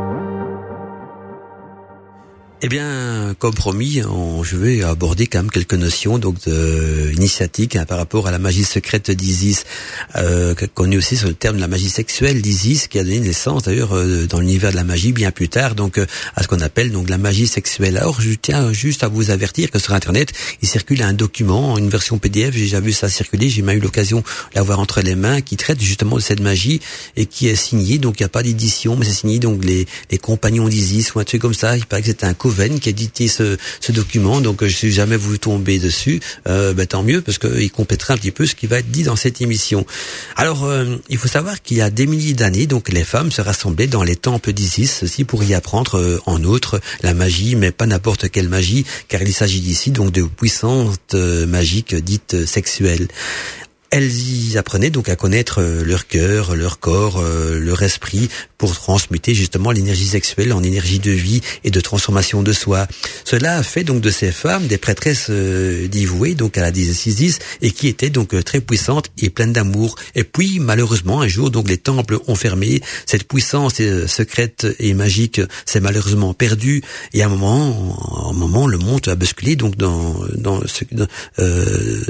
Eh 2.64 2.70
bien, 2.70 3.36
comme 3.38 3.54
promis, 3.54 4.02
je 4.42 4.58
vais 4.58 4.82
aborder 4.82 5.28
quand 5.28 5.38
même 5.38 5.52
quelques 5.52 5.76
notions 5.76 6.18
donc 6.18 6.38
initiatiques 6.48 7.76
hein, 7.76 7.86
par 7.86 8.00
rapport 8.00 8.28
à 8.28 8.32
la 8.32 8.40
magie 8.40 8.64
secrète 8.64 9.12
d'Isis, 9.12 9.64
euh, 10.16 10.56
connue 10.74 10.98
aussi 10.98 11.18
sur 11.18 11.28
le 11.28 11.36
terme 11.36 11.58
de 11.58 11.62
la 11.62 11.68
magie 11.68 11.90
sexuelle 11.90 12.42
d'Isis, 12.42 12.88
qui 12.88 12.98
a 12.98 13.04
donné 13.04 13.20
naissance 13.20 13.64
d'ailleurs 13.64 13.96
euh, 13.96 14.26
dans 14.26 14.40
l'univers 14.40 14.72
de 14.72 14.76
la 14.76 14.84
magie 14.84 15.12
bien 15.12 15.30
plus 15.30 15.50
tard, 15.50 15.76
donc 15.76 16.00
euh, 16.00 16.08
à 16.36 16.42
ce 16.42 16.48
qu'on 16.48 16.62
appelle 16.62 16.92
donc 16.92 17.10
la 17.10 17.20
magie 17.20 17.46
sexuelle. 17.46 17.96
Alors, 17.96 18.22
je 18.22 18.32
tiens 18.34 18.74
juste 18.74 19.04
à 19.04 19.08
vous 19.08 19.30
avertir 19.30 19.70
que 19.70 19.78
sur 19.78 19.94
Internet, 19.94 20.34
il 20.64 20.68
circule 20.68 21.04
un 21.04 21.14
document, 21.14 21.78
une 21.78 21.90
version 21.90 22.18
PDF, 22.18 22.56
j'ai 22.56 22.62
déjà 22.62 22.80
vu 22.80 22.92
ça 22.92 23.08
circuler, 23.08 23.50
j'ai 23.50 23.62
même 23.62 23.78
eu 23.78 23.82
l'occasion 23.82 24.24
de 24.56 24.62
entre 24.62 25.02
les 25.02 25.16
mains, 25.16 25.42
qui 25.42 25.58
traite 25.58 25.80
justement 25.80 26.16
de 26.16 26.22
cette 26.22 26.40
magie 26.40 26.82
et 27.16 27.28
qui 27.28 27.50
est 27.50 27.56
signé, 27.56 28.00
donc 28.00 28.20
il 28.20 28.24
n'y 28.24 28.26
a 28.26 28.30
pas 28.30 28.42
d'édition, 28.42 28.96
mais 28.96 29.06
c'est 29.06 29.14
signé 29.14 29.38
donc 29.38 29.64
les, 29.64 29.86
les 30.10 30.18
compagnons 30.18 30.68
d'Isis 30.68 31.14
ou 31.14 31.20
un 31.20 31.24
truc 31.24 31.42
comme 31.42 31.54
ça. 31.54 31.78
Il 31.78 31.86
paraît 31.86 32.02
que 32.02 32.08
c'est 32.08 32.24
un 32.24 32.34
qui 32.80 32.90
a 32.90 32.92
édité 32.92 33.28
ce, 33.28 33.58
ce 33.80 33.92
document, 33.92 34.42
donc 34.42 34.64
je 34.64 34.76
suis 34.76 34.92
jamais 34.92 35.18
voulu 35.18 35.40
tomber 35.40 35.80
dessus, 35.80 36.20
euh, 36.48 36.74
ben, 36.74 36.86
tant 36.86 37.04
mieux 37.04 37.22
parce 37.22 37.38
qu'il 37.38 37.72
complétera 37.72 38.14
un 38.14 38.18
petit 38.18 38.32
peu 38.32 38.46
ce 38.46 38.56
qui 38.56 38.68
va 38.68 38.80
être 38.80 38.92
dit 38.92 39.04
dans 39.04 39.16
cette 39.16 39.42
émission. 39.42 39.86
Alors, 40.36 40.66
euh, 40.66 40.98
il 41.10 41.18
faut 41.18 41.28
savoir 41.28 41.62
qu'il 41.62 41.78
y 41.78 41.82
a 41.82 41.90
des 41.90 42.08
milliers 42.08 42.34
d'années, 42.34 42.68
donc 42.68 42.90
les 42.90 43.04
femmes 43.04 43.32
se 43.32 43.42
rassemblaient 43.42 43.88
dans 43.88 44.04
les 44.04 44.16
temples 44.16 44.54
d'Isis, 44.54 44.98
ceci 45.00 45.24
pour 45.24 45.44
y 45.44 45.54
apprendre 45.54 45.98
euh, 45.98 46.20
en 46.26 46.44
outre 46.44 46.80
la 47.02 47.14
magie, 47.14 47.56
mais 47.56 47.72
pas 47.72 47.86
n'importe 47.86 48.30
quelle 48.30 48.50
magie, 48.50 48.86
car 49.08 49.22
il 49.22 49.34
s'agit 49.34 49.60
ici 49.60 49.92
donc 49.92 50.12
de 50.12 50.24
puissantes 50.24 51.14
magiques 51.14 51.96
dites 51.96 52.46
sexuelles. 52.46 53.08
Elles 53.90 54.52
y 54.52 54.58
apprenaient 54.58 54.90
donc 54.90 55.08
à 55.10 55.16
connaître 55.16 55.62
euh, 55.62 55.84
leur 55.84 56.08
cœur, 56.08 56.56
leur 56.56 56.80
corps, 56.80 57.20
euh, 57.20 57.58
leur 57.58 57.82
esprit 57.84 58.30
pour 58.58 58.76
transmuter 58.76 59.34
justement 59.34 59.72
l'énergie 59.72 60.08
sexuelle 60.08 60.52
en 60.52 60.62
énergie 60.62 61.00
de 61.00 61.12
vie 61.12 61.42
et 61.64 61.72
de 61.72 61.80
transformation 61.80 62.44
de 62.44 62.52
soi. 62.52 62.88
Cela 63.24 63.58
a 63.58 63.64
fait 63.64 63.84
donc 63.84 64.02
de 64.02 64.10
ces 64.10 64.32
femmes 64.32 64.68
des 64.68 64.78
prêtresses 64.78 65.28
euh, 65.30 65.88
dévouées 65.88 66.36
donc 66.36 66.58
à 66.58 66.62
la 66.62 66.70
Isis 66.78 67.40
et 67.62 67.72
qui 67.72 67.88
étaient 67.88 68.10
donc 68.10 68.44
très 68.44 68.60
puissantes 68.60 69.10
et 69.18 69.30
pleines 69.30 69.54
d'amour. 69.54 69.96
Et 70.16 70.24
puis 70.24 70.60
malheureusement 70.60 71.22
un 71.22 71.28
jour 71.28 71.50
donc 71.50 71.70
les 71.70 71.78
temples 71.78 72.20
ont 72.28 72.36
fermé, 72.36 72.82
cette 73.06 73.28
puissance 73.28 73.76
secrète 74.08 74.68
et 74.80 74.94
magique 74.94 75.42
s'est 75.66 75.80
malheureusement 75.80 76.34
perdue 76.34 76.82
et 77.14 77.24
à 77.24 77.28
un 77.28 77.30
moment, 77.30 78.30
un 78.30 78.34
moment 78.34 78.68
le 78.68 78.78
monde 78.78 79.08
a 79.08 79.16
basculé 79.16 79.56
donc 79.56 79.76
dans 79.78 80.16
dans 80.36 80.62
ce, 80.68 80.84
euh, 81.40 82.04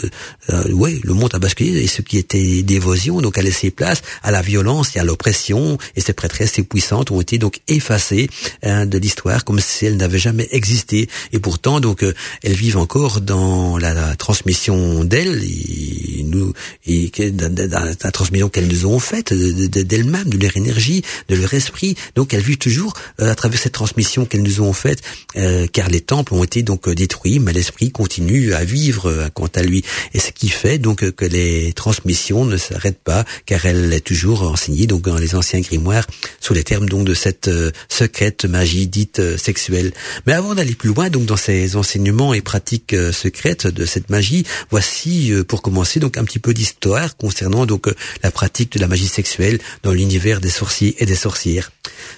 ouais 0.72 1.00
le 1.04 1.14
monde 1.14 1.34
a 1.34 1.40
basculé 1.40 1.67
et 1.76 1.88
ce 1.88 2.02
qui 2.02 2.18
était 2.18 2.64
dévotion 2.64 3.22
donc 3.22 3.38
a 3.38 3.42
laissé 3.42 3.72
place 3.72 4.02
à 4.24 4.32
la 4.32 4.42
violence 4.42 4.96
et 4.96 5.00
à 5.00 5.04
l'oppression. 5.04 5.78
Et 5.96 6.02
ces 6.02 6.14
prêtresses 6.14 6.58
et 6.60 6.64
puissantes 6.64 7.12
ont 7.12 7.22
été 7.22 7.38
donc 7.38 7.60
effacées 7.68 8.30
hein, 8.64 8.86
de 8.86 8.98
l'histoire 8.98 9.44
comme 9.44 9.60
si 9.60 9.86
elles 9.86 9.98
n'avaient 9.98 10.20
jamais 10.20 10.48
existé. 10.52 11.10
Et 11.34 11.40
pourtant 11.40 11.80
donc 11.80 12.04
euh, 12.04 12.14
elles 12.44 12.54
vivent 12.54 12.78
encore 12.78 13.22
dans 13.22 13.78
la, 13.78 14.16
transmission 14.16 15.04
d'elles 15.04 15.44
et 15.44 16.24
nous 16.24 16.54
et 16.86 17.12
dans, 17.32 17.84
la 17.84 18.12
transmission 18.12 18.50
qu'elles 18.50 18.68
nous 18.68 18.86
ont 18.86 19.00
faite 19.00 19.34
d'elles-mêmes 19.34 20.30
de, 20.30 20.38
leur 20.38 20.56
énergie 20.56 21.02
de 21.30 21.36
leur 21.36 21.54
esprit. 21.54 21.96
Donc 22.16 22.34
elles 22.34 22.42
vivent 22.42 22.58
toujours 22.58 22.94
euh, 23.22 23.32
à 23.32 23.36
travers 23.36 23.60
cette 23.60 23.74
transmission 23.74 24.26
qu'elles 24.26 24.44
nous 24.44 24.62
ont 24.62 24.74
faite 24.74 25.02
euh, 25.36 25.68
car 25.72 25.90
les 25.90 26.02
temples 26.02 26.34
ont 26.34 26.44
été 26.44 26.64
donc 26.64 26.90
détruits 26.90 27.40
mais 27.40 27.54
l'esprit 27.54 27.92
continue 27.92 28.54
à 28.54 28.64
vivre 28.64 29.30
quant 29.34 29.50
à 29.56 29.62
lui. 29.62 29.84
Et 30.14 30.20
ce 30.20 30.32
qui 30.32 30.50
fait 30.50 30.78
donc 30.78 31.10
que 31.12 31.26
les 31.26 31.57
transmissions 31.76 32.46
ne 32.46 32.58
s'arrêtent 32.58 33.04
pas 33.04 33.26
car 33.46 33.66
elle 33.66 33.92
est 33.94 34.02
toujours 34.02 34.44
enseignée 34.44 34.88
donc 34.88 35.02
dans 35.02 35.18
les 35.18 35.36
anciens 35.36 35.62
grimoires 35.62 36.06
sous 36.40 36.54
les 36.54 36.64
termes 36.64 36.90
donc 36.90 37.06
de 37.06 37.14
cette 37.14 37.50
secrète 37.90 38.46
magie 38.46 38.88
dite 38.88 39.38
sexuelle 39.38 39.92
mais 40.26 40.34
avant 40.34 40.56
d'aller 40.56 40.76
plus 40.76 40.90
loin 40.90 41.10
donc 41.10 41.26
dans 41.26 41.38
ces 41.38 41.76
enseignements 41.76 42.34
et 42.34 42.42
pratiques 42.42 42.94
euh, 42.94 43.12
secrètes 43.12 43.68
de 43.68 43.86
cette 43.86 44.10
magie, 44.10 44.46
voici 44.70 45.32
euh, 45.32 45.44
pour 45.44 45.62
commencer 45.62 46.00
donc 46.00 46.18
un 46.18 46.24
petit 46.24 46.40
peu 46.40 46.54
d'histoire 46.54 47.16
concernant 47.18 47.66
donc 47.66 47.88
euh, 47.88 47.96
la 48.24 48.32
pratique 48.32 48.74
de 48.74 48.80
la 48.80 48.88
magie 48.88 49.08
sexuelle 49.08 49.60
dans 49.84 49.94
l'univers 49.94 50.42
des 50.42 50.50
sorciers 50.50 50.96
et 51.00 51.06
des 51.06 51.16
sorcières. 51.16 51.72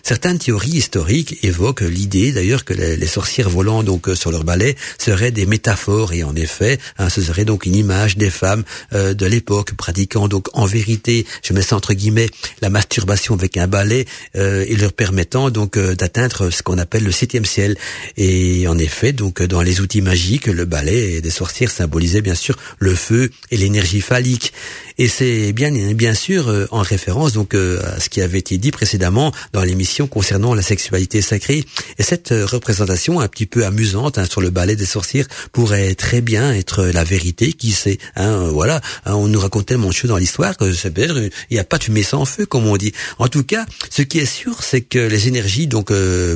Certaines 0.03 0.39
théories 0.39 0.77
historiques 0.77 1.37
évoquent 1.43 1.81
l'idée 1.81 2.31
d'ailleurs 2.31 2.65
que 2.65 2.73
les, 2.73 3.07
sorcières 3.07 3.49
volant 3.49 3.83
donc 3.83 4.09
sur 4.13 4.31
leur 4.31 4.43
balai 4.43 4.75
seraient 4.97 5.31
des 5.31 5.45
métaphores 5.45 6.13
et 6.13 6.23
en 6.23 6.35
effet, 6.35 6.79
hein, 6.97 7.09
ce 7.09 7.21
serait 7.21 7.45
donc 7.45 7.65
une 7.65 7.75
image 7.75 8.17
des 8.17 8.29
femmes 8.29 8.63
de 8.91 9.25
l'époque 9.29 9.73
pratiquant 9.73 10.27
donc 10.27 10.47
en 10.53 10.65
vérité, 10.65 11.25
je 11.43 11.53
mets 11.53 11.61
ça 11.61 11.75
entre 11.75 11.93
guillemets, 11.93 12.29
la 12.61 12.69
masturbation 12.69 13.35
avec 13.35 13.57
un 13.57 13.67
balai 13.67 14.05
et 14.35 14.75
leur 14.75 14.93
permettant 14.93 15.49
donc 15.49 15.77
d'atteindre 15.77 16.49
ce 16.49 16.63
qu'on 16.63 16.77
appelle 16.77 17.03
le 17.03 17.11
septième 17.11 17.45
ciel. 17.45 17.77
Et 18.17 18.67
en 18.67 18.77
effet, 18.77 19.13
donc 19.13 19.41
dans 19.41 19.61
les 19.61 19.81
outils 19.81 20.01
magiques, 20.01 20.47
le 20.47 20.65
balai 20.65 21.21
des 21.21 21.29
sorcières 21.29 21.71
symbolisait 21.71 22.21
bien 22.21 22.35
sûr 22.35 22.57
le 22.79 22.95
feu 22.95 23.29
et 23.51 23.57
l'énergie 23.57 24.01
phallique. 24.01 24.53
Et 24.97 25.07
c'est 25.07 25.53
bien 25.53 25.71
bien 25.93 26.13
sûr 26.13 26.49
euh, 26.49 26.67
en 26.71 26.81
référence 26.81 27.33
donc 27.33 27.53
euh, 27.53 27.81
à 27.95 27.99
ce 27.99 28.09
qui 28.09 28.21
avait 28.21 28.39
été 28.39 28.57
dit 28.57 28.71
précédemment 28.71 29.31
dans 29.53 29.63
l'émission 29.63 30.07
concernant 30.07 30.53
la 30.53 30.61
sexualité 30.61 31.21
sacrée. 31.21 31.63
Et 31.97 32.03
cette 32.03 32.33
euh, 32.33 32.45
représentation 32.45 33.19
un 33.19 33.27
petit 33.27 33.45
peu 33.45 33.65
amusante 33.65 34.17
hein, 34.17 34.25
sur 34.25 34.41
le 34.41 34.49
balai 34.49 34.75
des 34.75 34.85
sorcières 34.85 35.27
pourrait 35.53 35.95
très 35.95 36.21
bien 36.21 36.53
être 36.53 36.83
la 36.83 37.03
vérité 37.03 37.53
qui 37.53 37.71
sait. 37.71 37.97
Hein, 38.15 38.49
voilà, 38.51 38.81
hein, 39.05 39.15
on 39.19 39.27
nous 39.27 39.39
raconte 39.39 39.65
tellement 39.65 39.89
de 39.89 39.93
choses 39.93 40.09
dans 40.09 40.17
l'histoire 40.17 40.57
que 40.57 40.73
c'est 40.73 40.89
il 40.97 41.31
n'y 41.51 41.59
a 41.59 41.63
pas 41.63 41.77
de 41.77 41.83
fumée 41.83 42.03
sans 42.03 42.25
feu 42.25 42.45
comme 42.45 42.65
on 42.67 42.77
dit. 42.77 42.93
En 43.19 43.27
tout 43.27 43.43
cas, 43.43 43.65
ce 43.89 44.01
qui 44.01 44.19
est 44.19 44.25
sûr, 44.25 44.63
c'est 44.63 44.81
que 44.81 44.99
les 44.99 45.27
énergies 45.27 45.67
donc 45.67 45.91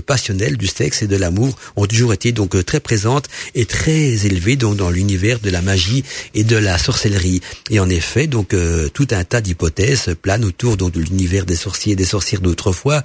passionnelles 0.06 0.58
du 0.58 0.68
sexe 0.68 1.02
et 1.02 1.08
de 1.08 1.18
l'amour 1.18 1.56
ont 1.76 1.86
toujours 1.86 2.14
été 2.14 2.32
donc 2.32 2.64
très 2.66 2.80
présentes 2.80 3.28
et 3.56 3.66
très 3.66 4.26
élevées 4.26 4.56
donc 4.56 4.78
dans 4.78 4.90
l'univers 4.90 5.40
de 5.40 5.50
la 5.50 5.62
magie 5.62 6.04
et 6.34 6.44
de 6.44 6.56
la 6.56 6.78
sorcellerie. 6.78 7.42
Et 7.70 7.80
en 7.80 7.90
effet, 7.90 8.28
donc 8.28 8.56
tout 8.94 9.08
un 9.12 9.24
tas 9.24 9.42
d'hypothèses 9.42 10.16
planent 10.22 10.46
autour 10.46 10.78
donc, 10.78 10.94
de 10.94 11.02
l'univers 11.02 11.46
des 11.46 11.56
sorciers 11.56 11.94
et 11.94 11.98
des 11.98 12.06
sorcières 12.06 12.42
d'autrefois. 12.42 13.04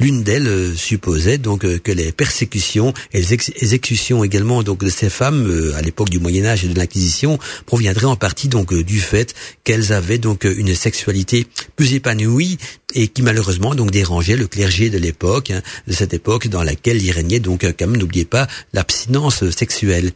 L'une 0.00 0.22
d'elles 0.22 0.48
euh, 0.48 0.74
supposait 0.74 1.36
donc 1.36 1.62
euh, 1.66 1.78
que 1.78 1.92
les 1.92 2.10
persécutions 2.10 2.94
et 3.12 3.20
les 3.20 3.34
exécutions 3.34 4.24
également 4.24 4.62
donc 4.62 4.82
de 4.82 4.88
ces 4.88 5.10
femmes 5.10 5.46
euh, 5.46 5.76
à 5.76 5.82
l'époque 5.82 6.08
du 6.08 6.18
Moyen 6.18 6.46
Âge 6.46 6.64
et 6.64 6.68
de 6.68 6.78
l'Inquisition 6.78 7.38
proviendraient 7.66 8.06
en 8.06 8.16
partie 8.16 8.48
donc 8.48 8.72
du 8.72 8.98
fait 8.98 9.34
qu'elles 9.62 9.92
avaient 9.92 10.16
donc 10.16 10.44
une 10.44 10.74
sexualité 10.74 11.46
plus 11.76 11.92
épanouie 11.92 12.56
et 12.94 13.08
qui 13.08 13.22
malheureusement 13.22 13.74
donc 13.74 13.90
dérangeait 13.90 14.36
le 14.36 14.46
clergé 14.46 14.88
de 14.88 14.96
l'époque, 14.96 15.50
hein, 15.50 15.60
de 15.86 15.92
cette 15.92 16.14
époque 16.14 16.48
dans 16.48 16.62
laquelle 16.62 17.02
il 17.02 17.10
régnait 17.10 17.38
donc 17.38 17.60
quand 17.60 17.86
même 17.86 17.98
n'oubliez 17.98 18.24
pas 18.24 18.48
l'abstinence 18.72 19.48
sexuelle. 19.50 20.12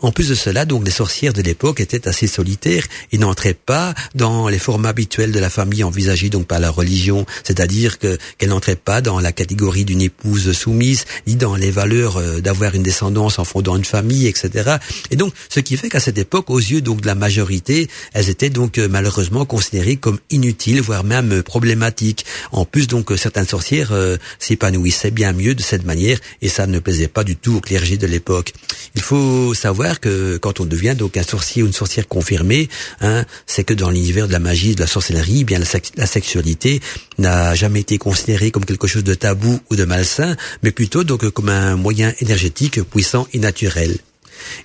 En 0.00 0.10
plus 0.10 0.28
de 0.28 0.34
cela 0.34 0.64
donc 0.64 0.84
les 0.84 0.90
sorcières 0.90 1.32
de 1.32 1.42
l'époque 1.42 1.78
étaient 1.78 2.08
assez 2.08 2.26
solitaires 2.26 2.86
et 3.12 3.18
n'entraient 3.18 3.54
pas 3.54 3.94
dans 4.16 4.48
les 4.48 4.58
formes 4.58 4.86
habituels 4.86 5.30
de 5.30 5.38
la 5.38 5.48
famille 5.48 5.84
envisagées 5.84 6.28
donc 6.28 6.48
par 6.48 6.58
la 6.58 6.70
religion, 6.70 7.24
c'est-à-dire 7.44 8.00
que 8.00 8.18
qu'elles 8.36 8.48
n'entraient 8.48 8.74
pas 8.74 9.00
dans 9.00 9.20
la 9.28 9.32
catégorie 9.32 9.84
d'une 9.84 10.00
épouse 10.00 10.52
soumise, 10.52 11.04
ni 11.26 11.36
dans 11.36 11.54
les 11.54 11.70
valeurs 11.70 12.16
euh, 12.16 12.40
d'avoir 12.40 12.74
une 12.74 12.82
descendance 12.82 13.38
en 13.38 13.44
fondant 13.44 13.76
une 13.76 13.84
famille, 13.84 14.26
etc. 14.26 14.76
Et 15.10 15.16
donc, 15.16 15.34
ce 15.50 15.60
qui 15.60 15.76
fait 15.76 15.90
qu'à 15.90 16.00
cette 16.00 16.16
époque, 16.16 16.48
aux 16.48 16.58
yeux 16.58 16.80
donc 16.80 17.02
de 17.02 17.06
la 17.06 17.14
majorité, 17.14 17.88
elles 18.14 18.30
étaient 18.30 18.48
donc 18.48 18.78
euh, 18.78 18.88
malheureusement 18.88 19.44
considérées 19.44 19.96
comme 19.96 20.18
inutiles, 20.30 20.80
voire 20.80 21.04
même 21.04 21.30
euh, 21.32 21.42
problématiques. 21.42 22.24
En 22.52 22.64
plus, 22.64 22.86
donc, 22.86 23.12
certaines 23.18 23.46
sorcières 23.46 23.92
s'épanouissaient 24.38 25.10
bien 25.10 25.34
mieux 25.34 25.54
de 25.54 25.62
cette 25.62 25.84
manière, 25.84 26.18
et 26.40 26.48
ça 26.48 26.66
ne 26.66 26.78
plaisait 26.78 27.08
pas 27.08 27.24
du 27.24 27.36
tout 27.36 27.56
au 27.56 27.60
clergé 27.60 27.98
de 27.98 28.06
l'époque. 28.06 28.54
Il 28.94 29.02
faut 29.02 29.52
savoir 29.52 30.00
que 30.00 30.38
quand 30.38 30.60
on 30.60 30.64
devient 30.64 30.94
donc 30.96 31.18
un 31.18 31.22
sorcier 31.22 31.62
ou 31.62 31.66
une 31.66 31.72
sorcière 31.74 32.08
confirmée, 32.08 32.70
hein, 33.02 33.26
c'est 33.46 33.64
que 33.64 33.74
dans 33.74 33.90
l'univers 33.90 34.26
de 34.26 34.32
la 34.32 34.38
magie, 34.38 34.74
de 34.74 34.80
la 34.80 34.86
sorcellerie, 34.86 35.40
eh 35.40 35.44
bien 35.44 35.60
la 35.96 36.06
sexualité 36.06 36.80
n'a 37.18 37.54
jamais 37.54 37.80
été 37.80 37.98
considérée 37.98 38.50
comme 38.50 38.64
quelque 38.64 38.86
chose 38.86 39.04
de 39.04 39.17
tabou 39.18 39.60
ou 39.70 39.76
de 39.76 39.84
malsain, 39.84 40.36
mais 40.62 40.70
plutôt 40.70 41.04
donc 41.04 41.28
comme 41.30 41.50
un 41.50 41.76
moyen 41.76 42.12
énergétique 42.20 42.82
puissant 42.82 43.26
et 43.32 43.38
naturel. 43.38 43.98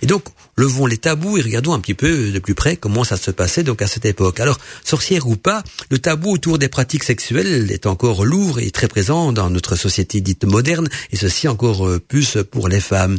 Et 0.02 0.06
donc, 0.06 0.26
levons 0.56 0.86
les 0.86 0.98
tabous 0.98 1.38
et 1.38 1.42
regardons 1.42 1.74
un 1.74 1.80
petit 1.80 1.94
peu 1.94 2.32
de 2.32 2.40
plus 2.40 2.56
près 2.56 2.78
comment 2.78 3.04
ça 3.04 3.18
se 3.18 3.32
passait 3.32 3.64
donc 3.64 3.82
à 3.82 3.88
cette 3.88 4.06
époque. 4.06 4.40
Alors, 4.40 4.60
sorcière 4.84 5.28
ou 5.28 5.36
pas, 5.36 5.64
le 5.90 6.00
tabou 6.00 6.32
autour 6.32 6.60
des 6.60 6.70
pratiques 6.70 7.04
sexuelles 7.04 7.72
est 7.72 7.86
encore 7.86 8.26
lourd 8.26 8.60
et 8.60 8.72
très 8.72 8.88
présent 8.88 9.34
dans 9.34 9.50
notre 9.50 9.76
société 9.76 10.22
dite 10.22 10.46
moderne, 10.46 10.88
et 11.12 11.18
ceci 11.18 11.48
encore 11.48 11.88
euh, 11.88 12.00
plus 12.00 12.38
pour 12.50 12.68
les 12.68 12.80
femmes 12.80 13.18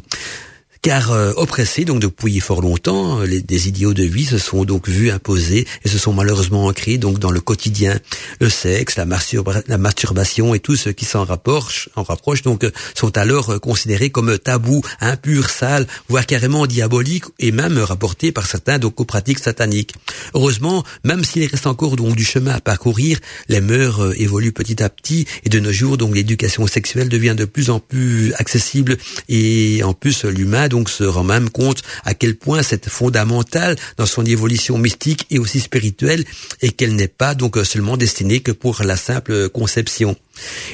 car 0.84 1.12
euh, 1.12 1.32
oppressés 1.36 1.86
donc 1.86 1.98
depuis 1.98 2.40
fort 2.40 2.60
longtemps, 2.60 3.20
les, 3.20 3.40
des 3.40 3.68
idéaux 3.68 3.94
de 3.94 4.02
vie 4.02 4.26
se 4.26 4.36
sont 4.36 4.66
donc 4.66 4.86
vus 4.86 5.10
imposer 5.10 5.66
et 5.82 5.88
se 5.88 5.96
sont 5.96 6.12
malheureusement 6.12 6.66
ancrés 6.66 6.98
donc 6.98 7.18
dans 7.18 7.30
le 7.30 7.40
quotidien. 7.40 7.98
Le 8.38 8.50
sexe, 8.50 8.96
la, 8.96 9.06
masturbation 9.06 10.54
et 10.54 10.60
tout 10.60 10.76
ce 10.76 10.90
qui 10.90 11.06
s'en 11.06 11.24
rapproche, 11.24 11.88
en 11.96 12.02
rapproche 12.02 12.42
donc 12.42 12.70
sont 12.94 13.16
alors 13.16 13.54
euh, 13.54 13.58
considérés 13.58 14.10
comme 14.10 14.36
tabous, 14.36 14.82
impurs, 15.00 15.48
sales, 15.48 15.86
voire 16.10 16.26
carrément 16.26 16.66
diaboliques 16.66 17.24
et 17.38 17.50
même 17.50 17.78
rapportés 17.78 18.30
par 18.30 18.44
certains 18.44 18.78
donc 18.78 19.00
aux 19.00 19.06
pratiques 19.06 19.38
sataniques. 19.38 19.94
Heureusement, 20.34 20.84
même 21.02 21.24
s'il 21.24 21.46
reste 21.46 21.66
encore 21.66 21.96
donc 21.96 22.14
du 22.14 22.26
chemin 22.26 22.52
à 22.52 22.60
parcourir, 22.60 23.20
les 23.48 23.62
mœurs 23.62 24.02
euh, 24.02 24.20
évoluent 24.20 24.52
petit 24.52 24.82
à 24.82 24.90
petit 24.90 25.26
et 25.44 25.48
de 25.48 25.60
nos 25.60 25.72
jours 25.72 25.96
donc 25.96 26.14
l'éducation 26.14 26.66
sexuelle 26.66 27.08
devient 27.08 27.34
de 27.34 27.46
plus 27.46 27.70
en 27.70 27.80
plus 27.80 28.34
accessible 28.34 28.98
et 29.30 29.82
en 29.82 29.94
plus 29.94 30.26
l'humain 30.26 30.68
donc 30.74 30.90
se 30.90 31.04
rend 31.04 31.22
même 31.22 31.50
compte 31.50 31.82
à 32.04 32.14
quel 32.14 32.34
point 32.34 32.64
c'est 32.64 32.88
fondamental 32.88 33.76
dans 33.96 34.06
son 34.06 34.24
évolution 34.26 34.76
mystique 34.76 35.24
et 35.30 35.38
aussi 35.38 35.60
spirituelle 35.60 36.24
et 36.62 36.72
qu'elle 36.72 36.96
n'est 36.96 37.06
pas 37.06 37.36
donc 37.36 37.56
seulement 37.64 37.96
destinée 37.96 38.40
que 38.40 38.50
pour 38.50 38.82
la 38.82 38.96
simple 38.96 39.48
conception. 39.50 40.16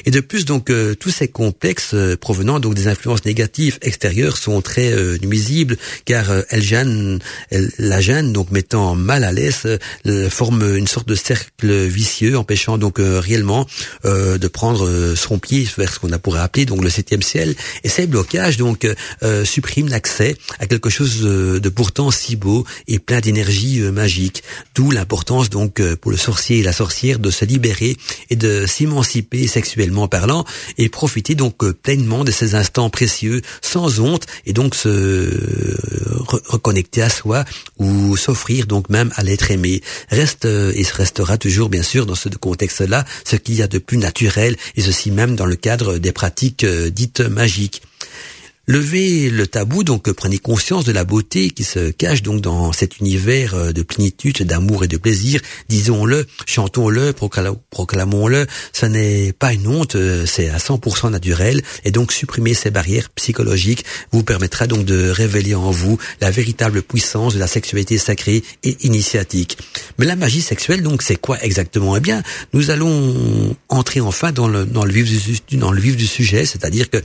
Et 0.05 0.11
de 0.11 0.21
plus, 0.21 0.45
donc, 0.45 0.71
euh, 0.71 0.95
tous 0.95 1.11
ces 1.11 1.29
complexes 1.29 1.95
euh, 1.95 2.17
provenant 2.17 2.61
donc 2.61 2.75
des 2.75 2.89
influences 2.89 3.25
négatives 3.25 3.79
extérieures 3.83 4.37
sont 4.37 4.61
très 4.63 4.93
euh, 4.93 5.19
nuisibles, 5.23 5.77
car 6.05 6.31
elles 6.49 6.63
gênent, 6.63 7.19
la 7.79 8.01
gêne, 8.01 8.33
donc 8.33 8.51
mettant 8.51 8.95
mal 8.95 9.25
à 9.25 9.33
l'aise, 9.33 9.79
forme 10.31 10.77
une 10.77 10.87
sorte 10.87 11.09
de 11.09 11.15
cercle 11.15 11.87
vicieux, 11.87 12.37
empêchant 12.37 12.79
donc 12.79 12.99
réellement 12.99 13.67
de 14.05 14.49
prendre 14.49 15.15
son 15.15 15.39
pied 15.39 15.67
vers 15.77 15.93
ce 15.93 15.99
qu'on 15.99 16.09
pourrait 16.19 16.41
appeler 16.41 16.67
donc 16.67 16.83
le 16.83 16.91
septième 16.91 17.23
ciel. 17.23 17.55
Et 17.85 17.89
ces 17.89 18.07
blocages 18.07 18.57
donc 18.57 18.87
suppriment 19.45 19.89
l'accès 19.89 20.37
à 20.59 20.67
quelque 20.67 20.91
chose 20.91 21.21
de 21.21 21.69
pourtant 21.69 22.11
si 22.11 22.37
beau 22.37 22.65
et 22.89 22.99
plein 22.99 23.21
d'énergie 23.21 23.81
magique. 23.81 24.43
D'où 24.75 24.91
l'importance 24.91 25.51
donc 25.51 25.83
pour 25.97 26.11
le 26.11 26.17
sorcier 26.17 26.59
et 26.59 26.63
la 26.63 26.73
sorcière 26.73 27.19
de 27.19 27.31
se 27.31 27.45
libérer 27.45 27.97
et 28.31 28.37
de 28.37 28.67
s'émanciper 28.67 29.47
sexuellement 29.51 30.09
parlant 30.09 30.45
et 30.79 30.89
profiter 30.89 31.35
donc 31.35 31.63
euh, 31.63 31.75
pleinement 31.75 32.25
de 32.25 32.31
ces 32.31 32.55
instants 32.55 32.89
précieux 32.89 33.43
sans 33.61 34.01
honte 34.01 34.27
et 34.47 34.53
donc 34.53 34.75
se 34.75 35.77
reconnecter 36.49 37.03
à 37.03 37.11
soi 37.11 37.45
ou 37.79 38.17
s'offrir 38.17 38.67
donc 38.67 38.89
même 38.89 39.13
à 39.17 39.23
l'être 39.23 39.51
aimé. 39.51 39.83
Reste 40.09 40.47
euh, 40.47 40.73
et 40.75 40.85
restera 40.85 41.37
toujours 41.37 41.69
bien 41.69 41.83
sûr 41.83 42.07
dans 42.07 42.15
ce 42.15 42.29
contexte-là 42.29 43.05
ce 43.25 43.37
qu'il 43.37 43.57
y 43.57 43.63
a 43.63 43.69
de 43.69 43.79
plus 43.79 43.99
naturel 43.99 44.57
et 44.77 44.81
ceci 44.81 45.11
même 45.11 45.37
dans 45.37 45.47
le 45.47 45.57
cadre 45.57 45.99
des 45.99 46.13
pratiques 46.13 46.65
euh, 46.65 46.91
dites 46.91 47.21
magiques. 47.21 47.83
Levez 48.71 49.31
le 49.31 49.49
tabou, 49.49 49.83
donc 49.83 50.09
prenez 50.13 50.39
conscience 50.39 50.85
de 50.85 50.93
la 50.93 51.03
beauté 51.03 51.51
qui 51.51 51.65
se 51.65 51.91
cache 51.91 52.23
donc 52.23 52.41
dans 52.41 52.73
cet 52.73 53.01
univers 53.01 53.57
euh, 53.57 53.73
de 53.73 53.83
plénitude, 53.83 54.45
d'amour 54.45 54.85
et 54.85 54.87
de 54.87 54.97
plaisir. 54.97 55.41
Disons-le, 55.69 56.25
chantons-le, 56.47 57.13
proclamons-le. 57.13 58.47
Ce 58.73 58.87
n'est 58.87 59.33
pas 59.33 59.55
une 59.55 59.67
honte, 59.67 59.97
euh, 59.97 60.25
c'est 60.25 60.51
à 60.51 60.59
100% 60.59 61.11
naturel. 61.11 61.63
Et 61.85 61.91
donc 61.91 62.13
supprimer 62.13 62.55
ces 62.55 62.71
barrières 62.71 63.11
psychologiques 63.11 63.85
vous 64.13 64.23
permettra 64.23 64.69
donc 64.69 64.85
de 64.85 65.11
révéler 65.11 65.57
en 65.57 65.73
vous 65.73 65.99
la 66.21 66.31
véritable 66.31 66.83
puissance 66.83 67.35
de 67.35 67.41
la 67.41 67.49
sexualité 67.49 67.99
sacrée 67.99 68.45
et 68.63 68.77
initiatique. 68.87 69.59
Mais 69.99 70.07
la 70.07 70.15
magie 70.15 70.43
sexuelle, 70.43 70.85
donc, 70.85 71.03
c'est 71.03 71.17
quoi 71.17 71.43
exactement? 71.43 71.97
Eh 71.97 72.01
bien, 72.01 72.23
nous 72.53 72.71
allons 72.71 73.57
entrer 73.69 74.01
enfin 74.01 74.31
dans 74.31 74.47
le, 74.47 74.65
dans 74.65 74.85
le, 74.85 74.93
vif, 74.93 75.43
du, 75.49 75.57
dans 75.57 75.73
le 75.73 75.81
vif 75.81 75.97
du 75.97 76.07
sujet, 76.07 76.45
c'est-à-dire 76.45 76.89
que 76.89 76.99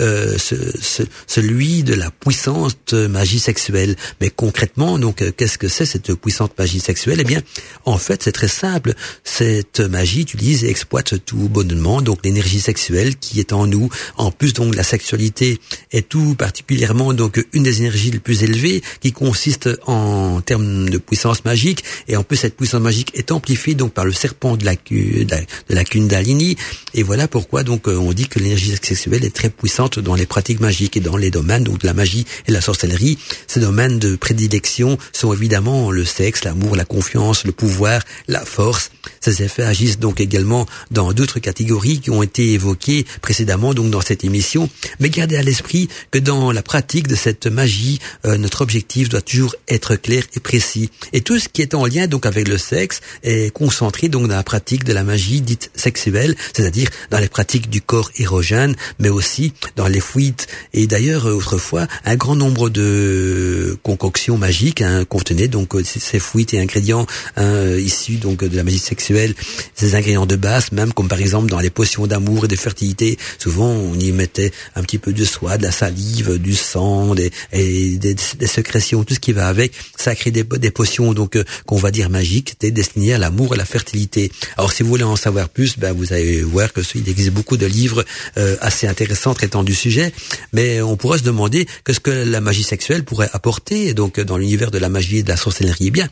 euh, 0.00 0.36
ce, 0.36 0.56
ce, 0.80 1.04
celui 1.26 1.82
de 1.82 1.94
la 1.94 2.10
puissante 2.10 2.92
magie 2.92 3.38
sexuelle. 3.38 3.96
Mais 4.20 4.30
concrètement, 4.30 4.98
donc, 4.98 5.22
euh, 5.22 5.32
qu'est-ce 5.36 5.58
que 5.58 5.68
c'est 5.68 5.86
cette 5.86 6.14
puissante 6.14 6.58
magie 6.58 6.80
sexuelle? 6.80 7.18
Eh 7.20 7.24
bien, 7.24 7.42
en 7.84 7.98
fait, 7.98 8.22
c'est 8.22 8.32
très 8.32 8.48
simple. 8.48 8.94
Cette 9.24 9.80
magie 9.80 10.22
utilise 10.22 10.64
et 10.64 10.70
exploite 10.70 11.24
tout 11.24 11.48
bonnement, 11.48 12.02
donc 12.02 12.20
l'énergie 12.24 12.60
sexuelle 12.60 13.16
qui 13.16 13.40
est 13.40 13.52
en 13.52 13.66
nous. 13.66 13.88
En 14.16 14.30
plus, 14.30 14.52
donc, 14.52 14.74
la 14.74 14.82
sexualité 14.82 15.58
est 15.90 16.08
tout 16.08 16.34
particulièrement 16.34 17.12
donc 17.12 17.44
une 17.52 17.62
des 17.62 17.80
énergies 17.80 18.10
les 18.10 18.18
plus 18.18 18.42
élevées, 18.42 18.82
qui 19.00 19.12
consiste 19.12 19.68
en 19.86 20.40
termes 20.40 20.88
de 20.88 20.98
puissance 20.98 21.44
magique. 21.44 21.84
Et 22.08 22.16
en 22.16 22.22
plus, 22.22 22.36
cette 22.36 22.56
puissance 22.56 22.80
magique 22.80 23.10
est 23.14 23.32
amplifiée 23.32 23.74
donc 23.74 23.92
par 23.92 24.04
le 24.04 24.12
serpent 24.12 24.56
de 24.56 24.64
la, 24.64 24.74
de 24.74 25.74
la 25.74 25.84
Kundalini. 25.84 26.56
Et 26.94 27.02
voilà 27.02 27.28
pourquoi 27.28 27.62
donc 27.62 27.88
euh, 27.88 27.96
on 27.96 28.12
dit 28.12 28.28
que 28.28 28.38
l'énergie 28.38 28.74
sexuelle 28.80 29.24
est 29.24 29.34
très 29.34 29.50
puissante 29.50 29.98
dans 29.98 30.14
les 30.14 30.26
pratiques 30.26 30.60
magiques 30.60 30.96
dans 31.02 31.16
les 31.16 31.30
domaines 31.30 31.64
donc 31.64 31.80
de 31.80 31.86
la 31.86 31.94
magie 31.94 32.26
et 32.46 32.52
la 32.52 32.60
sorcellerie. 32.60 33.18
Ces 33.46 33.60
domaines 33.60 33.98
de 33.98 34.16
prédilection 34.16 34.98
sont 35.12 35.32
évidemment 35.32 35.90
le 35.90 36.04
sexe, 36.04 36.44
l'amour, 36.44 36.76
la 36.76 36.84
confiance, 36.84 37.44
le 37.44 37.52
pouvoir, 37.52 38.02
la 38.28 38.44
force. 38.44 38.90
Ces 39.20 39.42
effets 39.42 39.62
agissent 39.62 39.98
donc 39.98 40.20
également 40.20 40.66
dans 40.90 41.12
d'autres 41.12 41.38
catégories 41.38 42.00
qui 42.00 42.10
ont 42.10 42.22
été 42.22 42.52
évoquées 42.52 43.04
précédemment 43.20 43.74
donc 43.74 43.90
dans 43.90 44.00
cette 44.00 44.24
émission. 44.24 44.68
Mais 45.00 45.10
gardez 45.10 45.36
à 45.36 45.42
l'esprit 45.42 45.88
que 46.10 46.18
dans 46.18 46.52
la 46.52 46.62
pratique 46.62 47.08
de 47.08 47.14
cette 47.14 47.46
magie, 47.46 47.98
euh, 48.26 48.36
notre 48.36 48.62
objectif 48.62 49.08
doit 49.08 49.20
toujours 49.20 49.54
être 49.68 49.96
clair 49.96 50.24
et 50.34 50.40
précis. 50.40 50.90
Et 51.12 51.20
tout 51.20 51.38
ce 51.38 51.48
qui 51.48 51.62
est 51.62 51.74
en 51.74 51.86
lien 51.86 52.06
donc 52.06 52.26
avec 52.26 52.48
le 52.48 52.58
sexe 52.58 53.00
est 53.22 53.52
concentré 53.52 54.08
donc 54.08 54.28
dans 54.28 54.36
la 54.36 54.42
pratique 54.42 54.84
de 54.84 54.92
la 54.92 55.04
magie 55.04 55.40
dite 55.40 55.70
sexuelle, 55.74 56.34
c'est-à-dire 56.52 56.88
dans 57.10 57.18
les 57.18 57.28
pratiques 57.28 57.70
du 57.70 57.80
corps 57.80 58.10
érogène, 58.18 58.74
mais 58.98 59.08
aussi 59.08 59.52
dans 59.76 59.88
les 59.88 60.00
fuites. 60.00 60.46
Et 60.72 60.81
d'ailleurs, 60.86 61.26
euh, 61.26 61.34
autrefois, 61.34 61.86
un 62.04 62.16
grand 62.16 62.36
nombre 62.36 62.70
de 62.70 63.76
concoctions 63.82 64.38
magiques 64.38 64.82
hein, 64.82 65.04
contenaient 65.04 65.48
donc 65.48 65.74
euh, 65.74 65.82
ces 65.84 66.18
fuites 66.18 66.54
et 66.54 66.60
ingrédients 66.60 67.06
hein, 67.36 67.76
issus 67.76 68.16
donc 68.16 68.44
de 68.44 68.56
la 68.56 68.64
magie 68.64 68.78
sexuelle, 68.78 69.34
ces 69.74 69.94
ingrédients 69.94 70.26
de 70.26 70.36
base, 70.36 70.72
même 70.72 70.92
comme 70.92 71.08
par 71.08 71.20
exemple 71.20 71.48
dans 71.48 71.60
les 71.60 71.70
potions 71.70 72.06
d'amour 72.06 72.44
et 72.44 72.48
de 72.48 72.56
fertilité, 72.56 73.18
souvent 73.38 73.68
on 73.68 73.98
y 73.98 74.12
mettait 74.12 74.52
un 74.76 74.82
petit 74.82 74.98
peu 74.98 75.12
de 75.12 75.24
soie, 75.24 75.58
de 75.58 75.64
la 75.64 75.72
salive, 75.72 76.38
du 76.38 76.54
sang, 76.54 77.14
des, 77.14 77.30
et 77.52 77.96
des, 77.96 78.14
des 78.14 78.46
sécrétions, 78.46 79.04
tout 79.04 79.14
ce 79.14 79.20
qui 79.20 79.32
va 79.32 79.48
avec. 79.48 79.72
Ça 79.96 80.14
crée 80.14 80.30
des, 80.30 80.44
des 80.44 80.70
potions 80.70 81.12
donc 81.12 81.36
euh, 81.36 81.44
qu'on 81.66 81.76
va 81.76 81.90
dire 81.90 82.10
magiques, 82.10 82.56
destinées 82.60 83.14
à 83.14 83.18
l'amour 83.18 83.52
et 83.52 83.56
à 83.56 83.58
la 83.58 83.64
fertilité. 83.64 84.30
Alors 84.56 84.72
si 84.72 84.82
vous 84.82 84.88
voulez 84.88 85.04
en 85.04 85.16
savoir 85.16 85.48
plus, 85.48 85.78
ben 85.78 85.92
vous 85.92 86.12
allez 86.12 86.42
voir 86.42 86.72
que 86.72 86.80
il 86.94 87.08
existe 87.08 87.30
beaucoup 87.30 87.56
de 87.56 87.66
livres 87.66 88.04
euh, 88.36 88.56
assez 88.60 88.86
intéressants 88.86 89.34
traitant 89.34 89.62
du 89.62 89.74
sujet, 89.74 90.12
mais 90.52 90.71
on 90.80 90.96
pourrait 90.96 91.18
se 91.18 91.24
demander 91.24 91.66
qu'est-ce 91.84 92.00
que 92.00 92.10
la 92.10 92.40
magie 92.40 92.62
sexuelle 92.62 93.04
pourrait 93.04 93.28
apporter 93.32 93.94
donc 93.94 94.20
dans 94.20 94.38
l'univers 94.38 94.70
de 94.70 94.78
la 94.78 94.88
magie 94.88 95.18
et 95.18 95.22
de 95.22 95.28
la 95.28 95.36
sorcellerie. 95.36 95.88
Eh 95.88 95.90
bien, 95.90 96.08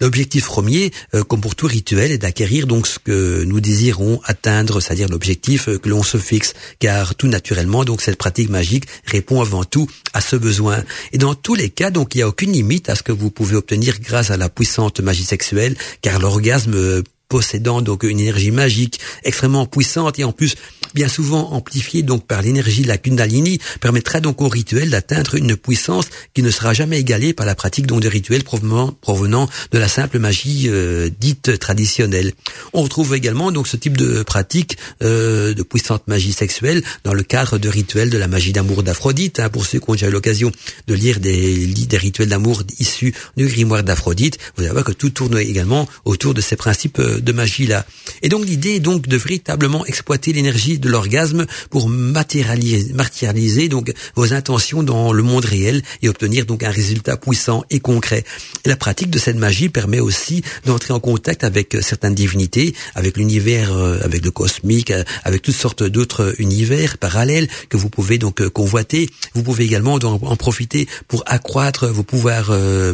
l'objectif 0.00 0.46
premier, 0.46 0.90
euh, 1.14 1.22
comme 1.22 1.40
pour 1.40 1.54
tout 1.54 1.66
rituel, 1.66 2.12
est 2.12 2.18
d'acquérir 2.18 2.66
donc 2.66 2.86
ce 2.86 2.98
que 2.98 3.44
nous 3.44 3.60
désirons 3.60 4.20
atteindre, 4.24 4.80
c'est-à-dire 4.80 5.08
l'objectif 5.08 5.68
que 5.78 5.88
l'on 5.88 6.02
se 6.02 6.18
fixe, 6.18 6.54
car 6.78 7.14
tout 7.14 7.28
naturellement 7.28 7.84
donc 7.84 8.02
cette 8.02 8.16
pratique 8.16 8.50
magique 8.50 8.84
répond 9.06 9.40
avant 9.40 9.64
tout 9.64 9.88
à 10.12 10.20
ce 10.20 10.36
besoin. 10.36 10.82
Et 11.12 11.18
dans 11.18 11.34
tous 11.34 11.54
les 11.54 11.70
cas, 11.70 11.90
donc 11.90 12.14
il 12.14 12.18
n'y 12.18 12.22
a 12.22 12.28
aucune 12.28 12.52
limite 12.52 12.88
à 12.88 12.96
ce 12.96 13.02
que 13.02 13.12
vous 13.12 13.30
pouvez 13.30 13.56
obtenir 13.56 14.00
grâce 14.00 14.30
à 14.30 14.36
la 14.36 14.48
puissante 14.48 15.00
magie 15.00 15.24
sexuelle, 15.24 15.76
car 16.00 16.18
l'orgasme 16.18 17.02
possédant 17.32 17.80
donc 17.80 18.02
une 18.02 18.20
énergie 18.20 18.50
magique 18.50 19.00
extrêmement 19.24 19.64
puissante 19.64 20.18
et 20.18 20.24
en 20.24 20.32
plus 20.32 20.54
bien 20.94 21.08
souvent 21.08 21.52
amplifiée 21.52 22.02
donc 22.02 22.26
par 22.26 22.42
l'énergie 22.42 22.82
de 22.82 22.88
la 22.88 22.98
Kundalini, 22.98 23.58
permettra 23.80 24.20
donc 24.20 24.40
au 24.42 24.48
rituel 24.48 24.90
d'atteindre 24.90 25.34
une 25.34 25.56
puissance 25.56 26.06
qui 26.34 26.42
ne 26.42 26.50
sera 26.50 26.72
jamais 26.72 27.00
égalée 27.00 27.32
par 27.32 27.46
la 27.46 27.54
pratique 27.54 27.86
donc 27.86 28.00
de 28.00 28.08
rituels 28.08 28.44
provenant, 28.44 28.92
provenant 29.00 29.48
de 29.70 29.78
la 29.78 29.88
simple 29.88 30.18
magie 30.18 30.68
euh, 30.68 31.10
dite 31.20 31.58
traditionnelle. 31.58 32.32
On 32.72 32.82
retrouve 32.82 33.14
également 33.14 33.52
donc 33.52 33.68
ce 33.68 33.76
type 33.76 33.96
de 33.96 34.22
pratique 34.22 34.76
euh, 35.02 35.54
de 35.54 35.62
puissante 35.62 36.06
magie 36.08 36.32
sexuelle 36.32 36.82
dans 37.04 37.14
le 37.14 37.22
cadre 37.22 37.58
de 37.58 37.68
rituels 37.68 38.10
de 38.10 38.18
la 38.18 38.28
magie 38.28 38.52
d'amour 38.52 38.82
d'Aphrodite. 38.82 39.40
Hein, 39.40 39.48
pour 39.48 39.66
ceux 39.66 39.78
qui 39.78 39.90
ont 39.90 39.94
déjà 39.94 40.08
eu 40.08 40.12
l'occasion 40.12 40.52
de 40.86 40.94
lire 40.94 41.20
des, 41.20 41.66
des 41.66 41.96
rituels 41.96 42.28
d'amour 42.28 42.62
issus 42.78 43.14
du 43.36 43.46
grimoire 43.46 43.82
d'Aphrodite, 43.82 44.38
vous 44.56 44.64
allez 44.64 44.72
voir 44.72 44.84
que 44.84 44.92
tout 44.92 45.10
tourne 45.10 45.38
également 45.38 45.88
autour 46.04 46.34
de 46.34 46.40
ces 46.40 46.56
principes 46.56 46.98
euh, 46.98 47.20
de 47.20 47.32
magie 47.32 47.66
là. 47.66 47.86
Et 48.22 48.28
donc 48.28 48.44
l'idée 48.46 48.76
est 48.76 48.80
donc 48.80 49.06
de 49.08 49.16
véritablement 49.16 49.84
exploiter 49.86 50.32
l'énergie 50.32 50.78
de 50.82 50.90
l'orgasme 50.90 51.46
pour 51.70 51.88
matérialiser, 51.88 53.68
donc 53.68 53.92
vos 54.14 54.34
intentions 54.34 54.82
dans 54.82 55.12
le 55.12 55.22
monde 55.22 55.46
réel 55.46 55.82
et 56.02 56.08
obtenir 56.08 56.44
donc 56.44 56.62
un 56.62 56.70
résultat 56.70 57.16
puissant 57.16 57.64
et 57.70 57.80
concret. 57.80 58.24
Et 58.64 58.68
la 58.68 58.76
pratique 58.76 59.10
de 59.10 59.18
cette 59.18 59.36
magie 59.36 59.70
permet 59.70 60.00
aussi 60.00 60.42
d'entrer 60.66 60.92
en 60.92 61.00
contact 61.00 61.44
avec 61.44 61.76
certaines 61.80 62.14
divinités, 62.14 62.74
avec 62.94 63.16
l'univers, 63.16 63.72
euh, 63.72 63.98
avec 64.02 64.24
le 64.24 64.30
cosmique, 64.30 64.90
euh, 64.90 65.04
avec 65.24 65.42
toutes 65.42 65.54
sortes 65.54 65.82
d'autres 65.82 66.34
univers 66.38 66.98
parallèles 66.98 67.48
que 67.68 67.76
vous 67.76 67.88
pouvez 67.88 68.18
donc 68.18 68.40
euh, 68.40 68.50
convoiter. 68.50 69.08
Vous 69.34 69.42
pouvez 69.42 69.64
également 69.64 69.94
en 69.94 70.36
profiter 70.36 70.88
pour 71.08 71.22
accroître 71.26 71.86
vos 71.86 72.02
pouvoirs 72.02 72.52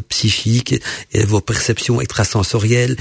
psychiques 0.09 0.75
et 1.13 1.25
vos 1.25 1.41
perceptions 1.41 2.01
extrasensorielles. 2.01 2.97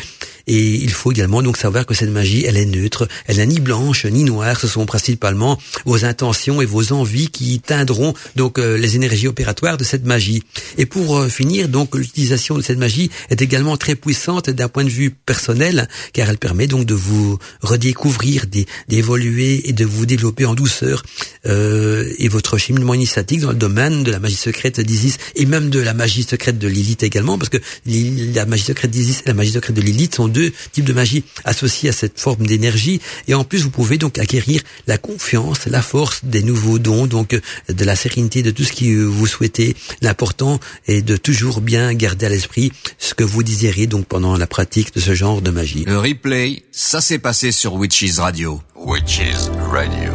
Et 0.48 0.76
il 0.76 0.92
faut 0.92 1.12
également 1.12 1.42
donc 1.42 1.58
savoir 1.58 1.86
que 1.86 1.94
cette 1.94 2.10
magie, 2.10 2.46
elle 2.46 2.58
est 2.58 2.66
neutre, 2.66 3.08
elle 3.26 3.38
n'est 3.38 3.46
ni 3.46 3.60
blanche 3.60 4.06
ni 4.06 4.24
noire. 4.24 4.60
Ce 4.60 4.68
sont 4.68 4.86
principalement 4.86 5.60
vos 5.86 6.06
intentions 6.06 6.62
et 6.62 6.66
vos 6.66 6.94
envies 6.94 7.28
qui 7.30 7.60
teindront 7.60 8.14
donc 8.36 8.58
euh, 8.58 8.78
les 8.78 8.96
énergies 8.96 9.28
opératoires 9.28 9.78
de 9.78 9.84
cette 9.84 10.06
magie. 10.06 10.44
Et 10.78 10.86
pour 10.86 11.18
euh, 11.18 11.28
finir, 11.28 11.68
donc 11.68 11.96
l'utilisation 11.96 12.58
de 12.58 12.62
cette 12.62 12.78
magie 12.78 13.10
est 13.30 13.42
également 13.42 13.78
très 13.78 13.96
puissante 13.96 14.50
d'un 14.50 14.70
point 14.70 14.84
de 14.84 14.90
vue 14.90 15.12
personnel, 15.12 15.88
car 16.14 16.30
elle 16.30 16.38
permet 16.38 16.68
donc 16.68 16.86
de 16.86 16.94
vous 16.94 17.38
redécouvrir, 17.62 18.46
d'évoluer 18.88 19.70
et 19.70 19.74
de 19.74 19.86
vous 19.86 20.06
développer 20.06 20.46
en 20.46 20.56
douceur. 20.56 21.04
Euh, 21.46 22.12
et 22.18 22.28
votre 22.28 22.58
cheminement 22.58 22.94
initiatique 22.94 23.42
dans 23.42 23.52
le 23.52 23.56
domaine 23.56 24.04
de 24.04 24.12
la 24.12 24.20
magie 24.20 24.36
secrète 24.36 24.80
d'Isis 24.80 25.18
et 25.36 25.46
même 25.46 25.70
de 25.70 25.80
la 25.80 25.94
magie 25.94 26.24
secrète 26.24 26.58
de 26.58 26.68
Lilith 26.68 27.04
également, 27.04 27.38
parce 27.38 27.50
que 27.50 27.58
la 27.86 28.46
magie 28.46 28.64
secrète 28.64 28.92
d'Isis 28.92 29.22
et 29.26 29.28
la 29.28 29.34
magie 29.34 29.52
secrète 29.52 29.76
de 29.76 29.82
Lilith 29.82 30.16
sont 30.16 30.28
deux 30.28 30.37
types 30.72 30.86
de 30.86 30.94
magie 30.94 31.24
associés 31.46 31.90
à 31.90 31.94
cette 31.94 32.20
forme 32.20 32.46
d'énergie. 32.46 33.02
Et 33.28 33.34
en 33.34 33.44
plus, 33.44 33.64
vous 33.64 33.70
pouvez 33.70 33.98
donc 33.98 34.18
acquérir 34.18 34.62
la 34.88 34.98
confiance, 34.98 35.66
la 35.66 35.82
force 35.82 36.24
des 36.24 36.44
nouveaux 36.44 36.80
dons, 36.80 37.08
donc 37.08 37.40
de 37.70 37.86
la 37.86 37.96
sérénité, 37.96 38.44
de 38.44 38.52
tout 38.52 38.64
ce 38.64 38.74
que 38.74 39.04
vous 39.04 39.28
souhaitez. 39.28 39.76
L'important 40.02 40.60
est 40.88 41.02
de 41.02 41.18
toujours 41.18 41.62
bien 41.62 41.94
garder 41.94 42.26
à 42.26 42.30
l'esprit 42.30 42.72
ce 42.98 43.14
que 43.14 43.24
vous 43.24 43.44
désirez 43.44 43.88
donc 43.88 44.06
pendant 44.06 44.38
la 44.38 44.48
pratique 44.48 44.94
de 44.94 45.00
ce 45.00 45.14
genre 45.14 45.42
de 45.42 45.52
magie. 45.52 45.86
Le 45.86 46.00
replay, 46.00 46.64
ça 46.72 47.02
s'est 47.02 47.20
passé 47.20 47.52
sur 47.52 47.74
Witches 47.74 48.18
Radio. 48.18 48.62
Witches 48.76 49.50
Radio. 49.72 50.14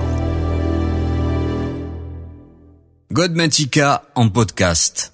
Godmantica 3.13 4.05
en 4.15 4.31
podcast. 4.31 5.13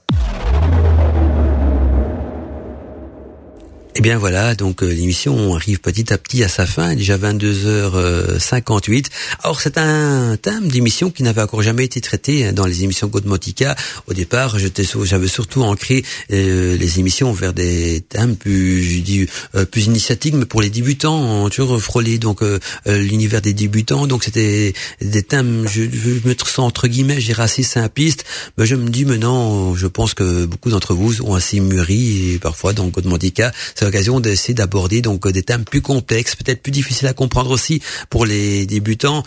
Eh 3.99 4.01
bien 4.01 4.17
voilà, 4.17 4.55
donc 4.55 4.85
euh, 4.85 4.87
l'émission 4.87 5.57
arrive 5.57 5.81
petit 5.81 6.13
à 6.13 6.19
petit 6.19 6.45
à 6.45 6.49
sa 6.49 6.67
fin, 6.67 6.95
déjà 6.95 7.19
22h58. 7.19 9.07
Alors 9.43 9.61
c'est 9.61 9.77
un 9.77 10.37
thème 10.37 10.69
d'émission 10.69 11.11
qui 11.11 11.25
n'avait 11.25 11.43
encore 11.43 11.63
jamais 11.63 11.85
été 11.85 12.01
traité 12.01 12.47
hein, 12.47 12.53
dans 12.53 12.65
les 12.65 12.85
émissions 12.85 13.09
Godmotica. 13.09 13.75
Au 14.07 14.15
départ, 14.15 14.57
j'avais 14.57 15.27
surtout 15.27 15.65
ancré 15.65 16.05
euh, 16.31 16.77
les 16.77 17.01
émissions 17.01 17.33
vers 17.33 17.53
des 17.53 18.05
thèmes 18.09 18.37
plus, 18.37 18.85
je 18.85 19.01
dis, 19.01 19.27
euh, 19.57 19.65
plus 19.65 19.87
initiatiques, 19.87 20.35
mais 20.35 20.47
pour 20.47 20.63
les 20.63 20.71
débutants, 20.71 21.21
on 21.21 21.49
toujours 21.49 21.83
frôlé 21.83 22.19
donc 22.19 22.43
l'univers 22.87 23.43
des 23.43 23.53
débutants. 23.53 24.07
Donc 24.07 24.23
c'était 24.23 24.75
des 25.01 25.25
thèmes, 25.25 25.67
je, 25.69 25.83
je 25.83 26.29
me 26.29 26.35
sens 26.39 26.61
entre 26.61 26.87
guillemets, 26.87 27.21
j'ai 27.21 27.35
assez 27.37 27.65
simpliste. 27.65 28.25
Mais 28.59 28.67
je 28.67 28.77
me 28.77 28.91
dis 28.91 29.05
maintenant, 29.05 29.75
je 29.75 29.89
pense 29.89 30.15
que 30.15 30.45
beaucoup 30.45 30.71
d'entre 30.71 30.95
vous 30.95 31.21
ont 31.23 31.35
assez 31.35 31.59
mûri 31.59 32.39
parfois 32.41 32.73
dans 32.73 32.87
Godmotica, 32.87 33.51
ça 33.75 33.88
l'occasion 33.89 34.21
d'essayer 34.21 34.55
d'aborder 34.55 35.03
donc 35.03 35.27
des 35.29 35.43
thèmes 35.43 35.65
plus 35.65 35.81
complexes, 35.81 36.37
peut-être 36.37 36.63
plus 36.63 36.73
difficiles 36.73 37.09
à 37.09 37.13
comprendre 37.13 37.51
aussi 37.51 37.81
pour 38.11 38.27
les 38.27 38.67
débutants, 38.67 39.23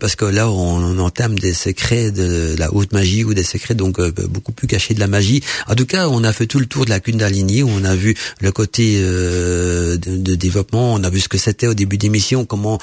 parce 0.00 0.16
que 0.16 0.24
là 0.24 0.50
on, 0.50 0.78
on, 0.82 0.98
entame 0.98 1.38
des 1.38 1.54
secrets 1.54 2.10
de 2.10 2.56
la 2.58 2.72
haute 2.72 2.92
magie 2.92 3.24
ou 3.24 3.34
des 3.34 3.44
secrets 3.44 3.74
donc 3.74 4.00
beaucoup 4.26 4.52
plus 4.52 4.66
cachés 4.66 4.94
de 4.94 5.00
la 5.00 5.06
magie. 5.06 5.42
En 5.68 5.74
tout 5.74 5.86
cas, 5.86 6.08
on 6.08 6.24
a 6.24 6.32
fait 6.32 6.46
tout 6.46 6.58
le 6.58 6.66
tour 6.66 6.84
de 6.84 6.90
la 6.90 7.00
Kundalini, 7.00 7.62
on 7.62 7.84
a 7.84 7.94
vu 7.94 8.14
le 8.40 8.52
côté 8.52 9.00
de, 9.00 9.96
de, 9.96 10.34
développement, 10.34 10.94
on 10.94 11.04
a 11.04 11.10
vu 11.10 11.20
ce 11.20 11.28
que 11.28 11.38
c'était 11.38 11.66
au 11.66 11.74
début 11.74 11.98
d'émission, 11.98 12.44
comment 12.44 12.78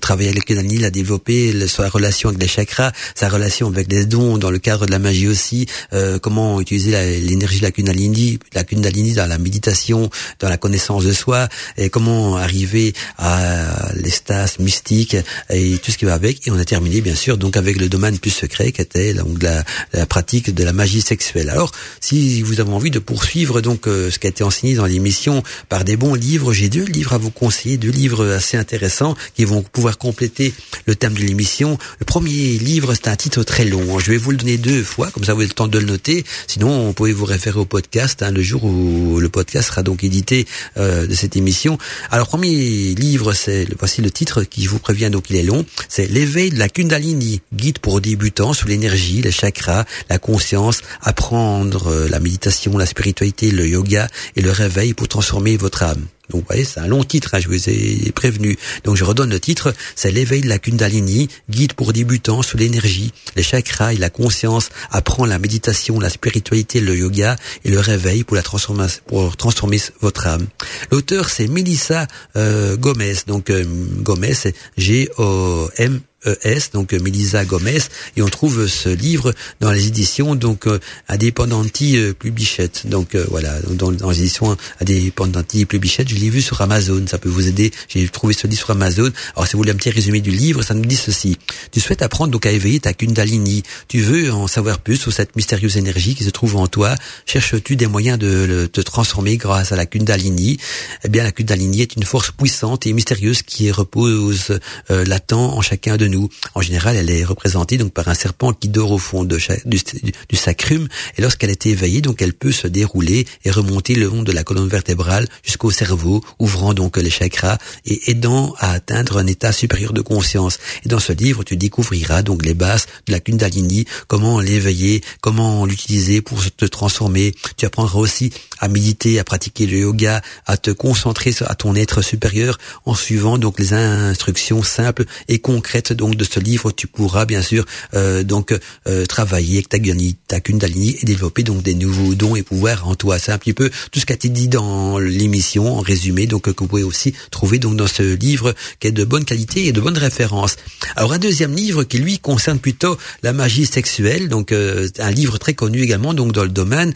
travailler 0.00 0.30
avec 0.30 0.48
la 0.48 0.56
Kundalini, 0.56 0.78
la 0.78 0.90
développer, 0.90 1.66
sa 1.66 1.88
relation 1.88 2.28
avec 2.28 2.40
les 2.40 2.48
chakras, 2.48 2.92
sa 3.14 3.28
relation 3.28 3.68
avec 3.68 3.90
les 3.90 4.06
dons 4.06 4.38
dans 4.38 4.50
le 4.50 4.58
cadre 4.58 4.86
de 4.86 4.90
la 4.90 4.98
magie 4.98 5.28
aussi, 5.28 5.66
euh, 5.92 6.18
comment 6.18 6.60
utiliser 6.60 7.20
l'énergie 7.20 7.58
de 7.58 7.64
la 7.64 7.70
Kundalini, 7.70 8.38
la 8.54 8.64
Kundalini 8.64 9.12
dans 9.12 9.26
la 9.26 9.38
méditation, 9.38 10.10
dans 10.42 10.48
la 10.48 10.58
connaissance 10.58 11.04
de 11.04 11.12
soi, 11.12 11.48
et 11.78 11.88
comment 11.88 12.36
arriver 12.36 12.92
à 13.16 13.92
l'estase 13.94 14.58
mystique 14.58 15.16
et 15.48 15.78
tout 15.78 15.90
ce 15.90 15.96
qui 15.96 16.04
va 16.04 16.14
avec. 16.14 16.46
Et 16.46 16.50
on 16.50 16.58
a 16.58 16.64
terminé 16.64 17.00
bien 17.00 17.14
sûr 17.14 17.38
donc 17.38 17.56
avec 17.56 17.80
le 17.80 17.88
domaine 17.88 18.18
plus 18.18 18.30
secret 18.30 18.72
qui 18.72 18.82
était 18.82 19.14
donc 19.14 19.42
la, 19.42 19.64
la 19.92 20.04
pratique 20.04 20.52
de 20.52 20.64
la 20.64 20.72
magie 20.72 21.00
sexuelle. 21.00 21.48
Alors 21.48 21.70
si 22.00 22.42
vous 22.42 22.60
avez 22.60 22.72
envie 22.72 22.90
de 22.90 22.98
poursuivre 22.98 23.60
donc 23.60 23.86
euh, 23.86 24.10
ce 24.10 24.18
qui 24.18 24.26
a 24.26 24.30
été 24.30 24.42
enseigné 24.42 24.74
dans 24.74 24.86
l'émission 24.86 25.42
par 25.68 25.84
des 25.84 25.96
bons 25.96 26.14
livres, 26.14 26.52
j'ai 26.52 26.68
deux 26.68 26.84
livres 26.84 27.12
à 27.12 27.18
vous 27.18 27.30
conseiller, 27.30 27.76
deux 27.76 27.90
livres 27.90 28.26
assez 28.32 28.56
intéressants 28.56 29.14
qui 29.34 29.44
vont 29.44 29.62
pouvoir 29.62 29.96
compléter 29.96 30.52
le 30.86 30.94
thème 30.96 31.14
de 31.14 31.20
l'émission. 31.20 31.78
Le 32.00 32.04
premier 32.04 32.58
livre, 32.58 32.94
c'est 32.94 33.08
un 33.08 33.16
titre 33.16 33.44
très 33.44 33.64
long. 33.64 33.98
Je 34.00 34.10
vais 34.10 34.16
vous 34.16 34.32
le 34.32 34.36
donner 34.36 34.58
deux 34.58 34.82
fois, 34.82 35.10
comme 35.12 35.24
ça 35.24 35.34
vous 35.34 35.40
avez 35.40 35.48
le 35.48 35.54
temps 35.54 35.68
de 35.68 35.78
le 35.78 35.86
noter. 35.86 36.24
Sinon, 36.48 36.88
on 36.88 36.92
pouvez 36.92 37.12
vous 37.12 37.24
référer 37.24 37.60
au 37.60 37.64
podcast, 37.64 38.22
hein, 38.22 38.30
le 38.30 38.42
jour 38.42 38.64
où 38.64 39.20
le 39.20 39.28
podcast 39.28 39.68
sera 39.68 39.82
donc 39.82 40.02
édité 40.02 40.31
euh, 40.76 41.06
de 41.06 41.14
cette 41.14 41.36
émission. 41.36 41.78
Alors, 42.10 42.28
premier 42.28 42.94
livre, 42.94 43.32
c'est 43.32 43.66
voici 43.78 44.00
le 44.02 44.10
titre 44.10 44.42
qui 44.42 44.66
vous 44.66 44.78
prévient, 44.78 45.10
donc 45.10 45.30
il 45.30 45.36
est 45.36 45.42
long. 45.42 45.64
C'est 45.88 46.06
l'éveil 46.10 46.50
de 46.50 46.58
la 46.58 46.68
Kundalini, 46.68 47.40
guide 47.52 47.78
pour 47.78 48.00
débutants 48.00 48.52
sur 48.52 48.68
l'énergie, 48.68 49.22
les 49.22 49.32
chakras, 49.32 49.84
la 50.08 50.18
conscience, 50.18 50.80
apprendre 51.00 51.88
euh, 51.88 52.08
la 52.08 52.20
méditation, 52.20 52.76
la 52.78 52.86
spiritualité, 52.86 53.50
le 53.50 53.66
yoga 53.66 54.08
et 54.36 54.42
le 54.42 54.50
réveil 54.50 54.94
pour 54.94 55.08
transformer 55.08 55.56
votre 55.56 55.82
âme. 55.82 56.06
Donc 56.32 56.40
vous 56.40 56.46
voyez, 56.48 56.64
c'est 56.64 56.80
un 56.80 56.86
long 56.86 57.04
titre, 57.04 57.34
hein, 57.34 57.40
je 57.40 57.48
vous 57.48 57.68
ai 57.68 58.10
prévenu. 58.12 58.58
Donc 58.84 58.96
je 58.96 59.04
redonne 59.04 59.30
le 59.30 59.38
titre, 59.38 59.74
c'est 59.94 60.10
l'éveil 60.10 60.40
de 60.40 60.48
la 60.48 60.58
Kundalini, 60.58 61.28
guide 61.50 61.74
pour 61.74 61.92
débutants 61.92 62.42
sur 62.42 62.58
l'énergie, 62.58 63.12
les 63.36 63.42
chakras 63.42 63.92
et 63.92 63.98
la 63.98 64.10
conscience, 64.10 64.70
apprend 64.90 65.26
la 65.26 65.38
méditation, 65.38 66.00
la 66.00 66.08
spiritualité, 66.08 66.80
le 66.80 66.96
yoga 66.96 67.36
et 67.64 67.70
le 67.70 67.78
réveil 67.78 68.24
pour 68.24 68.36
la 68.36 68.42
transformer, 68.42 68.86
pour 69.06 69.36
transformer 69.36 69.78
votre 70.00 70.26
âme. 70.26 70.46
L'auteur 70.90 71.28
c'est 71.28 71.48
Melissa 71.48 72.06
euh, 72.36 72.76
Gomez, 72.76 73.16
donc 73.26 73.50
euh, 73.50 73.64
Gomez 74.02 74.34
c'est 74.34 74.54
G-O-M 74.78 76.00
ES, 76.24 76.70
donc 76.72 76.92
euh, 76.92 77.00
Melissa 77.00 77.44
Gomez, 77.44 77.78
et 78.16 78.22
on 78.22 78.28
trouve 78.28 78.66
ce 78.66 78.88
livre 78.88 79.34
dans 79.60 79.72
les 79.72 79.88
éditions 79.88 80.34
donc 80.34 80.66
euh, 80.66 80.78
Independenti 81.08 81.96
euh, 81.96 82.12
Publichette. 82.12 82.86
Donc 82.86 83.16
voilà, 83.30 83.60
dans, 83.70 83.90
dans 83.90 84.10
les 84.10 84.20
éditions 84.20 84.56
Independenti 84.80 85.66
Publichette, 85.66 86.08
je 86.08 86.14
l'ai 86.14 86.30
vu 86.30 86.42
sur 86.42 86.60
Amazon, 86.60 87.04
ça 87.06 87.18
peut 87.18 87.28
vous 87.28 87.48
aider. 87.48 87.72
J'ai 87.88 88.08
trouvé 88.08 88.34
ce 88.34 88.46
livre 88.46 88.60
sur 88.60 88.70
Amazon. 88.70 89.10
Alors 89.34 89.46
si 89.46 89.52
vous 89.52 89.58
voulez 89.58 89.72
un 89.72 89.76
petit 89.76 89.90
résumé 89.90 90.20
du 90.20 90.30
livre, 90.30 90.62
ça 90.62 90.74
nous 90.74 90.84
dit 90.84 90.96
ceci. 90.96 91.36
Tu 91.72 91.80
souhaites 91.80 92.02
apprendre 92.02 92.30
donc 92.30 92.46
à 92.46 92.50
éveiller 92.50 92.80
ta 92.80 92.92
Kundalini. 92.92 93.62
Tu 93.88 94.00
veux 94.00 94.32
en 94.32 94.46
savoir 94.46 94.80
plus 94.80 94.96
sur 94.96 95.12
cette 95.12 95.34
mystérieuse 95.36 95.76
énergie 95.76 96.14
qui 96.14 96.24
se 96.24 96.30
trouve 96.30 96.56
en 96.56 96.66
toi. 96.66 96.94
Cherches-tu 97.26 97.76
des 97.76 97.86
moyens 97.86 98.18
de 98.18 98.68
te 98.72 98.80
transformer 98.80 99.36
grâce 99.36 99.72
à 99.72 99.76
la 99.76 99.86
Kundalini? 99.86 100.58
Eh 101.04 101.08
bien, 101.08 101.24
la 101.24 101.32
Kundalini 101.32 101.82
est 101.82 101.96
une 101.96 102.04
force 102.04 102.30
puissante 102.30 102.86
et 102.86 102.92
mystérieuse 102.92 103.42
qui 103.42 103.70
repose 103.70 104.58
latent 104.88 105.32
en 105.32 105.60
chacun 105.60 105.96
de 105.96 106.06
nous 106.06 106.11
En 106.54 106.60
général, 106.60 106.96
elle 106.96 107.10
est 107.10 107.24
représentée 107.24 107.78
donc 107.78 107.92
par 107.92 108.08
un 108.08 108.14
serpent 108.14 108.52
qui 108.52 108.68
dort 108.68 108.92
au 108.92 108.98
fond 108.98 109.24
de 109.24 109.38
du, 109.64 110.36
sacrum, 110.36 110.88
et 111.16 111.22
lorsqu'elle 111.22 111.50
est 111.50 111.66
éveillée, 111.66 112.00
donc 112.00 112.22
elle 112.22 112.34
peut 112.34 112.52
se 112.52 112.66
dérouler 112.66 113.26
et 113.44 113.50
remonter 113.50 113.94
le 113.94 114.06
long 114.06 114.22
de 114.22 114.32
la 114.32 114.44
colonne 114.44 114.68
vertébrale 114.68 115.26
jusqu'au 115.42 115.70
cerveau, 115.70 116.22
ouvrant 116.38 116.74
donc 116.74 116.96
les 116.96 117.10
chakras 117.10 117.58
et 117.84 118.10
aidant 118.10 118.54
à 118.58 118.72
atteindre 118.72 119.18
un 119.18 119.26
état 119.26 119.52
supérieur 119.52 119.92
de 119.92 120.00
conscience. 120.00 120.58
Et 120.84 120.88
dans 120.88 120.98
ce 121.00 121.12
livre, 121.12 121.44
tu 121.44 121.56
découvriras 121.56 122.22
donc 122.22 122.44
les 122.44 122.54
bases 122.54 122.86
de 123.06 123.12
la 123.12 123.20
Kundalini, 123.20 123.86
comment 124.06 124.40
l'éveiller, 124.40 125.02
comment 125.20 125.64
l'utiliser 125.66 126.20
pour 126.20 126.42
te 126.50 126.64
transformer. 126.64 127.34
Tu 127.56 127.66
apprendras 127.66 127.98
aussi 127.98 128.32
à 128.58 128.68
méditer, 128.68 129.18
à 129.18 129.24
pratiquer 129.24 129.66
le 129.66 129.78
yoga, 129.78 130.22
à 130.46 130.56
te 130.56 130.70
concentrer 130.70 131.32
à 131.46 131.54
ton 131.54 131.74
être 131.74 132.02
supérieur 132.02 132.58
en 132.84 132.94
suivant 132.94 133.38
donc 133.38 133.58
les 133.58 133.72
instructions 133.72 134.62
simples 134.62 135.04
et 135.28 135.38
concrètes 135.38 135.92
donc 136.02 136.16
de 136.16 136.24
ce 136.24 136.40
livre, 136.40 136.72
tu 136.72 136.88
pourras 136.88 137.26
bien 137.26 137.42
sûr 137.42 137.64
euh, 137.94 138.24
donc 138.24 138.52
euh, 138.88 139.06
travailler 139.06 139.58
avec 139.58 139.68
ta, 139.68 139.78
ta 140.26 140.40
Kundalini 140.40 140.96
et 141.00 141.04
développer 141.04 141.44
donc 141.44 141.62
des 141.62 141.74
nouveaux 141.74 142.16
dons 142.16 142.34
et 142.34 142.42
pouvoirs 142.42 142.88
en 142.88 142.96
toi. 142.96 143.20
C'est 143.20 143.30
un 143.30 143.38
petit 143.38 143.52
peu 143.52 143.70
tout 143.92 144.00
ce 144.00 144.06
qui 144.06 144.12
a 144.12 144.16
été 144.16 144.28
dit 144.28 144.48
dans 144.48 144.98
l'émission 144.98 145.78
en 145.78 145.80
résumé, 145.80 146.26
donc 146.26 146.42
que 146.42 146.50
vous 146.58 146.66
pouvez 146.66 146.82
aussi 146.82 147.14
trouver 147.30 147.60
donc 147.60 147.76
dans 147.76 147.86
ce 147.86 148.02
livre 148.02 148.52
qui 148.80 148.88
est 148.88 148.92
de 148.92 149.04
bonne 149.04 149.24
qualité 149.24 149.66
et 149.66 149.72
de 149.72 149.80
bonne 149.80 149.96
référence. 149.96 150.56
Alors 150.96 151.12
un 151.12 151.20
deuxième 151.20 151.54
livre 151.54 151.84
qui 151.84 151.98
lui 151.98 152.18
concerne 152.18 152.58
plutôt 152.58 152.98
la 153.22 153.32
magie 153.32 153.66
sexuelle, 153.66 154.28
donc 154.28 154.50
euh, 154.50 154.88
un 154.98 155.12
livre 155.12 155.38
très 155.38 155.54
connu 155.54 155.82
également 155.82 156.14
donc 156.14 156.32
dans 156.32 156.42
le 156.42 156.50
domaine 156.50 156.92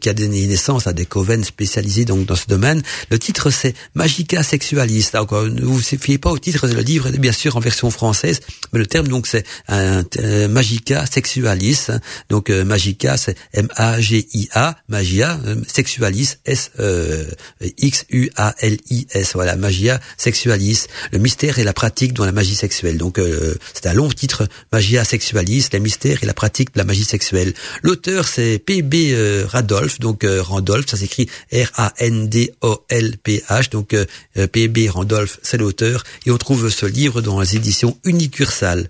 qui 0.00 0.08
a 0.10 0.14
donné 0.14 0.46
naissance 0.46 0.86
à 0.86 0.92
des 0.92 1.06
coven 1.06 1.42
spécialisés 1.42 2.04
donc 2.04 2.26
dans 2.26 2.36
ce 2.36 2.48
domaine. 2.48 2.82
Le 3.10 3.18
titre 3.18 3.48
c'est 3.48 3.74
Magica 3.94 4.42
Sexualiste. 4.42 5.14
Alors, 5.14 5.44
ne 5.44 5.62
vous 5.62 5.80
fiez 5.80 6.18
pas 6.18 6.30
au 6.30 6.38
titre, 6.38 6.66
le 6.66 6.82
livre 6.82 7.08
bien 7.12 7.32
sûr 7.32 7.56
en 7.56 7.60
version 7.60 7.90
française 7.90 8.41
mais 8.72 8.78
le 8.78 8.86
terme 8.86 9.08
donc 9.08 9.26
c'est 9.26 9.44
un, 9.68 10.02
magica 10.48 11.04
sexualis. 11.06 11.88
Donc 12.28 12.50
euh, 12.50 12.64
magica 12.64 13.16
c'est 13.16 13.36
M 13.52 13.68
A 13.76 14.00
G 14.00 14.26
I 14.34 14.48
A 14.54 14.76
magia 14.88 15.38
euh, 15.46 15.56
sexualis 15.66 16.36
S 16.44 16.70
euh, 16.80 17.24
X 17.78 18.04
U 18.10 18.30
A 18.36 18.54
L 18.60 18.78
I 18.90 19.06
S. 19.10 19.32
Voilà 19.34 19.56
magia 19.56 20.00
sexualis. 20.16 20.86
Le 21.12 21.18
mystère 21.18 21.58
et 21.58 21.64
la 21.64 21.72
pratique 21.72 22.12
dans 22.12 22.24
la 22.24 22.32
magie 22.32 22.54
sexuelle. 22.54 22.98
Donc 22.98 23.20
c'est 23.74 23.86
un 23.86 23.94
long 23.94 24.08
titre 24.08 24.48
magia 24.72 25.04
sexualis, 25.04 25.66
les 25.72 25.80
mystères 25.80 26.22
et 26.22 26.26
la 26.26 26.34
pratique 26.34 26.74
de 26.74 26.78
la 26.78 26.84
magie 26.84 27.04
sexuelle. 27.04 27.52
L'auteur 27.82 28.26
c'est 28.26 28.58
P 28.58 28.82
B 28.82 28.94
Radolph. 29.46 30.00
Donc 30.00 30.24
Randolph 30.26 30.86
ça 30.88 30.96
s'écrit 30.96 31.28
R 31.52 31.70
A 31.76 31.92
N 31.98 32.28
D 32.28 32.54
O 32.60 32.84
L 32.88 33.16
P 33.22 33.42
H. 33.48 33.70
Donc 33.70 33.94
P 34.52 34.68
B 34.68 34.88
Randolph 34.88 35.38
c'est 35.42 35.58
l'auteur 35.58 36.04
et 36.26 36.30
on 36.30 36.38
trouve 36.38 36.68
ce 36.68 36.86
livre 36.86 37.20
dans 37.20 37.40
les 37.40 37.56
éditions 37.56 37.98
uniques 38.04 38.31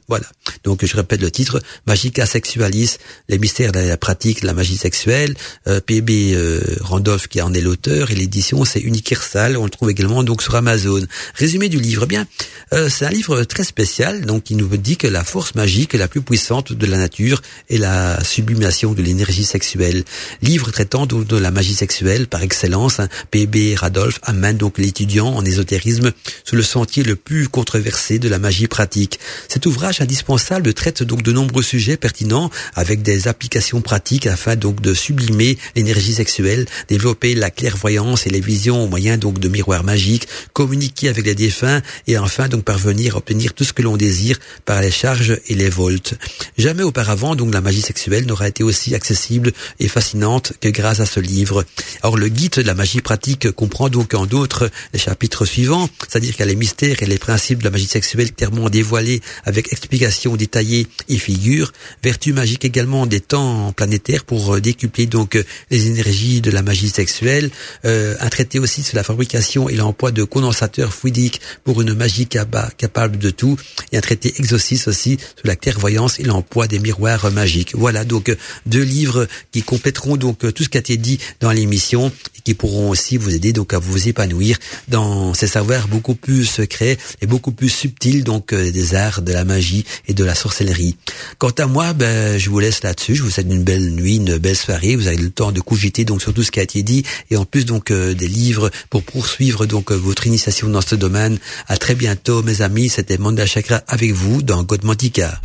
Voilà. 0.09 0.27
Donc 0.64 0.85
je 0.85 0.97
répète 0.97 1.20
le 1.20 1.31
titre 1.31 1.60
Magica 1.86 2.27
Sexualis, 2.27 2.97
les 3.28 3.39
mystères 3.39 3.73
de 3.73 3.81
la 3.81 3.97
pratique 3.97 4.43
de 4.43 4.47
la 4.47 4.55
magie 4.55 4.77
sexuelle. 4.77 5.35
Euh, 5.66 5.81
PB 5.81 6.35
euh, 6.35 6.60
Randolph 6.81 7.28
qui 7.28 7.40
en 7.40 7.52
est 7.55 7.60
l'auteur 7.60 8.10
et 8.10 8.14
l'édition 8.14 8.64
c'est 8.64 8.81
Universal. 8.81 9.56
On 9.56 9.64
le 9.64 9.70
trouve 9.70 9.90
également 9.90 10.23
donc 10.23 10.43
sur 10.43 10.55
Amazon. 10.55 11.02
Résumé 11.35 11.69
du 11.69 11.81
livre. 11.81 12.02
Eh 12.05 12.06
bien, 12.06 12.27
euh, 12.73 12.89
c'est 12.89 13.06
un 13.06 13.10
livre 13.10 13.44
très 13.44 13.64
spécial. 13.64 14.23
Donc 14.23 14.51
il 14.51 14.56
nous 14.56 14.77
dit 14.77 14.97
que 14.97 15.06
la 15.06 15.24
force 15.24 15.55
magique 15.55 15.94
la 15.94 16.09
plus 16.09 16.23
puissante 16.23 16.73
de 16.73 16.86
la 16.86 16.98
nature 16.98 17.43
est 17.69 17.78
la 17.78 18.23
sublimation 18.24 18.93
de 18.93 19.02
l'énergie 19.02 19.44
sexuelle. 19.44 20.05
Livre 20.43 20.70
traitant 20.70 21.06
donc 21.06 21.27
de 21.27 21.36
la 21.36 21.51
magie 21.51 21.74
sexuelle 21.74 22.27
par 22.27 22.43
excellence. 22.43 23.01
Hein. 23.01 23.09
PB 23.31 23.77
Randolph 23.77 24.19
amène 24.23 24.56
donc 24.56 24.78
l'étudiant 24.78 25.28
en 25.28 25.44
ésotérisme 25.44 26.12
sur 26.44 26.56
le 26.56 26.62
sentier 26.62 27.02
le 27.02 27.16
plus 27.16 27.48
controversé 27.48 28.19
de 28.19 28.28
la 28.28 28.39
magie 28.39 28.69
pratique. 28.69 29.19
Cet 29.48 29.66
ouvrage 29.66 30.00
indispensable 30.00 30.74
traite 30.74 31.02
donc 31.02 31.22
de 31.22 31.32
nombreux 31.32 31.62
sujets 31.62 31.96
pertinents 31.96 32.50
avec 32.74 33.02
des 33.02 33.28
applications 33.28 33.80
pratiques 33.80 34.26
afin 34.26 34.56
donc 34.56 34.80
de 34.80 34.94
sublimer 34.94 35.59
l'énergie 35.76 36.14
sexuelle, 36.14 36.66
développer 36.88 37.34
la 37.34 37.50
clairvoyance 37.50 38.26
et 38.26 38.30
les 38.30 38.40
visions 38.40 38.82
au 38.82 38.88
moyen 38.88 39.16
donc 39.18 39.38
de 39.38 39.48
miroirs 39.48 39.84
magiques, 39.84 40.28
communiquer 40.52 41.09
avec 41.09 41.24
les 41.24 41.34
défunts 41.34 41.82
et 42.06 42.18
enfin 42.18 42.48
donc 42.48 42.64
parvenir 42.64 43.14
à 43.14 43.18
obtenir 43.18 43.54
tout 43.54 43.64
ce 43.64 43.72
que 43.72 43.82
l'on 43.82 43.96
désire 43.96 44.38
par 44.64 44.80
les 44.80 44.90
charges 44.90 45.38
et 45.48 45.54
les 45.54 45.68
volts. 45.68 46.14
Jamais 46.59 46.82
auparavant 46.82 47.34
donc 47.34 47.52
la 47.52 47.60
magie 47.60 47.82
sexuelle 47.82 48.26
n'aura 48.26 48.48
été 48.48 48.62
aussi 48.62 48.94
accessible 48.94 49.52
et 49.80 49.88
fascinante 49.88 50.52
que 50.60 50.68
grâce 50.68 51.00
à 51.00 51.06
ce 51.06 51.20
livre. 51.20 51.64
Or 52.02 52.16
le 52.16 52.28
guide 52.28 52.54
de 52.54 52.62
la 52.62 52.74
magie 52.74 53.00
pratique 53.00 53.50
comprend 53.52 53.88
donc 53.88 54.14
en 54.14 54.26
d'autres 54.26 54.70
les 54.92 54.98
chapitres 54.98 55.44
suivants, 55.44 55.88
c'est-à-dire 56.09 56.32
qu'il 56.32 56.40
y 56.40 56.42
a 56.42 56.46
les 56.46 56.56
mystères 56.56 57.02
et 57.02 57.06
les 57.06 57.18
principes 57.18 57.59
de 57.59 57.64
la 57.64 57.70
magie 57.70 57.86
sexuelle 57.86 58.32
clairement 58.32 58.70
dévoilés 58.70 59.11
avec 59.44 59.72
explication 59.72 60.36
détaillée 60.36 60.86
et 61.09 61.18
figure. 61.18 61.72
Vertu 62.02 62.32
magique 62.32 62.64
également 62.64 63.06
des 63.06 63.20
temps 63.20 63.72
planétaires 63.72 64.24
pour 64.24 64.60
décupler 64.60 65.06
donc 65.06 65.39
les 65.70 65.86
énergies 65.86 66.40
de 66.40 66.51
la 66.51 66.62
magie 66.62 66.89
sexuelle. 66.89 67.51
un 67.84 68.28
traité 68.28 68.59
aussi 68.59 68.82
sur 68.82 68.97
la 68.97 69.02
fabrication 69.02 69.68
et 69.68 69.76
l'emploi 69.76 70.12
de 70.12 70.24
condensateurs 70.24 70.94
fluidiques 70.94 71.40
pour 71.64 71.82
une 71.82 71.94
magie 71.94 72.26
capable 72.26 73.18
de 73.18 73.30
tout. 73.30 73.56
Et 73.93 73.98
un 73.98 74.01
traité 74.01 74.32
exorciste 74.39 74.89
aussi 74.89 75.18
sur 75.36 75.47
la 75.47 75.56
clairvoyance 75.56 76.20
et 76.20 76.24
l'emploi 76.24 76.68
des 76.68 76.78
miroirs 76.78 77.30
magiques. 77.30 77.74
Voilà 77.74 78.05
donc 78.05 78.34
deux 78.66 78.82
livres 78.82 79.26
qui 79.51 79.62
compléteront 79.62 80.16
donc 80.16 80.52
tout 80.55 80.64
ce 80.64 80.68
qui 80.68 80.78
a 80.78 80.80
été 80.80 80.97
dit 80.97 81.18
dans 81.40 81.51
l'émission 81.51 82.12
et 82.36 82.40
qui 82.43 82.55
pourront 82.55 82.90
aussi 82.90 83.16
vous 83.16 83.34
aider 83.34 83.52
donc 83.52 83.74
à 83.74 83.78
vous 83.78 84.09
épanouir 84.09 84.59
dans 84.89 85.34
ces 85.34 85.47
savoirs 85.47 85.89
beaucoup 85.89 86.14
plus 86.14 86.44
secrets 86.44 86.98
et 87.20 87.26
beaucoup 87.26 87.52
plus 87.52 87.68
subtils 87.68 88.24
donc 88.24 88.52
euh, 88.52 88.70
des 88.70 88.94
arts 88.94 89.01
de 89.10 89.32
la 89.32 89.44
magie 89.44 89.84
et 90.06 90.14
de 90.14 90.24
la 90.24 90.34
sorcellerie. 90.34 90.96
Quant 91.38 91.50
à 91.58 91.66
moi, 91.66 91.92
ben 91.92 92.38
je 92.38 92.48
vous 92.50 92.60
laisse 92.60 92.82
là-dessus. 92.82 93.16
Je 93.16 93.22
vous 93.22 93.30
souhaite 93.30 93.48
une 93.50 93.64
belle 93.64 93.90
nuit, 93.90 94.16
une 94.16 94.38
belle 94.38 94.56
soirée. 94.56 94.96
Vous 94.96 95.08
avez 95.08 95.16
le 95.16 95.30
temps 95.30 95.52
de 95.52 95.60
cogiter 95.60 96.04
donc 96.04 96.22
sur 96.22 96.32
tout 96.32 96.42
ce 96.42 96.50
qui 96.50 96.60
a 96.60 96.62
été 96.62 96.82
dit 96.82 97.02
et 97.30 97.36
en 97.36 97.44
plus 97.44 97.64
donc 97.64 97.90
euh, 97.90 98.14
des 98.14 98.28
livres 98.28 98.70
pour 98.90 99.02
poursuivre 99.02 99.66
donc 99.66 99.90
euh, 99.90 99.96
votre 99.96 100.26
initiation 100.26 100.68
dans 100.68 100.80
ce 100.80 100.94
domaine. 100.94 101.38
À 101.68 101.76
très 101.76 101.94
bientôt, 101.94 102.42
mes 102.42 102.62
amis. 102.62 102.88
C'était 102.88 103.18
Manda 103.18 103.46
Chakra 103.46 103.82
avec 103.88 104.12
vous 104.12 104.42
dans 104.42 104.62
Godmantica. 104.62 105.40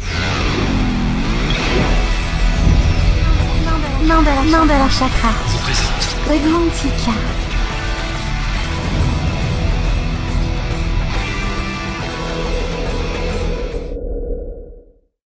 Mandala 4.08 4.90
Chakra. 4.90 5.34
Godmantica. 6.28 7.47